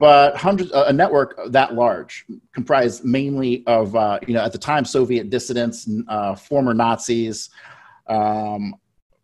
but 0.00 0.34
hundreds 0.34 0.72
a 0.72 0.92
network 0.92 1.38
that 1.48 1.74
large 1.74 2.24
comprised 2.52 3.04
mainly 3.04 3.62
of 3.66 3.94
uh, 3.94 4.18
you 4.26 4.34
know 4.34 4.42
at 4.42 4.50
the 4.50 4.58
time 4.58 4.84
soviet 4.84 5.30
dissidents 5.30 5.88
uh, 6.08 6.34
former 6.34 6.74
nazis 6.74 7.50
um, 8.08 8.74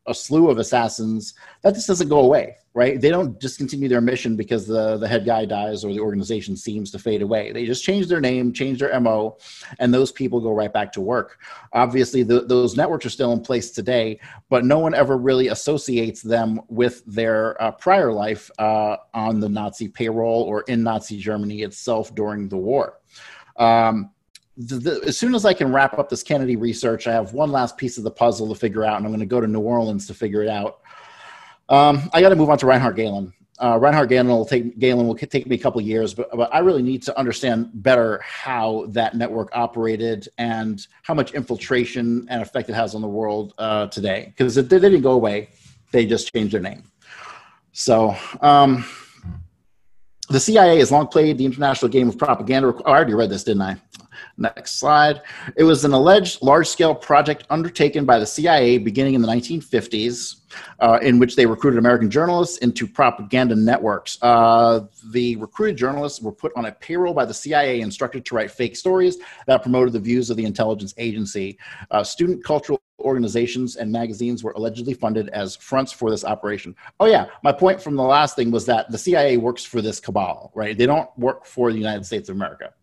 a 0.07 0.15
slew 0.15 0.51
of 0.51 0.59
assassins 0.59 1.35
that 1.63 1.75
just 1.75 1.87
doesn't 1.87 2.09
go 2.09 2.21
away 2.21 2.57
right? 2.77 3.01
They 3.01 3.09
don't 3.09 3.41
discontinue 3.41 3.89
their 3.89 4.03
mission 4.03 4.37
because 4.37 4.67
the, 4.67 4.99
the 4.99 5.09
head 5.09 5.25
guy 5.25 5.47
dies 5.47 5.83
or 5.83 5.95
the 5.95 6.01
organization 6.01 6.59
seems 6.59 6.91
to 6.91 6.99
fade 6.99 7.23
away. 7.23 7.51
They 7.51 7.65
just 7.65 7.83
change 7.83 8.07
their 8.07 8.21
name 8.21 8.53
change 8.53 8.81
their 8.81 9.01
mo 9.01 9.39
and 9.79 9.93
those 9.95 10.13
people 10.13 10.41
go 10.41 10.53
right 10.53 10.71
back 10.71 10.93
to 10.93 11.01
work. 11.01 11.39
Obviously 11.73 12.23
the, 12.23 12.43
those 12.43 12.77
networks 12.77 13.07
are 13.07 13.11
still 13.11 13.33
in 13.33 13.41
place 13.41 13.71
today 13.71 14.21
but 14.51 14.67
no 14.67 14.79
one 14.79 14.93
ever 14.93 15.17
really 15.17 15.49
associates 15.49 16.21
them 16.21 16.61
with 16.69 17.03
their 17.07 17.61
uh, 17.63 17.71
prior 17.73 18.13
life 18.13 18.51
uh, 18.59 18.99
on 19.15 19.41
the 19.41 19.49
nazi 19.49 19.89
payroll 19.89 20.43
or 20.43 20.61
in 20.69 20.83
nazi 20.83 21.19
germany 21.19 21.63
itself 21.63 22.15
during 22.15 22.47
the 22.47 22.59
war. 22.59 23.01
Um, 23.57 24.11
the, 24.57 24.77
the, 24.77 25.01
as 25.07 25.19
soon 25.19 25.35
as 25.35 25.45
I 25.45 25.53
can 25.53 25.73
wrap 25.73 25.99
up 25.99 26.09
this 26.09 26.23
Kennedy 26.23 26.57
research, 26.57 27.07
I 27.07 27.13
have 27.13 27.33
one 27.33 27.53
last 27.53 27.77
piece 27.77 27.99
of 27.99 28.05
the 28.05 28.11
puzzle 28.11 28.49
to 28.49 28.55
figure 28.55 28.85
out, 28.85 28.97
and 28.97 29.05
I'm 29.05 29.11
going 29.11 29.21
to 29.21 29.27
go 29.27 29.41
to 29.41 29.47
New 29.47 29.61
Orleans 29.61 30.07
to 30.07 30.15
figure 30.15 30.43
it 30.43 30.49
out. 30.49 30.81
Um, 31.69 32.09
I 32.15 32.21
got 32.21 32.31
to 32.31 32.37
move 32.37 32.49
on 32.49 32.59
to 32.59 32.67
Reinhard 32.67 32.97
Gehlen. 32.97 33.33
Uh, 33.59 33.79
Reinhard 33.81 34.09
Gehlen 34.09 34.29
will 34.29 34.45
take 34.45 34.79
Gehlen 34.79 35.07
will 35.07 35.15
take 35.15 35.47
me 35.47 35.57
a 35.57 35.59
couple 35.59 35.81
years, 35.81 36.15
but, 36.15 36.31
but 36.33 36.55
I 36.55 36.59
really 36.59 36.83
need 36.83 37.03
to 37.05 37.19
understand 37.19 37.71
better 37.75 38.21
how 38.23 38.87
that 38.91 39.15
network 39.15 39.49
operated 39.55 40.29
and 40.37 40.87
how 41.03 41.15
much 41.15 41.33
infiltration 41.33 42.27
and 42.29 42.43
effect 42.43 42.69
it 42.69 42.75
has 42.75 42.95
on 42.95 43.01
the 43.01 43.09
world 43.09 43.55
uh, 43.57 43.87
today. 43.87 44.27
Because 44.37 44.55
they 44.55 44.63
didn't 44.63 45.01
go 45.01 45.13
away; 45.13 45.49
they 45.91 46.05
just 46.05 46.33
changed 46.33 46.55
their 46.55 46.61
name. 46.61 46.85
So. 47.73 48.15
Um, 48.41 48.85
the 50.29 50.41
CIA 50.41 50.79
has 50.79 50.91
long 50.91 51.07
played 51.07 51.39
the 51.39 51.45
international 51.45 51.89
game 51.89 52.09
of 52.09 52.19
propaganda. 52.19 52.75
I 52.85 52.91
already 52.91 53.15
read 53.15 53.31
this, 53.31 53.45
didn't 53.45 53.63
I? 53.63 53.77
Next 54.39 54.79
slide. 54.79 55.23
It 55.57 55.65
was 55.65 55.87
an 55.87 55.95
alleged 55.95 56.43
large 56.43 56.69
scale 56.69 56.95
project 56.95 57.45
undertaken 57.49 58.05
by 58.05 58.19
the 58.19 58.27
CIA 58.27 58.77
beginning 58.77 59.15
in 59.15 59.23
the 59.23 59.29
1950s, 59.29 60.43
uh, 60.81 60.99
in 61.01 61.19
which 61.19 61.37
they 61.37 61.47
recruited 61.47 61.79
American 61.79 62.11
journalists 62.11 62.59
into 62.59 62.87
propaganda 62.87 63.57
networks. 63.57 64.19
Uh, 64.21 64.81
the 65.11 65.37
recruited 65.37 65.79
journalists 65.79 66.21
were 66.21 66.33
put 66.33 66.53
on 66.55 66.67
a 66.67 66.73
payroll 66.73 67.15
by 67.15 67.25
the 67.25 67.33
CIA, 67.33 67.81
instructed 67.81 68.27
to 68.27 68.35
write 68.35 68.51
fake 68.51 68.77
stories 68.77 69.17
that 69.47 69.63
promoted 69.63 69.95
the 69.95 70.01
views 70.01 70.29
of 70.29 70.37
the 70.37 70.45
intelligence 70.45 70.93
agency. 70.99 71.59
Uh, 71.91 72.05
student 72.05 72.45
cultural 72.45 72.83
organizations 73.01 73.77
and 73.77 73.91
magazines 73.91 74.45
were 74.45 74.53
allegedly 74.53 74.93
funded 74.93 75.31
as 75.31 75.57
fronts 75.57 75.93
for 75.93 76.11
this 76.11 76.25
operation. 76.25 76.75
Oh, 77.01 77.07
yeah. 77.07 77.27
My 77.43 77.53
point 77.53 77.81
from 77.81 77.97
the 77.97 78.03
last 78.03 78.37
thing 78.37 78.51
was 78.51 78.67
that 78.67 78.91
the 78.91 78.99
CIA 78.99 79.39
works 79.39 79.65
for 79.65 79.81
this 79.81 79.99
cabal, 79.99 80.53
right? 80.55 80.77
They 80.77 80.87
don't 80.87 81.09
work 81.17 81.47
for 81.47 81.73
the 81.73 81.79
United 81.79 82.05
States 82.05 82.29
of 82.29 82.37
America. 82.37 82.75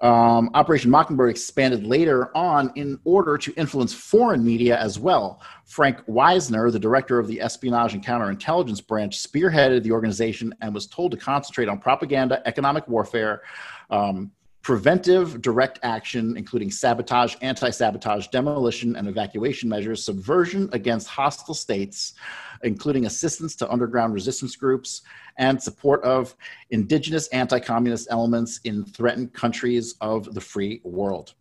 Um, 0.00 0.50
Operation 0.54 0.90
Mockingbird 0.92 1.28
expanded 1.28 1.84
later 1.84 2.36
on 2.36 2.70
in 2.76 3.00
order 3.04 3.36
to 3.36 3.52
influence 3.54 3.92
foreign 3.92 4.44
media 4.44 4.78
as 4.78 4.98
well. 4.98 5.42
Frank 5.64 5.98
Wisner, 6.06 6.70
the 6.70 6.78
director 6.78 7.18
of 7.18 7.26
the 7.26 7.40
Espionage 7.40 7.94
and 7.94 8.04
Counterintelligence 8.04 8.86
Branch, 8.86 9.16
spearheaded 9.16 9.82
the 9.82 9.90
organization 9.90 10.54
and 10.60 10.72
was 10.72 10.86
told 10.86 11.10
to 11.10 11.16
concentrate 11.16 11.68
on 11.68 11.78
propaganda, 11.78 12.40
economic 12.46 12.86
warfare, 12.86 13.42
um, 13.90 14.30
preventive 14.68 15.40
direct 15.40 15.78
action, 15.82 16.36
including 16.36 16.70
sabotage, 16.70 17.34
anti 17.40 17.70
sabotage, 17.70 18.26
demolition, 18.26 18.96
and 18.96 19.08
evacuation 19.08 19.66
measures, 19.66 20.04
subversion 20.04 20.68
against 20.74 21.08
hostile 21.08 21.54
states, 21.54 22.12
including 22.64 23.06
assistance 23.06 23.56
to 23.56 23.66
underground 23.70 24.12
resistance 24.12 24.56
groups, 24.56 25.00
and 25.38 25.62
support 25.62 26.04
of 26.04 26.36
indigenous 26.68 27.28
anti 27.28 27.58
communist 27.58 28.08
elements 28.10 28.60
in 28.64 28.84
threatened 28.84 29.32
countries 29.32 29.94
of 30.02 30.34
the 30.34 30.40
free 30.40 30.82
world. 30.84 31.32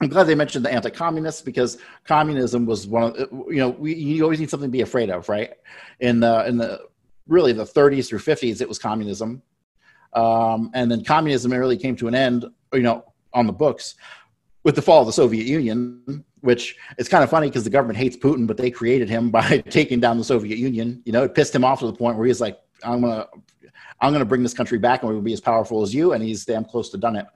I'm 0.00 0.08
glad 0.08 0.24
they 0.24 0.34
mentioned 0.34 0.64
the 0.64 0.72
anti-communists 0.72 1.42
because 1.42 1.76
communism 2.04 2.64
was 2.64 2.86
one 2.86 3.14
of 3.14 3.28
you 3.30 3.58
know 3.58 3.68
we, 3.68 3.94
you 3.94 4.22
always 4.22 4.40
need 4.40 4.48
something 4.48 4.70
to 4.70 4.72
be 4.72 4.80
afraid 4.80 5.10
of, 5.10 5.28
right? 5.28 5.52
In 6.00 6.20
the 6.20 6.46
in 6.46 6.56
the 6.56 6.80
really 7.28 7.52
the 7.52 7.64
30s 7.64 8.08
through 8.08 8.20
50s, 8.20 8.62
it 8.62 8.68
was 8.68 8.78
communism. 8.78 9.42
Um, 10.12 10.70
and 10.74 10.90
then 10.90 11.04
communism 11.04 11.52
really 11.52 11.76
came 11.76 11.96
to 11.96 12.08
an 12.08 12.14
end, 12.14 12.44
you 12.72 12.82
know, 12.82 13.04
on 13.32 13.46
the 13.46 13.52
books 13.52 13.94
with 14.64 14.74
the 14.74 14.82
fall 14.82 15.00
of 15.00 15.06
the 15.06 15.12
Soviet 15.12 15.46
Union, 15.46 16.24
which 16.40 16.76
is 16.98 17.08
kind 17.08 17.24
of 17.24 17.30
funny 17.30 17.48
because 17.48 17.64
the 17.64 17.70
government 17.70 17.98
hates 17.98 18.16
Putin, 18.16 18.46
but 18.46 18.56
they 18.56 18.70
created 18.70 19.08
him 19.08 19.30
by 19.38 19.58
taking 19.58 20.00
down 20.00 20.18
the 20.18 20.24
Soviet 20.24 20.58
Union. 20.58 21.02
You 21.04 21.12
know, 21.12 21.24
it 21.24 21.34
pissed 21.34 21.54
him 21.54 21.64
off 21.64 21.80
to 21.80 21.86
the 21.86 21.92
point 21.92 22.16
where 22.16 22.26
he's 22.26 22.40
like, 22.40 22.58
I'm 22.84 23.00
gonna, 23.00 23.26
I'm 24.00 24.12
gonna 24.12 24.24
bring 24.24 24.42
this 24.42 24.54
country 24.54 24.78
back, 24.78 25.02
and 25.02 25.10
we'll 25.10 25.20
be 25.20 25.32
as 25.32 25.40
powerful 25.40 25.82
as 25.82 25.94
you. 25.94 26.12
And 26.12 26.22
he's 26.22 26.44
damn 26.44 26.64
close 26.64 26.90
to 26.90 26.98
done 26.98 27.16
it. 27.16 27.26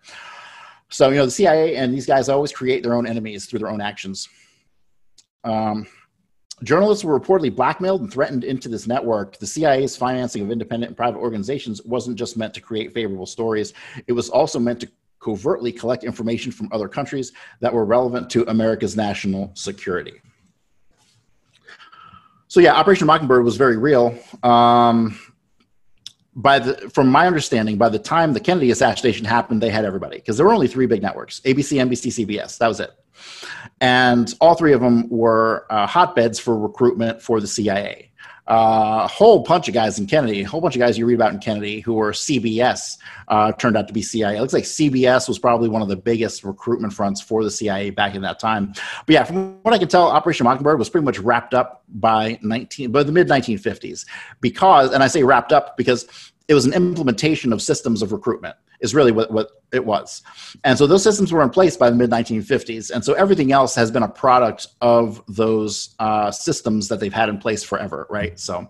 So 0.88 1.10
you 1.10 1.16
know, 1.16 1.24
the 1.24 1.30
CIA 1.30 1.76
and 1.76 1.92
these 1.94 2.06
guys 2.06 2.28
always 2.28 2.52
create 2.52 2.82
their 2.82 2.94
own 2.94 3.06
enemies 3.06 3.46
through 3.46 3.60
their 3.60 3.70
own 3.70 3.80
actions. 3.80 4.28
Um, 5.44 5.86
Journalists 6.62 7.04
were 7.04 7.18
reportedly 7.18 7.54
blackmailed 7.54 8.00
and 8.00 8.10
threatened 8.10 8.42
into 8.42 8.68
this 8.68 8.86
network. 8.86 9.36
The 9.36 9.46
CIA's 9.46 9.96
financing 9.96 10.42
of 10.42 10.50
independent 10.50 10.88
and 10.90 10.96
private 10.96 11.18
organizations 11.18 11.82
wasn't 11.84 12.16
just 12.16 12.36
meant 12.36 12.54
to 12.54 12.62
create 12.62 12.94
favorable 12.94 13.26
stories, 13.26 13.74
it 14.06 14.12
was 14.12 14.30
also 14.30 14.58
meant 14.58 14.80
to 14.80 14.88
covertly 15.20 15.72
collect 15.72 16.04
information 16.04 16.52
from 16.52 16.68
other 16.72 16.88
countries 16.88 17.32
that 17.60 17.72
were 17.72 17.84
relevant 17.84 18.30
to 18.30 18.48
America's 18.48 18.96
national 18.96 19.50
security. 19.54 20.20
So, 22.48 22.60
yeah, 22.60 22.74
Operation 22.74 23.06
Mockingbird 23.06 23.44
was 23.44 23.56
very 23.56 23.76
real. 23.76 24.16
Um, 24.42 25.18
by 26.34 26.58
the, 26.60 26.88
from 26.90 27.08
my 27.08 27.26
understanding, 27.26 27.76
by 27.76 27.88
the 27.88 27.98
time 27.98 28.32
the 28.32 28.40
Kennedy 28.40 28.70
assassination 28.70 29.24
happened, 29.24 29.62
they 29.62 29.70
had 29.70 29.84
everybody 29.84 30.18
because 30.18 30.36
there 30.36 30.46
were 30.46 30.52
only 30.52 30.68
three 30.68 30.86
big 30.86 31.02
networks: 31.02 31.40
ABC, 31.40 31.82
NBC, 31.82 32.26
CBS. 32.26 32.58
That 32.58 32.68
was 32.68 32.78
it 32.78 32.92
and 33.80 34.34
all 34.40 34.54
three 34.54 34.72
of 34.72 34.80
them 34.80 35.08
were 35.08 35.66
uh, 35.70 35.86
hotbeds 35.86 36.38
for 36.38 36.58
recruitment 36.58 37.20
for 37.20 37.40
the 37.40 37.46
CIA. 37.46 38.10
Uh, 38.48 39.02
a 39.04 39.08
whole 39.08 39.40
bunch 39.40 39.66
of 39.66 39.74
guys 39.74 39.98
in 39.98 40.06
Kennedy, 40.06 40.42
a 40.42 40.44
whole 40.44 40.60
bunch 40.60 40.76
of 40.76 40.78
guys 40.78 40.96
you 40.96 41.04
read 41.04 41.14
about 41.14 41.32
in 41.32 41.40
Kennedy 41.40 41.80
who 41.80 41.94
were 41.94 42.12
CBS 42.12 42.96
uh, 43.26 43.50
turned 43.52 43.76
out 43.76 43.88
to 43.88 43.92
be 43.92 44.02
CIA. 44.02 44.36
It 44.36 44.40
looks 44.40 44.52
like 44.52 44.62
CBS 44.62 45.26
was 45.26 45.36
probably 45.36 45.68
one 45.68 45.82
of 45.82 45.88
the 45.88 45.96
biggest 45.96 46.44
recruitment 46.44 46.92
fronts 46.92 47.20
for 47.20 47.42
the 47.42 47.50
CIA 47.50 47.90
back 47.90 48.14
in 48.14 48.22
that 48.22 48.38
time. 48.38 48.72
But 49.04 49.12
yeah, 49.12 49.24
from 49.24 49.60
what 49.62 49.74
I 49.74 49.78
can 49.78 49.88
tell, 49.88 50.06
Operation 50.06 50.44
Mockingbird 50.44 50.78
was 50.78 50.88
pretty 50.88 51.04
much 51.04 51.18
wrapped 51.18 51.54
up 51.54 51.82
by 51.88 52.38
19 52.40 52.92
by 52.92 53.02
the 53.02 53.10
mid 53.10 53.26
1950s 53.26 54.06
because, 54.40 54.92
and 54.92 55.02
I 55.02 55.08
say 55.08 55.24
wrapped 55.24 55.52
up 55.52 55.76
because 55.76 56.06
it 56.46 56.54
was 56.54 56.66
an 56.66 56.72
implementation 56.72 57.52
of 57.52 57.60
systems 57.60 58.00
of 58.00 58.12
recruitment 58.12 58.54
is 58.80 58.94
really 58.94 59.12
what, 59.12 59.30
what 59.30 59.50
it 59.72 59.84
was. 59.84 60.22
And 60.64 60.78
so 60.78 60.86
those 60.86 61.02
systems 61.02 61.32
were 61.32 61.42
in 61.42 61.50
place 61.50 61.76
by 61.76 61.90
the 61.90 61.96
mid 61.96 62.10
1950s. 62.10 62.90
And 62.90 63.04
so 63.04 63.14
everything 63.14 63.52
else 63.52 63.74
has 63.74 63.90
been 63.90 64.02
a 64.02 64.08
product 64.08 64.68
of 64.80 65.22
those 65.28 65.94
uh, 65.98 66.30
systems 66.30 66.88
that 66.88 67.00
they've 67.00 67.12
had 67.12 67.28
in 67.28 67.38
place 67.38 67.62
forever, 67.62 68.06
right? 68.10 68.38
So, 68.38 68.68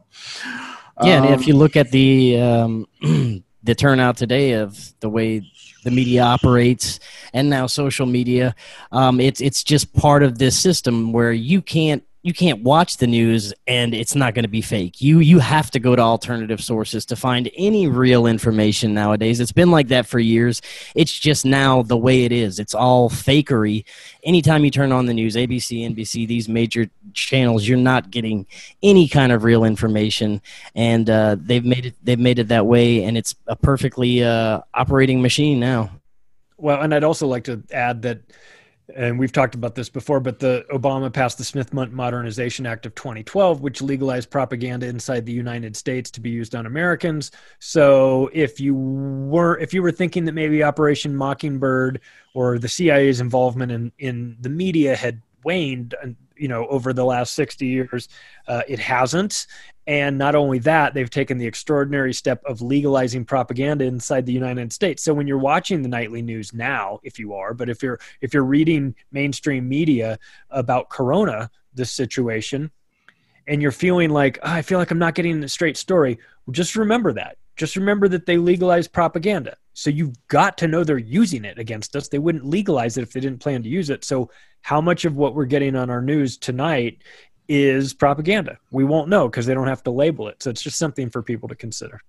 yeah, 1.03 1.19
um, 1.19 1.25
and 1.27 1.35
if 1.35 1.47
you 1.47 1.55
look 1.55 1.77
at 1.77 1.91
the 1.91 2.41
um, 2.41 2.87
the 3.63 3.75
turnout 3.75 4.17
today 4.17 4.53
of 4.53 4.95
the 5.01 5.11
way 5.11 5.43
the 5.85 5.91
media 5.91 6.23
operates 6.23 7.01
and 7.33 7.51
now 7.51 7.67
social 7.67 8.07
media, 8.07 8.55
um, 8.93 9.21
it's 9.21 9.41
it's 9.41 9.63
just 9.63 9.93
part 9.93 10.23
of 10.23 10.39
this 10.39 10.59
system 10.59 11.13
where 11.13 11.33
you 11.33 11.61
can't 11.61 12.03
you 12.27 12.33
can't 12.33 12.65
watch 12.65 12.97
the 12.97 13.07
news 13.07 13.55
and 13.69 13.95
it's 13.95 14.17
not 14.17 14.35
going 14.35 14.43
to 14.43 14.49
be 14.49 14.61
fake. 14.61 15.01
You 15.01 15.21
you 15.21 15.39
have 15.39 15.71
to 15.71 15.79
go 15.79 15.95
to 15.95 16.03
alternative 16.03 16.61
sources 16.61 17.07
to 17.07 17.15
find 17.15 17.49
any 17.57 17.87
real 17.87 18.27
information 18.27 18.93
nowadays. 18.93 19.39
It's 19.39 19.53
been 19.53 19.71
like 19.71 19.87
that 19.89 20.07
for 20.07 20.19
years. 20.19 20.61
It's 20.97 21.17
just 21.17 21.47
now 21.47 21.83
the 21.83 21.97
way 21.97 22.25
it 22.25 22.33
is. 22.33 22.59
It's 22.59 22.75
all 22.75 23.09
fakery. 23.09 23.85
Anytime 24.25 24.65
you 24.65 24.73
turn 24.73 24.91
on 24.91 25.07
the 25.07 25.15
news, 25.15 25.37
ABC, 25.37 25.89
NBC, 25.89 26.27
these 26.27 26.49
major 26.49 26.91
channels, 27.13 27.69
you're 27.69 27.79
not 27.79 28.11
getting 28.11 28.45
any 28.83 29.07
kind 29.07 29.31
of 29.31 29.45
real 29.45 29.63
information, 29.63 30.43
and 30.75 31.09
uh, 31.09 31.37
they've 31.39 31.65
made 31.65 31.87
it 31.87 31.95
they've 32.03 32.19
made 32.19 32.41
it 32.41 32.49
that 32.49 32.67
way, 32.67 33.05
and 33.05 33.17
it's 33.17 33.37
a 33.47 33.55
perfectly 33.55 34.25
uh, 34.25 34.63
operating 34.75 35.23
machine 35.23 35.61
now. 35.61 35.93
Well, 36.59 36.83
and 36.83 36.93
I'd 36.93 37.05
also 37.05 37.29
like 37.29 37.45
to 37.45 37.63
add 37.71 38.03
that 38.03 38.19
and 38.95 39.19
we've 39.19 39.33
talked 39.33 39.55
about 39.55 39.75
this 39.75 39.89
before, 39.89 40.21
but 40.21 40.39
the 40.39 40.65
Obama 40.73 41.13
passed 41.13 41.39
the 41.39 41.45
Smith 41.45 41.73
Modernization 41.73 42.67
Act 42.67 42.87
of 42.87 42.95
2012, 42.95 43.61
which 43.61 43.83
legalized 43.83 44.31
propaganda 44.31 44.87
inside 44.87 45.27
the 45.27 45.33
United 45.33 45.77
States 45.77 46.11
to 46.13 46.21
be 46.21 46.31
used 46.31 46.55
on 46.55 46.67
Americans. 46.67 47.33
So 47.59 48.31
if 48.33 48.61
you 48.61 48.75
were 48.75 49.59
if 49.59 49.75
you 49.75 49.83
were 49.83 49.93
thinking 49.93 50.25
that 50.27 50.33
maybe 50.33 50.63
Operation 50.63 51.17
Mockingbird 51.17 52.01
or 52.35 52.59
the 52.59 52.69
CIA's 52.69 53.21
involvement 53.21 53.73
in 53.73 53.93
in 53.99 54.37
the 54.41 54.51
media 54.51 54.95
had 54.95 55.21
waned, 55.43 55.95
you 56.37 56.49
know, 56.49 56.67
over 56.67 56.93
the 56.93 57.05
last 57.05 57.35
60 57.35 57.67
years, 57.67 58.09
uh, 58.49 58.63
it 58.69 58.79
hasn't. 58.79 59.47
And 59.87 60.19
not 60.19 60.35
only 60.35 60.59
that, 60.61 60.95
they've 60.95 61.09
taken 61.09 61.39
the 61.39 61.47
extraordinary 61.47 62.13
step 62.13 62.43
of 62.45 62.61
legalizing 62.61 63.25
propaganda 63.25 63.85
inside 63.85 64.27
the 64.27 64.33
United 64.33 64.73
States. 64.73 65.03
So 65.03 65.15
when 65.15 65.29
you're 65.29 65.39
watching 65.39 65.83
the 65.83 65.89
nightly 65.89 66.23
news 66.23 66.53
now, 66.53 66.99
if 67.05 67.19
you 67.19 67.35
are, 67.35 67.55
but 67.55 67.69
if 67.69 67.83
you're 67.83 68.01
if 68.21 68.35
you're 68.35 68.45
reading 68.45 68.97
mainstream 69.13 69.69
media 69.69 70.19
about 70.51 70.91
Corona, 70.91 71.51
this 71.73 71.93
situation, 71.93 72.73
and 73.47 73.63
you're 73.63 73.71
feeling 73.71 74.11
like 74.11 74.39
oh, 74.43 74.51
I 74.51 74.63
feel 74.63 74.79
like 74.79 74.91
I'm 74.91 74.99
not 74.99 75.15
getting 75.15 75.41
the 75.41 75.49
straight 75.49 75.77
story, 75.77 76.19
well, 76.47 76.53
just 76.53 76.75
remember 76.75 77.13
that. 77.13 77.37
Just 77.55 77.77
remember 77.77 78.09
that 78.09 78.27
they 78.27 78.39
legalized 78.39 78.93
propaganda. 78.93 79.57
So 79.77 79.91
you've 79.91 80.17
got 80.29 80.57
to 80.59 80.69
know 80.69 80.85
they're 80.85 80.97
using 80.97 81.45
it 81.45 81.59
against 81.59 81.97
us. 81.97 82.09
They 82.09 82.19
wouldn't 82.19 82.47
legalize 82.47 82.97
it 82.97 83.03
if 83.03 83.13
they 83.13 83.21
didn't 83.21 83.41
plan 83.41 83.63
to 83.63 83.69
use 83.69 83.91
it. 83.91 84.05
So 84.05 84.31
how 84.63 84.81
much 84.81 85.05
of 85.05 85.17
what 85.17 85.35
we're 85.35 85.45
getting 85.45 85.77
on 85.77 85.91
our 85.91 86.01
news 86.01 86.39
tonight 86.39 87.03
is 87.47 87.93
propaganda. 87.93 88.59
We 88.71 88.85
won't 88.85 89.11
know 89.11 89.29
because 89.29 89.45
they 89.45 89.53
don't 89.53 89.67
have 89.67 89.83
to 89.83 89.91
label 89.91 90.29
it. 90.29 90.43
So 90.43 90.49
it's 90.49 90.63
just 90.63 90.79
something 90.79 91.11
for 91.11 91.23
people 91.23 91.47
to 91.51 91.55
consider. 91.55 92.01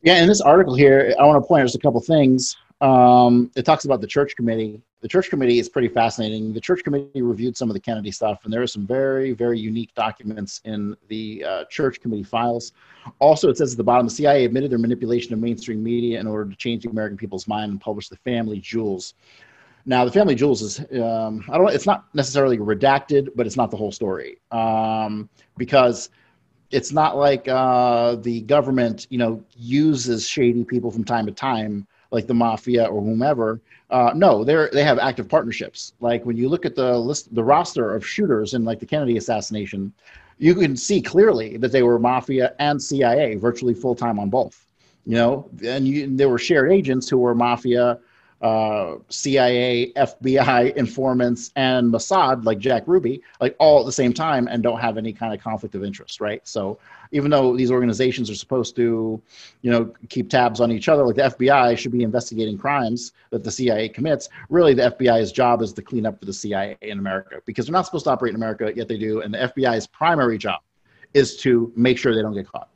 Yeah, 0.00 0.22
in 0.22 0.26
this 0.26 0.40
article 0.40 0.74
here, 0.74 1.14
I 1.20 1.26
want 1.26 1.42
to 1.42 1.46
point 1.46 1.60
out 1.60 1.64
just 1.66 1.74
a 1.74 1.80
couple 1.80 2.00
things. 2.00 2.56
Um, 2.80 3.50
it 3.56 3.64
talks 3.64 3.84
about 3.84 4.00
the 4.00 4.06
church 4.06 4.36
committee. 4.36 4.80
The 5.02 5.08
church 5.08 5.28
committee 5.28 5.58
is 5.58 5.68
pretty 5.68 5.88
fascinating. 5.88 6.52
The 6.52 6.60
church 6.60 6.82
committee 6.82 7.22
reviewed 7.22 7.56
some 7.56 7.68
of 7.68 7.74
the 7.74 7.80
Kennedy 7.80 8.10
stuff, 8.10 8.44
and 8.44 8.52
there 8.52 8.62
are 8.62 8.66
some 8.66 8.86
very, 8.86 9.32
very 9.32 9.58
unique 9.58 9.94
documents 9.94 10.60
in 10.64 10.96
the 11.08 11.44
uh, 11.44 11.64
church 11.66 12.00
committee 12.00 12.22
files. 12.22 12.72
Also, 13.18 13.48
it 13.48 13.56
says 13.56 13.72
at 13.72 13.78
the 13.78 13.84
bottom, 13.84 14.06
the 14.06 14.12
CIA 14.12 14.44
admitted 14.44 14.70
their 14.70 14.78
manipulation 14.78 15.32
of 15.32 15.40
mainstream 15.40 15.82
media 15.82 16.20
in 16.20 16.26
order 16.26 16.50
to 16.50 16.56
change 16.56 16.84
the 16.84 16.90
American 16.90 17.16
people's 17.16 17.48
mind 17.48 17.70
and 17.70 17.80
publish 17.80 18.08
the 18.08 18.16
family 18.16 18.60
jewels. 18.60 19.14
Now, 19.86 20.04
the 20.04 20.12
family 20.12 20.34
jewels 20.34 20.62
is 20.62 20.80
um, 21.00 21.44
I 21.48 21.56
don't 21.56 21.66
know. 21.66 21.72
It's 21.72 21.86
not 21.86 22.04
necessarily 22.14 22.58
redacted, 22.58 23.30
but 23.34 23.46
it's 23.46 23.56
not 23.56 23.70
the 23.70 23.76
whole 23.76 23.92
story 23.92 24.38
um, 24.52 25.28
because 25.56 26.10
it's 26.70 26.92
not 26.92 27.16
like 27.16 27.48
uh, 27.48 28.16
the 28.16 28.42
government, 28.42 29.06
you 29.10 29.18
know, 29.18 29.42
uses 29.56 30.28
shady 30.28 30.64
people 30.64 30.90
from 30.90 31.04
time 31.04 31.26
to 31.26 31.32
time, 31.32 31.86
like 32.10 32.26
the 32.26 32.34
mafia 32.34 32.84
or 32.84 33.00
whomever. 33.00 33.60
Uh, 33.90 34.12
no, 34.14 34.44
they're 34.44 34.70
they 34.72 34.84
have 34.84 34.98
active 34.98 35.28
partnerships. 35.28 35.94
Like 36.00 36.24
when 36.24 36.36
you 36.36 36.48
look 36.48 36.64
at 36.64 36.74
the 36.74 36.98
list, 36.98 37.34
the 37.34 37.44
roster 37.44 37.94
of 37.94 38.06
shooters 38.06 38.54
in 38.54 38.64
like 38.64 38.80
the 38.80 38.86
Kennedy 38.86 39.16
assassination, 39.16 39.92
you 40.38 40.54
can 40.54 40.76
see 40.76 41.02
clearly 41.02 41.56
that 41.56 41.72
they 41.72 41.82
were 41.82 41.98
mafia 41.98 42.54
and 42.58 42.82
CIA, 42.82 43.36
virtually 43.36 43.74
full 43.74 43.94
time 43.94 44.18
on 44.18 44.30
both. 44.30 44.66
You 45.06 45.16
know, 45.16 45.50
and 45.64 45.88
you, 45.88 46.14
there 46.14 46.28
were 46.28 46.38
shared 46.38 46.70
agents 46.70 47.08
who 47.08 47.18
were 47.18 47.34
mafia 47.34 47.98
uh, 48.40 48.96
CIA, 49.08 49.92
FBI 49.96 50.74
informants, 50.76 51.52
and 51.56 51.92
Mossad, 51.92 52.44
like 52.44 52.58
Jack 52.58 52.84
Ruby, 52.86 53.22
like 53.40 53.54
all 53.58 53.80
at 53.80 53.86
the 53.86 53.92
same 53.92 54.12
time 54.14 54.48
and 54.48 54.62
don't 54.62 54.80
have 54.80 54.96
any 54.96 55.12
kind 55.12 55.34
of 55.34 55.40
conflict 55.40 55.74
of 55.74 55.84
interest, 55.84 56.20
right? 56.20 56.46
So 56.48 56.78
even 57.12 57.30
though 57.30 57.56
these 57.56 57.70
organizations 57.70 58.30
are 58.30 58.34
supposed 58.34 58.76
to, 58.76 59.20
you 59.62 59.70
know, 59.70 59.92
keep 60.08 60.30
tabs 60.30 60.60
on 60.60 60.72
each 60.72 60.88
other, 60.88 61.04
like 61.06 61.16
the 61.16 61.22
FBI 61.36 61.76
should 61.76 61.92
be 61.92 62.02
investigating 62.02 62.56
crimes 62.56 63.12
that 63.30 63.44
the 63.44 63.50
CIA 63.50 63.88
commits, 63.88 64.28
really 64.48 64.72
the 64.72 64.94
FBI's 64.98 65.32
job 65.32 65.60
is 65.60 65.72
to 65.74 65.82
clean 65.82 66.06
up 66.06 66.18
for 66.18 66.24
the 66.24 66.32
CIA 66.32 66.78
in 66.80 66.98
America 66.98 67.42
because 67.44 67.66
they're 67.66 67.72
not 67.72 67.84
supposed 67.84 68.04
to 68.04 68.10
operate 68.10 68.30
in 68.30 68.36
America, 68.36 68.72
yet 68.74 68.88
they 68.88 68.98
do. 68.98 69.20
And 69.20 69.34
the 69.34 69.52
FBI's 69.54 69.86
primary 69.86 70.38
job 70.38 70.60
is 71.12 71.36
to 71.38 71.72
make 71.76 71.98
sure 71.98 72.14
they 72.14 72.22
don't 72.22 72.34
get 72.34 72.50
caught. 72.50 72.68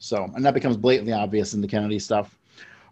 So, 0.00 0.30
and 0.34 0.44
that 0.44 0.54
becomes 0.54 0.76
blatantly 0.76 1.12
obvious 1.12 1.54
in 1.54 1.60
the 1.60 1.66
Kennedy 1.66 1.98
stuff. 1.98 2.37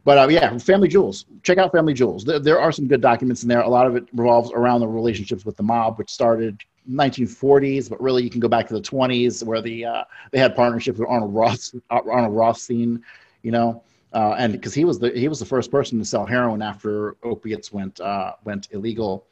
But 0.07 0.19
uh, 0.19 0.29
yeah, 0.29 0.57
Family 0.59 0.87
Jewels. 0.87 1.25
Check 1.43 1.59
out 1.59 1.73
Family 1.73 1.93
Jewels. 1.93 2.23
There, 2.25 2.39
there, 2.39 2.61
are 2.61 2.71
some 2.71 2.87
good 2.87 3.01
documents 3.01 3.43
in 3.43 3.49
there. 3.49 3.63
A 3.63 3.69
lot 3.69 3.89
of 3.89 3.97
it 3.97 4.05
revolves 4.15 4.53
around 4.53 4.79
the 4.79 4.87
relationships 4.87 5.45
with 5.45 5.57
the 5.57 5.65
mob, 5.65 5.99
which 5.99 6.11
started 6.11 6.61
1940s, 6.89 7.91
but 7.91 8.01
really 8.01 8.23
you 8.23 8.31
can 8.31 8.39
go 8.39 8.47
back 8.47 8.69
to 8.69 8.75
the 8.75 8.81
20s 8.81 9.43
where 9.43 9.61
the 9.61 9.85
uh, 9.85 10.05
they 10.31 10.39
had 10.39 10.55
partnerships 10.55 11.01
with 11.01 11.09
Arnold 11.09 11.35
Roth, 11.35 11.75
Arnold 11.91 12.37
Rothstein, 12.37 13.03
you 13.43 13.51
know, 13.51 13.83
uh, 14.13 14.37
and 14.39 14.53
because 14.53 14.73
he 14.73 14.85
was 14.85 15.01
the 15.01 15.11
he 15.11 15.27
was 15.27 15.41
the 15.41 15.45
first 15.45 15.73
person 15.73 15.99
to 15.99 16.05
sell 16.05 16.25
heroin 16.25 16.63
after 16.63 17.17
opiates 17.25 17.73
went 17.73 18.01
uh, 18.01 18.35
went 18.45 18.69
illegal. 18.71 19.27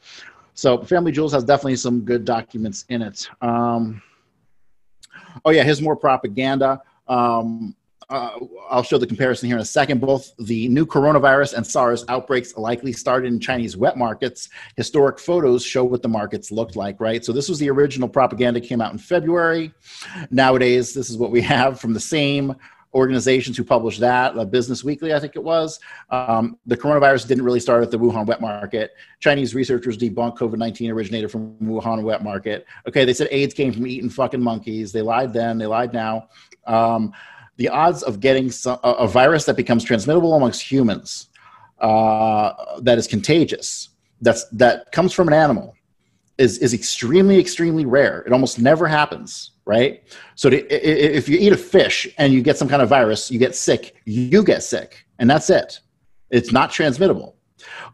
So 0.55 0.83
Family 0.83 1.13
Jewels 1.13 1.33
has 1.35 1.45
definitely 1.45 1.77
some 1.77 2.01
good 2.01 2.25
documents 2.25 2.85
in 2.89 3.01
it. 3.01 3.29
Um, 3.41 4.03
oh 5.45 5.51
yeah, 5.51 5.63
here's 5.63 5.81
more 5.81 5.95
propaganda. 5.95 6.83
Um, 7.07 7.77
uh, 8.11 8.39
I'll 8.71 8.83
show 8.83 8.99
the 8.99 9.07
comparison 9.07 9.49
here 9.49 9.57
in 9.57 9.63
a 9.63 9.67
second. 9.67 10.01
Both 10.01 10.33
the 10.39 10.69
new 10.69 10.87
coronavirus 10.87 11.55
and 11.55 11.67
SARS 11.67 12.05
outbreaks 12.09 12.57
likely 12.57 12.93
started 12.93 13.33
in 13.33 13.41
Chinese 13.41 13.77
wet 13.77 13.97
markets. 13.97 14.49
Historic 14.77 15.19
photos 15.19 15.65
show 15.65 15.85
what 15.85 16.03
the 16.03 16.09
markets 16.09 16.51
looked 16.51 16.77
like, 16.77 17.01
right? 17.01 17.25
So 17.25 17.33
this 17.33 17.49
was 17.49 17.59
the 17.59 17.71
original 17.71 18.09
propaganda 18.09 18.61
came 18.61 18.81
out 18.81 18.93
in 18.93 18.99
February. 18.99 19.73
Nowadays, 20.31 20.95
this 20.95 21.11
is 21.11 21.17
what 21.17 21.31
we 21.31 21.41
have 21.55 21.81
from 21.81 21.95
the 21.95 22.01
same 22.01 22.55
organizations 22.95 23.57
who 23.57 23.65
published 23.65 24.01
that, 24.01 24.39
uh, 24.39 24.45
Business 24.45 24.85
Weekly, 24.85 25.13
I 25.13 25.19
think 25.19 25.35
it 25.35 25.43
was. 25.43 25.81
Um, 26.11 26.59
the 26.67 26.77
coronavirus 26.77 27.27
didn't 27.27 27.45
really 27.45 27.61
start 27.61 27.83
at 27.83 27.91
the 27.91 27.99
Wuhan 27.99 28.27
wet 28.27 28.41
market. 28.41 28.95
Chinese 29.19 29.55
researchers 29.55 29.99
debunked 29.99 30.39
COVID 30.39 30.59
19 30.59 30.91
originated 30.93 31.31
from 31.31 31.57
Wuhan 31.59 32.03
wet 32.03 32.23
market. 32.23 32.67
Okay, 32.87 33.05
they 33.05 33.13
said 33.13 33.29
AIDS 33.31 33.53
came 33.53 33.73
from 33.73 33.87
eating 33.87 34.09
fucking 34.09 34.41
monkeys. 34.41 34.93
They 34.93 35.03
lied 35.03 35.33
then, 35.33 35.59
they 35.59 35.67
lied 35.67 35.93
now. 35.93 36.29
Um, 36.67 37.13
the 37.57 37.69
odds 37.69 38.03
of 38.03 38.21
getting 38.21 38.51
some, 38.51 38.79
a, 38.83 38.91
a, 38.91 39.09
virus 39.09 39.45
that 39.45 39.57
becomes 39.57 39.85
transmittable 39.85 40.35
amongst 40.35 40.61
humans 40.63 41.29
uh, 41.81 42.81
that 42.81 42.99
is 42.99 43.07
contagious 43.07 43.91
that's 44.21 44.49
that 44.49 44.91
comes 44.93 45.13
from 45.13 45.29
an 45.29 45.35
animal 45.35 45.75
is 46.39 46.59
is 46.59 46.75
extremely 46.75 47.39
extremely 47.39 47.85
rare. 47.85 48.23
It 48.23 48.33
almost 48.33 48.59
never 48.59 48.87
happens 48.87 49.53
right? 49.67 50.03
So 50.35 50.51
to, 50.51 51.17
if 51.17 51.27
you 51.27 51.39
eat 51.39 51.53
a 51.53 51.57
fish 51.57 52.07
and 52.19 52.35
you 52.35 52.43
get 52.43 52.59
some 52.59 52.69
kind 52.69 52.83
of 52.83 52.89
virus 52.89 53.31
you 53.31 53.39
get 53.39 53.57
sick 53.57 53.95
you 54.05 54.43
get 54.43 54.63
sick 54.63 55.07
and 55.19 55.29
that's 55.29 55.51
it. 55.51 55.81
It's 56.31 56.53
not 56.53 56.71
transmittable. 56.71 57.37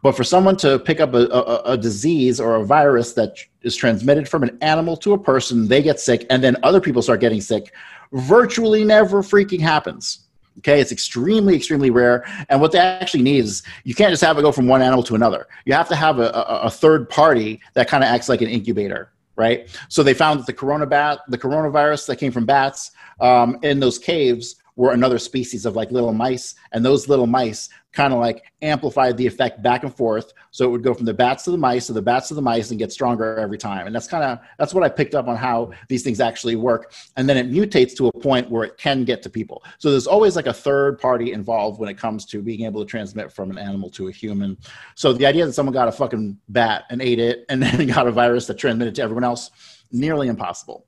But 0.01 0.17
for 0.17 0.23
someone 0.23 0.57
to 0.57 0.79
pick 0.79 0.99
up 0.99 1.13
a, 1.13 1.27
a, 1.27 1.61
a, 1.73 1.77
disease 1.77 2.39
or 2.39 2.55
a 2.55 2.65
virus 2.65 3.13
that 3.13 3.37
is 3.61 3.75
transmitted 3.75 4.27
from 4.27 4.43
an 4.43 4.57
animal 4.61 4.97
to 4.97 5.13
a 5.13 5.17
person, 5.17 5.67
they 5.67 5.81
get 5.81 5.99
sick, 5.99 6.25
and 6.29 6.43
then 6.43 6.57
other 6.63 6.81
people 6.81 7.01
start 7.01 7.21
getting 7.21 7.39
sick 7.39 7.71
virtually 8.13 8.83
never 8.83 9.21
freaking 9.21 9.59
happens. 9.59 10.27
Okay, 10.59 10.81
it's 10.81 10.91
extremely, 10.91 11.55
extremely 11.55 11.89
rare. 11.89 12.25
And 12.49 12.59
what 12.59 12.71
they 12.71 12.79
actually 12.79 13.23
need 13.23 13.45
is 13.45 13.63
you 13.83 13.95
can't 13.95 14.11
just 14.11 14.23
have 14.23 14.37
it 14.37 14.41
go 14.41 14.51
from 14.51 14.67
one 14.67 14.81
animal 14.81 15.03
to 15.03 15.15
another. 15.15 15.47
You 15.65 15.73
have 15.73 15.87
to 15.89 15.95
have 15.95 16.19
a, 16.19 16.29
a, 16.29 16.61
a 16.63 16.69
third 16.69 17.09
party 17.09 17.61
that 17.73 17.87
kind 17.87 18.03
of 18.03 18.09
acts 18.09 18.27
like 18.27 18.41
an 18.41 18.49
incubator, 18.49 19.11
right? 19.37 19.69
So 19.87 20.03
they 20.03 20.13
found 20.13 20.39
that 20.39 20.45
the 20.45 20.53
corona 20.53 20.85
bat, 20.85 21.19
the 21.29 21.37
coronavirus 21.37 22.07
that 22.07 22.17
came 22.17 22.33
from 22.33 22.45
bats 22.45 22.91
um, 23.21 23.59
in 23.63 23.79
those 23.79 23.97
caves 23.97 24.55
were 24.75 24.93
another 24.93 25.19
species 25.19 25.65
of 25.65 25.75
like 25.75 25.91
little 25.91 26.13
mice, 26.13 26.55
and 26.71 26.83
those 26.83 27.07
little 27.07 27.27
mice 27.27 27.69
kind 27.93 28.13
of 28.13 28.19
like 28.19 28.43
amplified 28.61 29.17
the 29.17 29.27
effect 29.27 29.61
back 29.61 29.83
and 29.83 29.93
forth. 29.93 30.31
So 30.51 30.65
it 30.65 30.69
would 30.69 30.83
go 30.83 30.93
from 30.93 31.05
the 31.05 31.13
bats 31.13 31.43
to 31.43 31.51
the 31.51 31.57
mice 31.57 31.87
to 31.87 31.93
the 31.93 32.01
bats 32.01 32.29
to 32.29 32.33
the 32.33 32.41
mice 32.41 32.69
and 32.69 32.79
get 32.79 32.91
stronger 32.91 33.37
every 33.37 33.57
time. 33.57 33.85
And 33.85 33.93
that's 33.93 34.07
kind 34.07 34.23
of 34.23 34.39
that's 34.57 34.73
what 34.73 34.83
I 34.83 34.89
picked 34.89 35.13
up 35.13 35.27
on 35.27 35.35
how 35.35 35.71
these 35.89 36.03
things 36.03 36.19
actually 36.19 36.55
work. 36.55 36.93
And 37.17 37.27
then 37.27 37.37
it 37.37 37.51
mutates 37.51 37.95
to 37.97 38.07
a 38.07 38.11
point 38.11 38.49
where 38.49 38.63
it 38.63 38.77
can 38.77 39.03
get 39.03 39.21
to 39.23 39.29
people. 39.29 39.63
So 39.79 39.91
there's 39.91 40.07
always 40.07 40.35
like 40.35 40.47
a 40.47 40.53
third 40.53 40.99
party 40.99 41.33
involved 41.33 41.79
when 41.79 41.89
it 41.89 41.97
comes 41.97 42.25
to 42.27 42.41
being 42.41 42.65
able 42.65 42.81
to 42.81 42.89
transmit 42.89 43.31
from 43.31 43.51
an 43.51 43.57
animal 43.57 43.89
to 43.91 44.07
a 44.07 44.11
human. 44.11 44.57
So 44.95 45.13
the 45.13 45.25
idea 45.25 45.45
that 45.45 45.53
someone 45.53 45.73
got 45.73 45.87
a 45.87 45.91
fucking 45.91 46.37
bat 46.49 46.85
and 46.89 47.01
ate 47.01 47.19
it 47.19 47.45
and 47.49 47.61
then 47.63 47.87
got 47.87 48.07
a 48.07 48.11
virus 48.11 48.47
that 48.47 48.57
transmitted 48.57 48.95
to 48.95 49.01
everyone 49.01 49.23
else, 49.23 49.51
nearly 49.91 50.27
impossible. 50.27 50.85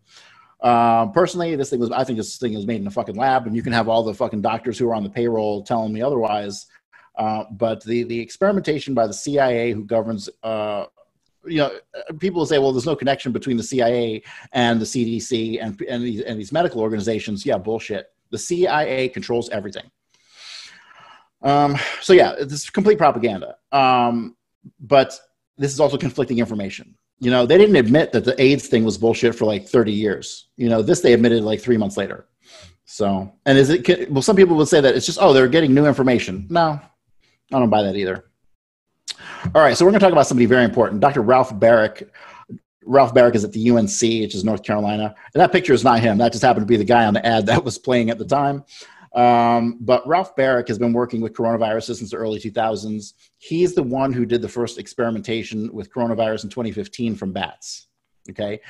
Um, 0.63 1.11
personally, 1.11 1.55
this 1.57 1.69
thing 1.69 1.79
was, 1.79 1.91
I 1.91 2.05
think 2.05 2.17
this 2.17 2.37
thing 2.37 2.55
was 2.55 2.65
made 2.65 2.79
in 2.79 2.87
a 2.87 2.91
fucking 2.91 3.15
lab, 3.15 3.45
and 3.45 3.55
you 3.55 3.61
can 3.61 3.73
have 3.73 3.89
all 3.89 4.01
the 4.01 4.13
fucking 4.13 4.41
doctors 4.41 4.79
who 4.79 4.89
are 4.89 4.95
on 4.95 5.03
the 5.03 5.09
payroll 5.09 5.61
telling 5.61 5.91
me 5.91 6.01
otherwise. 6.01 6.67
Uh, 7.17 7.43
but 7.51 7.83
the, 7.83 8.03
the 8.03 8.19
experimentation 8.19 8.93
by 8.93 9.05
the 9.05 9.13
CIA, 9.13 9.73
who 9.73 9.83
governs, 9.83 10.29
uh, 10.41 10.85
you 11.45 11.57
know, 11.57 11.71
people 12.19 12.45
say, 12.45 12.59
well, 12.59 12.71
there's 12.71 12.85
no 12.85 12.95
connection 12.95 13.33
between 13.33 13.57
the 13.57 13.63
CIA 13.63 14.23
and 14.53 14.79
the 14.79 14.85
CDC 14.85 15.61
and, 15.61 15.79
and, 15.81 16.01
these, 16.01 16.21
and 16.21 16.39
these 16.39 16.53
medical 16.53 16.79
organizations. 16.79 17.45
Yeah, 17.45 17.57
bullshit. 17.57 18.07
The 18.29 18.37
CIA 18.37 19.09
controls 19.09 19.49
everything. 19.49 19.91
Um, 21.41 21.77
so, 22.01 22.13
yeah, 22.13 22.35
this 22.39 22.63
is 22.63 22.69
complete 22.69 22.97
propaganda. 22.97 23.57
Um, 23.73 24.37
but 24.79 25.19
this 25.57 25.73
is 25.73 25.81
also 25.81 25.97
conflicting 25.97 26.39
information 26.39 26.95
you 27.23 27.31
know, 27.31 27.45
they 27.45 27.57
didn't 27.57 27.77
admit 27.77 28.11
that 28.11 28.25
the 28.25 28.39
AIDS 28.41 28.67
thing 28.67 28.83
was 28.83 28.97
bullshit 28.97 29.33
for 29.33 29.45
like 29.45 29.65
30 29.65 29.93
years. 29.93 30.49
You 30.57 30.67
know, 30.67 30.81
this 30.81 30.99
they 30.99 31.13
admitted 31.13 31.43
like 31.43 31.61
three 31.61 31.77
months 31.77 31.95
later. 31.95 32.27
So, 32.85 33.31
and 33.45 33.57
is 33.57 33.69
it, 33.69 34.11
well, 34.11 34.21
some 34.21 34.35
people 34.35 34.57
would 34.57 34.67
say 34.67 34.81
that 34.81 34.93
it's 34.93 35.05
just, 35.05 35.19
oh, 35.21 35.31
they're 35.31 35.47
getting 35.47 35.73
new 35.73 35.85
information. 35.85 36.47
No, 36.49 36.79
I 37.51 37.59
don't 37.59 37.69
buy 37.69 37.83
that 37.83 37.95
either. 37.95 38.25
All 39.55 39.61
right, 39.61 39.77
so 39.77 39.85
we're 39.85 39.91
going 39.91 39.99
to 39.99 40.05
talk 40.05 40.11
about 40.11 40.27
somebody 40.27 40.45
very 40.45 40.65
important, 40.65 40.99
Dr. 40.99 41.21
Ralph 41.21 41.53
Baric. 41.53 42.09
Ralph 42.85 43.13
Baric 43.13 43.35
is 43.35 43.45
at 43.45 43.53
the 43.53 43.69
UNC, 43.69 44.01
which 44.01 44.35
is 44.35 44.43
North 44.43 44.63
Carolina. 44.63 45.15
And 45.33 45.41
that 45.41 45.53
picture 45.53 45.73
is 45.73 45.83
not 45.85 46.01
him. 46.01 46.17
That 46.17 46.33
just 46.33 46.43
happened 46.43 46.67
to 46.67 46.71
be 46.71 46.75
the 46.75 46.83
guy 46.83 47.05
on 47.05 47.13
the 47.13 47.25
ad 47.25 47.45
that 47.45 47.63
was 47.63 47.77
playing 47.77 48.09
at 48.09 48.17
the 48.17 48.25
time. 48.25 48.65
Um, 49.13 49.77
but 49.79 50.07
Ralph 50.07 50.35
Baric 50.35 50.67
has 50.67 50.79
been 50.79 50.93
working 50.93 51.21
with 51.21 51.33
coronaviruses 51.33 51.97
since 51.97 52.11
the 52.11 52.17
early 52.17 52.39
2000s. 52.39 53.13
He's 53.37 53.75
the 53.75 53.83
one 53.83 54.11
who 54.11 54.25
did 54.25 54.41
the 54.41 54.49
first 54.49 54.79
experimentation 54.79 55.71
with 55.71 55.93
coronavirus 55.93 56.45
in 56.45 56.49
2015 56.49 57.15
from 57.15 57.31
bats. 57.31 57.87
Okay. 58.29 58.61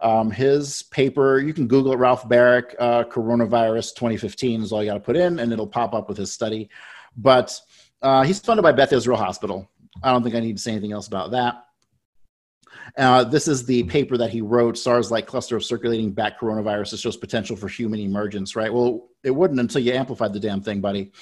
Um, 0.00 0.30
his 0.30 0.82
paper, 0.84 1.40
you 1.40 1.54
can 1.54 1.66
Google 1.66 1.92
it, 1.92 1.96
Ralph 1.96 2.28
Baric, 2.28 2.74
uh, 2.78 3.04
coronavirus 3.04 3.94
2015 3.94 4.62
is 4.62 4.72
all 4.72 4.82
you 4.82 4.90
got 4.90 4.94
to 4.94 5.00
put 5.00 5.16
in, 5.16 5.38
and 5.38 5.52
it'll 5.52 5.66
pop 5.66 5.94
up 5.94 6.08
with 6.08 6.18
his 6.18 6.32
study. 6.32 6.68
But 7.16 7.58
uh, 8.02 8.22
he's 8.22 8.38
funded 8.38 8.62
by 8.62 8.72
Beth 8.72 8.92
Israel 8.92 9.16
Hospital. 9.16 9.68
I 10.02 10.12
don't 10.12 10.22
think 10.22 10.34
I 10.34 10.40
need 10.40 10.56
to 10.56 10.62
say 10.62 10.72
anything 10.72 10.92
else 10.92 11.08
about 11.08 11.30
that. 11.32 11.64
Uh, 12.96 13.24
this 13.24 13.48
is 13.48 13.64
the 13.64 13.82
paper 13.84 14.16
that 14.16 14.30
he 14.30 14.40
wrote, 14.40 14.78
SARS-like 14.78 15.26
cluster 15.26 15.56
of 15.56 15.64
circulating 15.64 16.10
bat 16.10 16.38
coronaviruses 16.40 17.00
shows 17.00 17.16
potential 17.16 17.56
for 17.56 17.68
human 17.68 18.00
emergence, 18.00 18.56
right? 18.56 18.72
Well, 18.72 19.08
it 19.22 19.30
wouldn't 19.30 19.60
until 19.60 19.82
you 19.82 19.92
amplified 19.92 20.32
the 20.32 20.40
damn 20.40 20.62
thing, 20.62 20.80
buddy. 20.80 21.12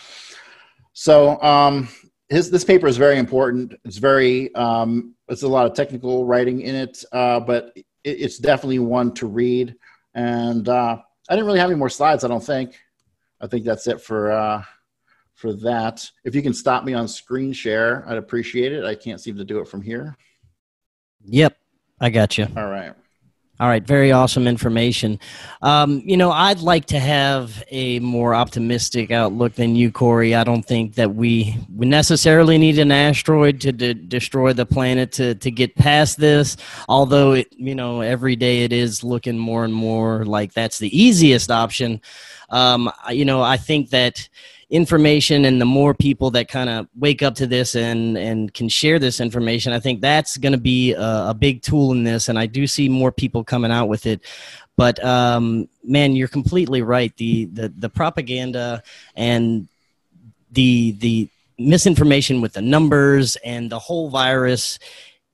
So 0.93 1.41
um, 1.43 1.89
his, 2.29 2.51
this 2.51 2.65
paper 2.65 2.87
is 2.87 2.97
very 2.97 3.19
important. 3.19 3.75
It's 3.85 3.99
very, 3.99 4.55
um, 4.55 5.15
it's 5.29 5.43
a 5.43 5.49
lot 5.49 5.67
of 5.67 5.75
technical 5.75 6.25
writing 6.25 6.61
in 6.61 6.75
it, 6.75 7.05
uh, 7.13 7.41
but 7.41 7.73
it, 7.75 7.85
it's 8.05 8.39
definitely 8.39 8.79
one 8.79 9.13
to 9.15 9.27
read. 9.27 9.75
And 10.15 10.69
uh, 10.69 10.99
I 11.29 11.35
didn't 11.35 11.47
really 11.47 11.59
have 11.59 11.71
any 11.71 11.79
more 11.79 11.91
slides, 11.91 12.25
I 12.25 12.29
don't 12.29 12.45
think. 12.45 12.79
I 13.41 13.47
think 13.47 13.65
that's 13.65 13.87
it 13.87 14.01
for, 14.01 14.33
uh, 14.33 14.63
for 15.35 15.53
that. 15.55 16.09
If 16.25 16.35
you 16.35 16.43
can 16.43 16.55
stop 16.55 16.85
me 16.85 16.95
on 16.95 17.09
screen 17.09 17.53
share, 17.53 18.09
I'd 18.09 18.17
appreciate 18.17 18.73
it. 18.73 18.85
I 18.85 18.95
can't 18.95 19.21
seem 19.21 19.37
to 19.37 19.45
do 19.45 19.59
it 19.59 19.69
from 19.69 19.83
here. 19.83 20.17
Yep, 21.27 21.57
I 22.01 22.11
got 22.11 22.39
you. 22.39 22.47
All 22.57 22.67
right. 22.67 22.93
All 23.59 23.69
right, 23.69 23.83
very 23.83 24.13
awesome 24.13 24.47
information. 24.47 25.19
Um, 25.63 26.03
you 26.05 26.19
know, 26.19 26.31
I'd 26.31 26.61
like 26.61 26.85
to 26.87 26.99
have 26.99 27.65
a 27.71 28.01
more 28.01 28.35
optimistic 28.35 29.11
outlook 29.11 29.55
than 29.55 29.75
you, 29.75 29.91
Cory. 29.91 30.35
I 30.35 30.45
don't 30.45 30.63
think 30.63 30.97
that 30.97 31.15
we, 31.15 31.57
we 31.75 31.87
necessarily 31.87 32.59
need 32.59 32.79
an 32.79 32.93
asteroid 32.93 33.63
to 33.63 33.73
de- 33.73 33.95
destroy 33.95 34.53
the 34.53 34.67
planet 34.67 35.11
to, 35.13 35.37
to 35.37 35.51
get 35.51 35.75
past 35.75 36.19
this. 36.19 36.59
Although, 36.87 37.33
it, 37.33 37.47
you 37.51 37.75
know, 37.75 38.03
every 38.03 38.37
day 38.37 38.65
it 38.65 38.75
is 38.75 39.03
looking 39.03 39.39
more 39.39 39.65
and 39.65 39.73
more 39.73 40.27
like 40.27 40.53
that's 40.53 40.79
the 40.79 40.95
easiest 40.95 41.51
option. 41.51 42.03
Um, 42.51 42.91
you 43.11 43.25
know, 43.25 43.41
I 43.41 43.57
think 43.57 43.89
that 43.89 44.29
information 44.69 45.45
and 45.45 45.61
the 45.61 45.65
more 45.65 45.95
people 45.95 46.31
that 46.33 46.49
kind 46.49 46.69
of 46.69 46.89
wake 46.97 47.23
up 47.23 47.37
to 47.37 47.47
this 47.47 47.77
and 47.77 48.19
and 48.19 48.53
can 48.53 48.69
share 48.69 48.99
this 48.99 49.21
information 49.21 49.73
i 49.73 49.79
think 49.79 50.01
that's 50.01 50.37
going 50.37 50.51
to 50.51 50.59
be 50.59 50.93
a, 50.93 51.29
a, 51.29 51.35
big 51.35 51.63
tool 51.63 51.93
in 51.93 52.03
this 52.03 52.29
and 52.29 52.37
i 52.37 52.47
do 52.47 52.67
see 52.67 52.89
more 52.89 53.13
people 53.13 53.45
coming 53.45 53.71
out 53.71 53.87
with 53.87 54.07
it. 54.07 54.21
But 54.77 55.03
um, 55.03 55.69
man 55.83 56.15
you're 56.15 56.29
completely 56.29 56.83
right. 56.83 57.17
The, 57.17 57.47
the 57.47 57.69
the 57.69 57.89
propaganda 57.89 58.83
and 59.15 59.69
the 60.53 60.93
the 60.93 61.29
misinformation 61.59 62.43
with 62.43 62.53
the 62.53 62.63
numbers 62.63 63.37
and 63.37 63.71
the 63.71 63.79
whole 63.79 64.11
virus 64.11 64.79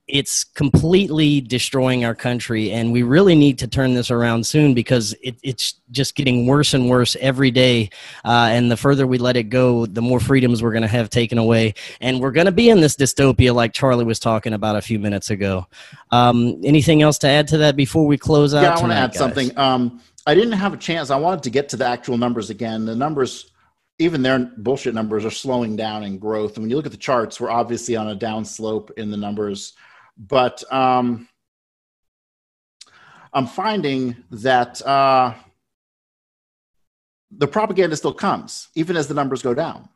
it's 0.07 0.43
completely 0.43 1.39
destroying 1.39 2.03
our 2.03 2.13
country 2.13 2.71
and 2.71 2.91
we 2.91 3.03
really 3.03 3.35
need 3.35 3.57
to 3.57 3.67
turn 3.67 3.93
this 3.93 4.11
around 4.11 4.45
soon 4.45 4.73
because 4.73 5.15
it, 5.23 5.37
it's 5.43 5.75
just 5.91 6.15
getting 6.15 6.45
worse 6.45 6.73
and 6.73 6.89
worse 6.89 7.15
every 7.21 7.51
day. 7.51 7.89
Uh, 8.25 8.49
and 8.51 8.69
the 8.69 8.75
further 8.75 9.07
we 9.07 9.17
let 9.17 9.37
it 9.37 9.43
go 9.43 9.85
the 9.85 10.01
more 10.01 10.19
freedoms 10.19 10.61
we're 10.61 10.73
going 10.73 10.81
to 10.81 10.89
have 10.89 11.09
taken 11.09 11.37
away. 11.37 11.73
And 12.01 12.19
we're 12.19 12.31
going 12.31 12.47
to 12.47 12.51
be 12.51 12.69
in 12.69 12.81
this 12.81 12.97
dystopia 12.97 13.55
like 13.55 13.71
charlie 13.71 14.03
was 14.03 14.19
talking 14.19 14.51
about 14.51 14.75
a 14.75 14.81
few 14.81 14.99
minutes 14.99 15.29
ago. 15.29 15.67
Um, 16.11 16.59
anything 16.65 17.01
else 17.01 17.17
to 17.19 17.27
add 17.27 17.47
to 17.49 17.57
that 17.59 17.77
before 17.77 18.05
we 18.05 18.17
close 18.17 18.53
out 18.53 18.61
yeah 18.61 18.75
i 18.75 18.79
want 18.79 18.91
to 18.91 18.97
add 18.97 19.11
guys? 19.11 19.17
something. 19.17 19.57
Um, 19.57 20.01
i 20.27 20.35
didn't 20.35 20.53
have 20.53 20.73
a 20.73 20.77
chance. 20.77 21.11
I 21.11 21.17
wanted 21.17 21.43
to 21.43 21.49
get 21.49 21.69
to 21.69 21.77
the 21.77 21.85
actual 21.85 22.17
numbers 22.17 22.49
again. 22.49 22.85
The 22.85 22.95
numbers 22.95 23.51
even 23.99 24.21
their 24.21 24.39
bullshit 24.57 24.93
numbers 24.93 25.23
are 25.23 25.31
slowing 25.31 25.77
down 25.77 26.03
in 26.03 26.17
growth. 26.17 26.55
And 26.57 26.63
when 26.63 26.69
you 26.69 26.75
look 26.75 26.85
at 26.85 26.91
the 26.91 26.97
charts 26.97 27.39
we're 27.39 27.51
obviously 27.51 27.95
on 27.95 28.09
a 28.09 28.15
down 28.15 28.43
slope 28.43 28.91
in 28.97 29.09
the 29.09 29.17
numbers 29.17 29.73
but 30.17 30.63
um, 30.71 31.27
I'm 33.33 33.47
finding 33.47 34.15
that 34.31 34.81
uh, 34.85 35.33
the 37.31 37.47
propaganda 37.47 37.95
still 37.95 38.13
comes, 38.13 38.69
even 38.75 38.95
as 38.95 39.07
the 39.07 39.13
numbers 39.13 39.41
go 39.41 39.53
down. 39.53 39.89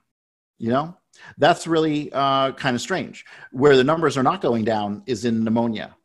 You 0.57 0.69
know, 0.69 0.97
that's 1.37 1.67
really 1.67 2.11
uh, 2.11 2.53
kind 2.53 2.75
of 2.75 2.81
strange. 2.81 3.25
Where 3.51 3.77
the 3.77 3.83
numbers 3.83 4.17
are 4.17 4.23
not 4.23 4.41
going 4.41 4.65
down 4.65 5.03
is 5.05 5.23
in 5.23 5.43
pneumonia, 5.43 5.95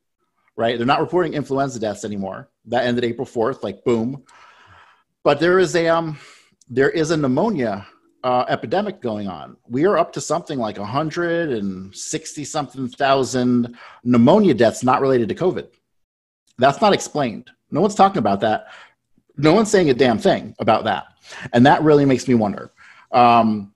right? 0.56 0.76
They're 0.76 0.86
not 0.86 1.00
reporting 1.00 1.32
influenza 1.32 1.80
deaths 1.80 2.04
anymore. 2.04 2.50
That 2.66 2.84
ended 2.84 3.04
April 3.04 3.26
4th, 3.26 3.62
like 3.62 3.82
boom. 3.84 4.24
But 5.24 5.40
there 5.40 5.58
is 5.58 5.74
a 5.74 5.88
um, 5.88 6.18
there 6.68 6.90
is 6.90 7.10
a 7.10 7.16
pneumonia 7.16 7.86
uh, 8.24 8.44
epidemic 8.48 9.00
going 9.00 9.28
on. 9.28 9.56
We 9.68 9.84
are 9.84 9.98
up 9.98 10.12
to 10.12 10.20
something 10.20 10.58
like 10.58 10.78
160 10.78 12.44
something 12.44 12.88
thousand 12.88 13.76
pneumonia 14.04 14.54
deaths 14.54 14.84
not 14.84 15.00
related 15.00 15.28
to 15.30 15.34
COVID. 15.34 15.68
That's 16.58 16.80
not 16.80 16.92
explained. 16.92 17.50
No 17.70 17.80
one's 17.80 17.94
talking 17.94 18.18
about 18.18 18.40
that. 18.40 18.66
No 19.36 19.54
one's 19.54 19.70
saying 19.70 19.90
a 19.90 19.94
damn 19.94 20.18
thing 20.18 20.54
about 20.58 20.84
that. 20.84 21.06
And 21.52 21.66
that 21.66 21.82
really 21.82 22.04
makes 22.04 22.28
me 22.28 22.34
wonder. 22.34 22.72
Um, 23.10 23.72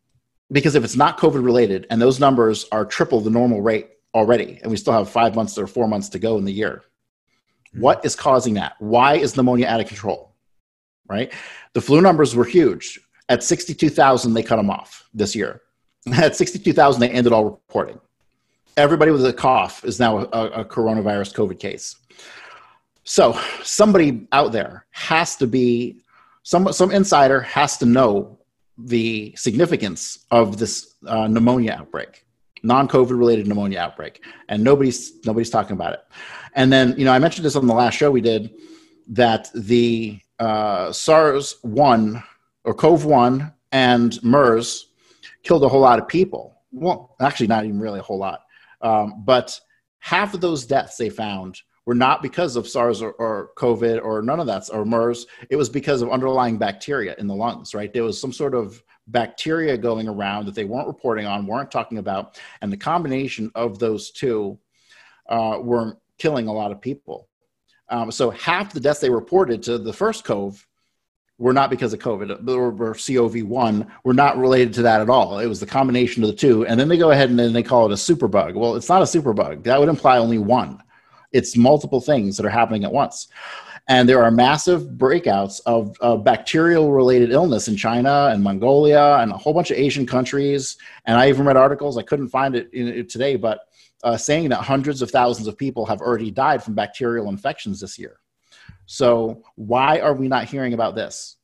because 0.53 0.75
if 0.75 0.85
it's 0.85 0.97
not 0.97 1.19
COVID 1.19 1.45
related 1.45 1.87
and 1.91 2.01
those 2.01 2.21
numbers 2.21 2.67
are 2.71 2.85
triple 2.85 3.21
the 3.21 3.31
normal 3.31 3.63
rate 3.63 3.91
already, 4.15 4.61
and 4.63 4.71
we 4.71 4.77
still 4.77 4.93
have 4.93 5.09
five 5.09 5.35
months 5.35 5.59
or 5.59 5.67
four 5.67 5.89
months 5.89 6.09
to 6.11 6.19
go 6.19 6.39
in 6.39 6.45
the 6.45 6.53
year, 6.53 6.85
mm-hmm. 7.69 7.81
what 7.81 8.05
is 8.05 8.15
causing 8.15 8.55
that? 8.55 8.75
Why 8.79 9.17
is 9.17 9.37
pneumonia 9.37 9.67
out 9.67 9.81
of 9.81 9.89
control? 9.89 10.35
Right? 11.09 11.33
The 11.73 11.81
flu 11.81 12.01
numbers 12.01 12.35
were 12.35 12.45
huge 12.45 13.01
at 13.29 13.43
62,000, 13.43 14.35
they 14.35 14.43
cut 14.43 14.57
them 14.57 14.71
off 14.71 15.09
this 15.13 15.35
year. 15.35 15.63
At 16.15 16.37
62,000, 16.37 17.01
they 17.01 17.11
ended 17.11 17.33
all 17.33 17.45
reporting. 17.45 18.01
Everybody 18.77 19.11
with 19.11 19.27
a 19.27 19.33
cough 19.33 19.85
is 19.85 19.99
now 19.99 20.19
a, 20.19 20.47
a 20.61 20.65
coronavirus 20.65 21.35
COVID 21.35 21.59
case. 21.59 21.97
So 23.03 23.39
somebody 23.63 24.29
out 24.33 24.53
there 24.53 24.87
has 24.91 25.37
to 25.37 25.47
be 25.47 26.03
some 26.43 26.73
some 26.73 26.91
insider 26.91 27.41
has 27.41 27.77
to 27.79 27.87
know 27.87 28.39
the 28.79 29.35
significance 29.37 30.27
of 30.31 30.59
this 30.59 30.95
uh, 31.07 31.27
pneumonia 31.27 31.77
outbreak, 31.79 32.25
non-COVID 32.63 33.17
related 33.17 33.47
pneumonia 33.47 33.79
outbreak, 33.81 34.25
and 34.49 34.63
nobody's 34.63 35.25
nobody's 35.25 35.51
talking 35.51 35.73
about 35.73 35.95
it. 35.95 36.01
And 36.55 36.73
then 36.73 36.95
you 36.99 37.05
know 37.05 37.13
I 37.13 37.19
mentioned 37.19 37.45
this 37.45 37.57
on 37.57 37.67
the 37.67 37.75
last 37.75 37.95
show 37.95 38.11
we 38.11 38.21
did 38.21 38.53
that 39.09 39.51
the 39.55 40.21
uh, 40.39 40.93
SARS 40.93 41.57
one 41.63 42.23
or 42.67 42.75
Cove 42.75 43.07
One 43.07 43.53
and 43.73 44.23
MERS 44.23 44.91
killed 45.43 45.65
a 45.65 45.69
whole 45.69 45.81
lot 45.81 45.99
of 45.99 46.09
people. 46.09 46.61
Well, 46.73 47.17
actually, 47.21 47.47
not 47.47 47.65
even 47.65 47.81
really 47.81 48.01
a 48.01 48.03
whole 48.03 48.19
lot. 48.19 48.41
Um, 48.83 49.23
but 49.25 49.59
half 50.01 50.35
of 50.35 50.41
those 50.41 50.67
deaths 50.67 50.97
they 50.97 51.09
found 51.09 51.59
were 51.87 51.95
not 51.95 52.21
because 52.21 52.57
of 52.57 52.69
SARS 52.69 53.01
or, 53.01 53.13
or, 53.13 53.51
COVID 53.57 54.05
or 54.05 54.21
none 54.21 54.41
of 54.41 54.47
that 54.47 54.69
or 54.73 54.85
MERS. 54.85 55.27
It 55.49 55.57
was 55.57 55.69
because 55.69 56.03
of 56.03 56.11
underlying 56.11 56.59
bacteria 56.59 57.15
in 57.19 57.29
the 57.29 57.35
lungs, 57.35 57.75
right? 57.75 57.93
There 57.93 58.03
was 58.03 58.21
some 58.21 58.33
sort 58.33 58.55
of 58.55 58.83
bacteria 59.07 59.79
going 59.79 60.09
around 60.09 60.47
that 60.47 60.57
they 60.57 60.65
weren't 60.65 60.89
reporting 60.89 61.27
on, 61.27 61.47
weren't 61.47 61.71
talking 61.71 61.99
about. 61.99 62.41
And 62.61 62.73
the 62.73 62.77
combination 62.77 63.53
of 63.55 63.79
those 63.79 64.11
two 64.11 64.59
uh, 65.29 65.59
were 65.63 65.99
killing 66.19 66.49
a 66.49 66.53
lot 66.53 66.73
of 66.73 66.81
people. 66.81 67.29
Um, 67.89 68.11
so 68.11 68.31
half 68.31 68.73
the 68.73 68.81
deaths 68.81 68.99
they 68.99 69.11
reported 69.11 69.63
to 69.63 69.79
the 69.79 69.93
first 69.93 70.25
Cove 70.25 70.67
were 71.39 71.53
not 71.53 71.71
because 71.71 71.93
of 71.93 72.01
COVID 72.01 72.49
or, 72.49 72.69
or 72.69 72.95
COV1 72.95 73.87
were 74.05 74.15
not 74.15 74.39
related 74.39 74.73
to 74.75 74.83
that 74.83 75.01
at 75.01 75.11
all. 75.11 75.39
It 75.39 75.47
was 75.47 75.61
the 75.61 75.67
combination 75.67 76.23
of 76.23 76.31
the 76.31 76.37
two. 76.37 76.67
And 76.67 76.81
then 76.81 76.89
they 76.89 76.97
go 76.97 77.11
ahead 77.11 77.29
and 77.29 77.39
then 77.39 77.53
they 77.53 77.63
call 77.63 77.87
it 77.87 77.93
a 77.93 77.97
superbug. 77.97 78.55
Well, 78.55 78.75
it's 78.75 78.89
not 78.89 79.03
a 79.03 79.05
superbug. 79.05 79.65
That 79.65 79.79
would 79.79 79.89
imply 79.89 80.19
only 80.19 80.39
one. 80.39 80.83
It's 81.33 81.57
multiple 81.57 82.01
things 82.01 82.37
that 82.37 82.47
are 82.47 82.51
happening 82.51 82.85
at 82.85 82.93
once. 82.93 83.29
And 83.89 84.09
there 84.09 84.23
are 84.23 84.31
massive 84.31 84.83
breakouts 84.83 85.61
of, 85.67 85.97
of 86.01 86.25
bacterial 86.25 86.91
related 86.91 87.31
illness 87.31 87.69
in 87.69 87.77
China 87.77 88.31
and 88.33 88.43
Mongolia 88.43 89.19
and 89.21 89.31
a 89.31 89.37
whole 89.37 89.55
bunch 89.55 89.71
of 89.71 89.77
Asian 89.77 90.07
countries. 90.07 90.77
And 91.05 91.17
I 91.17 91.29
even 91.29 91.47
read 91.47 91.57
articles, 91.57 91.97
I 91.99 92.03
couldn't 92.03 92.29
find 92.29 92.57
it, 92.57 92.69
in, 92.73 92.89
it 92.89 93.09
today, 93.09 93.37
but 93.37 93.61
uh, 94.03 94.17
saying 94.17 94.49
that 94.49 94.57
hundreds 94.57 95.03
of 95.03 95.11
thousands 95.11 95.47
of 95.47 95.57
people 95.57 95.87
have 95.87 96.01
already 96.01 96.31
died 96.31 96.63
from 96.63 96.75
bacterial 96.75 97.29
infections 97.29 97.81
this 97.81 97.99
year. 97.99 98.19
So 98.87 99.43
why 99.57 100.01
are 100.01 100.15
we 100.15 100.29
not 100.29 100.45
hearing 100.45 100.73
about 100.73 100.95
this? 100.95 101.37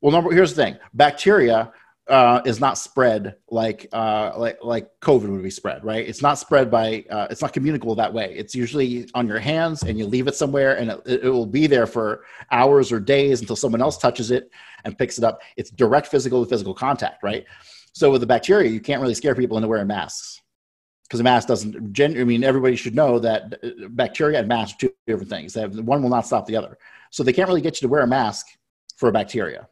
Well, 0.00 0.12
number 0.12 0.30
here's 0.30 0.54
the 0.54 0.64
thing: 0.64 0.78
bacteria 0.94 1.72
uh, 2.08 2.40
is 2.46 2.60
not 2.60 2.78
spread 2.78 3.36
like 3.50 3.88
uh, 3.92 4.32
like 4.36 4.58
like 4.62 4.88
COVID 5.00 5.28
would 5.28 5.42
be 5.42 5.50
spread, 5.50 5.84
right? 5.84 6.08
It's 6.08 6.22
not 6.22 6.38
spread 6.38 6.70
by 6.70 7.04
uh, 7.10 7.26
it's 7.30 7.42
not 7.42 7.52
communicable 7.52 7.94
that 7.96 8.14
way. 8.14 8.32
It's 8.36 8.54
usually 8.54 9.08
on 9.14 9.26
your 9.26 9.40
hands, 9.40 9.82
and 9.82 9.98
you 9.98 10.06
leave 10.06 10.28
it 10.28 10.34
somewhere, 10.34 10.78
and 10.78 10.90
it, 10.90 11.24
it 11.24 11.28
will 11.28 11.46
be 11.46 11.66
there 11.66 11.86
for 11.86 12.24
hours 12.50 12.92
or 12.92 13.00
days 13.00 13.40
until 13.40 13.56
someone 13.56 13.82
else 13.82 13.98
touches 13.98 14.30
it 14.30 14.50
and 14.84 14.96
picks 14.96 15.18
it 15.18 15.24
up. 15.24 15.42
It's 15.56 15.70
direct 15.70 16.06
physical 16.06 16.44
to 16.44 16.48
physical 16.48 16.74
contact, 16.74 17.22
right? 17.22 17.44
So 17.92 18.10
with 18.10 18.20
the 18.20 18.26
bacteria, 18.26 18.70
you 18.70 18.80
can't 18.80 19.02
really 19.02 19.14
scare 19.14 19.34
people 19.34 19.56
into 19.58 19.68
wearing 19.68 19.88
masks 19.88 20.40
because 21.08 21.20
a 21.20 21.24
mask 21.24 21.48
doesn't. 21.48 21.92
Gen- 21.92 22.20
I 22.20 22.24
mean, 22.24 22.44
everybody 22.44 22.76
should 22.76 22.94
know 22.94 23.18
that 23.18 23.58
uh, 23.62 23.88
bacteria 23.88 24.40
and 24.40 24.48
masks 24.48 24.74
are 24.74 24.88
two 24.88 24.94
different 25.06 25.30
things. 25.30 25.54
Have, 25.54 25.78
one 25.78 26.02
will 26.02 26.10
not 26.10 26.26
stop 26.26 26.46
the 26.46 26.56
other, 26.56 26.78
so 27.10 27.22
they 27.22 27.32
can't 27.32 27.48
really 27.48 27.62
get 27.62 27.80
you 27.80 27.88
to 27.88 27.90
wear 27.90 28.02
a 28.02 28.06
mask 28.06 28.46
for 28.96 29.08
a 29.08 29.12
bacteria. 29.12 29.68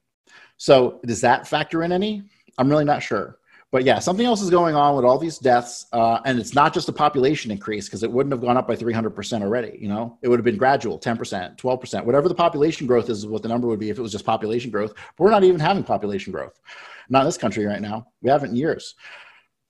So 0.57 1.01
does 1.05 1.21
that 1.21 1.47
factor 1.47 1.83
in 1.83 1.93
any? 1.93 2.23
I'm 2.59 2.69
really 2.71 2.85
not 2.85 3.03
sure. 3.03 3.39
But 3.73 3.85
yeah, 3.85 3.99
something 3.99 4.25
else 4.25 4.41
is 4.41 4.49
going 4.49 4.77
on 4.77 4.95
with 4.95 5.05
all 5.05 5.19
these 5.19 5.39
deaths, 5.39 5.87
uh, 5.93 6.21
and 6.25 6.39
it's 6.39 6.55
not 6.55 6.73
just 6.73 6.89
a 6.89 6.93
population 6.93 7.51
increase 7.51 7.87
because 7.87 8.05
it 8.05 8.11
wouldn't 8.11 8.33
have 8.33 8.41
gone 8.41 8.57
up 8.57 8.69
by 8.69 8.77
300% 8.77 9.43
already. 9.43 9.77
You 9.79 9.89
know, 9.89 10.19
it 10.23 10.29
would 10.29 10.39
have 10.39 10.45
been 10.45 10.57
gradual, 10.57 10.99
10%, 10.99 11.59
12%, 11.59 12.05
whatever 12.05 12.29
the 12.29 12.35
population 12.35 12.87
growth 12.87 13.11
is, 13.11 13.27
what 13.27 13.43
the 13.43 13.49
number 13.49 13.67
would 13.67 13.81
be 13.81 13.91
if 13.91 13.99
it 13.99 14.03
was 14.03 14.13
just 14.13 14.25
population 14.25 14.71
growth. 14.71 14.95
But 14.95 15.25
we're 15.25 15.31
not 15.31 15.43
even 15.43 15.61
having 15.61 15.83
population 15.83 16.33
growth, 16.33 16.59
not 17.09 17.21
in 17.21 17.27
this 17.27 17.37
country 17.37 17.67
right 17.67 17.83
now. 17.83 18.07
We 18.23 18.31
haven't 18.31 18.51
in 18.51 18.57
years. 18.57 18.95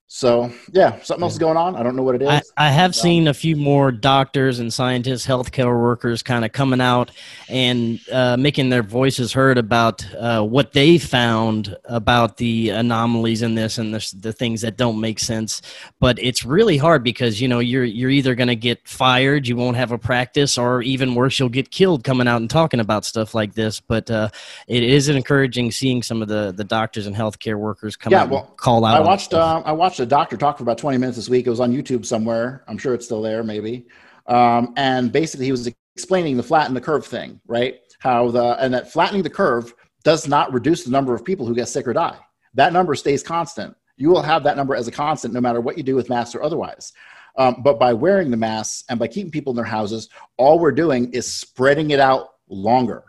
So 0.09 0.53
yeah, 0.73 1.01
something 1.03 1.25
else 1.25 1.33
is 1.33 1.39
going 1.41 1.57
on. 1.57 1.75
I 1.75 1.83
don't 1.83 1.97
know 1.97 2.05
what 2.05 2.15
it 2.15 2.23
is. 2.23 2.29
I, 2.57 2.69
I 2.69 2.71
have 2.71 2.95
seen 2.95 3.27
a 3.27 3.35
few 3.35 3.57
more 3.57 3.91
doctors 3.91 4.61
and 4.61 4.73
scientists, 4.73 5.27
healthcare 5.27 5.67
workers, 5.67 6.23
kind 6.23 6.45
of 6.45 6.53
coming 6.53 6.81
out 6.81 7.11
and 7.49 7.99
uh, 8.13 8.37
making 8.37 8.69
their 8.71 8.85
voices 8.85 9.33
heard 9.33 9.59
about 9.59 10.07
uh, 10.15 10.43
what 10.43 10.73
they 10.75 10.97
found 10.97 11.77
about 11.87 12.37
the 12.37 12.69
anomalies 12.69 13.43
in 13.43 13.57
this 13.57 13.79
and 13.79 13.93
the, 13.93 14.15
the 14.21 14.33
things 14.33 14.61
that 14.61 14.77
don't 14.77 15.01
make 15.01 15.19
sense. 15.19 15.61
But 15.99 16.21
it's 16.21 16.45
really 16.45 16.77
hard 16.77 17.03
because 17.03 17.41
you 17.41 17.49
know 17.49 17.59
you're 17.59 17.83
you're 17.85 18.11
either 18.11 18.37
going 18.37 18.47
to 18.47 18.57
get 18.57 18.87
fired, 18.87 19.49
you 19.49 19.57
won't 19.57 19.77
have 19.77 19.91
a 19.91 19.99
practice, 19.99 20.57
or 20.57 20.83
even 20.83 21.17
worse, 21.17 21.41
you'll 21.41 21.49
get 21.49 21.73
killed 21.73 22.05
coming 22.05 22.29
out 22.29 22.41
and 22.41 22.49
talking 22.49 22.79
about 22.79 23.05
stuff 23.05 23.35
like 23.35 23.55
this. 23.55 23.81
But 23.81 24.09
uh, 24.09 24.29
it 24.69 24.85
is 24.85 25.09
encouraging 25.09 25.73
seeing 25.73 26.05
some 26.05 26.23
of 26.23 26.29
the 26.29 26.55
the 26.57 26.65
doctors 26.65 27.09
and 27.09 27.17
healthcare 27.17 27.59
workers 27.59 27.97
come 27.97 28.13
Yeah, 28.13 28.23
out 28.23 28.31
well, 28.31 28.47
and 28.49 28.57
call 28.57 28.85
out. 28.85 28.97
I 28.97 29.01
watched. 29.01 29.35
Uh, 29.35 29.63
I 29.65 29.73
watched 29.73 29.96
a 30.01 30.07
doctor 30.07 30.37
talk 30.37 30.59
for 30.59 30.65
about 30.65 30.79
twenty 30.79 30.99
minutes 30.99 31.17
this 31.17 31.29
week. 31.29 31.47
It 31.47 31.51
was 31.51 31.61
on 31.61 31.73
YouTube 31.73 32.05
somewhere. 32.05 32.65
I'm 32.69 32.79
sure 32.79 32.95
it's 32.95 33.05
still 33.05 33.23
there, 33.23 33.43
maybe. 33.43 33.87
Um, 34.27 34.75
and 34.77 35.13
basically, 35.13 35.47
he 35.47 35.53
was 35.53 35.71
explaining 35.95 36.37
the 36.37 36.43
flatten 36.43 36.75
the 36.75 36.81
curve 36.81 37.07
thing, 37.07 37.41
right? 37.47 37.81
How 37.99 38.31
the 38.31 38.63
and 38.63 38.75
that 38.75 38.93
flattening 38.93 39.23
the 39.23 39.31
curve 39.31 39.75
does 40.05 40.29
not 40.29 40.53
reduce 40.53 40.85
the 40.85 40.91
number 40.91 41.15
of 41.15 41.25
people 41.25 41.47
who 41.47 41.55
get 41.55 41.69
sick 41.69 41.87
or 41.87 41.93
die. 41.93 42.17
That 42.55 42.73
number 42.73 42.95
stays 42.95 43.23
constant. 43.23 43.77
You 43.97 44.11
will 44.11 44.23
have 44.23 44.45
that 44.45 44.57
number 44.57 44.75
as 44.75 44.89
a 44.89 44.93
constant 44.93 45.33
no 45.35 45.41
matter 45.41 45.61
what 45.61 45.77
you 45.77 45.83
do 45.83 45.95
with 45.95 46.09
masks 46.09 46.35
or 46.35 46.43
otherwise. 46.43 46.93
Um, 47.39 47.63
but 47.63 47.79
by 47.79 47.93
wearing 47.93 48.31
the 48.31 48.37
masks 48.37 48.85
and 48.89 48.99
by 48.99 49.09
keeping 49.09 49.31
people 49.31 49.53
in 49.53 49.57
their 49.57 49.65
houses, 49.65 50.09
all 50.39 50.59
we're 50.59 50.73
doing 50.73 51.13
is 51.13 51.31
spreading 51.31 51.91
it 51.91 52.01
out 52.01 52.29
longer. 52.49 53.05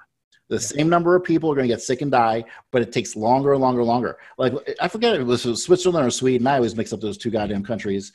The 0.49 0.59
same 0.59 0.87
number 0.87 1.15
of 1.15 1.23
people 1.23 1.51
are 1.51 1.55
going 1.55 1.67
to 1.67 1.73
get 1.73 1.81
sick 1.81 2.01
and 2.01 2.09
die, 2.09 2.45
but 2.71 2.81
it 2.81 2.93
takes 2.93 3.15
longer 3.15 3.53
and 3.53 3.61
longer 3.61 3.81
and 3.81 3.87
longer. 3.87 4.17
Like 4.37 4.53
I 4.79 4.87
forget 4.87 5.15
if 5.15 5.21
it 5.21 5.25
was 5.25 5.63
Switzerland 5.63 6.07
or 6.07 6.11
Sweden. 6.11 6.47
I 6.47 6.55
always 6.55 6.75
mix 6.75 6.93
up 6.93 7.01
those 7.01 7.17
two 7.17 7.29
goddamn 7.29 7.63
countries. 7.63 8.13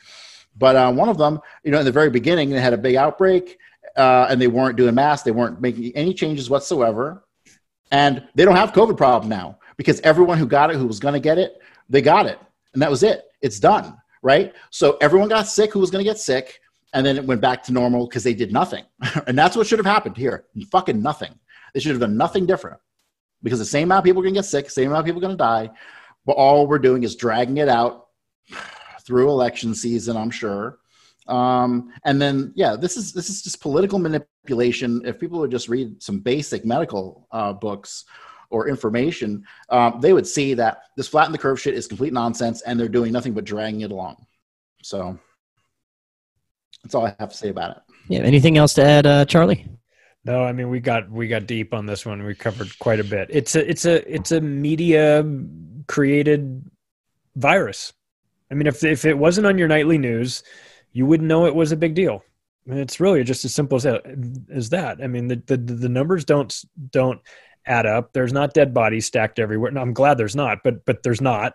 But 0.57 0.77
uh, 0.77 0.93
one 0.93 1.09
of 1.09 1.19
them, 1.19 1.41
you 1.65 1.71
know, 1.71 1.79
in 1.79 1.85
the 1.85 1.93
very 1.93 2.11
beginning, 2.11 2.51
they 2.51 2.61
had 2.61 2.73
a 2.73 2.79
big 2.79 2.97
outbreak, 2.97 3.59
uh, 3.97 4.27
and 4.29 4.41
they 4.41 4.47
weren't 4.47 4.77
doing 4.77 4.95
masks. 4.95 5.25
They 5.25 5.31
weren't 5.31 5.61
making 5.61 5.93
any 5.95 6.15
changes 6.15 6.51
whatsoever, 6.51 7.25
and 7.91 8.27
they 8.35 8.45
don't 8.45 8.57
have 8.57 8.73
COVID 8.73 8.97
problem 8.97 9.29
now 9.29 9.59
because 9.77 10.01
everyone 10.01 10.39
who 10.39 10.47
got 10.47 10.71
it, 10.71 10.77
who 10.77 10.87
was 10.87 11.01
going 11.01 11.15
to 11.15 11.21
get 11.21 11.39
it, 11.39 11.59
they 11.89 12.03
got 12.03 12.27
it, 12.27 12.39
and 12.75 12.83
that 12.83 12.91
was 12.91 13.03
it. 13.03 13.25
It's 13.41 13.59
done, 13.59 13.97
right? 14.23 14.55
So 14.71 14.99
everyone 15.01 15.29
got 15.29 15.47
sick 15.47 15.73
who 15.73 15.81
was 15.81 15.91
going 15.91 16.05
to 16.05 16.11
get 16.11 16.19
sick, 16.19 16.61
and 16.93 17.05
then 17.05 17.17
it 17.17 17.25
went 17.25 17.41
back 17.41 17.63
to 17.65 17.73
normal 17.73 18.07
because 18.07 18.25
they 18.25 18.35
did 18.35 18.53
nothing, 18.53 18.85
and 19.27 19.39
that's 19.39 19.57
what 19.57 19.67
should 19.67 19.79
have 19.79 19.87
happened 19.87 20.17
here. 20.17 20.45
Fucking 20.71 21.03
nothing. 21.03 21.35
They 21.75 21.81
should 21.81 21.93
have 21.93 22.01
done 22.01 22.17
nothing 22.17 22.47
different 22.47 22.79
because 23.43 23.59
the 23.59 23.65
same 23.65 23.89
amount 23.89 24.01
of 24.01 24.05
people 24.05 24.21
are 24.21 24.25
going 24.25 24.35
to 24.35 24.39
get 24.39 24.47
sick, 24.47 24.71
same 24.71 24.89
amount 24.89 25.01
of 25.01 25.07
people 25.07 25.21
are 25.21 25.27
going 25.27 25.37
to 25.37 25.43
die, 25.43 25.71
but 26.27 26.33
all 26.33 26.67
we're 26.67 26.79
doing 26.79 27.03
is 27.03 27.17
dragging 27.17 27.59
it 27.59 27.69
out 27.69 28.07
through 29.05 29.31
election 29.31 29.75
season, 29.75 30.17
I'm 30.17 30.31
sure. 30.31 30.79
Um, 31.29 31.93
and 32.05 32.21
then, 32.21 32.53
yeah, 32.55 32.77
this 32.77 32.97
is 32.97 33.13
this 33.13 33.31
is 33.31 33.43
just 33.43 33.61
political 33.61 33.99
manipulation. 33.99 35.03
If 35.05 35.21
people 35.21 35.39
would 35.41 35.51
just 35.51 35.69
read 35.69 36.03
some 36.03 36.21
basic 36.21 36.65
medical 36.65 37.29
uh, 37.31 37.53
books 37.53 38.05
or 38.51 38.69
information, 38.69 39.45
um, 39.69 40.01
they 40.01 40.13
would 40.13 40.27
see 40.27 40.55
that 40.55 40.83
this 40.97 41.09
flatten 41.09 41.33
the 41.33 41.39
curve 41.39 41.61
shit 41.61 41.75
is 41.75 41.87
complete 41.87 42.13
nonsense, 42.13 42.63
and 42.63 42.79
they're 42.79 42.89
doing 42.89 43.13
nothing 43.13 43.35
but 43.35 43.45
dragging 43.45 43.83
it 43.83 43.93
along. 43.93 44.17
So 44.83 45.19
that's 46.83 46.95
all 46.95 47.07
I 47.07 47.15
have 47.21 47.31
to 47.31 47.37
say 47.37 47.51
about 47.51 47.77
it. 47.77 47.83
Yeah. 48.09 48.21
Anything 48.21 48.59
else 48.59 48.75
to 48.75 48.85
add, 48.85 49.07
uh, 49.07 49.25
Charlie? 49.25 49.69
No, 50.25 50.45
I 50.45 50.53
mean 50.53 50.69
we 50.69 50.81
got 50.81 51.11
we 51.11 51.27
got 51.27 51.47
deep 51.47 51.75
on 51.75 51.87
this 51.87 52.07
one. 52.07 52.23
We 52.25 52.35
covered 52.35 52.79
quite 52.79 53.01
a 53.01 53.05
bit. 53.05 53.29
It's 53.31 53.57
a 53.57 53.69
it's 53.69 53.85
a 53.85 54.15
it's 54.15 54.31
a 54.33 54.41
media 54.41 55.25
created 55.89 56.71
virus. 57.37 57.93
I 58.51 58.55
mean, 58.55 58.67
if 58.67 58.85
if 58.85 59.05
it 59.05 59.19
wasn't 59.19 59.47
on 59.47 59.59
your 59.59 59.69
nightly 59.69 59.99
news, 59.99 60.43
you 60.93 61.07
wouldn't 61.07 61.29
know 61.29 61.47
it 61.47 61.55
was 61.55 61.73
a 61.73 61.77
big 61.77 61.95
deal. 61.95 62.23
I 62.67 62.71
mean, 62.71 62.79
it's 62.81 63.01
really 63.01 63.25
just 63.25 63.45
as 63.45 63.55
simple 63.55 63.77
as 63.77 63.83
that. 63.83 64.03
As 64.53 64.69
that. 64.71 65.03
I 65.03 65.07
mean, 65.07 65.29
the, 65.29 65.37
the 65.47 65.57
the 65.57 65.89
numbers 65.89 66.25
don't 66.25 66.55
don't 66.91 67.21
add 67.67 67.87
up. 67.87 68.13
There's 68.13 68.33
not 68.33 68.55
dead 68.55 68.75
bodies 68.75 69.07
stacked 69.07 69.39
everywhere. 69.39 69.71
No, 69.71 69.81
I'm 69.81 69.95
glad 69.95 70.19
there's 70.19 70.37
not, 70.37 70.59
but 70.63 70.85
but 70.85 71.03
there's 71.03 71.21
not. 71.21 71.55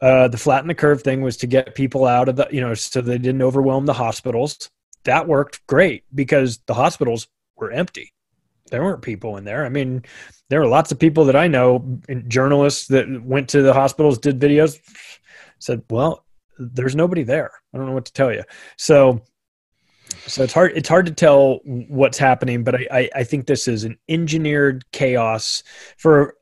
Uh, 0.00 0.28
the 0.28 0.38
flatten 0.38 0.68
the 0.68 0.74
curve 0.74 1.02
thing 1.02 1.20
was 1.20 1.36
to 1.36 1.46
get 1.46 1.74
people 1.74 2.06
out 2.06 2.28
of 2.28 2.36
the 2.36 2.48
you 2.50 2.60
know 2.60 2.74
so 2.74 3.00
they 3.00 3.18
didn't 3.18 3.42
overwhelm 3.42 3.86
the 3.86 3.92
hospitals. 3.92 4.70
That 5.04 5.28
worked 5.28 5.66
great 5.66 6.04
because 6.14 6.58
the 6.66 6.74
hospitals 6.74 7.28
were 7.60 7.70
empty. 7.70 8.12
There 8.70 8.82
weren't 8.82 9.02
people 9.02 9.36
in 9.36 9.44
there. 9.44 9.64
I 9.64 9.68
mean, 9.68 10.02
there 10.48 10.60
were 10.60 10.68
lots 10.68 10.92
of 10.92 10.98
people 10.98 11.24
that 11.26 11.36
I 11.36 11.48
know, 11.48 12.00
journalists 12.28 12.86
that 12.88 13.06
went 13.22 13.48
to 13.50 13.62
the 13.62 13.74
hospitals, 13.74 14.18
did 14.18 14.38
videos, 14.38 14.78
said, 15.58 15.82
"Well, 15.90 16.24
there's 16.58 16.94
nobody 16.94 17.22
there. 17.22 17.50
I 17.74 17.78
don't 17.78 17.86
know 17.86 17.92
what 17.92 18.04
to 18.06 18.12
tell 18.12 18.32
you." 18.32 18.44
So, 18.76 19.22
so 20.26 20.44
it's 20.44 20.52
hard. 20.52 20.72
It's 20.76 20.88
hard 20.88 21.06
to 21.06 21.12
tell 21.12 21.60
what's 21.64 22.18
happening, 22.18 22.62
but 22.62 22.76
I, 22.76 22.86
I, 22.90 23.10
I 23.16 23.24
think 23.24 23.46
this 23.46 23.66
is 23.66 23.84
an 23.84 23.98
engineered 24.08 24.84
chaos. 24.92 25.62
For, 25.96 26.34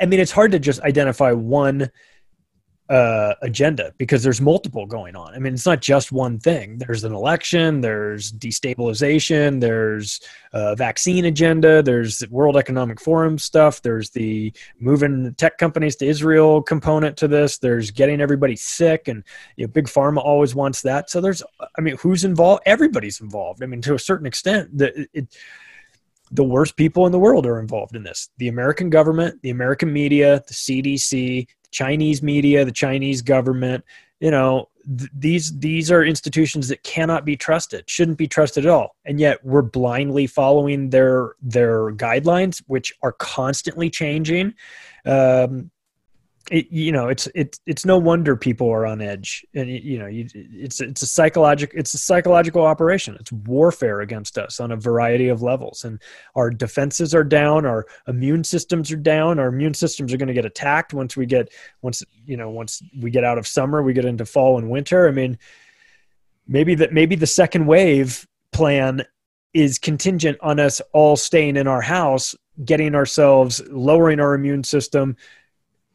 I 0.00 0.06
mean, 0.06 0.20
it's 0.20 0.32
hard 0.32 0.52
to 0.52 0.58
just 0.58 0.80
identify 0.80 1.32
one 1.32 1.90
uh, 2.88 3.34
agenda 3.42 3.92
because 3.98 4.22
there's 4.22 4.40
multiple 4.40 4.86
going 4.86 5.16
on. 5.16 5.34
I 5.34 5.38
mean, 5.38 5.54
it's 5.54 5.66
not 5.66 5.82
just 5.82 6.12
one 6.12 6.38
thing. 6.38 6.78
There's 6.78 7.02
an 7.02 7.12
election, 7.12 7.80
there's 7.80 8.32
destabilization, 8.32 9.60
there's 9.60 10.20
a 10.52 10.76
vaccine 10.76 11.24
agenda, 11.24 11.82
there's 11.82 12.18
the 12.18 12.28
World 12.28 12.56
Economic 12.56 13.00
Forum 13.00 13.38
stuff, 13.38 13.82
there's 13.82 14.10
the 14.10 14.52
moving 14.78 15.34
tech 15.34 15.58
companies 15.58 15.96
to 15.96 16.06
Israel 16.06 16.62
component 16.62 17.16
to 17.16 17.28
this, 17.28 17.58
there's 17.58 17.90
getting 17.90 18.20
everybody 18.20 18.54
sick, 18.54 19.08
and 19.08 19.24
you 19.56 19.66
know, 19.66 19.72
big 19.72 19.86
pharma 19.86 20.18
always 20.18 20.54
wants 20.54 20.82
that. 20.82 21.10
So 21.10 21.20
there's, 21.20 21.42
I 21.76 21.80
mean, 21.80 21.96
who's 21.96 22.24
involved? 22.24 22.62
Everybody's 22.66 23.20
involved. 23.20 23.64
I 23.64 23.66
mean, 23.66 23.82
to 23.82 23.94
a 23.94 23.98
certain 23.98 24.26
extent, 24.26 24.76
the 24.76 25.08
it, 25.12 25.36
the 26.32 26.44
worst 26.44 26.76
people 26.76 27.06
in 27.06 27.12
the 27.12 27.18
world 27.18 27.46
are 27.46 27.60
involved 27.60 27.94
in 27.94 28.02
this 28.02 28.30
the 28.38 28.48
American 28.48 28.90
government, 28.90 29.40
the 29.42 29.50
American 29.50 29.92
media, 29.92 30.42
the 30.46 30.54
CDC, 30.54 31.46
Chinese 31.76 32.22
media, 32.22 32.64
the 32.64 32.72
Chinese 32.72 33.20
government. 33.20 33.84
You 34.20 34.30
know, 34.30 34.68
th- 34.98 35.10
these 35.14 35.58
these 35.58 35.90
are 35.90 36.02
institutions 36.02 36.68
that 36.68 36.82
cannot 36.82 37.26
be 37.26 37.36
trusted, 37.36 37.84
shouldn't 37.86 38.16
be 38.16 38.26
trusted 38.26 38.64
at 38.64 38.70
all, 38.70 38.96
and 39.04 39.20
yet 39.20 39.44
we're 39.44 39.60
blindly 39.60 40.26
following 40.26 40.88
their 40.88 41.34
their 41.42 41.92
guidelines, 41.92 42.62
which 42.66 42.94
are 43.02 43.12
constantly 43.12 43.90
changing. 43.90 44.54
Um, 45.04 45.70
it, 46.50 46.70
you 46.70 46.92
know, 46.92 47.08
it's 47.08 47.28
it's 47.34 47.60
it's 47.66 47.84
no 47.84 47.98
wonder 47.98 48.36
people 48.36 48.70
are 48.70 48.86
on 48.86 49.00
edge, 49.00 49.44
and 49.54 49.68
you 49.68 49.98
know, 49.98 50.06
you, 50.06 50.28
it's 50.34 50.80
it's 50.80 51.02
a 51.02 51.06
psychological 51.06 51.78
it's 51.78 51.94
a 51.94 51.98
psychological 51.98 52.64
operation. 52.64 53.16
It's 53.18 53.32
warfare 53.32 54.00
against 54.00 54.38
us 54.38 54.60
on 54.60 54.70
a 54.70 54.76
variety 54.76 55.28
of 55.28 55.42
levels, 55.42 55.84
and 55.84 56.00
our 56.34 56.50
defenses 56.50 57.14
are 57.14 57.24
down, 57.24 57.66
our 57.66 57.86
immune 58.06 58.44
systems 58.44 58.92
are 58.92 58.96
down. 58.96 59.38
Our 59.38 59.48
immune 59.48 59.74
systems 59.74 60.12
are 60.12 60.16
going 60.16 60.28
to 60.28 60.34
get 60.34 60.44
attacked 60.44 60.94
once 60.94 61.16
we 61.16 61.26
get 61.26 61.52
once 61.82 62.02
you 62.24 62.36
know 62.36 62.50
once 62.50 62.82
we 63.00 63.10
get 63.10 63.24
out 63.24 63.38
of 63.38 63.46
summer, 63.46 63.82
we 63.82 63.92
get 63.92 64.04
into 64.04 64.24
fall 64.24 64.58
and 64.58 64.70
winter. 64.70 65.08
I 65.08 65.12
mean, 65.12 65.38
maybe 66.46 66.74
that 66.76 66.92
maybe 66.92 67.16
the 67.16 67.26
second 67.26 67.66
wave 67.66 68.26
plan 68.52 69.04
is 69.52 69.78
contingent 69.78 70.38
on 70.42 70.60
us 70.60 70.80
all 70.92 71.16
staying 71.16 71.56
in 71.56 71.66
our 71.66 71.80
house, 71.80 72.34
getting 72.64 72.94
ourselves 72.94 73.62
lowering 73.68 74.20
our 74.20 74.34
immune 74.34 74.62
system 74.62 75.16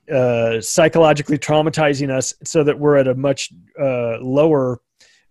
uh, 0.09 0.59
psychologically 0.61 1.37
traumatizing 1.37 2.09
us 2.09 2.33
so 2.43 2.63
that 2.63 2.79
we're 2.79 2.97
at 2.97 3.07
a 3.07 3.15
much 3.15 3.49
uh, 3.79 4.17
lower 4.19 4.79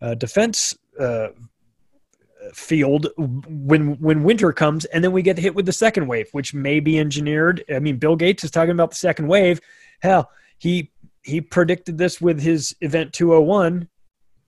uh, 0.00 0.14
defense 0.14 0.76
uh, 0.98 1.28
field 2.54 3.08
when 3.16 3.98
when 3.98 4.22
winter 4.22 4.52
comes 4.52 4.84
and 4.86 5.04
then 5.04 5.12
we 5.12 5.22
get 5.22 5.38
hit 5.38 5.54
with 5.54 5.66
the 5.66 5.72
second 5.72 6.06
wave 6.06 6.28
which 6.32 6.54
may 6.54 6.80
be 6.80 6.98
engineered. 6.98 7.64
I 7.72 7.78
mean 7.78 7.96
bill 7.96 8.16
gates 8.16 8.44
is 8.44 8.50
talking 8.50 8.72
about 8.72 8.90
the 8.90 8.96
second 8.96 9.28
wave. 9.28 9.60
Hell 10.00 10.30
he 10.58 10.90
he 11.22 11.40
predicted 11.40 11.98
this 11.98 12.20
with 12.20 12.40
his 12.40 12.74
event 12.80 13.12
201 13.12 13.88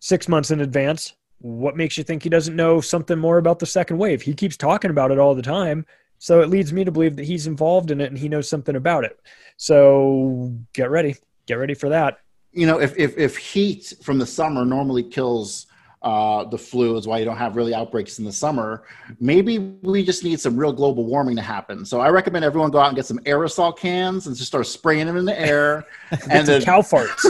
six 0.00 0.28
months 0.28 0.50
in 0.50 0.60
advance. 0.60 1.14
What 1.38 1.76
makes 1.76 1.98
you 1.98 2.04
think 2.04 2.22
he 2.22 2.28
doesn't 2.28 2.56
know 2.56 2.80
something 2.80 3.18
more 3.18 3.38
about 3.38 3.58
the 3.58 3.66
second 3.66 3.98
wave? 3.98 4.22
He 4.22 4.34
keeps 4.34 4.56
talking 4.56 4.90
about 4.90 5.10
it 5.10 5.18
all 5.18 5.34
the 5.34 5.42
time 5.42 5.84
so 6.22 6.40
it 6.40 6.50
leads 6.50 6.72
me 6.72 6.84
to 6.84 6.92
believe 6.92 7.16
that 7.16 7.24
he's 7.24 7.48
involved 7.48 7.90
in 7.90 8.00
it 8.00 8.06
and 8.06 8.16
he 8.16 8.28
knows 8.28 8.48
something 8.48 8.76
about 8.76 9.02
it. 9.02 9.18
So 9.56 10.56
get 10.72 10.88
ready. 10.88 11.16
Get 11.46 11.54
ready 11.54 11.74
for 11.74 11.88
that. 11.88 12.18
You 12.52 12.64
know, 12.64 12.80
if 12.80 12.96
if, 12.96 13.18
if 13.18 13.36
heat 13.36 13.92
from 14.04 14.20
the 14.20 14.26
summer 14.26 14.64
normally 14.64 15.02
kills 15.02 15.66
uh, 16.02 16.44
the 16.44 16.58
flu, 16.58 16.96
is 16.96 17.06
why 17.06 17.18
you 17.18 17.24
don't 17.24 17.36
have 17.36 17.56
really 17.56 17.74
outbreaks 17.74 18.18
in 18.18 18.24
the 18.24 18.32
summer. 18.32 18.84
Maybe 19.20 19.58
we 19.58 20.04
just 20.04 20.24
need 20.24 20.40
some 20.40 20.56
real 20.56 20.72
global 20.72 21.04
warming 21.04 21.36
to 21.36 21.42
happen. 21.42 21.84
So 21.84 22.00
I 22.00 22.10
recommend 22.10 22.44
everyone 22.44 22.70
go 22.70 22.78
out 22.78 22.88
and 22.88 22.96
get 22.96 23.06
some 23.06 23.18
aerosol 23.20 23.76
cans 23.76 24.26
and 24.26 24.36
just 24.36 24.48
start 24.48 24.66
spraying 24.66 25.06
them 25.06 25.16
in 25.16 25.24
the 25.24 25.38
air. 25.38 25.86
and 26.30 26.46
then 26.46 26.62
cow 26.62 26.80
farts. 26.80 27.22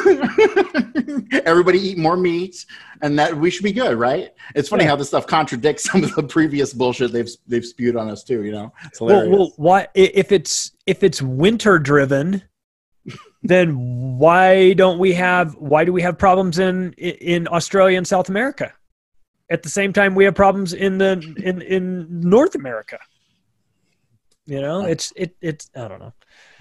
everybody 1.44 1.78
eat 1.78 1.98
more 1.98 2.16
meat, 2.16 2.64
and 3.02 3.18
that 3.18 3.36
we 3.36 3.50
should 3.50 3.64
be 3.64 3.72
good, 3.72 3.98
right? 3.98 4.32
It's 4.54 4.68
funny 4.68 4.84
yeah. 4.84 4.90
how 4.90 4.96
this 4.96 5.08
stuff 5.08 5.26
contradicts 5.26 5.84
some 5.90 6.04
of 6.04 6.14
the 6.14 6.22
previous 6.22 6.72
bullshit 6.72 7.12
they've 7.12 7.30
they've 7.46 7.64
spewed 7.64 7.96
on 7.96 8.08
us 8.08 8.24
too. 8.24 8.44
You 8.44 8.52
know, 8.52 8.72
it's 8.84 8.98
hilarious. 8.98 9.28
Well, 9.28 9.38
well, 9.38 9.52
why 9.56 9.88
if 9.94 10.32
it's 10.32 10.72
if 10.86 11.02
it's 11.02 11.22
winter 11.22 11.78
driven, 11.78 12.42
then 13.42 14.18
why 14.18 14.72
don't 14.74 14.98
we 14.98 15.12
have 15.14 15.54
why 15.56 15.84
do 15.84 15.92
we 15.92 16.02
have 16.02 16.18
problems 16.18 16.58
in 16.58 16.92
in 16.94 17.48
Australia 17.48 17.98
and 17.98 18.06
South 18.06 18.28
America? 18.28 18.72
At 19.50 19.62
the 19.62 19.68
same 19.68 19.92
time, 19.92 20.14
we 20.14 20.24
have 20.24 20.34
problems 20.34 20.72
in 20.72 20.98
the 20.98 21.12
in 21.38 21.60
in 21.62 22.20
North 22.20 22.54
America. 22.54 22.98
You 24.46 24.60
know, 24.60 24.84
it's 24.86 25.12
it 25.16 25.36
it's 25.40 25.70
I 25.74 25.88
don't 25.88 25.98
know. 25.98 26.12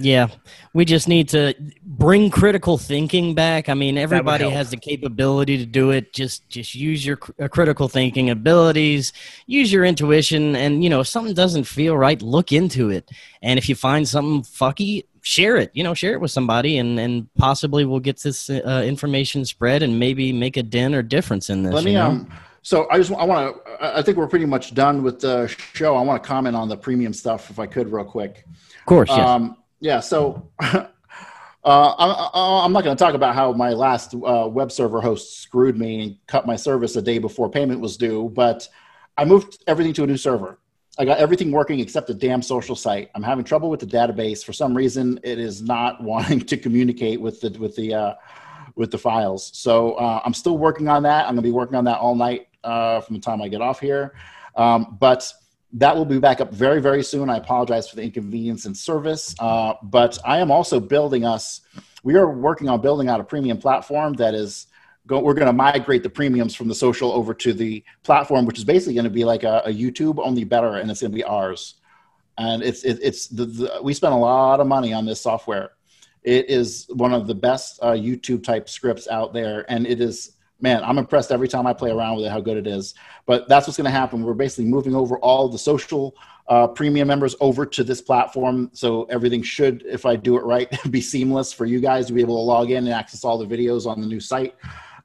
Yeah, 0.04 0.28
we 0.74 0.86
just 0.86 1.08
need 1.08 1.30
to 1.30 1.54
bring 1.84 2.30
critical 2.30 2.78
thinking 2.78 3.36
back. 3.36 3.70
I 3.70 3.74
mean, 3.74 3.98
everybody 3.98 4.50
has 4.50 4.72
the 4.72 4.78
capability 4.78 5.58
to 5.58 5.66
do 5.66 5.92
it. 5.92 6.14
Just 6.14 6.50
just 6.50 6.74
use 6.76 7.06
your 7.06 7.18
cr- 7.18 7.32
uh, 7.40 7.48
critical 7.48 7.88
thinking 7.88 8.30
abilities, 8.30 9.14
use 9.46 9.72
your 9.72 9.86
intuition, 9.86 10.56
and 10.56 10.84
you 10.84 10.90
know, 10.90 11.02
if 11.02 11.08
something 11.08 11.34
doesn't 11.34 11.66
feel 11.66 11.96
right, 11.96 12.22
look 12.22 12.52
into 12.52 12.90
it. 12.90 13.10
And 13.42 13.60
if 13.60 13.70
you 13.70 13.76
find 13.76 14.08
something 14.08 14.42
fucky, 14.44 15.06
share 15.22 15.58
it. 15.58 15.72
You 15.74 15.84
know, 15.84 15.94
share 15.94 16.14
it 16.14 16.22
with 16.22 16.32
somebody, 16.32 16.78
and 16.78 17.00
and 17.00 17.28
possibly 17.36 17.86
we'll 17.86 18.00
get 18.00 18.22
this 18.22 18.50
uh, 18.50 18.84
information 18.86 19.46
spread 19.46 19.84
and 19.84 20.00
maybe 20.00 20.34
make 20.34 20.58
a 20.58 20.64
dent 20.64 20.96
or 20.96 21.04
difference 21.04 21.50
in 21.50 21.64
this. 21.64 21.74
Let 21.74 21.84
me 21.84 21.92
you 21.92 21.98
know? 21.98 22.08
um. 22.08 22.32
So 22.64 22.88
I 22.92 22.98
just 22.98 23.12
I 23.12 23.24
want 23.24 23.56
to. 23.66 23.98
I 23.98 24.02
think 24.04 24.18
we're 24.18 24.28
pretty 24.28 24.46
much 24.46 24.76
done 24.76 25.02
with 25.02 25.20
the 25.20 25.48
show. 25.48 25.96
I 25.96 26.02
want 26.02 26.22
to 26.22 26.28
comment 26.28 26.56
on 26.56 26.70
the 26.70 26.78
premium 26.78 27.12
stuff 27.12 27.50
if 27.50 27.58
I 27.58 27.66
could, 27.66 27.92
real 27.92 28.06
quick. 28.06 28.46
Of 28.80 28.86
course, 28.86 29.10
yes. 29.10 29.28
Um, 29.28 29.58
yeah. 29.82 30.00
So 30.00 30.50
uh, 30.62 30.86
I, 31.66 32.66
am 32.66 32.72
not 32.72 32.84
going 32.84 32.96
to 32.96 33.04
talk 33.04 33.16
about 33.16 33.36
how 33.36 33.52
my 33.52 33.72
last 33.72 34.14
uh, 34.14 34.48
web 34.48 34.72
server 34.72 35.02
host 35.02 35.42
screwed 35.42 35.78
me 35.78 36.02
and 36.02 36.18
cut 36.28 36.46
my 36.46 36.56
service 36.56 36.96
a 36.96 37.02
day 37.02 37.18
before 37.18 37.50
payment 37.50 37.82
was 37.82 37.98
due, 37.98 38.30
but 38.34 38.68
I 39.18 39.26
moved 39.26 39.62
everything 39.68 39.94
to 39.94 40.04
a 40.04 40.08
new 40.08 40.18
server. 40.18 40.58
I 41.00 41.06
got 41.06 41.18
everything 41.18 41.52
working 41.52 41.80
except 41.80 42.08
the 42.08 42.14
damn 42.14 42.42
social 42.42 42.76
site. 42.76 43.10
I'm 43.16 43.24
having 43.24 43.44
trouble 43.44 43.70
with 43.70 43.80
the 43.80 43.86
database 43.88 44.44
for 44.46 44.54
some 44.54 44.76
reason. 44.76 45.20
It 45.24 45.40
is 45.40 45.62
not 45.62 46.02
wanting 46.04 46.42
to 46.42 46.58
communicate 46.58 47.20
with 47.20 47.42
the 47.42 47.50
with 47.60 47.76
the 47.76 47.94
uh, 47.94 48.14
with 48.76 48.92
the 48.92 48.98
files. 48.98 49.52
So 49.54 49.94
uh, 49.94 50.22
I'm 50.24 50.34
still 50.34 50.58
working 50.58 50.88
on 50.88 51.04
that. 51.04 51.22
I'm 51.26 51.34
going 51.34 51.38
to 51.38 51.42
be 51.42 51.52
working 51.52 51.76
on 51.76 51.86
that 51.86 51.98
all 51.98 52.16
night 52.16 52.48
uh, 52.64 53.02
from 53.02 53.16
the 53.16 53.22
time 53.22 53.42
I 53.42 53.48
get 53.48 53.62
off 53.62 53.80
here. 53.80 54.14
Um, 54.56 54.98
but 55.00 55.32
that 55.74 55.96
will 55.96 56.06
be 56.06 56.20
back 56.20 56.42
up 56.42 56.54
very, 56.54 56.82
very 56.82 57.04
soon. 57.04 57.30
I 57.30 57.38
apologize 57.38 57.90
for 57.90 57.96
the 57.96 58.04
inconvenience 58.04 58.66
in 58.66 58.76
service. 58.76 59.34
Uh, 59.40 59.74
but 59.84 60.18
I 60.26 60.40
am 60.40 60.52
also 60.52 60.80
building 60.80 61.26
us, 61.26 61.62
we 62.04 62.16
are 62.16 62.30
working 62.30 62.68
on 62.70 62.82
building 62.82 63.08
out 63.08 63.20
a 63.20 63.24
premium 63.24 63.58
platform 63.58 64.14
that 64.16 64.34
is, 64.34 64.68
go, 65.08 65.20
we're 65.20 65.34
going 65.34 65.48
to 65.48 65.54
migrate 65.54 66.04
the 66.04 66.10
premiums 66.10 66.56
from 66.56 66.68
the 66.68 66.76
social 66.76 67.12
over 67.12 67.34
to 67.36 67.54
the 67.54 67.84
platform, 68.04 68.46
which 68.46 68.58
is 68.58 68.66
basically 68.66 68.96
going 68.96 69.06
to 69.06 69.10
be 69.10 69.24
like 69.24 69.44
a, 69.44 69.62
a 69.66 69.74
YouTube, 69.74 70.20
only 70.20 70.44
better, 70.44 70.76
and 70.76 70.92
it's 70.92 71.02
going 71.02 71.12
to 71.12 71.16
be 71.16 71.24
ours. 71.24 71.76
And 72.38 72.64
it's, 72.64 72.84
it, 72.84 73.00
it's 73.02 73.28
the, 73.28 73.46
the, 73.46 73.80
we 73.82 73.94
spent 73.94 74.14
a 74.14 74.18
lot 74.18 74.60
of 74.60 74.68
money 74.68 74.94
on 74.94 75.06
this 75.06 75.22
software. 75.22 75.72
It 76.24 76.50
is 76.50 76.88
one 76.94 77.14
of 77.14 77.28
the 77.28 77.36
best 77.36 77.80
uh, 77.82 77.94
YouTube 77.94 78.44
type 78.44 78.70
scripts 78.70 79.08
out 79.08 79.34
there, 79.34 79.66
and 79.72 79.88
it 79.88 80.02
is 80.02 80.34
man, 80.62 80.84
I'm 80.84 80.98
impressed 80.98 81.32
every 81.32 81.48
time 81.48 81.66
I 81.66 81.74
play 81.74 81.92
around 81.92 82.18
with 82.18 82.26
it, 82.26 82.30
how 82.30 82.40
good 82.40 82.58
it 82.58 82.68
is. 82.68 82.94
But 83.26 83.48
that's 83.48 83.68
what's 83.68 83.78
going 83.78 83.86
to 83.86 83.92
happen. 83.92 84.24
We're 84.24 84.34
basically 84.34 84.66
moving 84.66 84.96
over 84.96 85.18
all 85.20 85.50
the 85.50 85.58
social 85.58 86.16
uh, 86.48 86.68
premium 86.68 87.08
members 87.08 87.36
over 87.40 87.66
to 87.66 87.84
this 87.84 88.02
platform. 88.02 88.70
So 88.74 89.04
everything 89.06 89.42
should, 89.42 89.84
if 89.86 90.06
I 90.06 90.16
do 90.16 90.38
it 90.38 90.44
right, 90.44 90.70
be 90.92 91.02
seamless 91.02 91.54
for 91.54 91.66
you 91.66 91.80
guys 91.80 92.08
to 92.08 92.14
be 92.14 92.22
able 92.22 92.36
to 92.36 92.42
log 92.42 92.72
in 92.72 92.86
and 92.86 92.90
access 92.90 93.24
all 93.24 93.38
the 93.38 93.46
videos 93.46 93.86
on 93.86 94.02
the 94.02 94.08
new 94.08 94.20
site. 94.20 94.56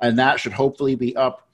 And 0.00 0.18
that 0.18 0.40
should 0.40 0.52
hopefully 0.52 0.96
be 0.96 1.16
up, 1.16 1.48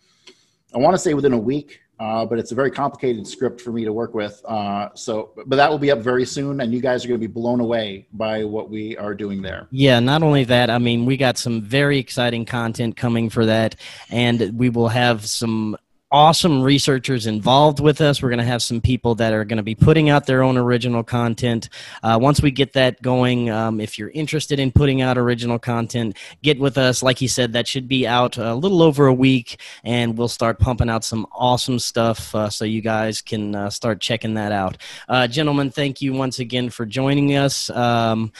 I 0.74 0.78
want 0.78 0.94
to 0.94 0.98
say 0.98 1.14
within 1.14 1.34
a 1.34 1.38
week. 1.38 1.81
Uh, 2.02 2.26
but 2.26 2.36
it's 2.36 2.50
a 2.50 2.54
very 2.54 2.70
complicated 2.70 3.24
script 3.28 3.60
for 3.60 3.70
me 3.70 3.84
to 3.84 3.92
work 3.92 4.12
with. 4.12 4.42
Uh, 4.44 4.88
so, 4.92 5.30
but 5.46 5.54
that 5.54 5.70
will 5.70 5.78
be 5.78 5.92
up 5.92 6.00
very 6.00 6.26
soon, 6.26 6.60
and 6.60 6.74
you 6.74 6.80
guys 6.80 7.04
are 7.04 7.08
going 7.08 7.20
to 7.20 7.28
be 7.28 7.32
blown 7.32 7.60
away 7.60 8.08
by 8.12 8.42
what 8.42 8.68
we 8.68 8.96
are 8.96 9.14
doing 9.14 9.40
there. 9.40 9.68
Yeah, 9.70 10.00
not 10.00 10.24
only 10.24 10.42
that, 10.44 10.68
I 10.68 10.78
mean, 10.78 11.06
we 11.06 11.16
got 11.16 11.38
some 11.38 11.62
very 11.62 11.98
exciting 11.98 12.44
content 12.44 12.96
coming 12.96 13.30
for 13.30 13.46
that, 13.46 13.76
and 14.10 14.58
we 14.58 14.68
will 14.68 14.88
have 14.88 15.24
some 15.26 15.76
awesome 16.12 16.62
researchers 16.62 17.26
involved 17.26 17.80
with 17.80 18.02
us. 18.02 18.22
We're 18.22 18.28
going 18.28 18.38
to 18.38 18.44
have 18.44 18.62
some 18.62 18.82
people 18.82 19.14
that 19.16 19.32
are 19.32 19.44
going 19.44 19.56
to 19.56 19.62
be 19.62 19.74
putting 19.74 20.10
out 20.10 20.26
their 20.26 20.42
own 20.42 20.58
original 20.58 21.02
content. 21.02 21.70
Uh, 22.02 22.18
once 22.20 22.42
we 22.42 22.50
get 22.50 22.74
that 22.74 23.00
going, 23.00 23.50
um, 23.50 23.80
if 23.80 23.98
you're 23.98 24.10
interested 24.10 24.60
in 24.60 24.70
putting 24.70 25.00
out 25.00 25.16
original 25.16 25.58
content, 25.58 26.18
get 26.42 26.60
with 26.60 26.76
us. 26.76 27.02
Like 27.02 27.18
he 27.18 27.26
said, 27.26 27.54
that 27.54 27.66
should 27.66 27.88
be 27.88 28.06
out 28.06 28.36
a 28.36 28.54
little 28.54 28.82
over 28.82 29.06
a 29.06 29.14
week, 29.14 29.58
and 29.84 30.16
we'll 30.16 30.28
start 30.28 30.58
pumping 30.58 30.90
out 30.90 31.02
some 31.02 31.26
awesome 31.32 31.78
stuff 31.78 32.34
uh, 32.34 32.50
so 32.50 32.66
you 32.66 32.82
guys 32.82 33.22
can 33.22 33.54
uh, 33.54 33.70
start 33.70 34.00
checking 34.00 34.34
that 34.34 34.52
out. 34.52 34.76
Uh, 35.08 35.26
gentlemen, 35.26 35.70
thank 35.70 36.02
you 36.02 36.12
once 36.12 36.38
again 36.38 36.68
for 36.68 36.84
joining 36.84 37.36
us. 37.36 37.70
Um, 37.70 38.32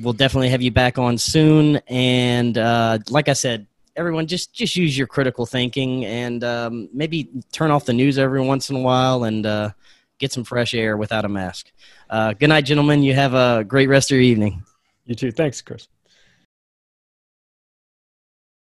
we'll 0.00 0.12
definitely 0.12 0.48
have 0.48 0.62
you 0.62 0.72
back 0.72 0.98
on 0.98 1.18
soon. 1.18 1.76
And 1.86 2.58
uh, 2.58 2.98
like 3.08 3.28
I 3.28 3.34
said, 3.34 3.66
everyone 3.96 4.26
just 4.26 4.52
just 4.52 4.76
use 4.76 4.96
your 4.96 5.06
critical 5.06 5.46
thinking 5.46 6.04
and 6.04 6.44
um, 6.44 6.88
maybe 6.92 7.28
turn 7.52 7.70
off 7.70 7.84
the 7.84 7.92
news 7.92 8.18
every 8.18 8.40
once 8.40 8.70
in 8.70 8.76
a 8.76 8.80
while 8.80 9.24
and 9.24 9.46
uh, 9.46 9.70
get 10.18 10.32
some 10.32 10.44
fresh 10.44 10.74
air 10.74 10.96
without 10.96 11.24
a 11.24 11.28
mask. 11.28 11.70
Uh, 12.08 12.32
good 12.32 12.48
night, 12.48 12.64
gentlemen. 12.64 13.02
You 13.02 13.14
have 13.14 13.34
a 13.34 13.64
great 13.64 13.88
rest 13.88 14.10
of 14.10 14.16
your 14.16 14.22
evening. 14.22 14.62
You 15.06 15.14
too. 15.14 15.32
Thanks, 15.32 15.60
Chris. 15.60 15.88